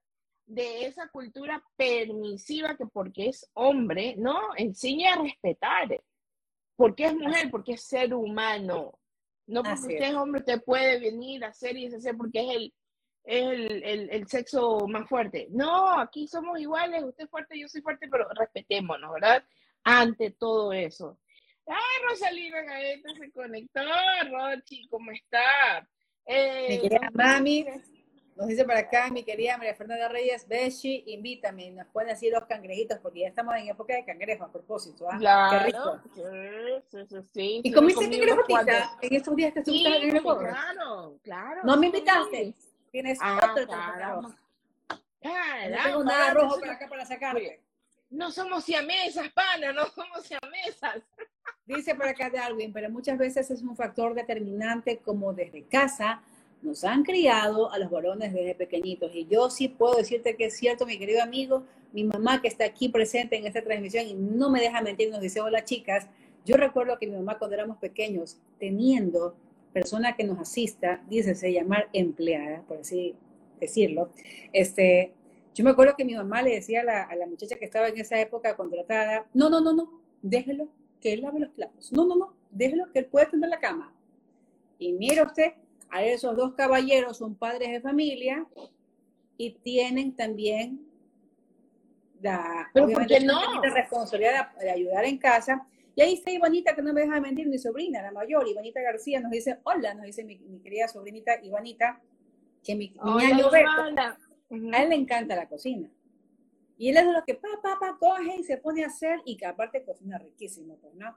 De 0.46 0.86
esa 0.86 1.08
cultura 1.10 1.64
permisiva 1.78 2.76
que 2.76 2.86
porque 2.88 3.30
es 3.30 3.50
hombre, 3.54 4.16
¿no? 4.18 4.38
Enseña 4.58 5.14
a 5.14 5.22
respetar. 5.22 6.02
Porque 6.76 7.06
es 7.06 7.16
mujer, 7.16 7.50
porque 7.50 7.74
es 7.74 7.84
ser 7.84 8.14
humano. 8.14 8.99
No 9.50 9.64
porque 9.64 9.74
Así 9.74 9.94
usted 9.94 10.10
es. 10.10 10.16
hombre, 10.16 10.40
usted 10.40 10.64
puede 10.64 11.00
venir 11.00 11.44
a 11.44 11.48
hacer 11.50 11.76
y 11.78 11.86
deshacer 11.86 12.16
porque 12.16 12.40
es 12.40 12.56
el, 12.56 12.74
es 13.24 13.44
el, 13.48 13.84
el, 13.84 14.10
el 14.12 14.28
sexo 14.28 14.88
más 14.88 15.08
fuerte. 15.10 15.48
No, 15.52 16.00
aquí 16.00 16.28
somos 16.28 16.60
iguales, 16.60 17.04
usted 17.04 17.26
es 17.26 17.30
fuerte, 17.30 17.60
yo 17.60 17.68
soy 17.68 17.82
fuerte, 17.82 18.08
pero 18.10 18.28
respetémonos, 18.30 19.14
¿verdad? 19.14 19.44
Ante 19.84 20.32
todo 20.32 20.72
eso. 20.74 21.20
Ah, 21.68 21.78
Rosalina 22.10 22.62
Gaeta 22.62 23.10
se 23.20 23.32
conectó, 23.32 23.82
Rochi, 24.32 24.88
¿cómo 24.88 25.12
está? 25.12 25.88
Eh, 26.26 26.68
Mi 26.70 26.82
querida 26.82 27.00
nos 27.06 27.14
mami, 27.16 27.66
Nos 28.40 28.48
dice 28.48 28.64
por 28.64 28.74
acá 28.74 29.10
mi 29.12 29.24
querida 29.24 29.58
María 29.58 29.76
Fernanda 29.76 30.08
Reyes, 30.08 30.48
Beshi, 30.48 31.04
invítame. 31.08 31.72
Nos 31.72 31.88
pueden 31.88 32.08
decir 32.12 32.32
los 32.32 32.46
cangrejitos, 32.46 32.98
porque 33.00 33.20
ya 33.20 33.28
estamos 33.28 33.54
en 33.58 33.68
época 33.68 33.94
de 33.94 34.06
cangrejos, 34.06 34.48
a 34.48 34.52
propósito. 34.52 35.08
¿ah? 35.12 35.18
Claro, 35.20 35.60
Qué 35.60 35.66
rico. 35.66 36.82
sí, 36.90 36.98
sí, 37.10 37.18
sí, 37.34 37.62
¿Y 37.66 37.72
comiste 37.74 38.10
cangrejo, 38.10 38.44
tita, 38.48 38.98
en 39.02 39.14
estos 39.14 39.36
días 39.36 39.52
que 39.52 39.60
estuviste 39.60 39.90
en 39.90 40.16
el 40.16 40.22
claro, 40.24 41.20
claro. 41.22 41.62
No 41.66 41.76
me 41.76 41.88
invitaste. 41.88 42.54
Tienes 42.92 43.20
Ah, 43.22 43.40
otro 43.52 43.68
caramba. 43.68 43.98
trabajo. 43.98 44.36
No 45.22 45.84
tengo 45.84 46.04
nada 46.06 46.34
rojo 46.34 46.46
resulta- 46.46 46.60
por 46.66 46.70
acá 46.70 46.88
para 46.88 47.06
sacarte. 47.06 47.62
No 48.10 48.32
somos 48.32 48.64
siamesas, 48.64 49.30
pana, 49.34 49.74
no 49.74 49.86
somos 49.88 50.26
siamesas. 50.26 51.04
Dice 51.66 51.94
por 51.94 52.08
acá 52.08 52.30
Darwin, 52.30 52.72
pero 52.72 52.90
muchas 52.90 53.18
veces 53.18 53.52
es 53.52 53.62
un 53.62 53.76
factor 53.76 54.16
determinante 54.16 54.98
como 55.00 55.34
desde 55.34 55.66
casa 55.68 56.22
nos 56.62 56.84
han 56.84 57.04
criado 57.04 57.72
a 57.72 57.80
los 57.80 57.90
varones 57.90 58.34
desde 58.34 58.56
pequeñitos. 58.56 59.16
Y 59.16 59.26
yo 59.28 59.50
sí 59.50 59.68
puedo 59.68 59.96
decirte 59.96 60.36
que 60.36 60.46
es 60.46 60.58
cierto, 60.58 60.86
mi 60.86 60.98
querido 60.98 61.24
amigo, 61.24 61.64
mi 61.94 62.04
mamá 62.04 62.42
que 62.42 62.48
está 62.48 62.66
aquí 62.66 62.90
presente 62.90 63.38
en 63.38 63.48
esta 63.48 63.64
transmisión 63.64 64.06
y 64.08 64.14
no 64.14 64.50
me 64.50 64.60
deja 64.60 64.82
mentir, 64.82 65.10
nos 65.10 65.22
dice, 65.22 65.42
hola 65.42 65.64
chicas, 65.64 66.08
yo 66.46 66.58
recuerdo 66.58 66.98
que 67.00 67.08
mi 67.08 67.16
mamá 67.16 67.38
cuando 67.38 67.56
éramos 67.56 67.78
pequeños, 67.78 68.38
teniendo 68.60 69.36
persona 69.74 70.16
que 70.16 70.24
nos 70.24 70.40
asista, 70.40 71.02
dice, 71.10 71.36
se 71.36 71.54
llamar 71.54 71.90
empleada, 71.94 72.64
por 72.68 72.80
así 72.80 73.16
decirlo, 73.60 74.10
este, 74.54 75.14
yo 75.54 75.64
me 75.64 75.72
acuerdo 75.72 75.96
que 75.98 76.06
mi 76.06 76.16
mamá 76.16 76.42
le 76.42 76.56
decía 76.56 76.82
a 76.82 76.84
la, 76.84 77.04
a 77.04 77.16
la 77.16 77.28
muchacha 77.28 77.58
que 77.58 77.66
estaba 77.66 77.88
en 77.88 78.00
esa 78.00 78.20
época 78.20 78.56
contratada, 78.56 79.26
no, 79.34 79.50
no, 79.50 79.62
no, 79.62 79.74
no, 79.74 80.02
déjelo 80.22 80.70
que 81.02 81.14
él 81.14 81.22
lave 81.22 81.40
los 81.40 81.50
platos. 81.50 81.92
No, 81.92 82.06
no, 82.06 82.16
no, 82.16 82.34
déjelo 82.52 82.92
que 82.92 83.00
él 83.00 83.06
puede 83.06 83.28
tender 83.28 83.50
la 83.50 83.60
cama. 83.60 83.94
Y 84.78 84.94
mire 84.94 85.22
usted, 85.24 85.54
a 85.92 86.04
esos 86.04 86.36
dos 86.36 86.54
caballeros 86.54 87.18
son 87.18 87.36
padres 87.36 87.72
de 87.72 87.82
familia 87.82 88.46
y 89.38 89.52
tienen 89.52 90.16
también 90.16 90.86
la, 92.22 92.70
Pero 92.74 92.86
¿por 92.86 92.96
obviamente, 92.96 93.20
qué 93.20 93.26
no? 93.26 93.62
la 93.62 93.70
responsabilidad 93.74 94.52
de, 94.60 94.66
de 94.66 94.72
ayudar 94.72 95.06
en 95.06 95.18
casa. 95.18 95.66
Y 95.96 96.02
ahí 96.02 96.14
está 96.14 96.32
Ivanita, 96.32 96.76
que 96.76 96.82
no 96.82 96.94
me 96.94 97.02
deja 97.02 97.20
mentir, 97.20 97.48
mi 97.48 97.58
sobrina, 97.58 98.02
la 98.02 98.12
mayor, 98.12 98.48
Ivanita 98.48 98.82
García, 98.82 99.20
nos 99.20 99.32
dice, 99.32 99.60
hola, 99.64 99.94
nos 99.94 100.06
dice 100.06 100.24
mi, 100.24 100.38
mi 100.40 100.60
querida 100.60 100.88
sobrinita 100.88 101.44
Ivanita, 101.44 102.02
que 102.64 102.76
mi, 102.76 102.90
mi 102.90 102.96
Hola, 103.00 103.50
Beto, 103.52 103.58
Ivana. 103.58 104.18
Ujú. 104.50 104.70
a 104.74 104.84
él 104.84 104.90
le 104.90 104.96
encanta 104.96 105.36
la 105.36 105.48
cocina. 105.48 105.90
Y 106.78 106.90
él 106.90 106.98
es 106.98 107.06
de 107.06 107.12
los 107.12 107.24
que 107.26 107.36
pa, 107.36 107.50
pa, 107.62 107.78
pa, 107.80 107.98
coge 108.00 108.38
y 108.40 108.44
se 108.44 108.58
pone 108.58 108.84
a 108.84 108.88
hacer 108.88 109.20
y 109.26 109.36
que 109.36 109.46
aparte 109.46 109.84
cocina 109.84 110.18
riquísimo, 110.18 110.78
pues, 110.78 110.96
¿no? 110.96 111.16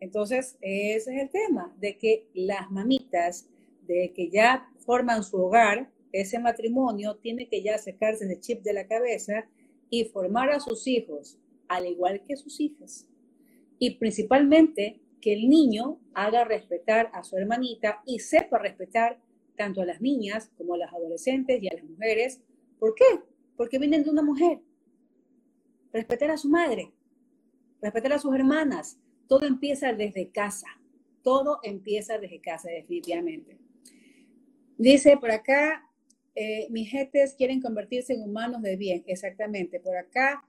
Entonces, 0.00 0.56
ese 0.62 1.14
es 1.14 1.22
el 1.22 1.28
tema, 1.28 1.74
de 1.76 1.98
que 1.98 2.26
las 2.32 2.70
mamitas, 2.70 3.46
de 3.92 4.12
que 4.12 4.30
ya 4.30 4.68
forman 4.78 5.22
su 5.22 5.36
hogar, 5.38 5.90
ese 6.12 6.38
matrimonio 6.38 7.16
tiene 7.16 7.48
que 7.48 7.62
ya 7.62 7.78
sacarse 7.78 8.24
ese 8.24 8.40
chip 8.40 8.62
de 8.62 8.72
la 8.72 8.86
cabeza 8.86 9.46
y 9.88 10.04
formar 10.04 10.50
a 10.50 10.60
sus 10.60 10.86
hijos, 10.86 11.38
al 11.68 11.86
igual 11.86 12.22
que 12.26 12.36
sus 12.36 12.60
hijas. 12.60 13.06
Y 13.78 13.96
principalmente 13.96 15.00
que 15.20 15.32
el 15.32 15.48
niño 15.48 16.00
haga 16.14 16.44
respetar 16.44 17.10
a 17.12 17.22
su 17.22 17.36
hermanita 17.36 18.02
y 18.06 18.20
sepa 18.20 18.58
respetar 18.58 19.20
tanto 19.56 19.82
a 19.82 19.86
las 19.86 20.00
niñas 20.00 20.50
como 20.56 20.74
a 20.74 20.78
las 20.78 20.92
adolescentes 20.92 21.62
y 21.62 21.68
a 21.68 21.74
las 21.74 21.84
mujeres. 21.84 22.40
¿Por 22.78 22.94
qué? 22.94 23.04
Porque 23.56 23.78
vienen 23.78 24.04
de 24.04 24.10
una 24.10 24.22
mujer. 24.22 24.60
Respetar 25.92 26.30
a 26.30 26.38
su 26.38 26.48
madre, 26.48 26.92
respetar 27.82 28.14
a 28.14 28.18
sus 28.18 28.34
hermanas. 28.34 28.98
Todo 29.28 29.46
empieza 29.46 29.92
desde 29.92 30.30
casa. 30.30 30.66
Todo 31.22 31.60
empieza 31.62 32.18
desde 32.18 32.40
casa, 32.40 32.70
definitivamente. 32.70 33.58
Dice 34.80 35.18
por 35.18 35.30
acá, 35.30 35.86
eh, 36.34 36.66
mis 36.70 36.88
jetes 36.90 37.34
quieren 37.34 37.60
convertirse 37.60 38.14
en 38.14 38.22
humanos 38.22 38.62
de 38.62 38.76
bien. 38.76 39.04
Exactamente. 39.06 39.78
Por 39.78 39.94
acá 39.94 40.42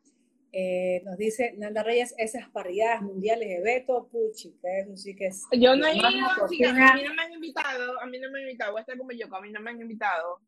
eh, 0.54 1.02
nos 1.04 1.18
dice 1.18 1.54
Nanda 1.58 1.84
Reyes, 1.84 2.16
esas 2.18 2.48
parrilladas 2.48 3.02
mundiales 3.02 3.50
de 3.50 3.62
Beto, 3.62 4.08
puchica, 4.08 4.70
eso 4.80 4.96
sí 4.96 5.18
que 5.18 5.28
es. 5.28 5.44
Yo 5.52 5.76
no 5.76 5.86
he 5.86 5.98
ido, 5.98 6.08
chicas, 6.50 6.72
a 6.72 6.96
mí 6.96 7.04
no 7.04 7.14
me 7.14 7.22
han 7.24 7.34
invitado, 7.34 8.00
a 8.00 8.06
mí 8.06 8.20
no 8.20 8.32
me 8.32 8.40
han 8.40 8.46
invitado, 8.46 8.72
voy 8.72 8.80
a 8.80 8.82
estar 8.84 8.98
como 8.98 9.12
yo, 9.12 9.36
a 9.36 9.42
mí 9.42 9.52
no 9.52 9.60
me 9.60 9.70
han 9.70 9.82
invitado. 9.82 10.40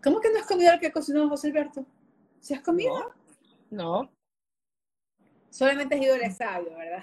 ¿Cómo 0.00 0.20
que 0.20 0.30
no 0.30 0.38
has 0.38 0.46
comido 0.46 0.72
el 0.74 0.78
que 0.78 0.92
cocinó 0.92 1.28
José 1.28 1.48
Alberto? 1.48 1.84
¿Se 2.38 2.54
has 2.54 2.60
comido? 2.60 3.12
No, 3.68 4.08
Solamente 5.50 5.96
has 5.96 6.02
ido 6.02 6.14
al 6.14 6.22
estadio, 6.22 6.76
¿verdad? 6.76 7.02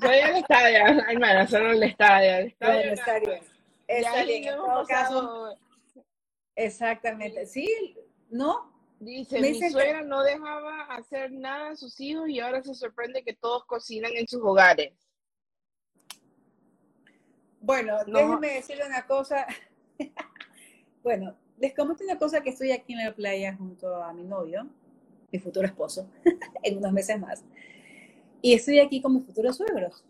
soy 0.00 0.18
el 0.18 0.36
estadio, 0.36 0.78
hermana, 1.08 1.46
solo 1.46 1.70
el 1.70 1.82
estadio, 1.84 2.36
el 2.36 2.46
estadio. 2.48 2.92
Está 2.92 3.18
bien. 3.18 3.40
Ya 3.40 3.51
Está 3.98 4.24
bien, 4.24 4.44
caso, 4.88 5.56
exactamente. 6.54 7.46
Sí, 7.46 7.96
¿no? 8.30 8.70
Dice, 9.00 9.40
mi 9.40 9.58
que- 9.58 9.70
suegra 9.70 10.02
no 10.02 10.22
dejaba 10.22 10.82
hacer 10.84 11.32
nada 11.32 11.70
a 11.70 11.76
sus 11.76 11.98
hijos 12.00 12.28
y 12.28 12.38
ahora 12.40 12.62
se 12.62 12.74
sorprende 12.74 13.24
que 13.24 13.32
todos 13.34 13.64
cocinan 13.64 14.12
en 14.14 14.28
sus 14.28 14.40
hogares. 14.42 14.92
Bueno, 17.60 17.98
No. 18.06 18.18
déjenme 18.18 18.54
decirle 18.54 18.86
una 18.86 19.06
cosa. 19.06 19.46
bueno, 21.02 21.36
les 21.58 21.74
comento 21.74 22.04
una 22.04 22.18
cosa 22.18 22.40
que 22.40 22.50
estoy 22.50 22.72
aquí 22.72 22.92
en 22.92 23.04
la 23.04 23.14
playa 23.14 23.54
junto 23.56 23.94
a 24.02 24.12
mi 24.12 24.24
novio, 24.24 24.68
mi 25.30 25.38
futuro 25.38 25.66
esposo, 25.66 26.08
en 26.62 26.78
unos 26.78 26.92
meses 26.92 27.18
más. 27.20 27.44
Y 28.40 28.54
estoy 28.54 28.80
aquí 28.80 29.00
con 29.00 29.14
mis 29.14 29.24
futuros 29.24 29.56
suegros. 29.56 30.04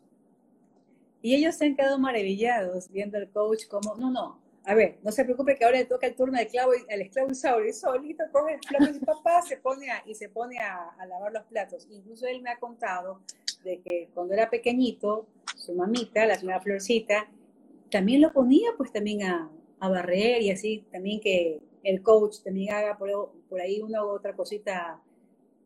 Y 1.22 1.34
ellos 1.34 1.54
se 1.54 1.66
han 1.66 1.76
quedado 1.76 1.98
maravillados 1.98 2.90
viendo 2.90 3.16
al 3.18 3.30
coach 3.30 3.66
como, 3.68 3.94
no, 3.96 4.10
no, 4.10 4.40
a 4.64 4.74
ver, 4.74 4.98
no 5.02 5.10
se 5.12 5.24
preocupe 5.24 5.56
que 5.56 5.64
ahora 5.64 5.78
le 5.78 5.84
toca 5.86 6.06
el 6.06 6.14
turno 6.14 6.36
al 6.36 6.44
esclavo, 6.44 6.72
al 6.90 7.00
esclavo 7.00 7.30
Isauri, 7.30 7.70
y 7.70 7.72
solito 7.72 8.24
coge 8.32 8.54
el 8.54 8.60
plato 8.60 8.92
de 8.92 9.00
papá 9.00 9.42
se 9.42 9.56
pone 9.56 9.90
a- 9.90 10.02
y 10.06 10.14
se 10.14 10.28
pone 10.28 10.58
a, 10.58 10.90
a 10.98 11.06
lavar 11.06 11.32
los 11.32 11.44
platos. 11.44 11.86
Incluso 11.90 12.26
él 12.26 12.42
me 12.42 12.50
ha 12.50 12.58
contado 12.58 13.20
de 13.64 13.80
que 13.80 14.08
cuando 14.14 14.34
era 14.34 14.50
pequeñito, 14.50 15.26
su 15.56 15.74
mamita, 15.74 16.26
la 16.26 16.36
señora 16.36 16.60
Florcita, 16.60 17.28
también 17.90 18.20
lo 18.20 18.32
ponía 18.32 18.70
pues 18.76 18.92
también 18.92 19.22
a, 19.24 19.50
a 19.80 19.88
barrer 19.88 20.42
y 20.42 20.50
así 20.50 20.84
también 20.90 21.20
que 21.20 21.60
el 21.84 22.02
coach 22.02 22.38
también 22.44 22.72
haga 22.74 22.96
por, 22.98 23.32
por 23.48 23.60
ahí 23.60 23.80
una 23.82 24.04
u 24.04 24.08
otra 24.10 24.34
cosita 24.34 25.00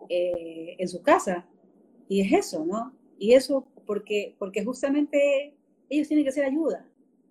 eh, 0.09 0.77
en 0.79 0.89
su 0.89 1.03
casa. 1.03 1.47
Y 2.09 2.21
es 2.23 2.33
eso, 2.47 2.65
¿no? 2.65 2.93
Y 3.19 3.35
eso 3.35 3.67
porque, 3.87 4.35
porque 4.39 4.65
justamente 4.65 5.55
ellos 5.89 6.09
tienen 6.09 6.25
que 6.25 6.31
hacer 6.31 6.45
ayuda. 6.45 6.87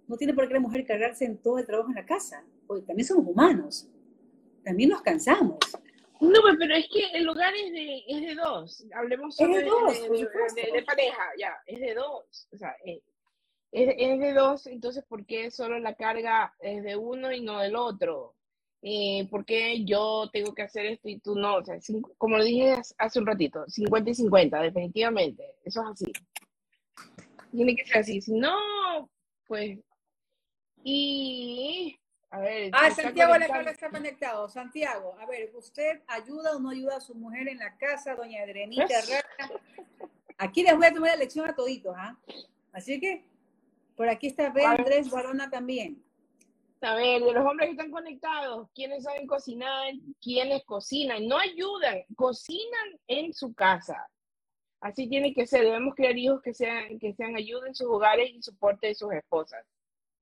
No 0.07 0.17
tiene 0.17 0.33
por 0.33 0.47
qué 0.47 0.53
la 0.53 0.59
mujer 0.59 0.85
cargarse 0.85 1.25
en 1.25 1.37
todo 1.37 1.57
el 1.59 1.65
trabajo 1.65 1.89
en 1.89 1.95
la 1.95 2.05
casa. 2.05 2.43
Porque 2.67 2.85
también 2.85 3.07
somos 3.07 3.25
humanos. 3.27 3.87
También 4.63 4.89
nos 4.89 5.01
cansamos. 5.01 5.57
No, 6.21 6.41
pues, 6.41 6.55
pero 6.57 6.75
es 6.75 6.87
que 6.91 7.05
el 7.17 7.27
hogar 7.27 7.53
es 7.55 7.71
de, 7.71 8.03
es 8.07 8.21
de 8.21 8.35
dos. 8.35 8.85
Hablemos 8.93 9.35
de 9.35 9.43
solo 9.45 9.61
dos, 9.69 9.93
de, 10.01 10.07
por 10.07 10.17
de- 10.17 10.23
supuesto. 10.25 10.61
de- 10.61 10.71
de 10.71 10.83
pareja, 10.83 11.23
ya, 11.37 11.53
es 11.65 11.79
de 11.79 11.93
dos. 11.93 12.47
O 12.53 12.57
sea, 12.57 12.75
eh, 12.85 13.01
es, 13.71 13.93
es 13.97 14.19
de 14.19 14.33
dos, 14.33 14.67
entonces, 14.67 15.03
¿por 15.03 15.25
qué 15.25 15.51
solo 15.51 15.77
la 15.79 15.95
carga 15.95 16.53
es 16.61 16.83
de 16.83 16.95
uno 16.95 17.31
y 17.33 17.41
no 17.41 17.59
del 17.59 17.75
otro? 17.75 18.34
Eh, 18.87 19.27
¿por 19.31 19.43
qué 19.45 19.83
yo 19.83 20.29
tengo 20.31 20.53
que 20.53 20.61
hacer 20.61 20.85
esto 20.85 21.09
y 21.09 21.17
tú 21.17 21.33
no? 21.35 21.55
O 21.55 21.65
sea, 21.65 21.79
como 22.19 22.37
lo 22.37 22.43
dije 22.43 22.75
hace- 22.99 23.19
un 23.19 23.25
ratito, 23.25 23.65
50 23.67 24.11
y 24.11 24.13
50, 24.13 24.61
definitivamente. 24.61 25.55
Eso 25.63 25.81
es 25.81 25.87
así. 25.89 26.13
Tiene 27.51 27.75
que 27.75 27.83
ser 27.83 27.97
así. 27.97 28.21
Si 28.21 28.33
no, 28.33 29.09
pues. 29.47 29.79
Y. 30.83 31.97
A 32.29 32.39
ver. 32.39 32.69
Ah, 32.73 32.91
Santiago 32.91 33.31
conectado. 33.31 33.59
Alejandro 33.59 33.71
está 33.71 33.89
conectado. 33.89 34.49
Santiago, 34.49 35.15
a 35.19 35.25
ver, 35.25 35.49
¿usted 35.55 36.03
ayuda 36.05 36.55
o 36.55 36.59
no 36.59 36.69
ayuda 36.69 36.97
a 36.97 37.01
su 37.01 37.15
mujer 37.15 37.47
en 37.47 37.57
la 37.57 37.75
casa, 37.77 38.13
doña 38.13 38.43
Adrenita 38.43 38.85
Pues-? 38.85 39.23
Aquí 40.37 40.61
les 40.61 40.75
voy 40.75 40.85
a 40.85 40.93
tomar 40.93 41.09
la 41.09 41.15
lección 41.15 41.49
a 41.49 41.55
toditos, 41.55 41.95
¿ah? 41.97 42.15
Así 42.71 42.99
que, 42.99 43.23
por 43.95 44.09
aquí 44.09 44.27
está 44.27 44.51
B. 44.51 44.63
Andrés 44.63 45.09
Barona 45.09 45.49
también. 45.49 46.03
A 46.85 46.95
ver, 46.95 47.23
de 47.23 47.33
los 47.33 47.43
hombres 47.43 47.67
que 47.67 47.71
están 47.71 47.91
conectados, 47.91 48.69
¿quiénes 48.75 49.03
saben 49.03 49.25
cocinar? 49.25 49.91
¿Quiénes 50.21 50.63
cocinan? 50.65 51.27
No 51.27 51.39
ayudan, 51.39 52.03
cocinan 52.15 52.99
en 53.07 53.33
su 53.33 53.55
casa. 53.55 54.07
Así 54.81 55.09
tiene 55.09 55.33
que 55.33 55.47
ser. 55.47 55.63
Debemos 55.63 55.95
crear 55.95 56.15
hijos 56.15 56.41
que 56.43 56.53
sean, 56.53 56.99
que 56.99 57.13
sean 57.13 57.35
ayuda 57.35 57.67
en 57.67 57.73
sus 57.73 57.87
hogares 57.87 58.29
y 58.29 58.41
soporte 58.41 58.87
de 58.87 58.95
sus 58.95 59.11
esposas. 59.13 59.65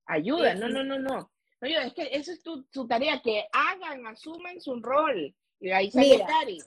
Ayuda, 0.06 0.54
no, 0.54 0.70
no, 0.70 0.82
no, 0.82 0.98
no. 0.98 1.30
No 1.60 1.68
es 1.68 1.92
que 1.92 2.08
eso 2.12 2.32
es 2.32 2.42
tu, 2.42 2.86
tarea, 2.86 3.20
que 3.22 3.44
hagan, 3.52 4.06
asuman 4.06 4.58
su 4.60 4.80
rol. 4.80 5.34
Y 5.60 5.70
ahí 5.70 5.90
sale 5.90 6.24
Cari. 6.26 6.62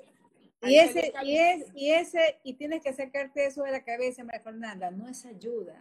Y 0.61 0.77
ese, 0.77 1.13
y, 1.23 1.37
es, 1.37 1.71
y 1.75 1.91
ese, 1.91 2.39
y 2.43 2.53
tienes 2.53 2.83
que 2.83 2.93
sacarte 2.93 3.45
eso 3.45 3.63
de 3.63 3.71
la 3.71 3.83
cabeza, 3.83 4.23
María 4.23 4.41
Fernanda, 4.41 4.89
no 4.89 5.07
es 5.07 5.25
ayuda, 5.25 5.79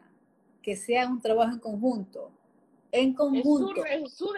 que 0.62 0.77
sea 0.77 1.07
un 1.07 1.21
trabajo 1.21 1.55
en 1.55 1.61
conjunto, 1.61 2.31
en 2.97 3.14
conjunto, 3.14 3.82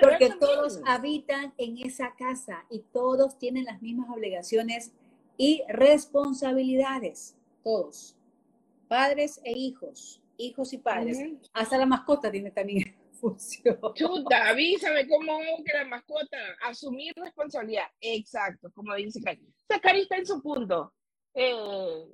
porque 0.00 0.30
todos 0.38 0.80
habitan 0.86 1.54
en 1.58 1.78
esa 1.78 2.14
casa 2.16 2.66
y 2.70 2.80
todos 2.92 3.38
tienen 3.38 3.64
las 3.64 3.80
mismas 3.80 4.08
obligaciones 4.10 4.92
y 5.36 5.62
responsabilidades, 5.68 7.36
todos, 7.62 8.16
padres 8.88 9.40
e 9.44 9.52
hijos, 9.52 10.20
hijos 10.36 10.72
y 10.72 10.78
padres, 10.78 11.18
hasta 11.52 11.78
la 11.78 11.86
mascota 11.86 12.30
tiene 12.30 12.50
también 12.50 12.96
función. 13.12 13.78
Chuta, 13.94 14.48
avísame 14.48 15.06
cómo 15.08 15.38
que 15.64 15.72
la 15.72 15.84
mascota, 15.84 16.38
asumir 16.62 17.12
responsabilidad. 17.16 17.86
Exacto, 18.00 18.70
como 18.74 18.94
dice 18.94 19.20
Cari. 19.22 19.46
Cari 19.80 20.00
está 20.00 20.16
en 20.16 20.26
su 20.26 20.42
punto. 20.42 20.92
Eh, 21.34 22.04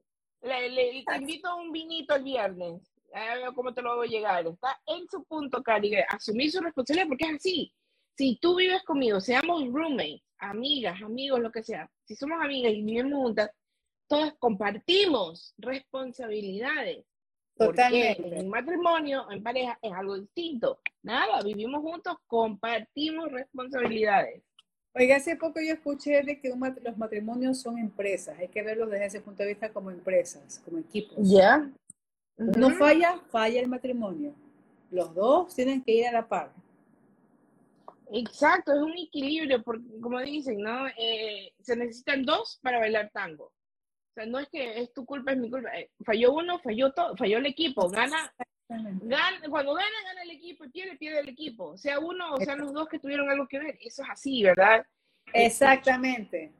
le, 0.42 1.04
te 1.06 1.16
invito 1.16 1.48
a 1.48 1.54
un 1.54 1.72
vinito 1.72 2.14
el 2.14 2.24
viernes. 2.24 2.93
Ver 3.14 3.54
cómo 3.54 3.72
te 3.72 3.80
lo 3.80 4.00
a 4.00 4.06
llegar. 4.06 4.46
Está 4.46 4.80
en 4.86 5.08
su 5.08 5.22
punto, 5.24 5.62
Cari. 5.62 5.94
Asumir 6.08 6.50
su 6.50 6.60
responsabilidad 6.60 7.08
porque 7.08 7.24
es 7.26 7.36
así. 7.36 7.72
Si 8.16 8.38
tú 8.40 8.56
vives 8.56 8.82
conmigo, 8.82 9.20
seamos 9.20 9.72
roommates, 9.72 10.22
amigas, 10.38 11.00
amigos, 11.02 11.40
lo 11.40 11.50
que 11.50 11.62
sea. 11.62 11.88
Si 12.04 12.16
somos 12.16 12.42
amigas 12.42 12.72
y 12.72 12.82
vivimos 12.82 13.12
juntas, 13.12 13.50
todas 14.08 14.34
compartimos 14.38 15.54
responsabilidades. 15.58 17.04
Totalmente. 17.56 18.20
Porque 18.20 18.36
en 18.40 18.48
matrimonio, 18.48 19.30
en 19.30 19.42
pareja, 19.42 19.78
es 19.80 19.92
algo 19.92 20.18
distinto. 20.18 20.80
Nada, 21.02 21.40
vivimos 21.42 21.82
juntos, 21.82 22.16
compartimos 22.26 23.30
responsabilidades. 23.30 24.42
Oiga, 24.96 25.16
hace 25.16 25.36
poco 25.36 25.60
yo 25.60 25.74
escuché 25.74 26.22
de 26.22 26.40
que 26.40 26.48
los 26.48 26.96
matrimonios 26.96 27.60
son 27.60 27.78
empresas, 27.78 28.38
hay 28.38 28.46
que 28.46 28.62
verlos 28.62 28.90
desde 28.90 29.06
ese 29.06 29.20
punto 29.20 29.42
de 29.42 29.48
vista 29.48 29.72
como 29.72 29.90
empresas, 29.90 30.60
como 30.64 30.78
equipos. 30.78 31.16
Ya. 31.20 31.68
No 32.36 32.70
falla, 32.70 33.20
falla 33.30 33.60
el 33.60 33.68
matrimonio. 33.68 34.34
Los 34.90 35.14
dos 35.14 35.54
tienen 35.54 35.82
que 35.82 35.92
ir 35.92 36.06
a 36.06 36.12
la 36.12 36.28
par. 36.28 36.52
Exacto, 38.12 38.72
es 38.72 38.80
un 38.80 38.96
equilibrio, 38.96 39.62
porque 39.62 39.84
como 40.00 40.20
dicen, 40.20 40.60
¿no? 40.60 40.86
Eh, 40.98 41.52
se 41.60 41.76
necesitan 41.76 42.24
dos 42.24 42.58
para 42.62 42.78
bailar 42.78 43.10
tango. 43.12 43.46
O 43.46 44.14
sea, 44.14 44.26
no 44.26 44.38
es 44.38 44.48
que 44.48 44.80
es 44.80 44.92
tu 44.92 45.04
culpa, 45.04 45.32
es 45.32 45.38
mi 45.38 45.50
culpa. 45.50 45.70
Eh, 45.76 45.90
falló 46.04 46.34
uno, 46.34 46.58
falló 46.60 46.92
todo, 46.92 47.16
falló 47.16 47.38
el 47.38 47.46
equipo. 47.46 47.88
Gana, 47.88 48.32
gana, 48.68 49.40
cuando 49.48 49.74
gana, 49.74 49.96
gana 50.04 50.22
el 50.22 50.30
equipo 50.30 50.64
pierde, 50.70 50.96
pierde 50.96 51.20
el 51.20 51.28
equipo. 51.28 51.76
Sea 51.76 51.98
uno 51.98 52.34
o 52.34 52.36
sean 52.38 52.60
los 52.60 52.72
dos 52.72 52.88
que 52.88 52.98
tuvieron 52.98 53.28
algo 53.28 53.48
que 53.48 53.58
ver. 53.58 53.78
Eso 53.80 54.02
es 54.02 54.08
así, 54.10 54.42
¿verdad? 54.44 54.86
Exactamente. 55.32 56.52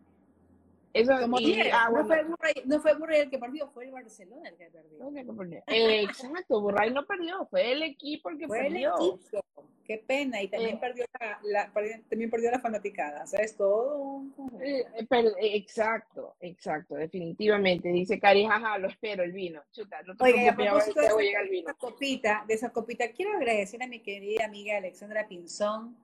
Eso, 0.95 1.13
Como 1.21 1.39
ah, 1.39 1.91
no, 1.93 2.07
fue 2.07 2.23
Burray, 2.23 2.55
no 2.67 2.81
fue 2.81 2.95
Burray 2.95 3.21
el 3.23 3.31
que 3.31 3.39
perdió, 3.39 3.69
fue 3.71 3.85
el 3.87 3.91
Barcelona 3.91 4.49
el 4.49 4.57
que 4.57 4.71
perdió. 4.71 5.63
exacto, 5.67 6.61
Burray 6.61 6.93
no 6.93 7.05
perdió, 7.05 7.45
fue 7.47 7.73
el 7.73 7.83
equipo 7.83 8.31
el 8.31 8.39
que 8.39 8.47
fue 8.47 8.61
perdió. 8.61 8.97
El 8.97 9.07
equipo. 9.09 9.45
Qué 9.85 9.99
pena, 9.99 10.41
y 10.41 10.49
también, 10.49 10.77
eh. 10.77 10.79
perdió 10.81 11.05
la, 11.43 11.71
también 12.09 12.31
perdió 12.31 12.51
la 12.51 12.59
fanaticada, 12.59 13.27
¿sabes? 13.27 13.55
Todo. 13.55 14.23
Eh, 14.63 14.83
eh, 14.99 15.35
exacto, 15.57 16.37
exacto, 16.41 16.95
definitivamente. 16.95 17.91
Dice 17.91 18.19
Cari, 18.19 18.47
jaja, 18.47 18.79
lo 18.79 18.89
espero, 18.89 19.25
el 19.25 19.33
vino. 19.33 19.63
Chuta, 19.73 20.01
no 20.03 20.17
te 20.17 20.25
Oiga, 20.25 20.53
a 20.53 20.57
propósito 20.57 21.01
de, 21.01 21.59
esa 21.59 21.75
copita, 21.75 22.45
de 22.49 22.55
esa 22.55 22.71
copita, 22.71 23.11
quiero 23.11 23.37
agradecer 23.37 23.83
a 23.83 23.87
mi 23.87 24.01
querida 24.01 24.47
amiga 24.47 24.79
Alexandra 24.79 25.29
Pinzón, 25.29 25.95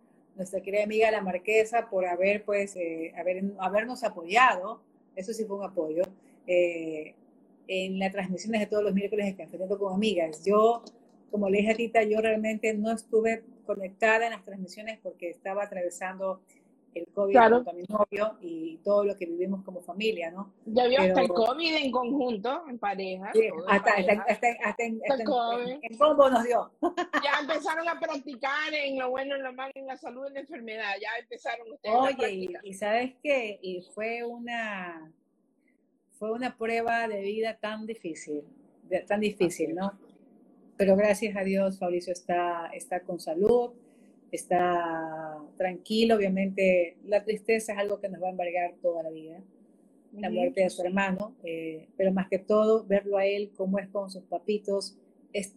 nuestra 0.40 0.60
querida 0.60 0.84
amiga 0.84 1.10
la 1.10 1.22
Marquesa, 1.22 1.88
por 1.88 2.06
haber, 2.06 2.44
pues, 2.44 2.76
haber, 3.16 3.44
habernos 3.58 4.02
apoyado, 4.04 4.80
eso 5.14 5.32
sí 5.32 5.44
fue 5.44 5.58
un 5.58 5.64
apoyo, 5.64 6.02
en 6.46 7.98
las 7.98 8.10
transmisiones 8.10 8.60
de 8.60 8.66
todos 8.66 8.82
los 8.82 8.94
miércoles 8.94 9.26
de 9.26 9.36
Café 9.36 9.58
con 9.78 9.94
Amigas. 9.94 10.44
Yo 10.44 10.82
como 11.30 11.48
le 11.48 11.58
dije 11.58 11.70
a 11.70 11.76
Tita, 11.76 12.02
yo 12.02 12.20
realmente 12.20 12.74
no 12.74 12.92
estuve 12.92 13.42
conectada 13.66 14.26
en 14.26 14.32
las 14.32 14.44
transmisiones 14.44 14.98
porque 15.02 15.30
estaba 15.30 15.64
atravesando 15.64 16.40
el 16.94 17.06
COVID 17.12 17.64
con 17.64 17.76
mi 17.76 17.84
novio 17.88 18.36
y 18.40 18.78
todo 18.78 19.04
lo 19.04 19.16
que 19.16 19.26
vivimos 19.26 19.62
como 19.64 19.80
familia, 19.80 20.30
¿no? 20.30 20.52
Ya 20.66 20.86
vio 20.86 21.00
hasta 21.00 21.22
el 21.22 21.28
COVID 21.28 21.76
en 21.76 21.90
conjunto, 21.90 22.64
en 22.68 22.78
pareja. 22.78 23.30
Sí, 23.32 23.48
hasta, 23.68 23.90
hasta, 23.92 24.48
hasta, 24.64 24.84
en, 24.84 25.00
en, 25.04 25.98
combo 25.98 26.28
nos 26.30 26.44
dio. 26.44 26.70
Ya 27.24 27.40
empezaron 27.40 27.88
a 27.88 27.98
practicar 28.00 28.72
en 28.72 28.98
lo 28.98 29.10
bueno, 29.10 29.36
en 29.36 29.42
lo 29.42 29.52
malo, 29.52 29.72
en 29.74 29.86
la 29.86 29.96
salud, 29.96 30.26
en 30.26 30.34
la 30.34 30.40
enfermedad. 30.40 30.94
Ya 31.00 31.08
empezaron 31.20 31.70
ustedes 31.72 31.96
Oye, 31.96 32.32
y, 32.32 32.48
y, 32.62 32.74
¿sabes 32.74 33.14
qué? 33.22 33.58
Y 33.62 33.82
fue 33.94 34.24
una, 34.24 35.12
fue 36.18 36.32
una 36.32 36.56
prueba 36.56 37.06
de 37.08 37.20
vida 37.20 37.56
tan 37.58 37.86
difícil, 37.86 38.42
tan 39.06 39.20
difícil, 39.20 39.74
¿no? 39.74 39.92
Pero 40.76 40.96
gracias 40.96 41.36
a 41.36 41.44
Dios, 41.44 41.78
Fabricio 41.78 42.12
está, 42.12 42.70
está 42.72 43.00
con 43.00 43.20
salud, 43.20 43.72
está 44.32 45.38
tranquilo. 45.56 46.16
Obviamente, 46.16 46.96
la 47.06 47.24
tristeza 47.24 47.72
es 47.72 47.78
algo 47.78 48.00
que 48.00 48.08
nos 48.08 48.22
va 48.22 48.28
a 48.28 48.30
embargar 48.30 48.74
toda 48.82 49.02
la 49.02 49.10
vida, 49.10 49.42
la 50.12 50.30
muerte 50.30 50.62
de 50.62 50.70
su 50.70 50.82
hermano, 50.82 51.34
eh, 51.44 51.88
pero 51.96 52.12
más 52.12 52.28
que 52.28 52.38
todo, 52.38 52.84
verlo 52.84 53.16
a 53.16 53.26
él 53.26 53.52
como 53.56 53.78
es 53.78 53.88
con 53.88 54.10
sus 54.10 54.24
papitos, 54.24 54.96
es, 55.32 55.54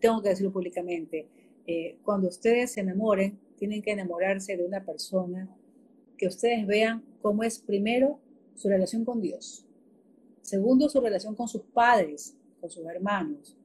tengo 0.00 0.22
que 0.22 0.30
decirlo 0.30 0.52
públicamente, 0.52 1.26
eh, 1.66 1.96
cuando 2.04 2.28
ustedes 2.28 2.72
se 2.72 2.80
enamoren, 2.80 3.38
tienen 3.56 3.82
que 3.82 3.92
enamorarse 3.92 4.56
de 4.56 4.64
una 4.64 4.84
persona 4.84 5.48
que 6.18 6.26
ustedes 6.26 6.66
vean 6.66 7.02
cómo 7.22 7.42
es 7.42 7.58
primero 7.58 8.20
su 8.54 8.68
relación 8.68 9.04
con 9.04 9.20
Dios, 9.20 9.64
segundo 10.42 10.88
su 10.88 11.00
relación 11.00 11.34
con 11.34 11.48
sus 11.48 11.62
padres, 11.62 12.36
con 12.60 12.70
sus 12.70 12.86
hermanos, 12.86 13.56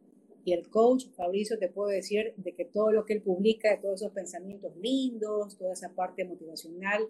y 0.44 0.54
el 0.54 0.70
coach 0.70 1.06
Fabricio 1.16 1.58
te 1.60 1.68
puedo 1.68 1.90
decir 1.90 2.34
de 2.38 2.54
que 2.54 2.66
todo 2.66 2.92
lo 2.92 3.06
que 3.06 3.14
él 3.14 3.22
publica, 3.22 3.80
todos 3.80 4.02
esos 4.02 4.14
pensamientos 4.14 4.76
lindos, 4.78 5.58
toda 5.58 5.74
esa 5.74 5.90
parte 5.90 6.26
motivacional, 6.26 7.08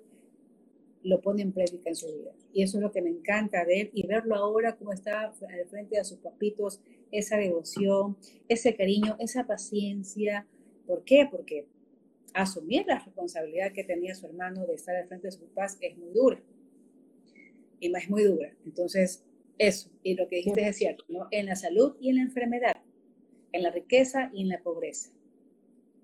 lo 1.04 1.22
pone 1.22 1.42
en 1.42 1.52
práctica 1.52 1.90
en 1.90 1.96
su 1.96 2.08
vida. 2.08 2.32
Y 2.54 2.64
eso 2.64 2.78
es 2.78 2.84
lo 2.84 2.92
que 2.92 3.02
me 3.02 3.10
encanta 3.10 3.66
de 3.66 3.82
él 3.82 3.92
y 3.94 4.06
verlo 4.06 4.36
ahora 4.36 4.76
como 4.76 4.94
está 4.94 5.22
al 5.24 5.68
frente 5.68 5.98
de 5.98 6.04
sus 6.04 6.20
papitos, 6.20 6.82
esa 7.12 7.38
devoción, 7.38 8.18
ese 8.48 8.76
cariño, 8.76 9.16
esa 9.20 9.48
paciencia. 9.48 10.46
¿Por 10.86 11.04
qué? 11.04 11.28
Porque 11.30 11.66
asumir 12.34 12.86
la 12.86 13.00
responsabilidad 13.00 13.72
que 13.72 13.84
tenía 13.84 14.14
su 14.14 14.26
hermano 14.28 14.66
de 14.66 14.76
estar 14.76 14.96
al 14.96 15.08
frente 15.08 15.28
de 15.28 15.32
sus 15.32 15.44
papás 15.50 15.78
es 15.82 15.98
muy 15.98 16.12
dura. 16.12 16.42
Y 17.80 17.90
más 17.90 18.10
muy 18.10 18.24
dura. 18.24 18.54
Entonces, 18.66 19.24
eso, 19.58 19.90
y 20.04 20.14
lo 20.16 20.28
que 20.28 20.38
dijiste 20.38 20.68
es 20.68 20.78
cierto, 20.78 21.04
¿no? 21.08 21.28
En 21.32 21.48
la 21.48 21.56
salud 21.56 21.96
y 22.00 22.10
en 22.10 22.18
la 22.18 22.22
enfermedad 22.24 22.78
en 23.52 23.64
la 23.64 23.72
riqueza 23.72 24.30
y 24.34 24.44
en 24.44 24.50
la 24.50 24.60
pobreza. 24.62 25.12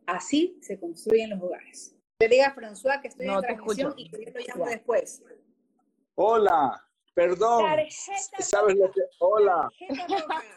Así 0.05 0.57
se 0.61 0.79
construyen 0.79 1.31
los 1.31 1.41
hogares. 1.41 1.95
Le 2.19 2.27
diga 2.27 2.47
a 2.47 2.55
François 2.55 3.01
que 3.01 3.09
estoy 3.09 3.27
en 3.27 3.41
transmisión 3.41 3.93
y 3.97 4.09
que 4.09 4.25
yo 4.25 4.31
lo 4.31 4.39
llamo 4.39 4.65
después. 4.65 5.23
Hola, 6.15 6.83
perdón. 7.13 7.65
¿Sabes 8.39 8.75
lo 8.75 8.91
que? 8.91 9.01
Hola. 9.19 9.69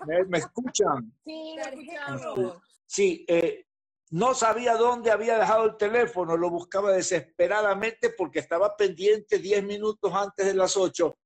¿Me, 0.06 0.38
escuchan? 0.38 1.12
Sí, 1.24 1.56
escuchamos. 1.58 2.62
Sí, 2.86 3.24
eh, 3.28 3.66
no 4.10 4.34
sabía 4.34 4.74
dónde 4.76 5.10
había 5.10 5.38
dejado 5.38 5.66
el 5.66 5.76
teléfono, 5.76 6.36
lo 6.36 6.50
buscaba 6.50 6.92
desesperadamente 6.92 8.10
porque 8.10 8.40
estaba 8.40 8.76
pendiente 8.76 9.38
10 9.38 9.62
minutos 9.64 10.12
antes 10.12 10.46
de 10.46 10.54
las 10.54 10.76
8. 10.76 11.16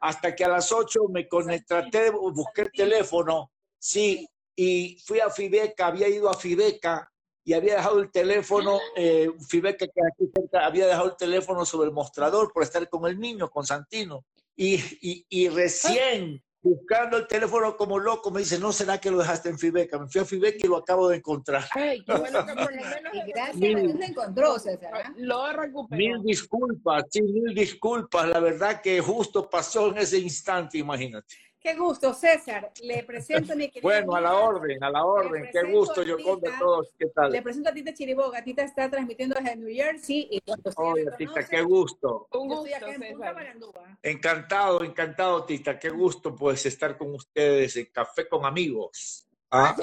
Hasta 0.00 0.34
que 0.34 0.44
a 0.44 0.48
las 0.48 0.72
8 0.72 1.00
me 1.10 1.28
conecté, 1.28 2.10
busqué 2.10 2.62
el 2.62 2.72
teléfono. 2.72 3.50
Sí, 3.78 4.26
y 4.56 4.98
fui 5.04 5.20
a 5.20 5.30
Fibeca, 5.30 5.86
había 5.86 6.08
ido 6.08 6.28
a 6.28 6.34
Fibeca 6.34 7.10
y 7.44 7.54
había 7.54 7.76
dejado 7.76 7.98
el 8.00 8.10
teléfono, 8.10 8.78
eh, 8.96 9.30
Fibeca 9.48 9.86
que 9.86 10.00
aquí 10.00 10.30
cerca, 10.34 10.64
había 10.64 10.86
dejado 10.86 11.10
el 11.10 11.16
teléfono 11.16 11.64
sobre 11.64 11.88
el 11.88 11.94
mostrador 11.94 12.52
por 12.52 12.62
estar 12.62 12.88
con 12.88 13.06
el 13.06 13.18
niño, 13.18 13.50
con 13.50 13.66
Santino. 13.66 14.24
Y, 14.54 14.74
y, 15.00 15.26
y 15.28 15.48
recién 15.48 16.42
buscando 16.62 17.16
el 17.16 17.26
teléfono 17.26 17.76
como 17.76 17.98
loco, 17.98 18.30
me 18.30 18.40
dice, 18.40 18.58
¿no 18.58 18.72
será 18.72 18.98
que 18.98 19.10
lo 19.10 19.18
dejaste 19.18 19.48
en 19.48 19.58
Fibeca? 19.58 19.98
Me 19.98 20.06
fui 20.06 20.20
a 20.20 20.24
Fibeca 20.24 20.58
y 20.64 20.68
lo 20.68 20.76
acabo 20.76 21.08
de 21.08 21.16
encontrar. 21.16 21.64
Ay, 21.72 22.04
qué 22.04 22.14
bueno 22.14 22.46
que 22.46 22.54
por 22.54 22.74
lo 22.74 22.80
menos... 22.82 23.12
gracias 23.26 23.56
mil, 23.56 23.98
lo 23.98 24.04
encontró, 24.04 24.58
César. 24.58 24.92
¿eh? 25.00 25.12
Lo 25.16 25.52
recuperó. 25.52 25.98
Mil 25.98 26.22
disculpas, 26.22 27.04
sí, 27.10 27.22
mil 27.22 27.54
disculpas. 27.54 28.28
La 28.28 28.38
verdad 28.38 28.80
que 28.80 29.00
justo 29.00 29.50
pasó 29.50 29.88
en 29.88 29.98
ese 29.98 30.18
instante, 30.18 30.78
imagínate. 30.78 31.34
Qué 31.62 31.76
gusto, 31.76 32.12
César. 32.12 32.72
Le 32.82 33.04
presento 33.04 33.52
a 33.52 33.56
mi 33.56 33.68
querida 33.68 33.82
Bueno, 33.82 34.16
a 34.16 34.20
la 34.20 34.34
orden, 34.34 34.82
a 34.82 34.90
la 34.90 35.04
orden. 35.04 35.48
Qué 35.52 35.62
gusto, 35.62 36.02
yo 36.02 36.16
con 36.20 36.40
todos. 36.58 36.92
¿Qué 36.98 37.06
tal? 37.06 37.30
Le 37.30 37.40
presento 37.40 37.70
a 37.70 37.72
Tita 37.72 37.94
Chiriboga. 37.94 38.42
Tita 38.42 38.62
está 38.62 38.90
transmitiendo 38.90 39.36
desde 39.36 39.56
New 39.56 39.72
Jersey 39.72 40.26
y 40.28 40.40
cuando 40.40 40.70
Oye, 40.76 41.04
me 41.04 41.12
Tita, 41.12 41.46
qué 41.46 41.62
gusto. 41.62 42.26
Un 42.32 42.48
yo 42.48 42.56
gusto, 42.56 42.66
estoy 42.66 42.90
acá 42.90 43.06
en 43.06 43.60
Punta. 43.60 43.98
Encantado, 44.02 44.82
encantado, 44.82 45.44
Tita. 45.44 45.78
Qué 45.78 45.90
gusto, 45.90 46.34
pues, 46.34 46.66
estar 46.66 46.98
con 46.98 47.14
ustedes 47.14 47.76
en 47.76 47.86
Café 47.86 48.28
con 48.28 48.44
Amigos. 48.44 49.28
Ah, 49.54 49.76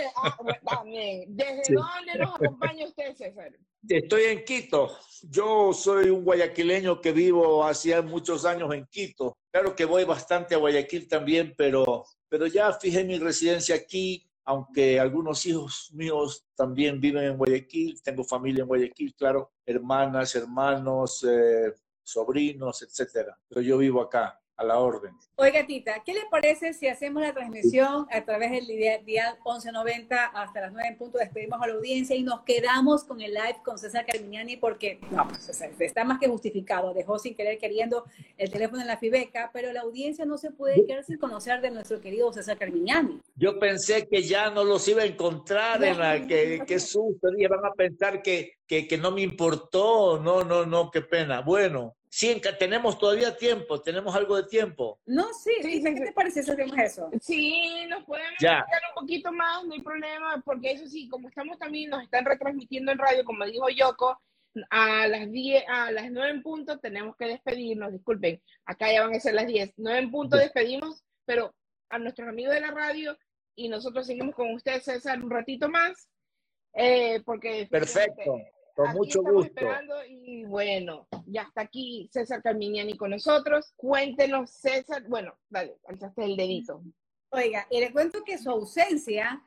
también. 0.68 1.26
¿Desde 1.38 1.64
Sí. 1.64 1.74
dónde 1.74 2.18
nos 2.18 2.36
acompaña 2.36 2.86
usted, 2.86 3.16
César? 3.16 3.52
Estoy 3.88 4.24
en 4.24 4.44
Quito. 4.44 4.98
Yo 5.22 5.72
soy 5.74 6.10
un 6.10 6.24
guayaquileño 6.26 7.00
que 7.00 7.12
vivo 7.12 7.64
hace 7.64 8.02
muchos 8.02 8.46
años 8.46 8.74
en 8.74 8.86
Quito. 8.88 9.38
Claro 9.52 9.76
que 9.76 9.86
voy 9.86 10.04
bastante 10.06 10.56
a 10.56 10.58
Guayaquil 10.58 11.08
también, 11.08 11.54
pero, 11.56 12.04
pero 12.28 12.48
ya 12.48 12.74
fijé 12.74 13.04
mi 13.04 13.20
residencia 13.20 13.76
aquí, 13.76 14.28
aunque 14.44 15.00
algunos 15.00 15.46
hijos 15.46 15.92
míos 15.94 16.48
también 16.56 17.00
viven 17.00 17.24
en 17.26 17.38
Guayaquil. 17.38 18.02
Tengo 18.02 18.24
familia 18.24 18.64
en 18.64 18.68
Guayaquil, 18.68 19.14
claro, 19.16 19.52
hermanas, 19.66 20.36
hermanos, 20.36 21.24
eh, 21.30 21.74
sobrinos, 22.04 22.82
etcétera. 22.82 23.38
Pero 23.48 23.62
yo 23.62 23.78
vivo 23.78 24.02
acá, 24.02 24.39
a 24.60 24.66
la 24.66 24.78
orden. 24.78 25.14
Oiga, 25.38 25.66
Tita, 25.66 26.04
¿qué 26.06 26.14
le 26.14 26.26
parece 26.30 26.74
si 26.74 26.88
hacemos 26.88 27.24
la 27.24 27.34
transmisión 27.34 28.06
a 28.12 28.26
través 28.26 28.52
del 28.52 28.68
día, 28.68 28.98
día 28.98 29.38
1190 29.46 30.26
hasta 30.26 30.60
las 30.60 30.74
9 30.74 30.90
en 30.90 30.98
punto? 30.98 31.18
Despedimos 31.18 31.62
a 31.62 31.68
la 31.68 31.74
audiencia 31.76 32.14
y 32.14 32.24
nos 32.24 32.42
quedamos 32.42 33.06
con 33.06 33.22
el 33.22 33.34
live 33.34 33.56
con 33.64 33.78
César 33.78 34.06
Carminiani 34.06 34.58
porque, 34.58 35.00
no, 35.12 35.26
pues, 35.30 35.46
César, 35.46 35.72
está 35.80 36.04
más 36.04 36.20
que 36.20 36.28
justificado. 36.28 36.94
Dejó 36.94 37.18
sin 37.20 37.36
querer 37.36 37.58
queriendo 37.58 38.04
el 38.38 38.52
teléfono 38.52 38.82
en 38.82 38.88
la 38.88 38.98
Fibeca, 38.98 39.50
pero 39.54 39.72
la 39.72 39.82
audiencia 39.82 40.26
no 40.26 40.38
se 40.38 40.52
puede 40.52 40.86
quedar 40.86 41.06
sin 41.06 41.18
conocer 41.18 41.62
de 41.62 41.72
nuestro 41.72 42.02
querido 42.02 42.34
César 42.34 42.58
Carminiani. 42.58 43.22
Yo 43.36 43.60
pensé 43.60 44.10
que 44.10 44.24
ya 44.24 44.52
no 44.52 44.66
los 44.66 44.86
iba 44.90 45.04
a 45.04 45.06
encontrar 45.06 45.82
en 45.86 46.00
la 46.00 46.28
que, 46.28 46.64
que 46.68 46.80
susto, 46.80 47.30
van 47.50 47.66
a 47.66 47.72
pensar 47.72 48.22
que, 48.22 48.58
que, 48.68 48.90
que 48.90 48.98
no 48.98 49.12
me 49.12 49.22
importó, 49.22 50.20
no, 50.20 50.44
no, 50.44 50.66
no, 50.66 50.92
qué 50.92 51.02
pena. 51.02 51.40
Bueno, 51.42 51.96
sí, 52.10 52.42
tenemos 52.58 52.98
todavía 52.98 53.36
tiempo, 53.38 53.82
tenemos 53.82 54.16
algo 54.16 54.36
de 54.36 54.48
tiempo. 54.50 55.00
No, 55.06 55.32
sí, 55.34 55.52
Sí, 55.62 55.82
sí, 55.82 55.84
¿qué 55.84 55.98
sí. 55.98 56.04
te 56.06 56.12
parece 56.12 56.44
si 56.44 56.52
hacemos 56.52 56.78
eso? 56.78 57.10
Sí, 57.22 57.86
nos 57.88 58.04
podemos 58.04 58.32
Ya. 58.40 58.60
explicar 58.60 58.82
un 58.96 59.02
poquito 59.02 59.32
más, 59.32 59.64
no 59.66 59.74
hay 59.74 59.82
problema, 59.82 60.42
porque 60.46 60.72
eso 60.72 60.88
sí, 60.88 61.08
como 61.08 61.30
estamos 61.30 61.58
también, 61.60 61.90
nos 61.90 62.04
están 62.04 62.26
retransmitiendo 62.26 62.92
en 62.92 62.98
radio, 62.98 63.24
como 63.24 63.46
dijo 63.46 63.70
Yoko, 63.70 64.20
a 64.72 65.08
las 65.08 65.32
10, 65.32 65.64
a 65.68 65.92
las 65.92 66.12
9 66.12 66.32
en 66.32 66.42
punto 66.42 66.80
tenemos 66.80 67.16
que 67.16 67.26
despedirnos, 67.28 67.92
disculpen, 67.94 68.42
acá 68.66 68.92
ya 68.92 69.04
van 69.04 69.16
a 69.16 69.20
ser 69.20 69.36
las 69.36 69.46
10, 69.48 69.74
9 69.78 70.00
en 70.00 70.12
punto 70.12 70.38
despedimos, 70.38 71.04
pero 71.26 71.54
a 71.90 72.00
nuestros 72.00 72.28
amigos 72.28 72.54
de 72.56 72.62
la 72.62 72.72
radio 72.72 73.18
y 73.56 73.70
nosotros 73.70 74.08
seguimos 74.08 74.34
con 74.36 74.52
usted, 74.54 74.82
César, 74.82 75.22
un 75.24 75.30
ratito 75.30 75.70
más, 75.70 76.10
eh, 76.74 77.22
porque 77.26 77.68
Perfecto, 77.70 78.38
con 78.80 78.88
Aquí 78.90 78.98
mucho 78.98 79.20
estamos 79.20 79.34
gusto. 79.46 79.50
esperando 79.60 79.96
y 80.08 80.46
bueno, 80.46 81.08
ya 81.28 81.42
está 81.44 81.62
aquí 81.62 82.08
César 82.14 82.42
Carminiani 82.42 82.96
con 82.96 83.12
nosotros. 83.12 83.74
Cuéntenos, 83.76 84.50
César. 84.52 85.04
Bueno, 85.08 85.34
dale, 85.50 85.78
alzaste 85.88 86.24
el 86.24 86.38
dedito. 86.38 86.82
Oiga, 87.32 87.68
y 87.70 87.80
le 87.82 87.92
cuento 87.92 88.24
que 88.24 88.38
su 88.38 88.50
ausencia 88.50 89.44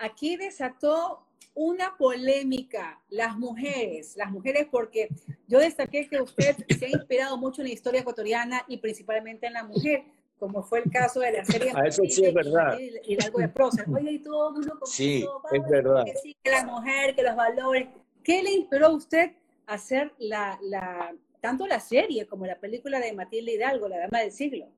aquí 0.00 0.36
desató 0.36 1.26
una 1.54 1.96
polémica. 1.96 3.00
Las 3.08 3.36
mujeres, 3.38 4.16
las 4.16 4.30
mujeres, 4.32 4.66
porque 4.70 5.08
yo 5.46 5.60
destaqué 5.60 6.08
que 6.08 6.20
usted 6.20 6.56
se 6.78 6.86
ha 6.86 6.88
inspirado 6.88 7.36
mucho 7.36 7.62
en 7.62 7.68
la 7.68 7.74
historia 7.74 8.00
ecuatoriana 8.00 8.62
y 8.68 8.78
principalmente 8.78 9.46
en 9.46 9.52
la 9.52 9.62
mujer, 9.64 10.02
como 10.38 10.62
fue 10.64 10.80
el 10.80 10.90
caso 10.90 11.20
de 11.20 11.30
la 11.32 11.44
serie 11.44 11.70
Ah, 11.74 11.86
eso 11.86 12.02
sí 12.08 12.24
es 12.24 12.34
verdad. 12.34 12.76
y 12.80 13.22
algo 13.24 13.38
de 13.38 13.48
prosa. 13.48 13.84
Oiga, 13.94 14.10
y 14.10 14.18
todo 14.18 14.48
el 14.48 14.54
mundo 14.54 14.78
Sí, 14.86 15.24
comenzó, 15.24 15.46
es 15.54 15.60
"Vamos, 15.60 15.70
verdad. 15.70 16.04
Que 16.04 16.16
sí, 16.16 16.36
que 16.42 16.50
la 16.50 16.64
mujer, 16.64 17.14
que 17.14 17.22
los 17.22 17.36
valores. 17.36 17.88
¿Qué 18.24 18.42
le 18.42 18.52
inspiró 18.52 18.86
a 18.86 18.90
usted 18.90 19.32
a 19.66 19.74
hacer 19.74 20.12
la, 20.18 20.58
la, 20.62 21.14
tanto 21.40 21.66
la 21.66 21.80
serie 21.80 22.26
como 22.26 22.46
la 22.46 22.58
película 22.60 23.00
de 23.00 23.12
Matilde 23.12 23.54
Hidalgo, 23.54 23.88
La 23.88 23.98
Dama 23.98 24.20
del 24.20 24.32
Siglo? 24.32 24.68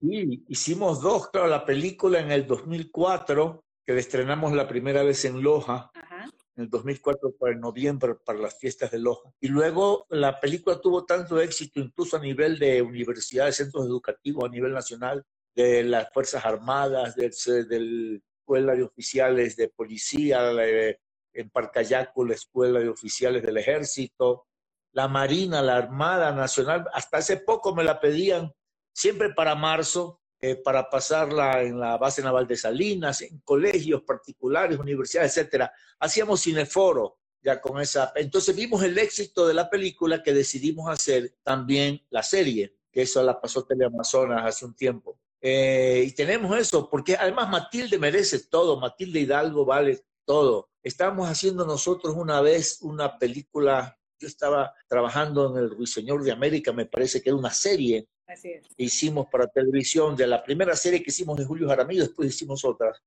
Y 0.00 0.44
hicimos 0.48 1.00
dos, 1.00 1.28
claro, 1.28 1.46
la 1.48 1.64
película 1.64 2.20
en 2.20 2.30
el 2.30 2.46
2004, 2.46 3.62
que 3.86 3.92
la 3.92 4.00
estrenamos 4.00 4.52
la 4.52 4.66
primera 4.66 5.02
vez 5.02 5.24
en 5.26 5.42
Loja, 5.42 5.90
Ajá. 5.94 6.24
en 6.56 6.64
el 6.64 6.70
2004 6.70 7.32
para 7.38 7.52
el 7.52 7.60
noviembre, 7.60 8.14
para 8.24 8.38
las 8.38 8.58
fiestas 8.58 8.90
de 8.90 8.98
Loja. 8.98 9.30
Y 9.40 9.48
luego 9.48 10.06
la 10.08 10.40
película 10.40 10.80
tuvo 10.80 11.04
tanto 11.04 11.38
éxito, 11.40 11.80
incluso 11.80 12.16
a 12.16 12.20
nivel 12.20 12.58
de 12.58 12.80
universidades, 12.82 13.56
centros 13.56 13.84
educativos, 13.86 14.44
a 14.44 14.48
nivel 14.48 14.72
nacional, 14.72 15.24
de 15.54 15.82
las 15.84 16.10
Fuerzas 16.12 16.44
Armadas, 16.46 17.14
del, 17.16 17.32
del 17.68 18.22
Escuela 18.40 18.74
de 18.74 18.84
Oficiales 18.84 19.56
de 19.56 19.68
Policía, 19.68 20.40
la- 20.52 20.96
en 21.32 21.50
Parcayaco, 21.50 22.24
la 22.24 22.34
Escuela 22.34 22.80
de 22.80 22.88
Oficiales 22.88 23.42
del 23.42 23.56
Ejército, 23.56 24.46
la 24.92 25.08
Marina, 25.08 25.62
la 25.62 25.76
Armada 25.76 26.32
Nacional. 26.32 26.86
Hasta 26.92 27.18
hace 27.18 27.38
poco 27.38 27.74
me 27.74 27.84
la 27.84 28.00
pedían, 28.00 28.52
siempre 28.92 29.32
para 29.34 29.54
marzo, 29.54 30.20
eh, 30.40 30.56
para 30.56 30.88
pasarla 30.88 31.62
en 31.62 31.78
la 31.78 31.98
base 31.98 32.22
naval 32.22 32.46
de 32.46 32.56
Salinas, 32.56 33.20
en 33.22 33.40
colegios 33.40 34.02
particulares, 34.02 34.78
universidades, 34.78 35.36
etcétera. 35.36 35.72
Hacíamos 35.98 36.40
cineforo 36.42 37.18
ya 37.42 37.60
con 37.60 37.80
esa. 37.80 38.12
Entonces 38.16 38.54
vimos 38.56 38.82
el 38.82 38.98
éxito 38.98 39.46
de 39.46 39.54
la 39.54 39.68
película 39.68 40.22
que 40.22 40.32
decidimos 40.32 40.88
hacer 40.90 41.36
también 41.42 42.02
la 42.10 42.22
serie, 42.22 42.74
que 42.90 43.02
eso 43.02 43.22
la 43.22 43.40
pasó 43.40 43.64
Teleamazonas 43.64 44.44
hace 44.44 44.64
un 44.64 44.74
tiempo. 44.74 45.18
Eh, 45.42 46.04
y 46.06 46.12
tenemos 46.12 46.56
eso, 46.58 46.88
porque 46.88 47.16
además 47.16 47.48
Matilde 47.48 47.98
merece 47.98 48.46
todo, 48.48 48.78
Matilde 48.78 49.20
Hidalgo 49.20 49.64
vale 49.64 50.04
todo. 50.24 50.68
Estábamos 50.82 51.28
haciendo 51.28 51.66
nosotros 51.66 52.14
una 52.16 52.40
vez 52.40 52.78
una 52.82 53.18
película, 53.18 53.98
yo 54.18 54.28
estaba 54.28 54.74
trabajando 54.88 55.50
en 55.50 55.64
el 55.64 55.70
Ruiseñor 55.70 56.22
de 56.22 56.32
América, 56.32 56.72
me 56.72 56.86
parece 56.86 57.20
que 57.20 57.30
era 57.30 57.36
una 57.38 57.50
serie 57.50 58.08
Así 58.26 58.50
es. 58.50 58.66
que 58.76 58.84
hicimos 58.84 59.26
para 59.30 59.46
televisión, 59.46 60.16
de 60.16 60.26
la 60.26 60.42
primera 60.42 60.74
serie 60.76 61.02
que 61.02 61.10
hicimos 61.10 61.36
de 61.36 61.44
Julio 61.44 61.68
Jaramillo, 61.68 62.02
después 62.02 62.28
hicimos 62.28 62.64
otras, 62.64 63.02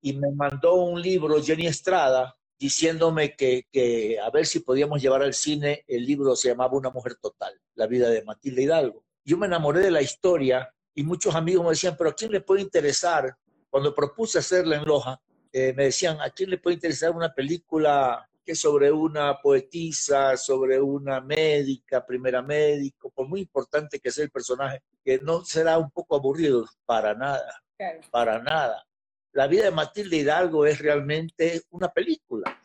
y 0.00 0.12
me 0.14 0.30
mandó 0.32 0.74
un 0.74 1.00
libro 1.00 1.42
Jenny 1.42 1.66
Estrada 1.66 2.36
diciéndome 2.58 3.34
que, 3.34 3.66
que 3.72 4.20
a 4.20 4.30
ver 4.30 4.46
si 4.46 4.60
podíamos 4.60 5.02
llevar 5.02 5.22
al 5.22 5.34
cine, 5.34 5.84
el 5.88 6.06
libro 6.06 6.36
se 6.36 6.48
llamaba 6.48 6.76
Una 6.76 6.90
mujer 6.90 7.16
total, 7.16 7.60
la 7.74 7.88
vida 7.88 8.08
de 8.08 8.22
Matilde 8.22 8.62
Hidalgo. 8.62 9.04
Yo 9.24 9.36
me 9.36 9.46
enamoré 9.46 9.80
de 9.80 9.90
la 9.90 10.00
historia 10.00 10.72
y 10.94 11.02
muchos 11.02 11.34
amigos 11.34 11.64
me 11.64 11.70
decían, 11.70 11.96
pero 11.96 12.10
¿a 12.10 12.14
quién 12.14 12.30
le 12.30 12.40
puede 12.40 12.62
interesar? 12.62 13.36
Cuando 13.70 13.94
propuse 13.94 14.38
hacerla 14.38 14.76
en 14.76 14.84
Loja, 14.84 15.20
eh, 15.52 15.72
me 15.76 15.84
decían, 15.84 16.20
¿a 16.20 16.30
quién 16.30 16.50
le 16.50 16.58
puede 16.58 16.74
interesar 16.74 17.10
una 17.12 17.32
película 17.34 18.28
que 18.44 18.52
es 18.52 18.58
sobre 18.60 18.90
una 18.90 19.40
poetisa, 19.40 20.36
sobre 20.36 20.80
una 20.80 21.20
médica, 21.20 22.04
primera 22.04 22.42
médico, 22.42 23.10
por 23.10 23.28
muy 23.28 23.40
importante 23.40 24.00
que 24.00 24.10
sea 24.10 24.24
el 24.24 24.30
personaje, 24.30 24.80
que 25.04 25.18
no 25.18 25.44
será 25.44 25.78
un 25.78 25.90
poco 25.90 26.16
aburrido? 26.16 26.66
Para 26.84 27.14
nada, 27.14 27.62
Claro. 27.76 28.00
para 28.10 28.42
nada. 28.42 28.84
La 29.32 29.46
vida 29.46 29.64
de 29.64 29.70
Matilde 29.70 30.16
Hidalgo 30.16 30.66
es 30.66 30.78
realmente 30.78 31.62
una 31.70 31.88
película. 31.88 32.60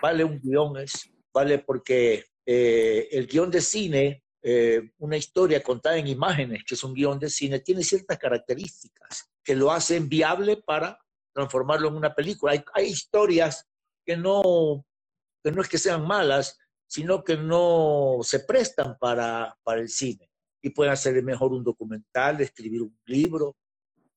Vale 0.00 0.24
un 0.24 0.40
guion, 0.40 0.76
es, 0.78 1.08
vale 1.32 1.58
porque 1.58 2.24
eh, 2.44 3.08
el 3.12 3.26
guion 3.26 3.50
de 3.50 3.60
cine, 3.60 4.24
eh, 4.42 4.90
una 4.98 5.16
historia 5.16 5.62
contada 5.62 5.96
en 5.96 6.08
imágenes, 6.08 6.64
que 6.66 6.74
es 6.74 6.82
un 6.84 6.92
guion 6.94 7.18
de 7.18 7.30
cine, 7.30 7.60
tiene 7.60 7.84
ciertas 7.84 8.18
características 8.18 9.30
que 9.44 9.54
lo 9.54 9.70
hacen 9.70 10.08
viable 10.08 10.56
para 10.56 10.98
transformarlo 11.32 11.88
en 11.88 11.96
una 11.96 12.14
película. 12.14 12.52
Hay, 12.52 12.64
hay 12.74 12.86
historias 12.86 13.66
que 14.04 14.16
no, 14.16 14.84
que 15.42 15.52
no 15.52 15.62
es 15.62 15.68
que 15.68 15.78
sean 15.78 16.06
malas, 16.06 16.58
sino 16.86 17.24
que 17.24 17.36
no 17.36 18.18
se 18.22 18.40
prestan 18.40 18.98
para, 18.98 19.56
para 19.62 19.80
el 19.80 19.88
cine. 19.88 20.28
Y 20.60 20.70
pueden 20.70 20.92
hacer 20.92 21.20
mejor 21.22 21.52
un 21.52 21.64
documental, 21.64 22.40
escribir 22.40 22.82
un 22.82 22.98
libro, 23.06 23.56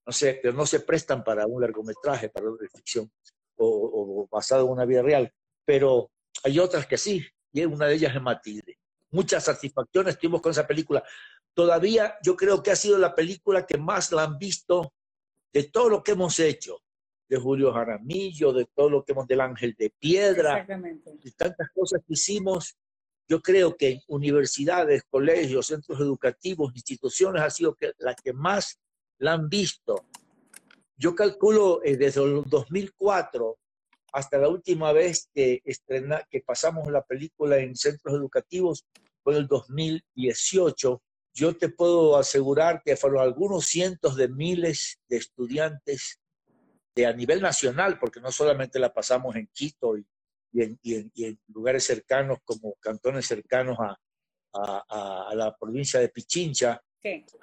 no 0.05 0.13
sé, 0.13 0.39
pero 0.41 0.53
no 0.53 0.65
se 0.65 0.81
prestan 0.81 1.23
para 1.23 1.47
un 1.47 1.61
largometraje, 1.61 2.29
para 2.29 2.49
una 2.49 2.67
ficción 2.69 3.11
o, 3.57 4.25
o 4.25 4.27
basado 4.29 4.65
en 4.65 4.71
una 4.71 4.85
vida 4.85 5.01
real. 5.01 5.31
Pero 5.65 6.11
hay 6.43 6.59
otras 6.59 6.85
que 6.85 6.97
sí, 6.97 7.25
y 7.51 7.65
una 7.65 7.87
de 7.87 7.95
ellas 7.95 8.13
es 8.13 8.21
Matilde. 8.21 8.77
Muchas 9.11 9.45
satisfacciones 9.45 10.19
tuvimos 10.19 10.41
con 10.41 10.51
esa 10.51 10.67
película. 10.67 11.03
Todavía 11.53 12.17
yo 12.21 12.35
creo 12.35 12.61
que 12.61 12.71
ha 12.71 12.75
sido 12.75 12.97
la 12.97 13.15
película 13.15 13.65
que 13.65 13.77
más 13.77 14.11
la 14.11 14.23
han 14.23 14.37
visto 14.37 14.93
de 15.53 15.63
todo 15.63 15.87
lo 15.87 16.03
que 16.03 16.11
hemos 16.11 16.37
hecho, 16.39 16.81
de 17.27 17.37
Julio 17.37 17.73
Jaramillo, 17.73 18.53
de 18.53 18.65
todo 18.75 18.89
lo 18.89 19.03
que 19.03 19.11
hemos 19.11 19.27
del 19.27 19.41
Ángel 19.41 19.75
de 19.77 19.91
Piedra, 19.99 20.65
y 21.23 21.31
tantas 21.31 21.69
cosas 21.73 22.01
que 22.05 22.13
hicimos. 22.13 22.75
Yo 23.27 23.41
creo 23.41 23.75
que 23.75 23.89
en 23.89 24.01
universidades, 24.07 25.03
colegios, 25.09 25.67
centros 25.67 25.99
educativos, 25.99 26.71
instituciones 26.75 27.41
ha 27.41 27.49
sido 27.49 27.73
que, 27.73 27.93
la 27.97 28.13
que 28.13 28.33
más 28.33 28.79
la 29.17 29.33
han 29.33 29.49
visto. 29.49 30.05
Yo 30.95 31.15
calculo 31.15 31.81
eh, 31.83 31.97
desde 31.97 32.23
el 32.23 32.43
2004 32.45 33.57
hasta 34.13 34.37
la 34.37 34.47
última 34.47 34.93
vez 34.93 35.27
que, 35.33 35.61
estrena, 35.65 36.21
que 36.29 36.41
pasamos 36.41 36.87
la 36.91 37.01
película 37.01 37.57
en 37.57 37.75
centros 37.75 38.15
educativos 38.15 38.85
fue 39.23 39.35
el 39.35 39.47
2018 39.47 41.01
yo 41.35 41.55
te 41.57 41.67
puedo 41.67 42.15
asegurar 42.15 42.81
que 42.83 42.95
fueron 42.95 43.19
algunos 43.19 43.65
cientos 43.65 44.15
de 44.15 44.29
miles 44.29 45.01
de 45.09 45.17
estudiantes 45.17 46.21
a 47.03 47.13
nivel 47.13 47.41
nacional, 47.41 47.99
porque 47.99 48.21
no 48.21 48.31
solamente 48.31 48.79
la 48.79 48.93
pasamos 48.93 49.35
en 49.35 49.47
Quito 49.47 49.97
y, 49.97 50.05
en, 50.53 50.79
lugares 51.47 51.83
cercanos 51.83 52.39
como 52.45 52.75
cantones 52.75 53.25
cercanos 53.25 53.77
a, 53.79 53.97
la 55.33 55.53
provincia 55.59 55.99
de 55.99 56.07
Pichincha, 56.07 56.81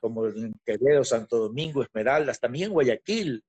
como 0.00 0.26
en 0.26 0.55
Quevedo, 0.64 1.05
Santo 1.05 1.36
Domingo, 1.38 1.82
Esmeraldas, 1.82 2.40
también 2.40 2.72
Guayaquil. 2.72 3.44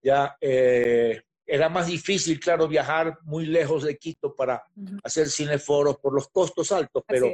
Ya 0.00 0.36
eh, 0.40 1.22
era 1.44 1.68
más 1.68 1.88
difícil, 1.88 2.38
claro, 2.38 2.68
viajar 2.68 3.18
muy 3.24 3.46
lejos 3.46 3.82
de 3.82 3.98
Quito 3.98 4.34
para 4.34 4.62
hacer 5.02 5.28
cineforos 5.28 5.98
por 5.98 6.14
los 6.14 6.28
costos 6.28 6.70
altos, 6.70 7.02
pero 7.06 7.30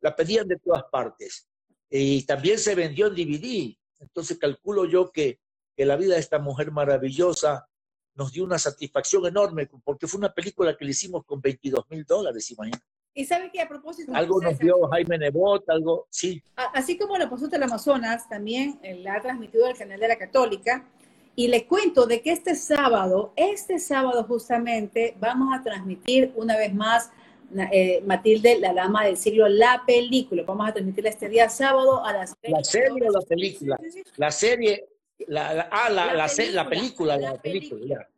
la 0.00 0.16
pedían 0.16 0.48
de 0.48 0.58
todas 0.58 0.84
partes. 0.90 1.48
Y 1.88 2.24
también 2.24 2.58
se 2.58 2.74
vendió 2.74 3.06
en 3.06 3.14
DVD. 3.14 3.76
Entonces 4.00 4.38
calculo 4.38 4.86
yo 4.86 5.12
que, 5.12 5.38
que 5.76 5.86
la 5.86 5.96
vida 5.96 6.14
de 6.14 6.20
esta 6.20 6.38
mujer 6.38 6.70
maravillosa 6.70 7.68
nos 8.14 8.32
dio 8.32 8.44
una 8.44 8.58
satisfacción 8.58 9.26
enorme, 9.26 9.68
porque 9.84 10.06
fue 10.06 10.18
una 10.18 10.32
película 10.32 10.76
que 10.76 10.84
le 10.84 10.90
hicimos 10.90 11.24
con 11.24 11.40
22 11.40 11.88
mil 11.88 12.04
dólares, 12.04 12.50
imagínate. 12.50 12.84
Y 13.14 13.24
sabe 13.26 13.50
que 13.50 13.60
a 13.60 13.68
propósito... 13.68 14.12
Algo 14.14 14.40
nos 14.40 14.58
dio 14.58 14.88
Jaime 14.88 15.18
Nebot, 15.18 15.68
algo, 15.68 16.06
sí. 16.10 16.42
Así 16.56 16.96
como 16.96 17.16
la 17.18 17.28
Pasión 17.28 17.50
del 17.50 17.62
Amazonas, 17.62 18.28
también 18.28 18.80
la 18.82 19.16
ha 19.16 19.20
transmitido 19.20 19.66
el 19.68 19.76
canal 19.76 20.00
de 20.00 20.08
la 20.08 20.16
Católica. 20.16 20.88
Y 21.34 21.48
le 21.48 21.66
cuento 21.66 22.06
de 22.06 22.22
que 22.22 22.32
este 22.32 22.54
sábado, 22.54 23.32
este 23.36 23.78
sábado 23.78 24.24
justamente, 24.24 25.14
vamos 25.18 25.58
a 25.58 25.62
transmitir 25.62 26.32
una 26.36 26.56
vez 26.56 26.74
más 26.74 27.10
eh, 27.70 28.02
Matilde, 28.06 28.58
la 28.58 28.72
dama 28.72 29.04
del 29.04 29.18
siglo, 29.18 29.46
la 29.46 29.82
película. 29.86 30.42
Vamos 30.46 30.68
a 30.68 30.72
transmitirla 30.72 31.10
este 31.10 31.28
día 31.28 31.50
sábado 31.50 32.04
a 32.04 32.12
las... 32.14 32.34
¿La 32.42 32.64
serie 32.64 33.08
o 33.08 33.12
la 33.12 33.20
película? 33.20 33.78
La 34.16 34.30
serie, 34.30 34.86
la, 35.28 35.68
ah, 35.70 35.90
la, 35.90 36.14
la, 36.14 36.28
película, 36.28 36.52
la 36.52 36.68
película, 36.68 37.16
la 37.16 37.38
película. 37.38 38.08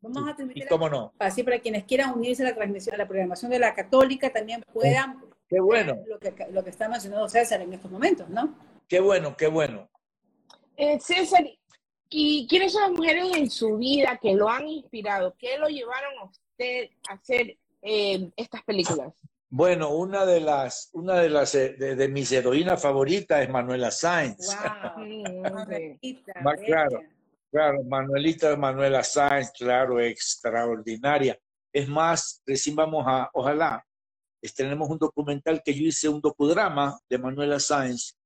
Vamos 0.00 0.30
a 0.30 0.34
transmitir. 0.34 0.64
¿Y 0.64 0.66
cómo 0.66 0.88
no? 0.88 1.12
Así 1.18 1.42
para 1.42 1.58
quienes 1.58 1.84
quieran 1.84 2.12
unirse 2.14 2.42
a 2.42 2.50
la 2.50 2.54
transmisión, 2.54 2.94
a 2.94 2.98
la 2.98 3.08
programación 3.08 3.50
de 3.50 3.58
la 3.58 3.74
Católica, 3.74 4.30
también 4.30 4.62
puedan. 4.72 5.22
Qué 5.48 5.60
bueno. 5.60 5.96
Lo 6.06 6.18
que, 6.18 6.34
lo 6.50 6.62
que 6.62 6.70
está 6.70 6.88
mencionando 6.88 7.28
César 7.28 7.60
en 7.62 7.72
estos 7.72 7.90
momentos, 7.90 8.28
¿no? 8.28 8.54
Qué 8.88 9.00
bueno, 9.00 9.36
qué 9.36 9.46
bueno. 9.46 9.88
Eh, 10.76 10.98
César, 11.00 11.44
¿y 12.10 12.46
quiénes 12.48 12.72
son 12.72 12.82
las 12.82 12.90
mujeres 12.92 13.34
en 13.34 13.50
su 13.50 13.76
vida 13.78 14.18
que 14.20 14.34
lo 14.34 14.48
han 14.48 14.68
inspirado? 14.68 15.34
¿Qué 15.38 15.56
lo 15.58 15.68
llevaron 15.68 16.18
a 16.20 16.24
usted 16.24 16.90
a 17.08 17.14
hacer 17.14 17.56
eh, 17.82 18.30
estas 18.36 18.62
películas? 18.64 19.12
Bueno, 19.56 19.90
una 19.90 20.26
de 20.26 20.40
las, 20.40 20.90
una 20.94 21.14
de 21.20 21.30
las 21.30 21.54
eh, 21.54 21.74
de, 21.74 22.08
mis 22.08 22.32
heroínas 22.32 22.82
favoritas 22.82 23.40
es 23.40 23.48
Manuela 23.48 23.92
Sáenz. 23.92 24.48
Wow. 24.48 25.04
claro, 26.66 27.00
claro, 27.52 27.84
Manuelita 27.84 28.56
Manuela 28.56 29.04
Sáenz, 29.04 29.52
claro, 29.56 30.00
extraordinaria. 30.00 31.38
Es 31.72 31.88
más, 31.88 32.42
recién 32.44 32.74
vamos 32.74 33.04
a, 33.06 33.30
ojalá, 33.32 33.86
tenemos 34.56 34.90
un 34.90 34.98
documental 34.98 35.62
que 35.64 35.72
yo 35.72 35.86
hice, 35.86 36.08
un 36.08 36.20
docudrama 36.20 36.98
de 37.08 37.18
Manuela 37.18 37.60
Sáenz, 37.60 38.16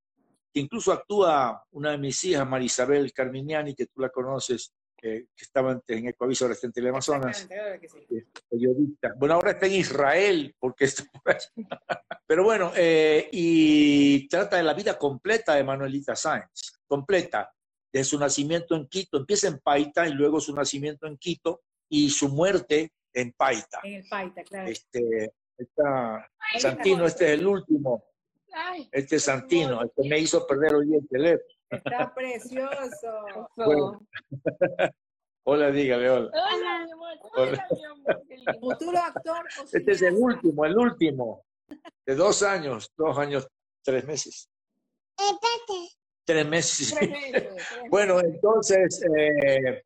que 0.50 0.60
incluso 0.60 0.92
actúa 0.92 1.62
una 1.72 1.90
de 1.90 1.98
mis 1.98 2.24
hijas, 2.24 2.48
Marisabel 2.48 3.12
Carminiani, 3.12 3.74
que 3.74 3.84
tú 3.84 4.00
la 4.00 4.08
conoces, 4.08 4.72
que 5.00 5.28
estaba 5.36 5.70
antes 5.70 5.96
en 5.96 6.08
Ecoaviso, 6.08 6.44
ahora 6.44 6.54
está 6.54 6.66
en 6.66 6.72
Teleamazonas, 6.72 7.48
periodista. 8.50 9.14
Bueno, 9.16 9.34
ahora 9.34 9.52
está 9.52 9.66
en 9.66 9.74
Israel, 9.74 10.54
porque 10.58 10.86
está 10.86 11.04
Pero 12.26 12.44
bueno, 12.44 12.72
eh, 12.76 13.28
y 13.32 14.28
trata 14.28 14.56
de 14.56 14.64
la 14.64 14.74
vida 14.74 14.98
completa 14.98 15.54
de 15.54 15.64
Manuelita 15.64 16.16
Sáenz, 16.16 16.80
completa, 16.86 17.54
de 17.92 18.04
su 18.04 18.18
nacimiento 18.18 18.74
en 18.74 18.86
Quito, 18.88 19.16
empieza 19.16 19.48
en 19.48 19.60
Paita 19.60 20.06
y 20.06 20.12
luego 20.12 20.40
su 20.40 20.54
nacimiento 20.54 21.06
en 21.06 21.16
Quito 21.16 21.62
y 21.88 22.10
su 22.10 22.28
muerte 22.28 22.92
en 23.14 23.32
Paita. 23.32 23.80
En 23.84 23.94
el 23.94 24.08
Paita, 24.08 24.42
claro. 24.42 24.68
Este, 24.68 25.32
está, 25.56 26.28
Santino, 26.58 27.06
este 27.06 27.32
es 27.32 27.40
el 27.40 27.46
último. 27.46 28.04
Este 28.90 29.16
es 29.16 29.22
Santino, 29.22 29.82
el 29.82 29.90
que 29.96 30.08
me 30.08 30.18
hizo 30.18 30.46
perder 30.46 30.74
hoy 30.74 30.94
el 30.94 31.08
teléfono. 31.08 31.57
Está 31.70 32.14
precioso. 32.14 33.50
Hola, 35.44 35.70
dígale, 35.70 36.10
hola. 36.10 36.30
Hola, 36.30 36.84
mi 36.84 36.92
amor. 36.92 37.18
Hola, 37.34 37.66
mi 37.70 37.84
amor. 37.86 38.24
Futuro 38.60 38.98
actor. 38.98 39.46
Este 39.72 39.92
es 39.92 40.02
el 40.02 40.14
último, 40.14 40.66
el 40.66 40.76
último. 40.76 41.42
De 42.04 42.14
dos 42.14 42.42
años, 42.42 42.92
dos 42.94 43.16
años, 43.16 43.48
tres 43.82 44.04
meses. 44.04 44.50
Tres 45.16 46.46
meses. 46.46 46.94
Tres 46.94 47.16
meses. 47.26 47.54
bueno, 47.88 48.20
entonces, 48.20 49.02
eh, 49.16 49.82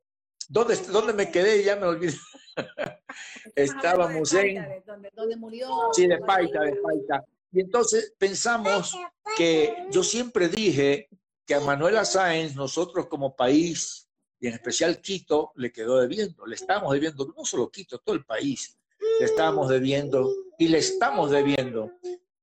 ¿dónde, 0.49 0.77
¿dónde 0.91 1.13
me 1.13 1.31
quedé? 1.31 1.63
Ya 1.63 1.77
me 1.77 1.87
olvidé. 1.87 2.17
Estábamos 3.55 4.33
en... 4.35 4.83
Donde, 5.15 5.37
murió. 5.37 5.69
Sí, 5.93 6.09
de 6.09 6.19
Paita, 6.19 6.63
de 6.63 6.75
Paita. 6.75 7.25
Y 7.53 7.61
entonces 7.61 8.15
pensamos 8.19 8.99
que 9.37 9.87
yo 9.93 10.03
siempre 10.03 10.49
dije 10.49 11.09
que 11.47 11.55
a 11.55 11.61
Manuela 11.61 12.05
Sáenz 12.05 12.55
nosotros 12.55 13.07
como 13.09 13.35
país, 13.35 14.09
y 14.41 14.49
en 14.49 14.55
especial 14.55 15.01
Quito, 15.01 15.53
le 15.57 15.73
quedó 15.73 16.01
debiendo. 16.01 16.47
Le 16.47 16.57
estamos 16.57 16.93
debiendo, 16.93 17.33
no 17.37 17.45
solo 17.45 17.71
Quito, 17.71 17.99
todo 17.99 18.17
el 18.17 18.25
país. 18.25 18.77
Le 19.21 19.27
estamos 19.27 19.69
debiendo 19.69 20.29
y 20.59 20.69
le 20.69 20.79
estamos 20.79 21.31
debiendo. 21.31 21.93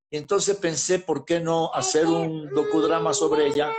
Y 0.10 0.18
entonces 0.18 0.58
pensé, 0.58 1.00
¿por 1.00 1.26
qué 1.26 1.40
no 1.40 1.74
hacer 1.74 2.06
un 2.08 2.50
docudrama 2.54 3.14
sobre 3.14 3.48
ella? 3.48 3.74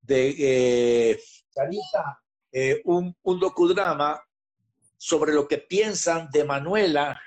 De 0.00 1.14
eh, 1.14 1.20
eh, 2.52 2.80
un, 2.84 3.16
un 3.22 3.40
docudrama 3.40 4.22
sobre 4.96 5.32
lo 5.32 5.48
que 5.48 5.58
piensan 5.58 6.28
de 6.30 6.44
Manuela. 6.44 7.20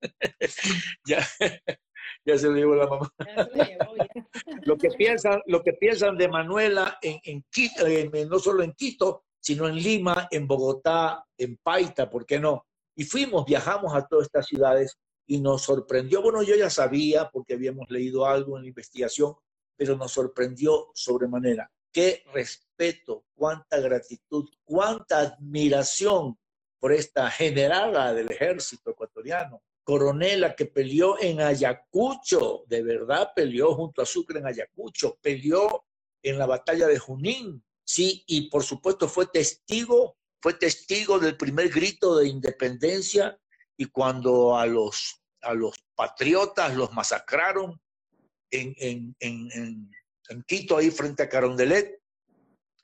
ya, 1.04 1.28
ya 2.24 2.38
se 2.38 2.48
lo 2.48 2.54
llevó 2.54 2.74
la 2.74 2.86
mamá. 2.86 3.12
lo, 4.64 4.76
que 4.76 4.88
piensan, 4.90 5.40
lo 5.46 5.62
que 5.62 5.72
piensan 5.72 6.16
de 6.16 6.28
Manuela 6.28 6.98
en, 7.02 7.20
en 7.24 7.44
Quito, 7.50 7.84
no 8.28 8.38
solo 8.38 8.62
en 8.62 8.72
Quito, 8.72 9.24
sino 9.40 9.68
en 9.68 9.76
Lima, 9.76 10.28
en 10.30 10.46
Bogotá, 10.46 11.24
en 11.36 11.56
Paita, 11.56 12.08
¿por 12.08 12.24
qué 12.24 12.38
no? 12.38 12.66
Y 12.94 13.04
fuimos, 13.04 13.44
viajamos 13.44 13.94
a 13.94 14.06
todas 14.06 14.26
estas 14.26 14.46
ciudades 14.46 14.98
y 15.26 15.40
nos 15.40 15.62
sorprendió, 15.62 16.22
bueno, 16.22 16.42
yo 16.42 16.54
ya 16.54 16.70
sabía 16.70 17.28
porque 17.30 17.54
habíamos 17.54 17.90
leído 17.90 18.26
algo 18.26 18.56
en 18.56 18.62
la 18.62 18.68
investigación, 18.68 19.34
pero 19.76 19.96
nos 19.96 20.12
sorprendió 20.12 20.90
sobremanera. 20.94 21.70
Qué 21.92 22.22
respeto, 22.32 23.24
cuánta 23.34 23.80
gratitud, 23.80 24.48
cuánta 24.64 25.20
admiración 25.20 26.38
por 26.78 26.92
esta 26.92 27.30
generala 27.30 28.12
del 28.12 28.30
ejército 28.30 28.90
ecuatoriano, 28.90 29.62
coronela 29.84 30.54
que 30.54 30.66
peleó 30.66 31.20
en 31.20 31.40
Ayacucho, 31.40 32.64
de 32.68 32.82
verdad 32.82 33.30
peleó 33.34 33.74
junto 33.74 34.02
a 34.02 34.06
Sucre 34.06 34.38
en 34.38 34.46
Ayacucho, 34.46 35.18
peleó 35.20 35.84
en 36.22 36.38
la 36.38 36.46
batalla 36.46 36.86
de 36.86 36.98
Junín, 36.98 37.64
sí, 37.84 38.22
y 38.26 38.48
por 38.48 38.62
supuesto 38.62 39.08
fue 39.08 39.26
testigo, 39.26 40.16
fue 40.40 40.54
testigo 40.54 41.18
del 41.18 41.36
primer 41.36 41.68
grito 41.68 42.16
de 42.16 42.28
independencia 42.28 43.38
y 43.76 43.86
cuando 43.86 44.56
a 44.56 44.66
los, 44.66 45.20
a 45.42 45.52
los 45.54 45.74
patriotas 45.94 46.74
los 46.76 46.92
masacraron 46.92 47.80
en, 48.50 48.74
en, 48.78 49.16
en, 49.20 49.90
en 50.28 50.42
Quito, 50.46 50.76
ahí 50.76 50.90
frente 50.90 51.24
a 51.24 51.28
Carondelet, 51.28 52.00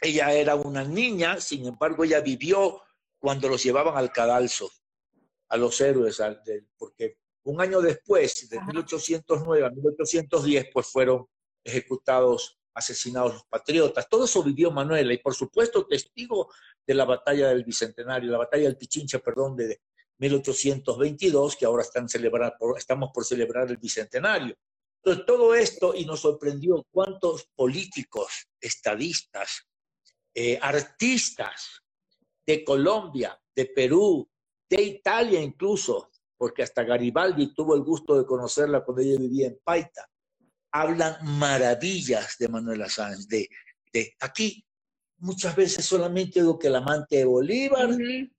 ella 0.01 0.33
era 0.33 0.55
una 0.55 0.85
niña, 0.85 1.41
sin 1.41 1.67
embargo 1.67 2.05
ella 2.05 2.21
vivió 2.21 2.83
cuando 3.19 3.49
los 3.49 3.63
llevaban 3.63 3.97
al 3.97 4.13
cadalso 4.13 4.71
a 5.49 5.57
los 5.57 5.81
héroes, 5.81 6.21
porque 6.77 7.19
un 7.45 7.61
año 7.61 7.81
después, 7.81 8.49
de 8.49 8.61
1809 8.61 9.67
a 9.67 9.71
1810, 9.71 10.67
pues 10.73 10.87
fueron 10.87 11.27
ejecutados, 11.65 12.59
asesinados 12.75 13.35
los 13.35 13.45
patriotas. 13.45 14.09
Todo 14.09 14.25
eso 14.25 14.43
vivió 14.43 14.71
Manuela 14.71 15.13
y 15.13 15.19
por 15.19 15.35
supuesto 15.35 15.87
testigo 15.87 16.53
de 16.87 16.95
la 16.95 17.05
batalla 17.05 17.49
del 17.49 17.65
Bicentenario, 17.65 18.31
la 18.31 18.39
batalla 18.39 18.65
del 18.65 18.77
Pichincha, 18.77 19.19
perdón, 19.19 19.57
de 19.57 19.81
1822, 20.19 21.57
que 21.57 21.65
ahora 21.65 21.83
están 21.83 22.09
celebrar, 22.09 22.57
estamos 22.77 23.11
por 23.13 23.25
celebrar 23.25 23.69
el 23.69 23.77
Bicentenario. 23.77 24.57
Entonces, 25.03 25.27
todo 25.27 25.55
esto, 25.55 25.95
y 25.95 26.05
nos 26.05 26.21
sorprendió 26.21 26.85
cuántos 26.91 27.47
políticos, 27.55 28.49
estadistas, 28.61 29.69
eh, 30.35 30.59
artistas 30.61 31.83
de 32.47 32.65
Colombia, 32.65 33.41
de 33.55 33.67
Perú, 33.67 34.29
de 34.69 34.83
Italia 34.83 35.41
incluso, 35.41 36.11
porque 36.37 36.63
hasta 36.63 36.85
Garibaldi 36.85 37.55
tuvo 37.55 37.75
el 37.75 37.83
gusto 37.83 38.19
de 38.19 38.27
conocerla 38.27 38.85
cuando 38.85 39.03
ella 39.03 39.19
vivía 39.19 39.47
en 39.49 39.59
Paita, 39.63 40.09
hablan 40.73 41.17
maravillas 41.39 42.37
de 42.39 42.49
Manuela 42.49 42.89
Sáenz, 42.89 43.27
de, 43.27 43.49
de 43.93 44.15
aquí 44.21 44.65
muchas 45.19 45.55
veces 45.57 45.85
solamente 45.85 46.41
digo 46.41 46.59
que 46.59 46.69
el 46.69 46.77
amante 46.77 47.17
de 47.17 47.25
Bolívar, 47.25 47.91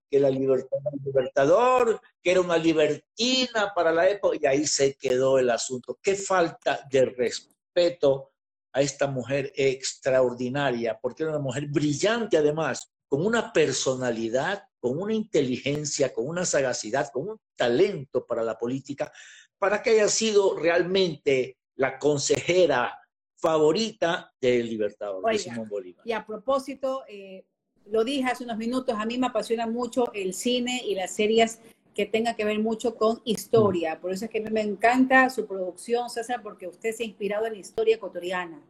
que 0.10 0.20
la 0.20 0.30
libertad, 0.30 0.78
libertador, 1.04 2.02
que 2.22 2.32
era 2.32 2.42
una 2.42 2.58
libertina 2.58 3.72
para 3.76 3.92
la 3.92 4.10
época, 4.10 4.38
y 4.42 4.46
ahí 4.46 4.66
se 4.66 4.96
quedó 4.96 5.38
el 5.38 5.50
asunto. 5.50 6.00
Qué 6.02 6.16
falta 6.16 6.86
de 6.90 7.06
respeto 7.06 8.32
a 8.74 8.82
esta 8.82 9.08
mujer 9.08 9.52
extraordinaria, 9.56 10.98
porque 11.00 11.24
era 11.24 11.32
una 11.32 11.42
mujer 11.42 11.68
brillante 11.68 12.38
además, 12.38 12.92
con 13.08 13.26
una 13.26 13.52
personalidad, 13.52 14.64
con 14.80 15.00
una 15.00 15.14
inteligencia, 15.14 16.14
con 16.14 16.28
una 16.28 16.46
sagacidad, 16.46 17.10
con 17.12 17.30
un 17.30 17.38
talento 17.56 18.26
para 18.26 18.44
la 18.44 18.58
política, 18.58 19.12
para 19.58 19.82
que 19.82 19.92
haya 19.92 20.08
sido 20.08 20.56
realmente 20.56 21.58
la 21.76 22.00
consejera 22.00 22.98
favorita 23.36 24.34
del 24.40 24.70
Libertador, 24.70 25.24
de 25.32 25.38
Simón 25.38 25.70
Bolívar. 25.70 26.06
Y 26.06 26.12
a 26.12 26.26
propósito, 26.26 27.04
eh, 27.08 27.46
lo 27.86 28.04
dije 28.04 28.30
hace 28.30 28.44
unos 28.44 28.58
minutos, 28.58 28.96
a 28.98 29.06
mí 29.06 29.18
me 29.18 29.28
apasiona 29.28 29.66
mucho 29.66 30.12
el 30.14 30.34
cine 30.34 30.82
y 30.86 30.96
las 30.96 31.12
series 31.12 31.60
que 31.94 32.06
tengan 32.06 32.36
que 32.36 32.46
ver 32.46 32.60
mucho 32.60 32.96
con 32.96 33.22
historia. 33.26 34.00
Por 34.00 34.12
eso 34.12 34.26
es 34.26 34.32
que 34.32 34.42
me 34.42 34.62
encanta 34.62 35.30
su 35.30 35.46
producción, 35.48 36.10
César, 36.10 36.42
porque 36.42 36.68
usted 36.68 36.94
se 36.94 37.04
ha 37.04 37.06
inspirado 37.06 37.46
en 37.46 37.54
la 37.54 37.60
historia 37.60 37.96
ecuatoriana. 37.96 38.62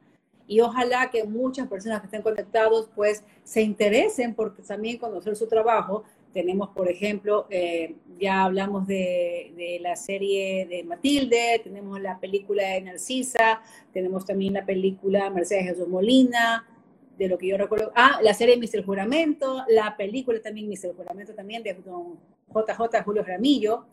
Y 0.50 0.62
ojalá 0.62 1.12
que 1.12 1.24
muchas 1.26 1.68
personas 1.68 2.02
que 2.02 2.08
estén 2.08 2.24
conectados, 2.24 2.90
pues, 2.96 3.24
se 3.44 3.62
interesen 3.62 4.34
porque 4.34 4.64
también 4.64 4.98
conocer 4.98 5.36
su 5.36 5.48
trabajo. 5.48 6.04
Tenemos, 6.34 6.70
por 6.70 6.90
ejemplo, 6.90 7.46
eh, 7.52 7.96
ya 8.20 8.46
hablamos 8.46 8.88
de, 8.88 9.54
de, 9.56 9.78
la 9.80 9.96
serie 9.96 10.66
de 10.66 10.84
Matilde, 10.84 11.62
tenemos 11.64 12.02
la 12.02 12.20
película 12.20 12.68
de 12.68 12.82
Narcisa, 12.82 13.62
tenemos 13.94 14.26
también 14.26 14.54
la 14.54 14.66
película 14.66 15.30
Mercedes 15.30 15.66
Jesús 15.66 15.88
Molina, 15.88 16.66
de 17.20 17.28
lo 17.28 17.38
que 17.38 17.46
yo 17.46 17.58
recuerdo. 17.58 17.92
Ah, 17.96 18.20
la 18.24 18.34
serie 18.34 18.58
Mr. 18.58 18.84
Juramento, 18.84 19.64
la 19.68 19.96
película 19.96 20.42
también 20.42 20.68
Mr. 20.68 20.96
Juramento 20.96 21.36
también 21.36 21.62
de 21.62 21.76
don 21.76 22.18
JJ 22.48 23.04
Julio 23.06 23.24
Ramillo. 23.24 23.86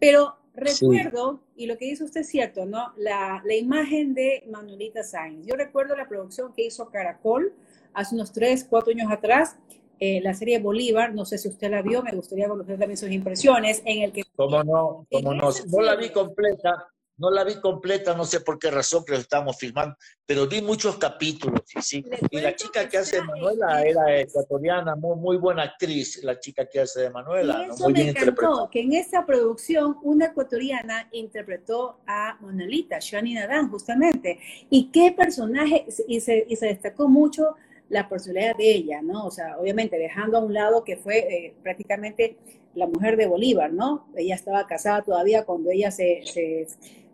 Pero 0.00 0.39
recuerdo, 0.54 1.40
y 1.56 1.66
lo 1.66 1.78
que 1.78 1.86
dice 1.86 2.04
usted 2.04 2.22
es 2.22 2.28
cierto, 2.28 2.66
¿no? 2.66 2.92
La, 2.96 3.42
la 3.44 3.54
imagen 3.54 4.14
de 4.14 4.44
Manuelita 4.50 5.02
Sainz. 5.02 5.46
Yo 5.46 5.56
recuerdo 5.56 5.96
la 5.96 6.08
producción 6.08 6.52
que 6.52 6.66
hizo 6.66 6.90
Caracol 6.90 7.52
hace 7.92 8.14
unos 8.14 8.32
3, 8.32 8.66
4 8.68 8.92
años 8.92 9.12
atrás, 9.12 9.56
eh, 9.98 10.20
la 10.22 10.32
serie 10.32 10.58
Bolívar, 10.58 11.14
no 11.14 11.24
sé 11.26 11.36
si 11.36 11.48
usted 11.48 11.70
la 11.70 11.82
vio, 11.82 12.02
me 12.02 12.12
gustaría 12.12 12.48
conocer 12.48 12.78
también 12.78 12.96
sus 12.96 13.10
impresiones, 13.10 13.82
en 13.84 14.02
el 14.02 14.12
que... 14.12 14.22
¿Cómo 14.34 14.64
no? 14.64 15.06
¿Cómo 15.10 15.34
no? 15.34 15.50
No 15.66 15.80
la 15.82 15.96
vi 15.96 16.08
completa, 16.08 16.86
no 17.20 17.30
la 17.30 17.44
vi 17.44 17.60
completa, 17.60 18.14
no 18.14 18.24
sé 18.24 18.40
por 18.40 18.58
qué 18.58 18.70
razón 18.70 19.04
que 19.04 19.12
lo 19.12 19.18
estábamos 19.18 19.58
filmando, 19.58 19.94
pero 20.24 20.46
vi 20.46 20.62
muchos 20.62 20.96
capítulos, 20.96 21.60
y 21.76 21.82
sí. 21.82 22.04
Y 22.30 22.40
la 22.40 22.56
chica 22.56 22.88
que 22.88 22.96
hace 22.96 23.16
de 23.16 23.24
Manuela 23.24 23.82
era 23.82 24.18
ecuatoriana, 24.18 24.96
muy, 24.96 25.16
muy 25.16 25.36
buena 25.36 25.64
actriz, 25.64 26.24
la 26.24 26.40
chica 26.40 26.66
que 26.66 26.80
hace 26.80 27.02
de 27.02 27.10
Manuela. 27.10 27.66
Y 27.66 27.70
eso 27.70 27.90
me 27.90 28.08
encantó, 28.08 28.68
que 28.72 28.80
en 28.80 28.94
esa 28.94 29.26
producción 29.26 29.98
una 30.02 30.26
ecuatoriana 30.26 31.08
interpretó 31.12 32.00
a 32.06 32.38
Manuelita, 32.40 32.98
Shani 32.98 33.34
Nadán, 33.34 33.70
justamente. 33.70 34.40
Y 34.70 34.90
qué 34.90 35.12
personaje, 35.12 35.86
y 36.08 36.20
se, 36.20 36.46
y 36.48 36.56
se 36.56 36.66
destacó 36.66 37.06
mucho 37.06 37.54
la 37.90 38.08
personalidad 38.08 38.56
de 38.56 38.70
ella, 38.70 39.02
¿no? 39.02 39.26
O 39.26 39.30
sea, 39.30 39.58
obviamente 39.58 39.98
dejando 39.98 40.38
a 40.38 40.40
un 40.40 40.54
lado 40.54 40.84
que 40.84 40.96
fue 40.96 41.18
eh, 41.18 41.54
prácticamente 41.62 42.38
la 42.74 42.86
mujer 42.86 43.16
de 43.16 43.26
Bolívar, 43.26 43.72
¿no? 43.72 44.06
Ella 44.16 44.36
estaba 44.36 44.66
casada 44.66 45.02
todavía 45.02 45.44
cuando 45.44 45.70
ella 45.70 45.90
se, 45.90 46.22
se, 46.24 46.66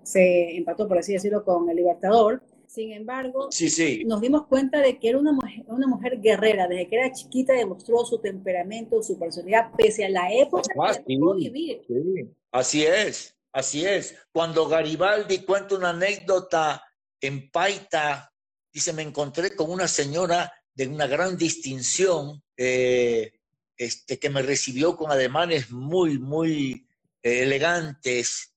se, 0.07 0.57
empató, 0.57 0.87
por 0.87 0.99
así 0.99 1.15
decirlo, 1.15 1.45
con 1.45 1.69
el 1.69 1.77
Libertador. 1.77 2.41
Sin 2.69 2.93
embargo, 2.93 3.49
sí, 3.51 3.71
sí. 3.71 4.05
nos 4.05 4.21
dimos 4.21 4.47
cuenta 4.47 4.81
de 4.81 4.99
que 4.99 5.09
era 5.09 5.19
una 5.19 5.33
mujer, 5.33 5.65
una 5.67 5.87
mujer 5.87 6.21
guerrera. 6.21 6.69
Desde 6.69 6.89
que 6.89 6.97
era 6.97 7.13
chiquita 7.13 7.53
demostró 7.53 8.05
su 8.05 8.19
temperamento, 8.19 9.03
su 9.03 9.19
personalidad, 9.19 9.73
pese 9.77 10.05
a 10.05 10.09
la 10.09 10.33
época 10.33 10.69
ah, 10.81 10.95
que 10.95 11.15
sí, 11.15 11.19
vivir. 11.37 11.83
Sí. 11.87 12.31
Así 12.53 12.85
es, 12.85 13.37
así 13.53 13.85
es. 13.85 14.17
Cuando 14.33 14.69
Garibaldi 14.69 15.39
cuenta 15.39 15.77
una 15.77 15.91
anécdota 15.91 16.83
en 17.21 17.51
Paita, 17.51 18.33
dice, 18.73 18.93
me 18.93 19.03
encontré 19.03 19.55
con 19.55 19.71
una 19.71 19.89
señora 19.89 20.53
de 20.75 20.87
una 20.87 21.07
gran 21.07 21.37
distinción, 21.37 22.43
eh, 22.57 23.33
este, 23.77 24.19
que 24.19 24.31
me 24.31 24.43
recibió 24.43 24.97
con 24.97 25.11
ademanes 25.11 25.71
muy, 25.71 26.19
muy 26.19 26.87
eh, 27.23 27.43
elegantes. 27.43 28.56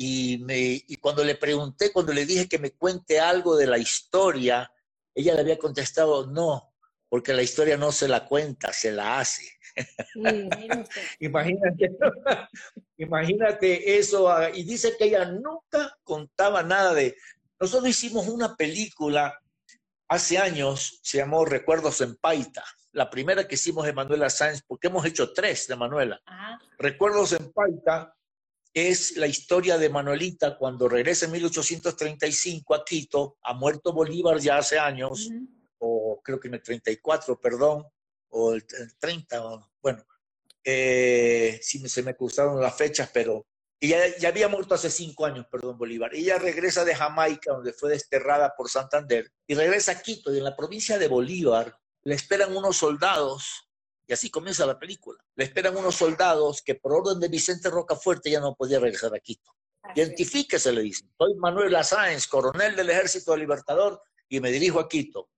Y, 0.00 0.38
me, 0.44 0.56
y 0.60 0.96
cuando 0.98 1.24
le 1.24 1.34
pregunté, 1.34 1.92
cuando 1.92 2.12
le 2.12 2.24
dije 2.24 2.48
que 2.48 2.60
me 2.60 2.70
cuente 2.70 3.18
algo 3.18 3.56
de 3.56 3.66
la 3.66 3.78
historia, 3.78 4.70
ella 5.12 5.34
le 5.34 5.40
había 5.40 5.58
contestado, 5.58 6.28
no, 6.28 6.72
porque 7.08 7.32
la 7.34 7.42
historia 7.42 7.76
no 7.76 7.90
se 7.90 8.06
la 8.06 8.24
cuenta, 8.24 8.72
se 8.72 8.92
la 8.92 9.18
hace. 9.18 9.42
imagínate, 11.18 11.90
imagínate 12.96 13.98
eso. 13.98 14.30
Ah, 14.30 14.50
y 14.54 14.62
dice 14.62 14.94
que 14.96 15.06
ella 15.06 15.24
nunca 15.24 15.98
contaba 16.04 16.62
nada 16.62 16.94
de... 16.94 17.16
Nosotros 17.58 17.88
hicimos 17.88 18.28
una 18.28 18.54
película 18.54 19.36
hace 20.06 20.38
años 20.38 21.00
se 21.02 21.18
llamó 21.18 21.44
Recuerdos 21.44 22.00
en 22.02 22.14
Paita. 22.14 22.62
La 22.92 23.10
primera 23.10 23.48
que 23.48 23.56
hicimos 23.56 23.84
de 23.84 23.92
Manuela 23.92 24.30
Sáenz, 24.30 24.62
porque 24.64 24.86
hemos 24.86 25.04
hecho 25.04 25.32
tres 25.32 25.66
de 25.66 25.74
Manuela. 25.74 26.20
Recuerdos 26.78 27.32
en 27.32 27.52
Paita 27.52 28.14
es 28.72 29.16
la 29.16 29.26
historia 29.26 29.78
de 29.78 29.88
Manuelita 29.88 30.56
cuando 30.56 30.88
regresa 30.88 31.26
en 31.26 31.32
1835 31.32 32.74
a 32.74 32.84
Quito, 32.84 33.38
ha 33.42 33.54
muerto 33.54 33.92
Bolívar 33.92 34.38
ya 34.38 34.58
hace 34.58 34.78
años, 34.78 35.28
o 35.78 36.20
creo 36.22 36.38
que 36.38 36.48
en 36.48 36.54
el 36.54 36.62
34, 36.62 37.40
perdón, 37.40 37.84
o 38.30 38.52
el, 38.52 38.64
30, 38.98 39.42
bueno, 39.82 40.04
eh, 40.64 41.58
sí 41.62 41.88
se 41.88 42.02
me 42.02 42.14
cruzaron 42.14 42.60
las 42.60 42.76
fechas, 42.76 43.10
pero 43.12 43.46
y 43.80 43.88
ya, 43.88 44.28
había 44.28 44.48
muerto 44.48 44.74
hace 44.74 44.90
cinco 44.90 45.24
años, 45.24 45.46
perdón, 45.50 45.78
Bolívar. 45.78 46.12
Ella 46.12 46.36
regresa 46.38 46.84
de 46.84 46.96
Jamaica, 46.96 47.52
donde 47.52 47.72
fue 47.72 47.90
desterrada 47.90 48.54
por 48.56 48.68
Santander, 48.68 49.30
y 49.46 49.54
regresa 49.54 49.92
a 49.92 50.02
Quito, 50.02 50.34
y 50.34 50.38
en 50.38 50.44
la 50.44 50.56
provincia 50.56 50.98
de 50.98 51.06
Bolívar 51.06 51.78
le 52.02 52.14
esperan 52.14 52.56
unos 52.56 52.76
soldados, 52.76 53.67
y 54.08 54.14
así 54.14 54.30
comienza 54.30 54.64
la 54.64 54.78
película. 54.78 55.22
Le 55.36 55.44
esperan 55.44 55.76
unos 55.76 55.94
soldados 55.94 56.62
que 56.62 56.74
por 56.74 56.94
orden 56.94 57.20
de 57.20 57.28
Vicente 57.28 57.68
Rocafuerte 57.68 58.30
ya 58.30 58.40
no 58.40 58.54
podía 58.54 58.80
regresar 58.80 59.14
a 59.14 59.20
Quito. 59.20 59.54
Identifíquese, 59.94 60.72
le 60.72 60.80
dicen. 60.80 61.10
Soy 61.18 61.34
Manuel 61.34 61.76
Sáenz, 61.84 62.26
coronel 62.26 62.74
del 62.74 62.88
Ejército 62.88 63.36
Libertador, 63.36 64.00
y 64.28 64.40
me 64.40 64.50
dirijo 64.50 64.80
a 64.80 64.88
Quito. 64.88 65.28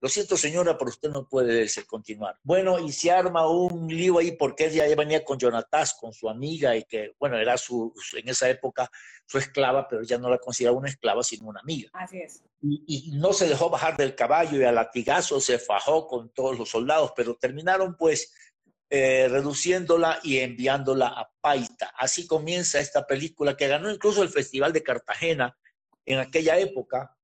Lo 0.00 0.08
siento, 0.08 0.36
señora, 0.36 0.78
pero 0.78 0.90
usted 0.90 1.10
no 1.10 1.28
puede 1.28 1.66
continuar. 1.86 2.38
Bueno, 2.44 2.78
y 2.78 2.92
se 2.92 3.10
arma 3.10 3.48
un 3.48 3.88
lío 3.88 4.18
ahí 4.18 4.32
porque 4.32 4.66
ella 4.66 4.86
ya 4.86 4.94
venía 4.94 5.24
con 5.24 5.38
Jonatas, 5.38 5.94
con 5.94 6.12
su 6.12 6.28
amiga, 6.28 6.76
y 6.76 6.84
que, 6.84 7.14
bueno, 7.18 7.36
era 7.36 7.56
su, 7.58 7.92
en 8.16 8.28
esa 8.28 8.48
época 8.48 8.88
su 9.26 9.38
esclava, 9.38 9.88
pero 9.88 10.02
ya 10.02 10.16
no 10.16 10.30
la 10.30 10.38
consideraba 10.38 10.78
una 10.78 10.88
esclava, 10.88 11.24
sino 11.24 11.48
una 11.48 11.60
amiga. 11.60 11.90
Así 11.94 12.18
es. 12.18 12.44
Y, 12.62 13.10
no 13.16 13.32
se 13.32 13.48
dejó 13.48 13.70
bajar 13.70 13.96
del 13.96 14.14
caballo 14.14 14.60
y 14.60 14.64
a 14.64 14.70
latigazo 14.70 15.40
se 15.40 15.58
fajó 15.58 16.06
con 16.06 16.30
todos 16.30 16.56
los 16.56 16.68
soldados, 16.70 17.12
pero 17.16 17.34
terminaron 17.34 17.96
pues 17.96 18.32
eh, 18.90 19.26
reduciéndola 19.28 20.20
y 20.22 20.38
enviándola 20.38 21.08
a 21.08 21.30
Paita. 21.40 21.92
Así 21.96 22.26
comienza 22.26 22.78
esta 22.78 23.04
película 23.04 23.56
que 23.56 23.66
ganó 23.66 23.90
incluso 23.90 24.22
el 24.22 24.28
Festival 24.28 24.72
de 24.72 24.84
Cartagena 24.84 25.58
en 26.06 26.20
aquella 26.20 26.56
época. 26.56 27.16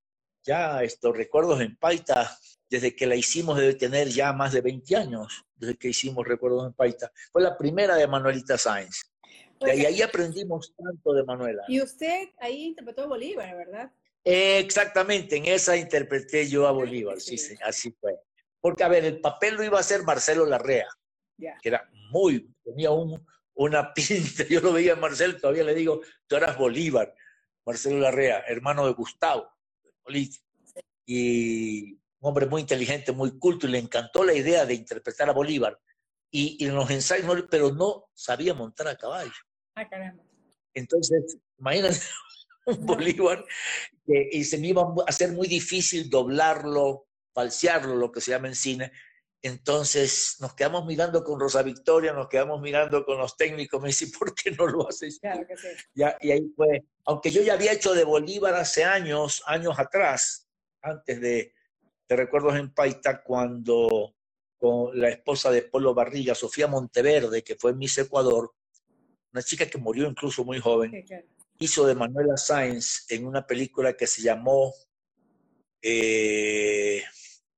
Ya 0.43 0.83
estos 0.83 1.17
recuerdos 1.17 1.61
en 1.61 1.77
Paita 1.77 2.37
desde 2.75 2.97
que 2.97 3.07
la 3.07 3.15
hicimos 3.15 3.57
debe 3.57 3.75
tener 3.75 4.09
ya 4.09 4.33
más 4.33 4.53
de 4.53 4.61
20 4.61 4.97
años, 4.97 5.47
desde 5.55 5.77
que 5.77 5.91
hicimos 5.91 6.27
Recuerdos 6.27 6.67
en 6.67 6.73
Paita. 6.73 7.13
Fue 7.31 7.41
la 7.41 7.57
primera 7.57 7.95
de 7.95 8.09
Manuelita 8.09 8.59
Sáenz. 8.59 9.13
y 9.61 9.87
ahí 9.87 10.03
aprendimos 10.03 10.75
tanto 10.77 11.13
de 11.13 11.23
Manuela. 11.23 11.63
Y 11.69 11.81
usted 11.81 12.31
ahí 12.39 12.65
interpretó 12.65 13.03
a 13.03 13.07
Bolívar, 13.07 13.57
¿verdad? 13.57 13.93
exactamente, 14.27 15.37
en 15.37 15.45
esa 15.45 15.77
interpreté 15.77 16.49
yo 16.49 16.67
a 16.67 16.73
Bolívar, 16.73 17.21
sí, 17.21 17.37
sí, 17.37 17.55
así 17.63 17.95
fue. 18.01 18.19
Porque, 18.59 18.83
a 18.83 18.89
ver, 18.89 19.05
el 19.05 19.21
papel 19.21 19.55
lo 19.55 19.63
iba 19.63 19.77
a 19.77 19.83
hacer 19.83 20.03
Marcelo 20.03 20.47
Larrea, 20.47 20.89
que 21.39 21.69
era 21.69 21.89
muy, 22.11 22.51
tenía 22.65 22.91
un, 22.91 23.25
una 23.53 23.93
pinta, 23.95 24.45
yo 24.49 24.61
lo 24.61 24.73
veía 24.73 24.95
a 24.95 24.97
Marcelo, 24.97 25.39
todavía 25.39 25.63
le 25.63 25.75
digo, 25.75 26.01
tú 26.27 26.37
eras 26.37 26.59
Bolívar, 26.59 27.15
Marcelo 27.67 27.99
Larrea, 27.99 28.41
hermano 28.49 28.87
de 28.87 28.95
Gustavo, 28.95 29.49
y 31.07 31.99
un 32.25 32.31
hombre 32.31 32.47
muy 32.47 32.63
inteligente, 32.63 33.13
muy 33.13 33.39
culto, 33.39 33.67
y 33.67 33.71
le 33.71 33.79
encantó 33.79 34.25
la 34.25 34.33
idea 34.33 34.65
de 34.65 34.73
interpretar 34.73 35.29
a 35.29 35.33
Bolívar. 35.33 35.79
Y, 36.31 36.65
en 36.65 36.75
los 36.75 36.91
ensayos, 36.91 37.45
pero 37.51 37.71
no 37.71 38.07
sabía 38.15 38.55
montar 38.55 38.89
a 38.89 38.97
caballo. 38.97 39.31
Ah, 39.75 39.87
caramba. 39.87 40.25
Entonces, 40.73 41.37
imagínate 41.59 42.01
un 42.67 42.87
Bolívar 42.87 43.45
que, 44.07 44.31
y 44.33 44.43
se 44.45 44.57
me 44.59 44.69
iba 44.69 44.83
a 44.83 44.95
hacer 45.07 45.33
muy 45.33 45.47
difícil 45.47 46.09
doblarlo, 46.09 47.09
falsearlo, 47.35 47.95
lo 47.95 48.11
que 48.11 48.23
se 48.23 48.31
llama 48.31 48.49
en 48.49 48.55
cine. 48.57 48.91
Entonces 49.43 50.37
nos 50.41 50.55
quedamos 50.55 50.87
mirando 50.87 51.23
con 51.23 51.39
Rosa 51.39 51.63
Victoria, 51.63 52.15
nos 52.15 52.29
quedamos 52.29 52.63
mirando 52.63 53.05
con 53.05 53.19
los 53.19 53.37
técnicos, 53.37 53.83
me 53.83 53.89
dice, 53.89 54.07
¿por 54.19 54.35
qué 54.35 54.51
no 54.53 54.67
lo 54.67 54.89
haces? 54.89 55.19
Claro 55.21 55.47
que 55.47 55.59
sí. 55.59 55.69
Ya, 55.93 56.17
y 56.23 56.31
ahí 56.31 56.51
fue, 56.57 56.83
aunque 57.05 57.31
yo 57.31 57.43
ya 57.43 57.53
había 57.53 57.73
hecho 57.73 57.93
de 57.93 58.05
Bolívar 58.05 58.55
hace 58.55 58.85
años, 58.85 59.43
años 59.47 59.79
atrás, 59.79 60.49
antes 60.81 61.21
de, 61.21 61.53
te 62.07 62.17
recuerdo 62.17 62.55
en 62.55 62.73
Paita 62.73 63.23
cuando 63.23 64.15
con 64.57 64.99
la 64.99 65.11
esposa 65.11 65.51
de 65.51 65.63
Polo 65.63 65.95
Barriga, 65.95 66.35
Sofía 66.35 66.67
Monteverde, 66.67 67.43
que 67.43 67.57
fue 67.57 67.75
Miss 67.75 67.99
Ecuador, 67.99 68.55
una 69.33 69.43
chica 69.43 69.69
que 69.69 69.79
murió 69.79 70.09
incluso 70.09 70.45
muy 70.45 70.59
joven, 70.59 71.05
hizo 71.59 71.87
de 71.87 71.95
Manuela 71.95 72.37
Sáenz 72.37 73.05
en 73.11 73.27
una 73.27 73.47
película 73.47 73.95
que 73.95 74.07
se 74.07 74.23
llamó 74.23 74.73
eh, 75.83 77.03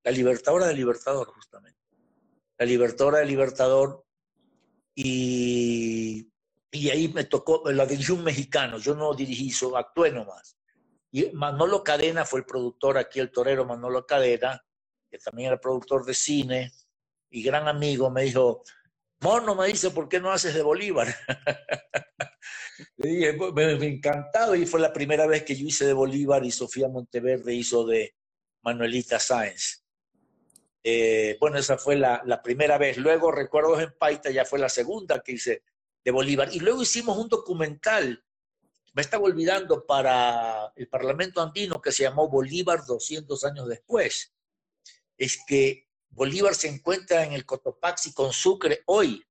la 0.02 0.10
Libertadora 0.10 0.66
de 0.66 0.74
Libertador, 0.74 1.28
justamente. 1.28 1.78
La 2.58 2.66
Libertadora 2.66 3.18
de 3.18 3.26
Libertador. 3.26 4.04
Y, 4.94 6.28
y 6.70 6.90
ahí 6.90 7.08
me 7.08 7.24
tocó, 7.24 7.70
la 7.70 7.86
dirigió 7.86 8.14
un 8.14 8.24
mexicano, 8.24 8.78
yo 8.78 8.94
no 8.94 9.14
dirigí, 9.14 9.50
eso, 9.50 9.76
actué 9.76 10.10
nomás. 10.10 10.56
Y 11.16 11.30
Manolo 11.32 11.82
Cadena 11.82 12.26
fue 12.26 12.40
el 12.40 12.44
productor 12.44 12.98
aquí, 12.98 13.20
el 13.20 13.30
torero 13.30 13.64
Manolo 13.64 14.04
Cadena, 14.04 14.62
que 15.10 15.16
también 15.16 15.46
era 15.46 15.58
productor 15.58 16.04
de 16.04 16.12
cine 16.12 16.72
y 17.30 17.42
gran 17.42 17.68
amigo, 17.68 18.10
me 18.10 18.24
dijo, 18.24 18.62
Mono 19.20 19.54
me 19.54 19.66
dice, 19.66 19.92
¿por 19.92 20.10
qué 20.10 20.20
no 20.20 20.30
haces 20.30 20.52
de 20.52 20.60
Bolívar? 20.60 21.08
Le 22.98 23.08
dije, 23.08 23.32
me, 23.32 23.76
me, 23.76 23.86
encantado 23.86 24.54
y 24.54 24.66
fue 24.66 24.78
la 24.78 24.92
primera 24.92 25.26
vez 25.26 25.42
que 25.44 25.56
yo 25.56 25.66
hice 25.66 25.86
de 25.86 25.94
Bolívar 25.94 26.44
y 26.44 26.50
Sofía 26.50 26.86
Monteverde 26.86 27.54
hizo 27.54 27.86
de 27.86 28.14
Manuelita 28.60 29.18
Sáenz. 29.18 29.86
Eh, 30.84 31.38
bueno, 31.40 31.56
esa 31.56 31.78
fue 31.78 31.96
la, 31.96 32.20
la, 32.26 32.42
primera 32.42 32.76
vez. 32.76 32.98
Luego, 32.98 33.32
Recuerdos 33.32 33.80
en 33.80 33.94
Paita, 33.98 34.30
ya 34.30 34.44
fue 34.44 34.58
la 34.58 34.68
segunda 34.68 35.20
que 35.20 35.32
hice 35.32 35.62
de 36.04 36.10
Bolívar. 36.10 36.50
Y 36.52 36.60
luego 36.60 36.82
hicimos 36.82 37.16
un 37.16 37.30
documental, 37.30 38.22
me 38.96 39.02
estaba 39.02 39.24
olvidando, 39.24 39.84
para 39.84 40.72
el 40.74 40.88
Parlamento 40.88 41.42
Andino 41.42 41.82
que 41.82 41.92
se 41.92 42.04
llamó 42.04 42.30
Bolívar 42.30 42.86
200 42.86 43.44
años 43.44 43.68
después. 43.68 44.34
Es 45.18 45.38
que 45.46 45.86
Bolívar 46.08 46.54
se 46.54 46.68
encuentra 46.68 47.22
en 47.22 47.34
el 47.34 47.44
Cotopaxi 47.44 48.14
con 48.14 48.32
Sucre 48.32 48.82
hoy. 48.86 49.22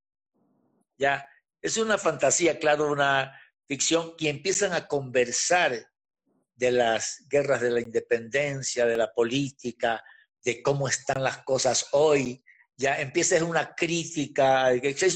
Ya, 0.99 1.28
es 1.63 1.78
una 1.78 1.97
fantasía, 1.97 2.59
claro, 2.59 2.91
una 2.91 3.41
ficción, 3.68 4.16
que 4.16 4.30
empiezan 4.30 4.72
a 4.74 4.88
conversar 4.88 5.91
de 6.53 6.72
las 6.72 7.26
guerras 7.28 7.61
de 7.61 7.72
la 7.72 7.82
independencia, 7.82 8.86
de 8.86 8.97
la 8.97 9.11
política, 9.16 10.03
de 10.43 10.61
cómo 10.61 10.88
están 10.88 11.24
las 11.24 11.39
cosas 11.39 11.88
hoy. 11.93 12.44
Ya 12.78 12.99
empieza 12.99 13.43
una 13.43 13.73
crítica, 13.73 14.69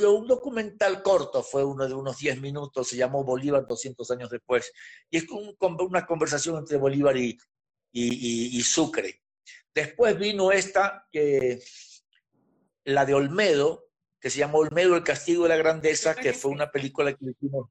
un 0.08 0.28
documental 0.28 1.04
corto, 1.04 1.44
fue 1.44 1.64
uno 1.66 1.88
de 1.88 1.94
unos 1.94 2.18
10 2.18 2.40
minutos, 2.40 2.88
se 2.88 2.96
llamó 2.96 3.24
Bolívar 3.24 3.68
200 3.68 4.10
años 4.12 4.30
después, 4.30 4.72
y 5.10 5.18
es 5.18 5.26
una 5.30 6.06
conversación 6.06 6.58
entre 6.58 6.78
Bolívar 6.78 7.18
y, 7.18 7.38
y, 7.92 8.58
y 8.58 8.62
Sucre. 8.62 9.22
Después 9.74 10.18
vino 10.18 10.52
esta, 10.54 11.06
que, 11.12 11.60
la 12.86 13.06
de 13.06 13.14
Olmedo, 13.14 13.90
que 14.20 14.30
se 14.30 14.40
llamó 14.40 14.60
Olmedo, 14.60 14.96
el 14.96 15.04
castigo 15.04 15.44
de 15.44 15.50
la 15.50 15.58
grandeza, 15.58 16.16
que 16.16 16.34
fue 16.34 16.52
una 16.52 16.72
película 16.72 17.14
que 17.14 17.26
hicimos. 17.26 17.70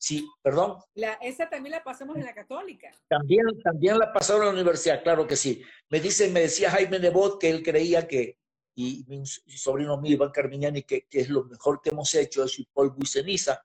Sí, 0.00 0.24
perdón. 0.42 0.78
La, 0.94 1.14
esa 1.14 1.48
también 1.50 1.72
la 1.72 1.82
pasamos 1.82 2.16
en 2.16 2.24
la 2.24 2.34
católica. 2.34 2.92
También, 3.08 3.44
también 3.64 3.98
la 3.98 4.12
pasaron 4.12 4.42
en 4.42 4.46
la 4.48 4.52
universidad, 4.52 5.02
claro 5.02 5.26
que 5.26 5.34
sí. 5.34 5.62
Me 5.88 6.00
dice, 6.00 6.28
me 6.28 6.40
decía 6.40 6.70
Jaime 6.70 7.00
Nebot 7.00 7.40
que 7.40 7.50
él 7.50 7.64
creía 7.64 8.06
que, 8.06 8.38
y 8.80 9.04
mi 9.08 9.26
sobrino 9.26 10.00
mío, 10.00 10.12
Iván 10.12 10.30
Carmiñani, 10.30 10.84
que, 10.84 11.08
que 11.08 11.22
es 11.22 11.28
lo 11.28 11.42
mejor 11.46 11.80
que 11.82 11.90
hemos 11.90 12.14
hecho, 12.14 12.44
es 12.44 12.64
polvo 12.72 12.94
y 13.00 13.06
ceniza. 13.06 13.60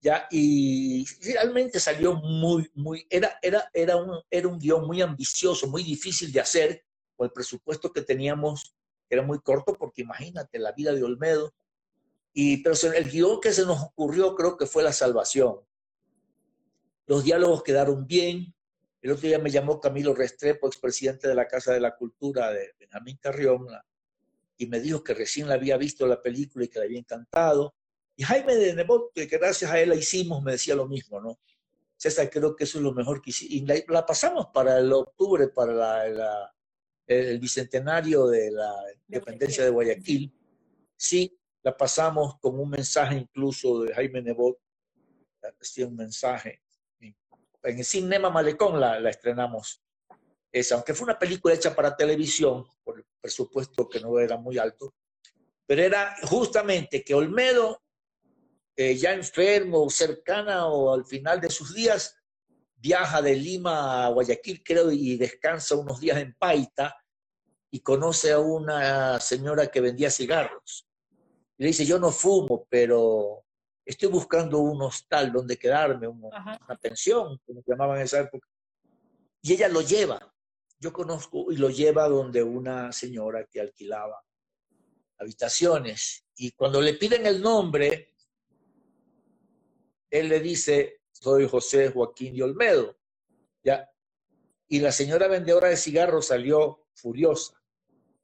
Ya, 0.00 0.26
y 0.28 1.06
realmente 1.22 1.78
salió 1.78 2.14
muy, 2.16 2.68
muy, 2.74 3.06
era, 3.08 3.38
era, 3.42 3.70
era, 3.72 3.94
un, 3.94 4.20
era 4.28 4.48
un 4.48 4.58
guion 4.58 4.88
muy 4.88 5.02
ambicioso, 5.02 5.68
muy 5.68 5.84
difícil 5.84 6.32
de 6.32 6.40
hacer, 6.40 6.84
el 7.20 7.30
presupuesto 7.30 7.92
que 7.92 8.02
teníamos 8.02 8.74
era 9.08 9.22
muy 9.22 9.38
corto, 9.38 9.74
porque 9.74 10.02
imagínate 10.02 10.58
la 10.58 10.72
vida 10.72 10.92
de 10.92 11.04
Olmedo. 11.04 11.54
Y, 12.32 12.60
pero 12.64 12.74
el 12.92 13.08
guion 13.08 13.40
que 13.40 13.52
se 13.52 13.64
nos 13.64 13.80
ocurrió 13.80 14.34
creo 14.34 14.56
que 14.56 14.66
fue 14.66 14.82
La 14.82 14.92
Salvación. 14.92 15.60
Los 17.06 17.22
diálogos 17.22 17.62
quedaron 17.62 18.04
bien. 18.04 18.52
El 19.00 19.12
otro 19.12 19.28
día 19.28 19.38
me 19.38 19.50
llamó 19.50 19.80
Camilo 19.80 20.12
Restrepo, 20.12 20.66
expresidente 20.66 21.28
de 21.28 21.36
la 21.36 21.46
Casa 21.46 21.72
de 21.72 21.80
la 21.80 21.96
Cultura 21.96 22.50
de 22.50 22.74
Benjamín 22.80 23.16
Carrión, 23.20 23.68
y 24.60 24.66
me 24.66 24.78
dijo 24.78 25.02
que 25.02 25.14
recién 25.14 25.48
la 25.48 25.54
había 25.54 25.78
visto 25.78 26.06
la 26.06 26.20
película 26.20 26.66
y 26.66 26.68
que 26.68 26.78
le 26.80 26.84
había 26.84 26.98
encantado. 26.98 27.74
Y 28.14 28.24
Jaime 28.24 28.54
de 28.56 28.74
Nebot, 28.74 29.10
que 29.14 29.24
gracias 29.24 29.70
a 29.70 29.80
él 29.80 29.88
la 29.88 29.94
hicimos, 29.94 30.42
me 30.42 30.52
decía 30.52 30.74
lo 30.74 30.86
mismo, 30.86 31.18
¿no? 31.18 31.40
César, 31.96 32.28
creo 32.28 32.54
que 32.54 32.64
eso 32.64 32.76
es 32.76 32.84
lo 32.84 32.92
mejor 32.92 33.22
que 33.22 33.30
hicimos. 33.30 33.54
Y 33.54 33.64
la, 33.64 33.76
la 33.88 34.04
pasamos 34.04 34.48
para 34.52 34.76
el 34.78 34.92
octubre, 34.92 35.48
para 35.48 35.72
la, 35.72 36.08
la 36.10 36.54
el 37.06 37.38
bicentenario 37.40 38.26
de 38.26 38.50
la 38.50 38.74
independencia 39.08 39.64
de 39.64 39.70
Guayaquil, 39.70 40.30
sí, 40.94 41.40
la 41.62 41.74
pasamos 41.74 42.38
con 42.38 42.60
un 42.60 42.68
mensaje 42.68 43.16
incluso 43.16 43.82
de 43.82 43.94
Jaime 43.94 44.20
Nebot, 44.20 44.58
hacía 45.58 45.86
un 45.86 45.96
mensaje. 45.96 46.60
En 47.00 47.78
el 47.78 47.84
Cinema 47.84 48.28
Malecón 48.28 48.78
la, 48.78 49.00
la 49.00 49.08
estrenamos, 49.08 49.82
esa, 50.52 50.74
aunque 50.74 50.94
fue 50.94 51.04
una 51.04 51.18
película 51.18 51.54
hecha 51.54 51.74
para 51.74 51.96
televisión, 51.96 52.64
por 52.82 52.98
el 52.98 53.04
presupuesto 53.20 53.88
que 53.88 54.00
no 54.00 54.18
era 54.18 54.36
muy 54.36 54.58
alto, 54.58 54.94
pero 55.66 55.82
era 55.82 56.16
justamente 56.22 57.04
que 57.04 57.14
Olmedo, 57.14 57.82
eh, 58.76 58.96
ya 58.96 59.12
enfermo, 59.12 59.88
cercana 59.90 60.66
o 60.66 60.92
al 60.92 61.04
final 61.04 61.40
de 61.40 61.50
sus 61.50 61.74
días, 61.74 62.16
viaja 62.76 63.20
de 63.22 63.36
Lima 63.36 64.06
a 64.06 64.08
Guayaquil, 64.08 64.62
creo, 64.64 64.90
y 64.90 65.16
descansa 65.16 65.76
unos 65.76 66.00
días 66.00 66.18
en 66.18 66.34
Paita, 66.34 66.96
y 67.70 67.80
conoce 67.80 68.32
a 68.32 68.38
una 68.38 69.20
señora 69.20 69.68
que 69.68 69.80
vendía 69.80 70.10
cigarros. 70.10 70.88
Y 71.56 71.62
le 71.62 71.68
dice, 71.68 71.84
yo 71.84 71.98
no 71.98 72.10
fumo, 72.10 72.66
pero 72.68 73.44
estoy 73.84 74.08
buscando 74.08 74.58
un 74.58 74.82
hostal 74.82 75.32
donde 75.32 75.58
quedarme, 75.58 76.08
una, 76.08 76.58
pensión, 76.80 77.38
como 77.46 77.62
llamaban 77.66 77.98
en 77.98 78.04
esa 78.04 78.20
época. 78.20 78.48
Y 79.42 79.52
ella 79.52 79.68
lo 79.68 79.82
lleva. 79.82 80.29
Yo 80.80 80.94
conozco 80.94 81.52
y 81.52 81.56
lo 81.56 81.68
lleva 81.68 82.08
donde 82.08 82.42
una 82.42 82.90
señora 82.90 83.46
que 83.46 83.60
alquilaba 83.60 84.24
habitaciones. 85.18 86.24
Y 86.36 86.52
cuando 86.52 86.80
le 86.80 86.94
piden 86.94 87.26
el 87.26 87.42
nombre, 87.42 88.14
él 90.08 90.28
le 90.30 90.40
dice, 90.40 91.02
soy 91.12 91.46
José 91.46 91.90
Joaquín 91.90 92.34
de 92.34 92.42
Olmedo. 92.44 92.98
¿Ya? 93.62 93.90
Y 94.68 94.80
la 94.80 94.90
señora 94.90 95.28
vendedora 95.28 95.68
de 95.68 95.76
cigarros 95.76 96.28
salió 96.28 96.86
furiosa 96.94 97.62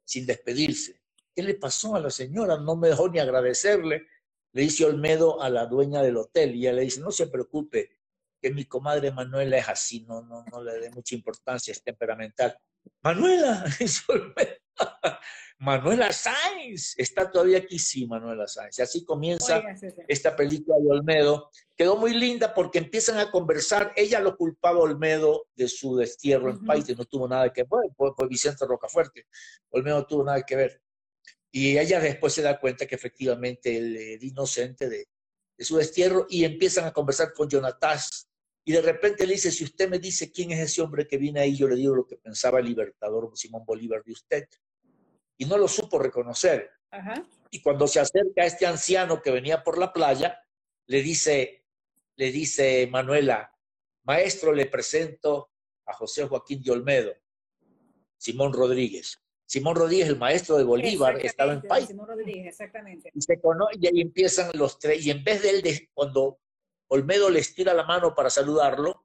sin 0.03 0.25
despedirse. 0.25 1.03
¿Qué 1.35 1.43
le 1.43 1.55
pasó 1.55 1.95
a 1.95 2.01
la 2.01 2.11
señora? 2.11 2.57
No 2.57 2.75
me 2.77 2.89
dejó 2.89 3.11
ni 3.11 3.19
agradecerle. 3.19 4.07
Le 4.53 4.63
dice 4.63 4.87
Olmedo 4.87 5.43
a 5.43 5.51
la 5.51 5.67
dueña 5.67 6.01
del 6.01 6.17
hotel 6.17 6.55
y 6.55 6.61
ella 6.61 6.73
le 6.73 6.83
dice, 6.83 7.01
no 7.01 7.11
se 7.11 7.27
preocupe, 7.27 7.96
que 8.47 8.55
mi 8.55 8.65
comadre 8.65 9.11
Manuela 9.11 9.59
es 9.59 9.69
así, 9.69 10.05
no, 10.05 10.23
no, 10.23 10.45
no 10.53 10.63
le 10.63 10.79
dé 10.79 10.91
mucha 10.91 11.17
importancia, 11.17 11.73
es 11.73 11.83
temperamental. 11.83 12.57
Manuela. 13.03 13.65
Manuela 15.59 16.13
Sáenz 16.13 16.95
está 16.97 17.29
todavía 17.29 17.59
aquí, 17.59 17.81
sí, 17.81 18.07
Manuela 18.07 18.47
Sáenz. 18.47 18.79
Y 18.79 18.83
así 18.83 19.05
comienza 19.05 19.65
esta 20.07 20.37
película 20.37 20.77
de 20.79 20.91
Olmedo. 20.91 21.51
Quedó 21.75 21.97
muy 21.97 22.15
linda 22.15 22.55
porque 22.55 22.79
empiezan 22.79 23.19
a 23.19 23.33
conversar. 23.33 23.93
Ella 23.97 24.21
lo 24.21 24.37
culpaba 24.37 24.79
a 24.79 24.83
Olmedo 24.83 25.49
de 25.57 25.67
su 25.67 25.97
destierro 25.97 26.49
en 26.51 26.65
país, 26.65 26.97
no 26.97 27.05
tuvo 27.05 27.27
nada 27.27 27.53
que 27.53 27.63
ver, 27.63 27.91
fue, 27.97 28.13
fue 28.15 28.29
Vicente 28.29 28.65
Rocafuerte. 28.65 29.27
Olmedo 29.71 29.97
no 29.97 30.07
tuvo 30.07 30.23
nada 30.23 30.43
que 30.43 30.55
ver. 30.55 30.81
Y 31.51 31.79
ella 31.79 31.99
después 31.99 32.33
se 32.33 32.43
da 32.43 32.61
cuenta 32.61 32.87
que 32.87 32.95
efectivamente 32.95 33.77
él 33.77 33.97
era 33.97 34.25
inocente 34.25 34.89
de, 34.89 35.09
de 35.59 35.65
su 35.65 35.79
destierro 35.79 36.27
y 36.29 36.45
empiezan 36.45 36.85
a 36.85 36.93
conversar 36.93 37.33
con 37.33 37.49
Jonatas. 37.49 38.29
Y 38.69 38.73
de 38.73 38.83
repente 38.83 39.25
le 39.25 39.35
dice, 39.35 39.53
si 39.53 39.63
usted 39.63 39.89
me 39.89 40.01
dice 40.01 40.33
quién 40.33 40.51
es 40.51 40.59
ese 40.59 40.83
hombre 40.83 41.07
que 41.07 41.19
viene 41.19 41.39
ahí, 41.39 41.57
yo 41.57 41.69
le 41.69 41.77
digo 41.77 41.95
lo 41.95 42.05
que 42.05 42.17
pensaba 42.17 42.59
el 42.59 42.67
libertador 42.67 43.31
Simón 43.37 43.65
Bolívar 43.65 44.03
de 44.03 44.11
usted 44.11 44.49
y 45.39 45.45
no 45.45 45.57
lo 45.57 45.69
supo 45.69 46.01
reconocer. 46.01 46.69
Y 47.53 47.63
cuando 47.63 47.87
se 47.87 48.01
acerca 48.01 48.43
a 48.43 48.47
este 48.47 48.67
anciano 48.67 49.23
que 49.23 49.31
venía 49.31 49.63
por 49.63 49.79
la 49.79 49.93
playa, 49.93 50.43
le 50.87 51.01
dice, 51.01 51.65
le 52.17 52.33
dice 52.33 52.89
Manuela, 52.91 53.53
maestro, 54.03 54.53
le 54.53 54.67
presento 54.67 55.53
a 55.85 55.93
José 55.93 56.27
Joaquín 56.27 56.61
de 56.61 56.73
Olmedo, 56.73 57.15
Simón 58.17 58.53
Rodríguez. 58.53 59.23
Simón 59.45 59.77
Rodríguez, 59.77 60.09
el 60.09 60.19
maestro 60.19 60.57
de 60.57 60.65
Bolívar, 60.65 61.25
estaba 61.25 61.53
en 61.53 61.63
país. 61.63 61.87
Simón 61.87 62.09
Rodríguez, 62.09 62.49
exactamente. 62.49 63.13
Y, 63.15 63.21
se 63.21 63.41
conoce, 63.41 63.79
y 63.81 63.87
ahí 63.87 64.01
empiezan 64.01 64.51
los 64.55 64.77
tres, 64.81 65.07
y 65.07 65.13
en 65.13 65.23
vez 65.23 65.43
de 65.43 65.51
él, 65.51 65.89
cuando 65.95 66.41
Olmedo 66.89 67.31
le 67.31 67.41
estira 67.41 67.75
la 67.75 67.85
mano 67.85 68.15
para 68.15 68.31
saludarlo, 68.31 69.05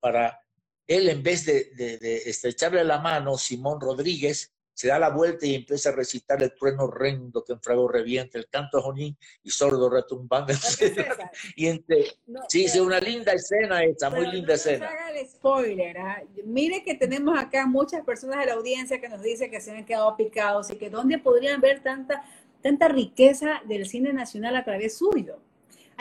para 0.00 0.40
él, 0.86 1.08
en 1.08 1.22
vez 1.22 1.44
de, 1.44 1.70
de 1.74 2.16
estrecharle 2.26 2.84
la 2.84 2.98
mano, 2.98 3.36
Simón 3.36 3.80
Rodríguez 3.80 4.52
se 4.74 4.88
da 4.88 4.98
la 4.98 5.10
vuelta 5.10 5.46
y 5.46 5.54
empieza 5.54 5.90
a 5.90 5.92
recitar 5.92 6.42
el 6.42 6.54
trueno 6.54 6.84
horrendo 6.84 7.44
que 7.44 7.52
en 7.52 7.60
frago 7.60 7.88
revienta, 7.88 8.38
el 8.38 8.48
canto 8.48 8.78
a 8.78 8.82
Jonín 8.82 9.16
y 9.42 9.50
sordo 9.50 9.90
retumbando. 9.90 10.52
y 11.56 11.66
entre, 11.66 12.06
sí, 12.48 12.64
es 12.64 12.76
una 12.76 12.98
linda 12.98 13.32
escena 13.32 13.82
esta, 13.84 14.10
muy 14.10 14.26
linda 14.26 14.54
escena. 14.54 14.86
No 14.86 14.92
haga 14.92 15.10
el 15.10 15.28
spoiler, 15.28 15.98
¿ah? 15.98 16.22
mire 16.44 16.82
que 16.82 16.94
tenemos 16.94 17.38
acá 17.38 17.66
muchas 17.66 18.04
personas 18.04 18.40
de 18.40 18.46
la 18.46 18.54
audiencia 18.54 19.00
que 19.00 19.08
nos 19.08 19.22
dicen 19.22 19.50
que 19.50 19.60
se 19.60 19.70
han 19.70 19.84
quedado 19.84 20.16
picados 20.16 20.70
y 20.70 20.76
que 20.76 20.90
dónde 20.90 21.18
podrían 21.18 21.60
ver 21.60 21.82
tanta, 21.82 22.24
tanta 22.62 22.88
riqueza 22.88 23.60
del 23.66 23.86
cine 23.86 24.12
nacional 24.12 24.56
a 24.56 24.64
través 24.64 24.96
suyo. 24.96 25.38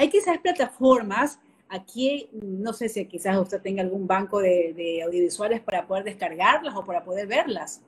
Hay 0.01 0.09
quizás 0.09 0.39
plataformas 0.39 1.39
Aquí 1.73 2.29
no 2.33 2.73
sé 2.73 2.89
si 2.89 3.05
quizás 3.07 3.37
usted 3.37 3.61
tenga 3.61 3.81
algún 3.81 4.05
banco 4.05 4.39
de, 4.41 4.73
de 4.75 5.03
audiovisuales 5.03 5.61
para 5.61 5.87
poder 5.87 6.03
descargarlas 6.03 6.75
o 6.75 6.83
para 6.83 7.01
poder 7.01 7.27
verlas. 7.27 7.81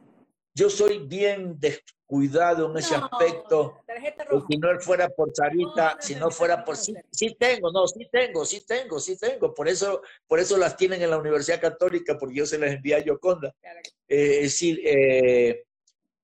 Yo 0.55 0.69
soy 0.69 0.99
bien 0.99 1.59
descuidado 1.59 2.71
en 2.71 2.77
ese 2.77 2.97
No, 2.97 3.09
aspecto. 3.11 3.81
tarjeta 3.85 4.23
Y 4.23 4.27
roja. 4.27 4.47
Si 4.49 4.57
no 4.57 4.79
fuera 4.79 5.09
por 5.09 5.35
Sarita, 5.35 5.95
No, 5.95 6.01
si 6.01 6.13
no, 6.13 6.19
no 6.21 6.25
no, 6.27 6.31
fuera 6.31 6.63
por 6.63 6.77
sí, 6.77 6.95
sí 7.11 7.35
tengo, 7.37 7.73
no, 7.73 7.85
sí 7.87 8.07
tengo, 8.09 8.45
sí 8.45 8.65
tengo, 8.65 9.01
sí 9.01 9.17
tengo. 9.19 9.53
Por 9.53 9.67
eso, 9.67 10.01
por 10.29 10.39
eso 10.39 10.55
las 10.55 10.77
tienen 10.77 11.01
en 11.01 11.09
la 11.09 11.17
Universidad 11.17 11.59
Católica, 11.59 12.17
porque 12.17 12.35
yo 12.35 12.45
se 12.45 12.57
las 12.57 12.71
envié 12.71 12.95
a 12.95 13.03
Yoconda. 13.03 13.53
Claro. 13.59 13.79
Eh, 14.07 14.35
es 14.37 14.41
decir, 14.43 14.79
eh, 14.85 15.65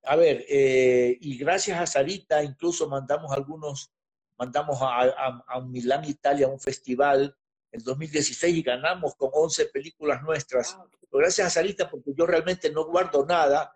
a 0.04 0.16
ver, 0.16 0.46
eh, 0.48 1.18
y 1.20 1.38
gracias 1.38 1.78
a 1.78 1.86
Sarita 1.86 2.42
incluso 2.42 2.88
mandamos 2.88 3.34
algunos, 3.34 3.92
mandamos 4.40 4.82
a, 4.82 5.02
a, 5.04 5.44
a 5.48 5.62
Milán, 5.62 6.06
Italia, 6.06 6.48
a 6.48 6.50
un 6.50 6.60
festival 6.60 7.36
en 7.72 7.84
2016 7.84 8.56
y 8.56 8.64
ganamos 8.64 9.16
con 9.16 9.30
11 9.34 9.66
películas 9.68 10.24
nuestras. 10.24 10.76
Pero 11.12 11.20
gracias 11.20 11.48
a 11.48 11.50
Sarita, 11.50 11.90
porque 11.90 12.14
yo 12.16 12.26
realmente 12.26 12.72
no 12.72 12.86
guardo 12.86 13.26
nada. 13.26 13.76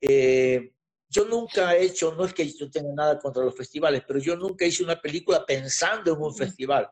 Eh, 0.00 0.72
yo 1.08 1.24
nunca 1.24 1.74
he 1.76 1.84
hecho, 1.84 2.14
no 2.14 2.24
es 2.24 2.34
que 2.34 2.48
yo 2.50 2.70
tenga 2.70 2.92
nada 2.92 3.18
contra 3.18 3.44
los 3.44 3.56
festivales, 3.56 4.02
pero 4.06 4.18
yo 4.18 4.36
nunca 4.36 4.64
hice 4.64 4.82
una 4.84 5.00
película 5.00 5.44
pensando 5.46 6.12
en 6.14 6.20
un 6.22 6.34
festival. 6.34 6.90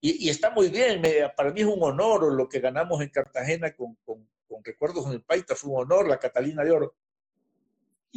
Y, 0.00 0.26
y 0.26 0.30
está 0.30 0.50
muy 0.50 0.68
bien, 0.68 1.00
me- 1.00 1.28
para 1.36 1.52
mí 1.52 1.60
es 1.62 1.66
un 1.66 1.82
honor 1.82 2.32
lo 2.32 2.48
que 2.48 2.60
ganamos 2.60 3.00
en 3.00 3.08
Cartagena 3.08 3.74
con, 3.74 3.96
con, 4.04 4.28
con 4.46 4.62
Recuerdos 4.64 5.06
en 5.06 5.12
el 5.12 5.22
Paita, 5.22 5.54
fue 5.56 5.70
un 5.70 5.80
honor, 5.82 6.08
la 6.08 6.18
Catalina 6.18 6.62
de 6.64 6.70
Oro. 6.70 6.94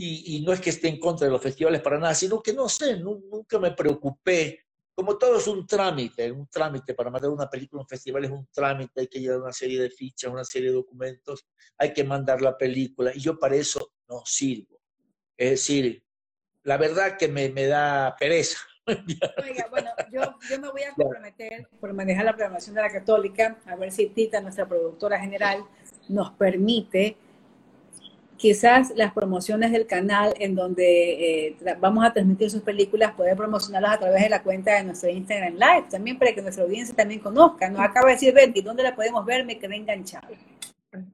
Y, 0.01 0.37
y 0.37 0.41
no 0.41 0.53
es 0.53 0.61
que 0.61 0.69
esté 0.69 0.87
en 0.87 0.99
contra 0.99 1.27
de 1.27 1.31
los 1.33 1.41
festivales 1.41 1.81
para 1.81 1.99
nada, 1.99 2.15
sino 2.15 2.41
que 2.41 2.53
no 2.53 2.69
sé, 2.69 2.97
nu- 2.97 3.21
nunca 3.29 3.59
me 3.59 3.71
preocupé. 3.71 4.65
Como 4.95 5.17
todo 5.17 5.37
es 5.37 5.47
un 5.47 5.65
trámite, 5.67 6.31
un 6.31 6.47
trámite 6.47 6.93
para 6.93 7.09
mandar 7.09 7.31
una 7.31 7.49
película 7.49 7.79
a 7.79 7.83
un 7.83 7.87
festival 7.87 8.25
es 8.25 8.31
un 8.31 8.47
trámite, 8.51 9.01
hay 9.01 9.07
que 9.07 9.19
llevar 9.19 9.41
una 9.41 9.51
serie 9.53 9.79
de 9.81 9.89
fichas, 9.89 10.31
una 10.31 10.43
serie 10.43 10.69
de 10.69 10.75
documentos, 10.75 11.45
hay 11.77 11.93
que 11.93 12.03
mandar 12.03 12.41
la 12.41 12.57
película 12.57 13.11
y 13.13 13.19
yo 13.19 13.37
para 13.39 13.55
eso 13.55 13.91
no 14.07 14.21
sirvo. 14.25 14.79
Es 15.37 15.51
decir, 15.51 16.03
la 16.63 16.77
verdad 16.77 17.17
que 17.17 17.27
me, 17.29 17.49
me 17.49 17.65
da 17.67 18.15
pereza. 18.19 18.57
Oiga, 18.87 19.67
bueno, 19.69 19.89
yo, 20.11 20.21
yo 20.49 20.59
me 20.59 20.69
voy 20.69 20.83
a 20.83 20.93
comprometer 20.93 21.69
por 21.79 21.93
manejar 21.93 22.25
la 22.25 22.31
programación 22.33 22.75
de 22.75 22.81
la 22.81 22.89
Católica, 22.89 23.57
a 23.65 23.75
ver 23.75 23.91
si 23.91 24.07
Tita, 24.07 24.41
nuestra 24.41 24.67
productora 24.67 25.19
general, 25.19 25.63
nos 26.09 26.31
permite 26.31 27.17
quizás 28.39 28.93
las 28.95 29.13
promociones 29.13 29.71
del 29.71 29.85
canal 29.85 30.33
en 30.39 30.55
donde 30.55 31.47
eh, 31.47 31.57
vamos 31.79 32.05
a 32.05 32.13
transmitir 32.13 32.49
sus 32.49 32.61
películas, 32.61 33.13
poder 33.13 33.35
promocionarlas 33.35 33.95
a 33.95 33.99
través 33.99 34.23
de 34.23 34.29
la 34.29 34.41
cuenta 34.41 34.75
de 34.75 34.85
nuestro 34.85 35.09
Instagram 35.09 35.55
Live, 35.55 35.87
también 35.91 36.17
para 36.17 36.33
que 36.33 36.41
nuestra 36.41 36.63
audiencia 36.63 36.95
también 36.95 37.19
conozca. 37.19 37.69
Nos 37.69 37.81
acaba 37.81 38.07
de 38.07 38.13
decir 38.13 38.33
Betty, 38.33 38.61
¿dónde 38.61 38.81
la 38.81 38.95
podemos 38.95 39.25
ver? 39.25 39.45
Me 39.45 39.59
quedé 39.59 39.75
enganchado. 39.75 40.29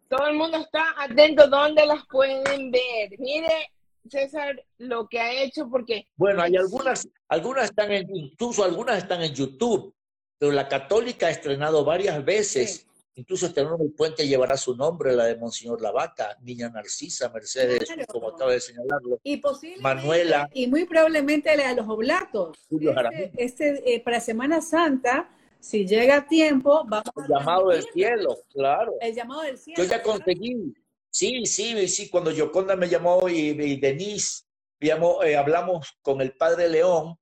Todo 0.08 0.28
el 0.28 0.38
mundo 0.38 0.58
está 0.58 0.86
atento 0.98 1.48
dónde 1.48 1.86
las 1.86 2.06
pueden 2.08 2.72
ver. 2.72 3.10
Mire, 3.18 3.72
César, 4.08 4.64
lo 4.78 5.08
que 5.10 5.20
ha 5.20 5.34
hecho, 5.34 5.68
porque 5.68 6.08
Bueno, 6.16 6.44
hay 6.44 6.56
algunas, 6.56 7.10
algunas 7.28 7.66
están 7.66 7.92
en, 7.92 8.08
incluso 8.16 8.64
algunas 8.64 9.00
están 9.00 9.24
en 9.24 9.34
YouTube, 9.34 9.94
pero 10.38 10.52
la 10.52 10.68
Católica 10.68 11.26
ha 11.26 11.32
estrenado 11.32 11.84
varias 11.84 12.24
veces. 12.24 12.76
Sí. 12.76 12.95
Incluso 13.18 13.46
estrenó 13.48 13.78
El 13.80 13.94
Puente 13.94 14.28
llevará 14.28 14.58
su 14.58 14.76
nombre, 14.76 15.14
la 15.16 15.24
de 15.26 15.38
Monseñor 15.38 15.82
Lavaca, 15.82 16.38
Niña 16.42 16.70
Narcisa, 16.70 17.30
Mercedes, 17.30 17.86
Claro. 17.86 18.04
como 18.08 18.28
acaba 18.30 18.52
de 18.52 18.60
señalarlo. 18.60 19.20
Y 19.24 19.42
Manuela. 19.80 20.50
y 20.54 20.68
muy 20.68 20.84
probablemente 20.86 21.56
la 21.56 21.70
de 21.70 21.76
los 21.76 21.88
oblatos. 21.88 22.58
Julio 22.70 22.94
Este, 22.94 23.32
este, 23.44 23.96
eh, 23.96 24.02
para 24.02 24.20
Semana 24.20 24.62
Santa, 24.62 25.30
si 25.62 25.88
llega 25.88 26.18
a 26.18 26.28
tiempo, 26.28 26.84
vamos 26.88 27.12
El 27.16 27.34
a 27.34 27.40
llamado 27.40 27.70
del 27.70 27.84
cielo, 27.94 28.38
claro. 28.52 28.94
El 29.00 29.16
llamado 29.16 29.42
del 29.44 29.58
cielo. 29.58 29.78
Yo 29.82 29.90
ya 29.90 29.98
¿verdad? 29.98 30.04
conseguí. 30.12 30.74
Sí, 31.10 31.46
sí, 31.46 31.88
sí. 31.88 32.10
Cuando 32.10 32.32
Yoconda 32.32 32.76
me 32.76 32.90
llamó 32.90 33.30
y, 33.30 33.36
y 33.52 33.80
Denise, 33.80 34.44
llamó, 34.82 35.24
eh, 35.24 35.38
hablamos 35.38 35.98
con 36.02 36.20
el 36.20 36.34
padre 36.36 36.68
León, 36.68 37.18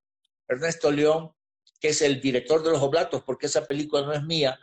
Ernesto 0.48 0.91
León, 0.91 1.32
que 1.80 1.90
es 1.90 2.02
el 2.02 2.20
director 2.20 2.64
de 2.64 2.72
los 2.72 2.82
Oblatos, 2.82 3.22
porque 3.24 3.45
esa 3.45 3.65
película 3.65 4.02
no 4.02 4.11
es 4.14 4.24
mía. 4.24 4.57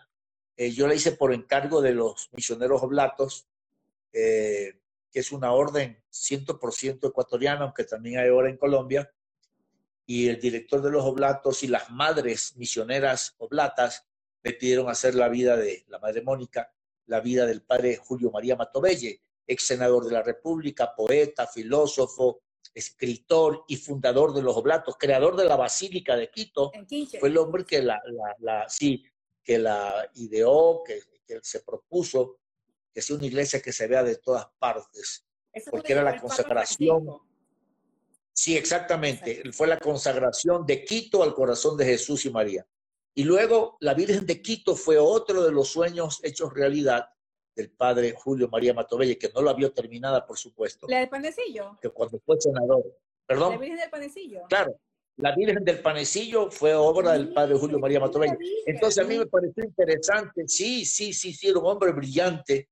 Eh, 0.60 0.72
yo 0.72 0.86
la 0.86 0.94
hice 0.94 1.12
por 1.12 1.32
encargo 1.32 1.80
de 1.80 1.94
los 1.94 2.28
misioneros 2.32 2.82
Oblatos, 2.82 3.46
eh, 4.12 4.74
que 5.10 5.20
es 5.20 5.32
una 5.32 5.52
orden 5.52 6.02
100% 6.12 7.08
ecuatoriana, 7.08 7.62
aunque 7.62 7.84
también 7.84 8.18
hay 8.20 8.28
ahora 8.28 8.50
en 8.50 8.58
Colombia. 8.58 9.10
Y 10.04 10.28
el 10.28 10.38
director 10.38 10.82
de 10.82 10.90
los 10.90 11.02
Oblatos 11.02 11.62
y 11.62 11.68
las 11.68 11.90
madres 11.90 12.54
misioneras 12.58 13.34
Oblatas 13.38 14.06
me 14.42 14.52
pidieron 14.52 14.90
hacer 14.90 15.14
la 15.14 15.30
vida 15.30 15.56
de 15.56 15.82
la 15.88 15.98
madre 15.98 16.20
Mónica 16.20 16.70
la 17.06 17.20
vida 17.20 17.46
del 17.46 17.62
padre 17.62 17.96
Julio 17.96 18.30
María 18.30 18.54
Matobelle, 18.54 19.22
ex 19.46 19.66
senador 19.66 20.04
de 20.04 20.12
la 20.12 20.22
República, 20.22 20.94
poeta, 20.94 21.46
filósofo, 21.46 22.42
escritor 22.74 23.64
y 23.66 23.76
fundador 23.76 24.34
de 24.34 24.42
los 24.42 24.54
Oblatos, 24.56 24.96
creador 24.98 25.36
de 25.36 25.46
la 25.46 25.56
Basílica 25.56 26.16
de 26.16 26.30
Quito, 26.30 26.70
fue 27.18 27.30
el 27.30 27.38
hombre 27.38 27.64
que 27.64 27.82
la, 27.82 28.00
la, 28.04 28.36
la- 28.40 28.68
sí, 28.68 29.02
que 29.42 29.58
la 29.58 30.10
ideó, 30.14 30.82
que, 30.84 31.00
que 31.26 31.40
se 31.42 31.60
propuso 31.60 32.38
que 32.92 33.02
sea 33.02 33.16
una 33.16 33.26
iglesia 33.26 33.60
que 33.62 33.72
se 33.72 33.86
vea 33.86 34.02
de 34.02 34.16
todas 34.16 34.46
partes. 34.58 35.26
Eso 35.52 35.70
porque 35.70 35.92
era 35.92 36.02
la 36.02 36.20
consagración. 36.20 37.06
Sí, 38.32 38.56
exactamente. 38.56 39.30
Exacto. 39.32 39.52
Fue 39.52 39.66
la 39.66 39.78
consagración 39.78 40.66
de 40.66 40.84
Quito 40.84 41.22
al 41.22 41.34
corazón 41.34 41.76
de 41.76 41.84
Jesús 41.84 42.24
y 42.26 42.30
María. 42.30 42.66
Y 43.14 43.24
luego 43.24 43.76
la 43.80 43.94
Virgen 43.94 44.26
de 44.26 44.40
Quito 44.40 44.76
fue 44.76 44.98
otro 44.98 45.42
de 45.42 45.52
los 45.52 45.68
sueños 45.68 46.20
hechos 46.22 46.52
realidad 46.54 47.08
del 47.54 47.70
padre 47.72 48.14
Julio 48.16 48.48
María 48.48 48.72
Matobelle, 48.72 49.18
que 49.18 49.30
no 49.34 49.42
la 49.42 49.52
vio 49.52 49.72
terminada, 49.72 50.24
por 50.24 50.38
supuesto, 50.38 50.86
La 50.88 51.00
del 51.00 51.08
panecillo. 51.08 51.76
que 51.82 51.90
cuando 51.90 52.18
fue 52.24 52.36
senador. 52.40 52.84
La 52.86 52.94
Perdón, 53.26 53.58
Virgen 53.58 53.78
del 53.78 53.90
panecillo. 53.90 54.42
claro. 54.48 54.74
La 55.20 55.34
Virgen 55.34 55.64
del 55.64 55.80
Panecillo 55.80 56.50
fue 56.50 56.74
obra 56.74 57.12
del 57.12 57.32
padre 57.32 57.56
Julio 57.56 57.78
María 57.78 58.00
mira, 58.00 58.38
Entonces 58.66 59.04
a 59.04 59.06
mí 59.06 59.18
me 59.18 59.26
pareció 59.26 59.64
interesante, 59.64 60.48
sí, 60.48 60.84
sí, 60.84 61.12
sí, 61.12 61.32
sí, 61.32 61.48
era 61.48 61.58
un 61.58 61.66
hombre 61.66 61.92
brillante, 61.92 62.68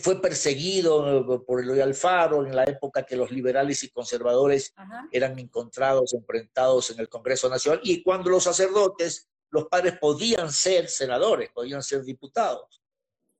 fue 0.00 0.20
perseguido 0.20 1.44
por 1.46 1.60
Eloy 1.60 1.80
Alfaro 1.80 2.44
en 2.44 2.54
la 2.54 2.64
época 2.64 3.04
que 3.04 3.16
los 3.16 3.30
liberales 3.30 3.82
y 3.84 3.90
conservadores 3.90 4.72
Ajá. 4.76 5.08
eran 5.12 5.38
encontrados, 5.38 6.14
enfrentados 6.14 6.90
en 6.90 7.00
el 7.00 7.08
Congreso 7.08 7.48
Nacional, 7.48 7.80
y 7.82 8.02
cuando 8.02 8.30
los 8.30 8.44
sacerdotes, 8.44 9.28
los 9.50 9.66
padres 9.66 9.98
podían 9.98 10.50
ser 10.50 10.88
senadores, 10.88 11.50
podían 11.52 11.82
ser 11.82 12.02
diputados. 12.02 12.82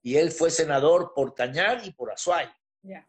Y 0.01 0.15
él 0.15 0.31
fue 0.31 0.49
senador 0.49 1.11
por 1.13 1.35
Cañar 1.35 1.85
y 1.85 1.91
por 1.91 2.11
Azuay. 2.11 2.47
Ya. 2.83 3.05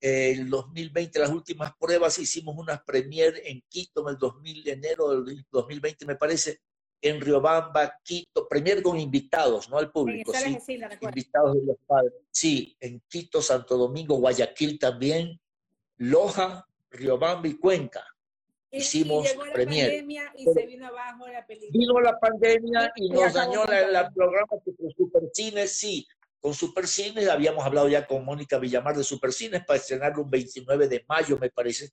eh, 0.00 0.32
el 0.32 0.50
2020 0.50 1.18
las 1.18 1.30
últimas 1.30 1.72
pruebas, 1.78 2.18
hicimos 2.18 2.56
una 2.58 2.82
premier 2.84 3.40
en 3.44 3.62
Quito 3.68 4.02
en 4.02 4.14
el 4.14 4.18
2000, 4.18 4.68
enero 4.68 5.22
del 5.22 5.46
2020 5.50 6.06
me 6.06 6.16
parece, 6.16 6.60
en 7.00 7.20
Riobamba, 7.20 7.98
Quito, 8.02 8.48
premier 8.48 8.82
con 8.82 8.98
invitados, 8.98 9.68
no 9.70 9.78
al 9.78 9.90
público, 9.90 10.32
sí, 10.34 10.58
sí, 10.64 10.80
invitados 11.00 11.54
de 11.54 11.64
los 11.64 11.76
padres. 11.86 12.12
Sí, 12.30 12.76
en 12.80 13.00
Quito, 13.08 13.40
Santo 13.40 13.76
Domingo, 13.76 14.16
Guayaquil 14.16 14.78
también, 14.78 15.40
Loja, 15.96 16.66
Riobamba 16.90 17.48
y 17.48 17.58
Cuenca. 17.58 18.04
Hicimos 18.78 19.28
premier. 19.52 19.88
pandemia 19.90 20.32
y 20.36 20.44
Pero- 20.44 20.54
se 20.60 20.66
vino 20.66 20.86
abajo 20.86 21.28
la 21.28 21.46
película. 21.46 21.70
Vino 21.72 22.00
la 22.00 22.18
pandemia 22.18 22.92
y 22.96 23.06
Y 23.06 23.10
nos 23.10 23.32
dañó 23.32 23.64
la 23.64 24.10
programa 24.10 24.46
que 24.64 24.74
con 24.76 24.90
Supercines, 24.90 25.72
sí. 25.78 26.06
Con 26.40 26.54
Supercines 26.54 27.28
habíamos 27.28 27.64
hablado 27.64 27.88
ya 27.88 28.06
con 28.06 28.24
Mónica 28.24 28.58
Villamar 28.58 28.96
de 28.96 29.02
Supercines 29.04 29.64
para 29.64 29.78
estrenarlo 29.78 30.22
un 30.22 30.30
29 30.30 30.86
de 30.88 31.04
mayo, 31.08 31.38
me 31.38 31.50
parece. 31.50 31.90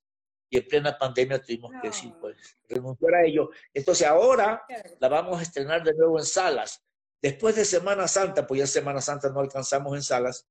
Y 0.50 0.58
en 0.58 0.68
plena 0.68 0.96
pandemia 0.98 1.42
tuvimos 1.42 1.72
que 1.82 1.88
No. 1.88 1.94
sí, 1.94 2.14
pues, 2.22 2.36
renunciar 2.70 3.16
a 3.16 3.26
ello. 3.26 3.50
Entonces 3.74 4.06
ahora 4.06 4.62
Claro. 4.68 4.90
la 5.00 5.08
vamos 5.10 5.40
a 5.40 5.42
estrenar 5.42 5.84
de 5.84 5.94
nuevo 5.96 6.20
en 6.20 6.26
salas. 6.26 6.84
Después 7.22 7.56
de 7.56 7.66
Semana 7.66 8.08
Santa, 8.08 8.46
pues 8.46 8.60
ya 8.60 8.68
Semana 8.68 9.02
Santa 9.02 9.30
no 9.30 9.40
alcanzamos 9.40 9.96
en 9.96 10.04
salas, 10.04 10.46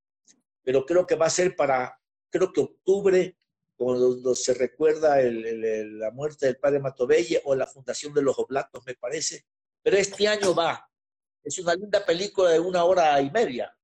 pero 0.65 0.85
creo 0.87 1.07
que 1.07 1.15
va 1.15 1.27
a 1.27 1.31
ser 1.31 1.55
para, 1.55 1.97
creo 2.31 2.53
que 2.53 2.63
octubre, 2.63 3.37
cuando 3.85 4.35
se 4.35 4.55
recuerda 4.55 5.21
el- 5.21 5.45
el- 5.45 5.65
el- 5.65 5.99
la 5.99 6.11
muerte 6.11 6.47
del 6.47 6.57
padre 6.57 6.81
Matobelle 6.81 7.41
o 7.45 7.55
la 7.55 7.67
fundación 7.67 8.13
de 8.15 8.23
los 8.23 8.39
Oblatos, 8.39 8.83
me 8.87 8.95
parece. 8.95 9.45
Pero 9.83 9.97
este 9.97 10.27
año 10.29 10.55
va. 10.55 10.89
Es 11.43 11.59
una 11.59 11.75
linda 11.75 12.05
película 12.05 12.51
de 12.51 12.61
una 12.61 12.85
hora 12.85 13.21
y 13.21 13.31
media, 13.31 13.75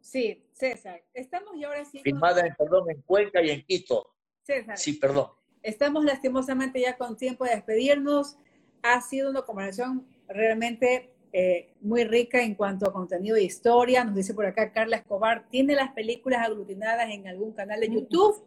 Sí, 0.00 0.44
César. 0.52 1.02
Estamos 1.12 1.54
y 1.56 1.64
ahora 1.64 1.84
sí. 1.84 2.00
filmada 2.02 2.40
en, 2.46 2.54
perdón, 2.56 2.90
en 2.90 3.02
Cuenca 3.02 3.42
y 3.42 3.50
en 3.50 3.64
Quito. 3.64 4.14
César, 4.42 4.76
Sí, 4.78 4.94
perdón. 4.94 5.28
estamos 5.62 6.04
lastimosamente 6.04 6.80
ya 6.80 6.96
con 6.96 7.16
tiempo 7.16 7.44
de 7.44 7.50
despedirnos. 7.50 8.36
Ha 8.82 9.00
sido 9.02 9.30
una 9.30 9.42
conversación 9.42 10.06
realmente 10.28 11.12
eh, 11.32 11.74
muy 11.80 12.02
rica 12.04 12.42
en 12.42 12.56
cuanto 12.56 12.88
a 12.88 12.92
contenido 12.92 13.36
de 13.36 13.44
historia. 13.44 14.02
Nos 14.04 14.16
dice 14.16 14.34
por 14.34 14.46
acá 14.46 14.72
Carla 14.72 14.96
Escobar, 14.96 15.46
¿tiene 15.48 15.74
las 15.76 15.92
películas 15.92 16.44
aglutinadas 16.44 17.08
en 17.10 17.28
algún 17.28 17.52
canal 17.52 17.78
de 17.78 17.88
YouTube? 17.88 18.42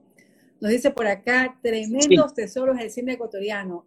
Nos 0.64 0.72
dice 0.72 0.91
por 0.91 1.06
acá, 1.07 1.60
tremendos 1.61 2.34
tesoros 2.34 2.77
del 2.77 2.90
cine 2.90 3.15
ecuatoriano. 3.15 3.85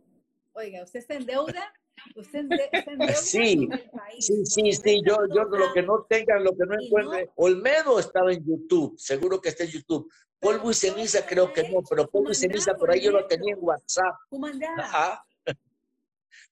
Oiga, 0.53 0.83
¿usted 0.83 1.01
está 1.01 1.15
en 1.15 1.25
deuda? 1.25 1.73
¿Usted 2.15 2.47
está 2.71 2.91
en 2.93 2.99
deuda 2.99 3.15
Sí, 3.15 3.67
con 3.67 3.79
el 3.79 3.91
país? 3.91 4.27
Sí, 4.27 4.45
sí, 4.45 4.73
sí, 4.73 5.01
yo, 5.03 5.17
yo 5.35 5.45
lo 5.45 5.73
que 5.73 5.83
no 5.83 6.05
tenga, 6.07 6.39
lo 6.39 6.55
que 6.55 6.67
no 6.67 6.75
encuentre. 6.79 7.31
Olmedo 7.37 7.99
estaba 7.99 8.31
en 8.31 8.45
YouTube, 8.45 8.95
seguro 8.99 9.41
que 9.41 9.49
está 9.49 9.65
en 9.65 9.71
YouTube. 9.71 10.13
Polvo 10.39 10.71
y 10.71 10.75
ceniza 10.75 11.25
creo 11.25 11.51
que 11.51 11.67
no, 11.71 11.81
pero 11.89 12.11
polvo 12.11 12.33
y 12.33 12.35
ceniza 12.35 12.75
por 12.75 12.91
ahí 12.91 13.01
yo 13.01 13.11
lo 13.11 13.27
tenía 13.27 13.55
en 13.55 13.59
WhatsApp. 13.63 14.15
Cumandá. 14.29 14.75
Ajá. 14.77 15.25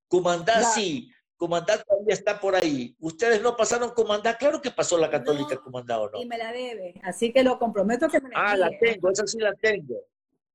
Cumandá 0.09 0.62
sí, 0.62 1.12
Cumandá 1.36 1.82
todavía 1.82 2.14
está 2.14 2.40
por 2.40 2.55
ahí. 2.55 2.96
¿Ustedes 2.98 3.42
no 3.42 3.55
pasaron 3.59 3.90
Cumandá? 3.90 4.38
Claro 4.38 4.62
que 4.62 4.70
pasó 4.70 4.96
la 4.96 5.10
católica 5.10 5.56
No, 5.56 5.62
Cumandá 5.64 6.01
o 6.01 6.09
no. 6.09 6.18
Y 6.18 6.24
me 6.24 6.38
la 6.38 6.51
debe. 6.51 6.98
Así 7.02 7.30
que 7.30 7.44
lo 7.44 7.59
comprometo 7.59 8.09
que 8.09 8.22
me 8.22 8.30
la 8.30 8.36
Ah, 8.36 8.56
la 8.56 8.70
tengo, 8.80 9.10
esa 9.10 9.26
sí 9.26 9.38
la 9.38 9.52
tengo. 9.52 9.96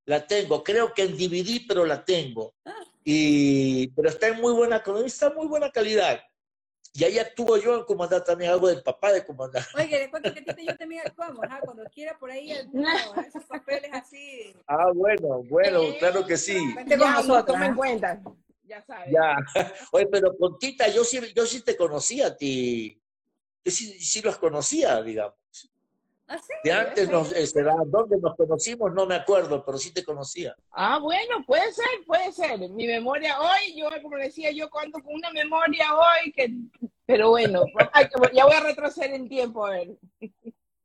La 0.10 0.26
tengo, 0.26 0.64
creo 0.64 0.91
que 0.91 1.03
en 1.03 1.15
DVD, 1.15 1.68
pero 1.68 1.86
la 1.86 2.03
tengo. 2.03 2.56
Y, 3.03 3.90
pero 3.90 4.10
está 4.10 4.30
en 4.30 4.41
muy 4.41 4.53
buena, 4.53 4.81
está 5.06 5.27
en 5.27 5.36
muy 5.36 5.45
buena 5.45 5.69
calidad. 5.69 6.19
Y 6.95 7.03
ahí 7.03 7.19
actúo 7.19 7.57
yo 7.57 7.76
en 7.77 7.84
Comandá 7.84 8.23
también, 8.23 8.49
algo 8.49 8.69
del 8.69 8.81
papá 8.81 9.11
de 9.11 9.23
Comandá. 9.23 9.64
Oye, 9.76 10.10
cuento 10.10 10.34
que 10.34 10.44
y 10.57 10.65
yo 10.65 10.76
también 10.76 11.03
actuamos, 11.06 11.45
¿ah? 11.48 11.60
cuando 11.64 11.84
quiera 11.91 12.18
por 12.18 12.31
ahí 12.31 12.52
alguno, 12.52 12.88
¿ah? 12.90 13.23
esos 13.27 13.44
papeles 13.44 13.91
así. 13.94 14.52
Ah, 14.65 14.90
bueno, 14.95 15.44
bueno, 15.44 15.81
claro 15.99 16.26
que 16.26 16.38
sí. 16.38 16.57
Vente 16.76 16.98
con 16.98 17.11
nosotros. 17.14 17.45
toma 17.45 17.68
en 17.68 17.73
¿ah? 17.73 17.76
cuenta. 17.76 18.22
Ya 18.64 18.81
sabes. 18.81 19.14
Ya. 19.14 19.38
Oye, 19.91 20.07
pero 20.07 20.36
con 20.36 20.57
Tita, 20.57 20.88
yo 20.88 21.03
sí, 21.03 21.19
yo 21.36 21.45
sí 21.45 21.61
te 21.61 21.77
conocía 21.77 22.27
a 22.27 22.36
ti. 22.36 22.99
Yo 23.64 23.72
sí, 23.72 23.99
sí 23.99 24.23
los 24.23 24.40
conocía, 24.40 25.03
digamos. 25.03 25.39
¿Ah? 26.30 26.40
De 26.64 26.72
antes, 26.72 27.10
nos, 27.10 27.32
este, 27.32 27.64
¿dónde 27.88 28.18
nos 28.18 28.36
conocimos? 28.36 28.94
No 28.94 29.08
me 29.08 29.16
acuerdo, 29.16 29.66
pero 29.66 29.80
sí 29.80 29.92
te 29.92 30.04
conocía. 30.04 30.56
Ah, 30.72 31.00
bueno, 31.00 31.44
puede 31.46 31.74
ser, 31.74 31.86
puede 32.06 32.32
ser. 32.32 32.60
Mi 32.70 32.86
memoria 32.86 33.40
hoy, 33.40 33.76
yo 33.76 33.90
como 34.04 34.18
decía, 34.18 34.52
yo 34.52 34.70
cuento 34.70 35.02
con 35.02 35.16
una 35.16 35.32
memoria 35.32 35.86
hoy 35.96 36.32
que, 36.32 36.54
pero 37.08 37.32
bueno, 37.32 37.64
ya 38.34 38.46
voy 38.46 38.54
a 38.54 38.60
retroceder 38.62 39.14
en 39.14 39.28
tiempo 39.28 39.66
a 39.66 39.72
ver. 39.72 39.90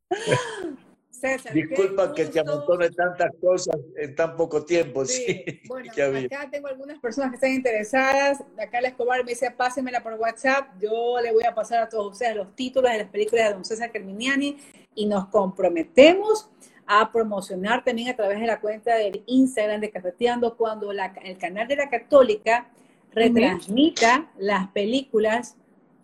César, 1.25 1.53
Disculpa 1.53 2.13
que 2.13 2.25
te 2.25 2.39
amontone 2.39 2.89
tantas 2.91 3.31
cosas 3.41 3.75
en 3.97 4.15
tan 4.15 4.35
poco 4.35 4.63
tiempo, 4.65 5.05
sí. 5.05 5.43
Sí, 5.45 5.61
bueno, 5.67 5.91
acá 6.25 6.49
tengo 6.51 6.67
algunas 6.67 6.99
personas 6.99 7.31
que 7.31 7.35
están 7.35 7.53
interesadas. 7.53 8.43
Acá 8.57 8.81
la 8.81 8.89
Escobar 8.89 9.23
me 9.23 9.31
dice, 9.31 9.49
pásenmela 9.51 10.01
por 10.03 10.13
WhatsApp. 10.13 10.67
Yo 10.79 11.17
le 11.21 11.31
voy 11.33 11.43
a 11.43 11.53
pasar 11.55 11.81
a 11.83 11.89
todos 11.89 12.11
ustedes 12.13 12.35
los 12.35 12.55
títulos 12.55 12.91
de 12.91 12.99
las 12.99 13.07
películas 13.09 13.47
de 13.47 13.53
Don 13.53 13.65
César 13.65 13.91
Carminiani 13.91 14.57
y 14.93 15.05
nos 15.05 15.27
comprometemos 15.27 16.49
a 16.87 17.11
promocionar 17.11 17.83
también 17.83 18.09
a 18.09 18.15
través 18.15 18.39
de 18.39 18.45
la 18.45 18.59
cuenta 18.59 18.95
del 18.95 19.23
Instagram 19.25 19.81
de 19.81 19.89
Cafeteando 19.89 20.55
cuando 20.55 20.93
la- 20.93 21.13
el 21.23 21.37
canal 21.37 21.67
de 21.67 21.75
la 21.77 21.89
Católica 21.89 22.69
retransmita 23.11 24.29
las 24.37 24.67
películas 24.69 25.55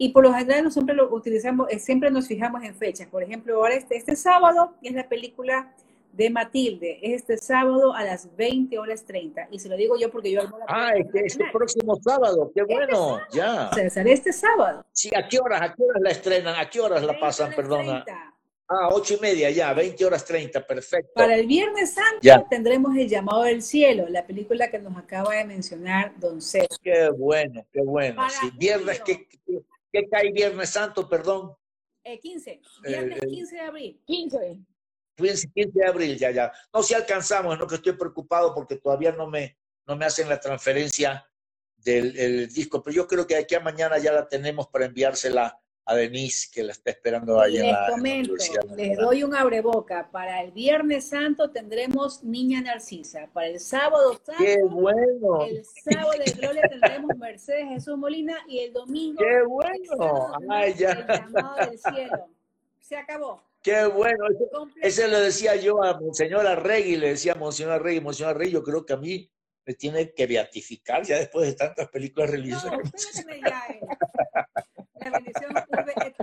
y 0.04 0.10
por 0.10 0.24
lo 0.24 0.34
general 0.34 0.64
no 0.64 0.72
siempre 0.72 0.96
lo 0.96 1.14
utilizamos, 1.14 1.68
eh, 1.70 1.78
siempre 1.78 2.10
nos 2.10 2.28
fijamos 2.28 2.64
en 2.64 2.74
fechas. 2.74 3.08
Por 3.08 3.22
ejemplo, 3.22 3.56
ahora 3.58 3.76
este, 3.76 3.98
este 3.98 4.16
sábado 4.16 4.74
es 4.82 4.94
la 4.94 5.08
película 5.08 5.76
de 6.12 6.32
Matilde, 6.32 6.98
es 7.04 7.22
este 7.22 7.38
sábado 7.38 7.94
a 7.94 8.04
las 8.04 8.36
20 8.36 8.80
horas 8.80 9.06
30. 9.06 9.50
Y 9.52 9.60
se 9.60 9.70
lo 9.70 9.76
digo 9.78 9.96
yo 10.00 10.10
porque 10.10 10.32
yo 10.32 10.42
armo 10.42 10.58
la 10.58 10.66
Ah, 10.68 10.90
es 10.96 11.06
que 11.14 11.20
es 11.20 11.40
el 11.40 11.52
próximo 11.52 11.96
sábado, 12.04 12.52
qué 12.56 12.64
bueno, 12.64 13.20
ya. 13.32 13.70
César, 13.76 14.08
este 14.08 14.34
sábado. 14.34 14.84
Sí, 14.92 15.12
¿a 15.16 15.28
qué 15.28 15.38
horas? 15.40 15.62
¿A 15.62 15.76
qué 15.76 15.84
horas 15.84 16.02
la 16.02 16.10
estrenan? 16.10 16.56
¿A 16.60 16.68
qué 16.68 16.80
horas 16.80 17.02
la 17.04 17.10
20 17.14 17.22
pasan? 17.22 17.54
Perdona. 17.56 18.04
30. 18.04 18.34
Ah, 18.70 18.90
ocho 18.94 19.14
y 19.14 19.20
media, 19.20 19.52
ya, 19.52 19.72
20 19.74 20.04
horas 20.04 20.26
30, 20.26 20.66
perfecto. 20.66 21.12
Para 21.14 21.36
el 21.36 21.46
Viernes 21.46 21.94
Santo 21.94 22.20
Ya. 22.22 22.44
tendremos 22.50 22.96
El 22.98 23.08
Llamado 23.08 23.44
del 23.44 23.62
Cielo, 23.62 24.06
la 24.10 24.26
película 24.26 24.72
que 24.72 24.80
nos 24.80 24.98
acaba 24.98 25.36
de 25.36 25.44
mencionar 25.46 26.14
Don 26.18 26.42
César. 26.42 26.68
Qué 26.82 27.10
bueno, 27.10 27.64
qué 27.72 27.82
bueno. 27.84 28.16
Para 28.16 28.30
Sí, 28.30 28.50
viernes. 28.58 29.02
¿qué, 29.02 29.28
qué, 29.28 29.62
qué 29.92 30.08
cae 30.10 30.32
Viernes 30.32 30.70
Santo, 30.70 31.08
perdón? 31.08 31.56
Eh, 32.04 32.20
15, 32.20 32.62
viernes 32.84 33.22
Eh, 33.22 33.28
15 33.28 33.56
de 33.56 33.62
abril. 33.62 34.02
15. 34.06 34.60
15 35.16 35.50
de 35.56 35.86
abril, 35.86 36.18
ya, 36.18 36.32
ya. 36.32 36.52
No, 36.74 36.82
si 36.82 36.94
alcanzamos, 36.94 37.58
no 37.60 37.68
que 37.68 37.76
estoy 37.76 37.94
preocupado 37.94 38.56
porque 38.56 38.78
todavía 38.78 39.12
no 39.12 39.28
me, 39.28 39.58
no 39.86 39.96
me 39.96 40.06
hacen 40.06 40.28
la 40.28 40.40
transferencia 40.40 41.28
del 41.78 42.18
el 42.18 42.48
disco, 42.54 42.82
pero 42.82 42.96
yo 42.96 43.08
creo 43.08 43.26
que 43.26 43.36
de 43.36 43.42
aquí 43.42 43.56
a 43.56 43.60
mañana 43.60 43.98
ya 43.98 44.12
la 44.12 44.28
tenemos 44.28 44.68
para 44.68 44.86
enviársela 44.86 45.61
a 45.86 45.96
Denise, 45.96 46.50
que 46.52 46.64
la 46.64 46.72
está 46.72 46.92
esperando 46.92 47.40
ahí 47.40 47.54
Les 47.54 47.64
en 47.64 47.72
la 47.72 47.88
comento, 47.90 48.34
les 48.76 48.98
doy 48.98 49.24
un 49.24 49.36
abreboca. 49.36 50.10
Para 50.12 50.42
el 50.42 50.52
Viernes 50.52 51.10
Santo 51.10 51.52
tendremos 51.52 52.24
Niña 52.24 52.62
Narcisa. 52.62 53.30
Para 53.34 53.48
el 53.48 53.60
sábado 53.60 54.14
santo, 54.24 54.44
¡Qué 54.44 54.58
bueno! 54.70 55.46
el 55.46 55.66
sábado 55.66 56.12
de 56.24 56.32
Gloria 56.32 56.64
tendremos 56.70 57.18
Mercedes 57.18 57.68
Jesús 57.70 57.98
Molina 57.98 58.38
y 58.48 58.60
el 58.60 58.74
domingo 58.74 59.22
¡Qué 59.22 59.42
bueno! 59.48 60.34
¡Ay, 60.50 60.74
ya! 60.76 60.92
el 60.92 61.08
llamado 61.08 61.56
del 61.70 61.80
cielo. 61.80 62.28
Se 62.80 62.96
acabó. 62.96 63.44
¡Qué 63.64 63.86
bueno! 63.86 64.26
Ese, 64.82 65.08
le 65.08 65.20
decía 65.20 65.56
yo 65.56 65.84
a 65.84 66.00
Monseñor 66.00 66.48
Arregui, 66.48 66.98
le 66.98 67.10
decía 67.10 67.34
a 67.34 67.36
Monseñor 67.36 67.74
Arregui, 67.74 68.02
Monseñor 68.02 68.32
Arregui, 68.32 68.54
yo 68.54 68.64
creo 68.64 68.86
que 68.86 68.94
a 68.94 68.98
mí 68.98 69.32
me 69.66 69.74
tiene 69.76 70.12
que 70.14 70.26
beatificar 70.26 71.04
ya 71.04 71.18
después 71.18 71.48
de 71.48 71.54
tantas 71.54 71.88
películas 71.90 72.32
religiosas. 72.32 72.72
No, 72.72 72.80
la 75.04 75.12
bendición 75.12 75.52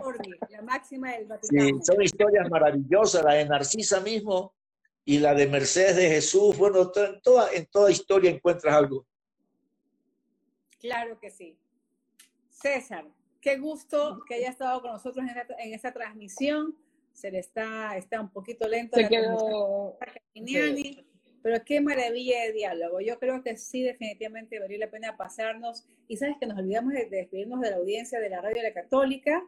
Urbe 0.05 0.29
et 0.39 0.51
la 0.51 0.63
máxima 0.63 1.13
del 1.13 1.23
Sí, 1.23 1.29
Vaticano. 1.29 1.83
son 1.83 2.03
historias 2.03 2.49
maravillosas, 2.51 3.25
la 3.25 3.35
de 3.35 3.45
Narcisa 3.47 4.01
mismo 4.01 4.55
y 5.05 5.19
la 5.19 5.35
de 5.35 5.47
Mercedes 5.47 5.97
de 5.97 6.09
Jesús. 6.09 6.57
Bueno, 6.57 6.93
en 6.95 7.21
toda, 7.21 7.53
en 7.53 7.67
toda 7.67 7.91
historia 7.91 8.31
encuentras 8.31 8.75
algo. 8.75 9.07
Claro 10.79 11.19
que 11.19 11.31
sí. 11.31 11.59
César, 12.51 13.07
qué 13.41 13.57
gusto 13.59 14.21
que 14.27 14.35
haya 14.35 14.51
estado 14.51 14.81
con 14.81 14.93
nosotros 14.93 15.25
en 15.29 15.37
esta, 15.37 15.55
en 15.59 15.75
esta 15.75 15.93
transmisión. 15.93 16.77
Se 17.13 17.31
le 17.33 17.41
está, 17.41 17.97
está 17.97 18.21
un 18.21 18.31
poquito 18.31 18.69
lento 18.69 18.97
Se 18.97 19.03
la 19.03 19.09
quedó. 19.09 19.99
Pero 21.49 21.65
qué 21.65 21.81
maravilla 21.81 22.43
de 22.43 22.53
diálogo. 22.53 23.01
Yo 23.01 23.19
creo 23.19 23.43
que 23.43 23.57
sí, 23.57 23.83
definitivamente 23.83 24.61
valió 24.61 24.77
la 24.77 24.91
pena 24.91 25.17
pasarnos. 25.17 25.87
Y 26.07 26.19
sabes 26.19 26.37
que 26.39 26.45
nos 26.45 26.59
olvidamos 26.59 26.93
de, 26.93 27.07
de 27.07 27.17
despedirnos 27.17 27.63
de 27.63 27.71
la 27.71 27.77
audiencia 27.77 28.21
de 28.21 28.29
la 28.29 28.43
Radio 28.43 28.63
la 28.63 28.75
Católica, 28.75 29.43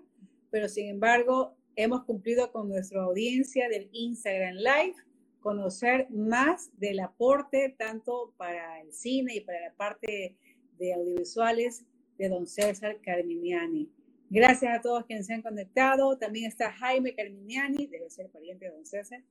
pero 0.51 0.67
sin 0.67 0.87
embargo 0.87 1.59
hemos 1.77 2.05
cumplido 2.05 2.53
con 2.53 2.71
nuestra 2.71 3.03
audiencia 3.03 3.69
del 3.69 3.91
Instagram 3.93 4.55
Live, 4.55 4.95
conocer 5.41 6.09
más 6.09 6.71
del 6.79 7.01
aporte 7.01 7.75
tanto 7.77 8.33
para 8.39 8.81
el 8.81 8.95
cine 8.95 9.35
y 9.35 9.41
para 9.43 9.61
la 9.61 9.75
parte 9.75 10.39
de 10.79 10.95
audiovisuales 10.95 11.85
de 12.17 12.31
don 12.31 12.47
César 12.47 12.99
Carminiani. 13.03 13.91
Gracias 14.31 14.75
a 14.75 14.81
todos 14.81 15.05
quienes 15.05 15.27
se 15.27 15.35
han 15.35 15.43
conectado. 15.43 16.17
También 16.17 16.47
está 16.47 16.73
Jaime 16.73 17.15
Carminiani, 17.15 17.89
debe 17.89 18.09
ser 18.09 18.31
pariente 18.31 18.65
de 18.65 18.71
don 18.71 18.87
César. 18.87 19.23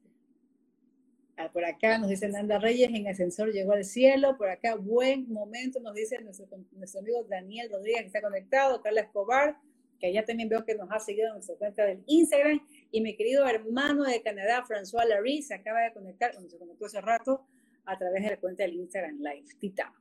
Ah, 1.39 1.49
Por 1.49 1.63
acá 1.63 1.97
nos 1.97 2.09
dice 2.09 2.27
Nanda 2.27 2.59
Reyes, 2.59 2.89
en 2.93 3.07
ascensor 3.07 3.53
llegó 3.53 3.71
al 3.71 3.85
cielo. 3.85 4.37
Por 4.37 4.49
acá, 4.49 4.75
buen 4.75 5.31
momento, 5.31 5.79
nos 5.79 5.95
dice 5.95 6.19
nuestro, 6.21 6.45
nuestro 6.71 6.99
amigo 6.99 7.23
Daniel 7.23 7.69
Rodríguez, 7.71 8.01
que 8.01 8.07
está 8.07 8.21
conectado. 8.21 8.81
Carla 8.81 8.99
Escobar, 8.99 9.57
que 10.01 10.07
allá 10.07 10.25
también 10.25 10.49
veo 10.49 10.65
que 10.65 10.75
nos 10.75 10.91
ha 10.91 10.99
seguido 10.99 11.27
en 11.27 11.35
nuestra 11.35 11.55
cuenta 11.55 11.85
del 11.85 12.03
Instagram. 12.07 12.59
Y 12.91 12.99
mi 12.99 13.15
querido 13.15 13.47
hermano 13.47 14.03
de 14.03 14.21
Canadá, 14.21 14.65
François 14.67 15.05
Larry, 15.07 15.41
se 15.41 15.53
acaba 15.53 15.79
de 15.79 15.93
conectar, 15.93 16.33
cuando 16.33 16.49
se 16.49 16.57
conectó 16.57 16.87
hace 16.87 16.99
rato, 16.99 17.47
a 17.85 17.97
través 17.97 18.21
de 18.21 18.31
la 18.31 18.37
cuenta 18.37 18.63
del 18.63 18.75
Instagram 18.75 19.19
Live. 19.19 19.45
Tita. 19.61 19.93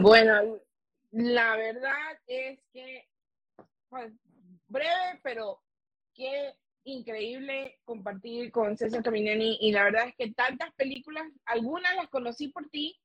Bueno, 0.00 0.60
la 1.10 1.56
verdad 1.56 2.16
es 2.28 2.60
que 2.72 3.08
pues, 3.88 4.12
breve, 4.68 5.20
pero 5.24 5.60
qué 6.14 6.54
increíble 6.84 7.78
compartir 7.84 8.50
con 8.52 8.76
César 8.76 9.02
Caminani 9.02 9.58
y 9.60 9.72
la 9.72 9.84
verdad 9.84 10.08
es 10.08 10.14
que 10.16 10.32
tantas 10.32 10.72
películas, 10.74 11.24
algunas 11.46 11.94
las 11.96 12.08
conocí 12.08 12.48
por 12.48 12.68
ti, 12.68 12.98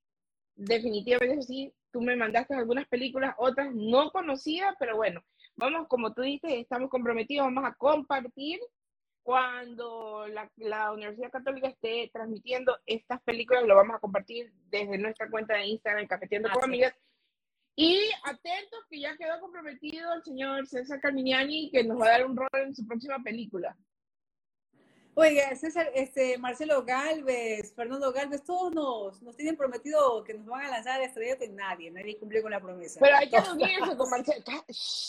definitivamente 0.55 1.41
sí, 1.43 1.73
tú 1.91 2.01
me 2.01 2.15
mandaste 2.15 2.53
algunas 2.53 2.87
películas, 2.87 3.35
otras 3.37 3.73
no 3.73 4.11
conocidas, 4.11 4.75
pero 4.79 4.97
bueno, 4.97 5.23
vamos, 5.55 5.87
como 5.87 6.13
tú 6.13 6.21
dices, 6.21 6.51
estamos 6.53 6.89
comprometidos, 6.89 7.45
vamos 7.45 7.65
a 7.65 7.73
compartir 7.75 8.59
cuando 9.23 10.27
la, 10.27 10.51
la, 10.57 10.91
Universidad 10.91 11.31
Católica 11.31 11.67
esté 11.67 12.09
transmitiendo 12.11 12.77
estas 12.85 13.21
películas, 13.21 13.63
lo 13.63 13.75
vamos 13.75 13.95
a 13.95 13.99
compartir 13.99 14.51
desde 14.69 14.97
nuestra 14.97 15.29
cuenta 15.29 15.55
de 15.55 15.67
Instagram, 15.67 16.07
Cafeteando 16.07 16.49
con 16.49 16.63
Amigas. 16.63 16.95
Y 17.81 17.97
atentos 18.25 18.81
que 18.89 18.99
ya 18.99 19.15
quedó 19.15 19.39
comprometido 19.39 20.11
el 20.11 20.21
señor 20.21 20.67
César 20.67 20.99
Carminiani, 20.99 21.71
que 21.71 21.81
nos 21.81 21.97
va 21.97 22.07
a 22.07 22.09
dar 22.09 22.25
un 22.25 22.35
rol 22.35 22.49
en 22.51 22.75
su 22.75 22.85
próxima 22.85 23.23
película. 23.23 23.73
Oiga, 25.13 25.55
César, 25.55 25.89
este, 25.95 26.37
Marcelo 26.37 26.83
Galvez, 26.83 27.73
Fernando 27.73 28.11
Galvez, 28.11 28.43
todos 28.43 28.73
nos, 28.73 29.21
nos 29.21 29.33
tienen 29.37 29.55
prometido 29.55 30.25
que 30.25 30.33
nos 30.33 30.45
van 30.47 30.65
a 30.65 30.71
lanzar 30.71 30.99
a 30.99 31.05
estrellas 31.05 31.39
de 31.39 31.47
nadie, 31.47 31.89
nadie 31.89 32.17
cumplió 32.17 32.41
con 32.41 32.51
la 32.51 32.59
promesa. 32.59 32.99
Pero 32.99 33.15
hay 33.15 33.29
que 33.29 33.39
reunirse 33.39 33.95
con 33.95 34.09
Marcelo, 34.09 34.43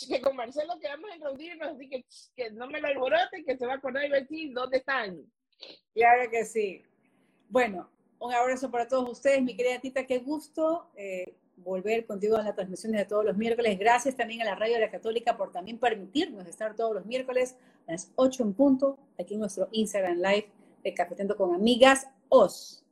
que 0.07 0.21
con 0.21 0.35
Marcelo 0.37 0.79
quedamos 0.79 1.11
en 1.13 1.21
reunirnos, 1.21 1.73
así 1.73 1.89
que, 1.89 2.05
que 2.37 2.51
no 2.51 2.67
me 2.67 2.79
lo 2.79 2.87
alborote, 2.87 3.43
que 3.43 3.57
se 3.57 3.65
va 3.65 3.73
a 3.73 3.75
acordar 3.75 4.05
y 4.05 4.11
va 4.11 4.15
a 4.15 4.21
decir 4.21 4.53
dónde 4.53 4.77
están. 4.77 5.29
Claro 5.93 6.31
que 6.31 6.45
sí. 6.45 6.85
Bueno, 7.49 7.91
un 8.17 8.33
abrazo 8.33 8.71
para 8.71 8.87
todos 8.87 9.09
ustedes, 9.09 9.41
mi 9.41 9.57
querida 9.57 9.81
Tita, 9.81 10.07
qué 10.07 10.19
gusto. 10.19 10.89
Eh, 10.95 11.35
volver 11.63 12.05
contigo 12.05 12.37
en 12.37 12.45
las 12.45 12.55
transmisiones 12.55 12.99
de 13.01 13.05
todos 13.05 13.25
los 13.25 13.37
miércoles. 13.37 13.77
Gracias 13.77 14.15
también 14.15 14.41
a 14.41 14.45
la 14.45 14.55
Radio 14.55 14.75
de 14.75 14.81
la 14.81 14.91
Católica 14.91 15.37
por 15.37 15.51
también 15.51 15.77
permitirnos 15.77 16.47
estar 16.47 16.75
todos 16.75 16.93
los 16.93 17.05
miércoles 17.05 17.55
a 17.87 17.91
las 17.93 18.11
8 18.15 18.43
en 18.43 18.53
punto, 18.53 18.97
aquí 19.19 19.35
en 19.35 19.41
nuestro 19.41 19.69
Instagram 19.71 20.17
Live 20.17 20.49
de 20.83 20.93
Cafetendo 20.93 21.35
con 21.35 21.53
Amigas 21.53 22.07
OS. 22.29 22.83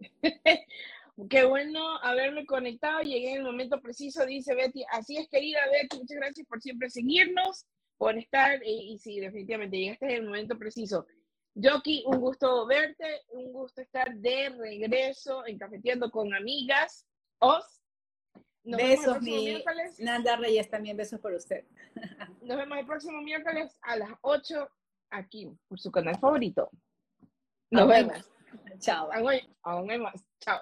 Qué 1.30 1.44
bueno 1.44 1.98
haberme 1.98 2.46
conectado, 2.46 3.00
llegué 3.00 3.32
en 3.32 3.38
el 3.38 3.42
momento 3.42 3.80
preciso, 3.80 4.24
dice 4.24 4.54
Betty. 4.54 4.84
Así 4.92 5.16
es, 5.16 5.28
querida 5.28 5.58
Betty, 5.72 5.98
muchas 5.98 6.16
gracias 6.16 6.46
por 6.46 6.62
siempre 6.62 6.90
seguirnos, 6.90 7.66
por 7.96 8.16
estar, 8.16 8.60
y, 8.64 8.96
sí, 8.98 9.18
definitivamente 9.18 9.78
llegaste 9.78 10.06
en 10.06 10.12
el 10.12 10.24
momento 10.26 10.56
preciso. 10.56 11.06
Joki, 11.60 12.04
un 12.06 12.20
gusto 12.20 12.64
verte, 12.66 13.22
un 13.30 13.52
gusto 13.52 13.80
estar 13.80 14.14
de 14.14 14.50
regreso 14.50 15.44
en 15.44 15.58
Cafeteando 15.58 16.08
con 16.08 16.32
Amigas. 16.32 17.04
Os, 17.40 17.77
besos, 18.76 19.20
mi 19.22 19.62
Nanda 19.98 20.36
Reyes, 20.36 20.68
también 20.68 20.96
besos 20.96 21.20
por 21.20 21.32
usted. 21.32 21.64
Nos 22.42 22.56
vemos 22.56 22.78
el 22.78 22.86
próximo 22.86 23.20
miércoles 23.22 23.76
a 23.82 23.96
las 23.96 24.10
8 24.22 24.68
aquí, 25.10 25.50
por 25.68 25.78
su 25.78 25.90
canal 25.90 26.18
favorito. 26.18 26.70
Nos 27.70 27.88
vemos. 27.88 28.30
Chao. 28.78 29.10
Aún 29.62 29.90
hay 29.90 29.98
más. 29.98 30.24
Chao. 30.40 30.60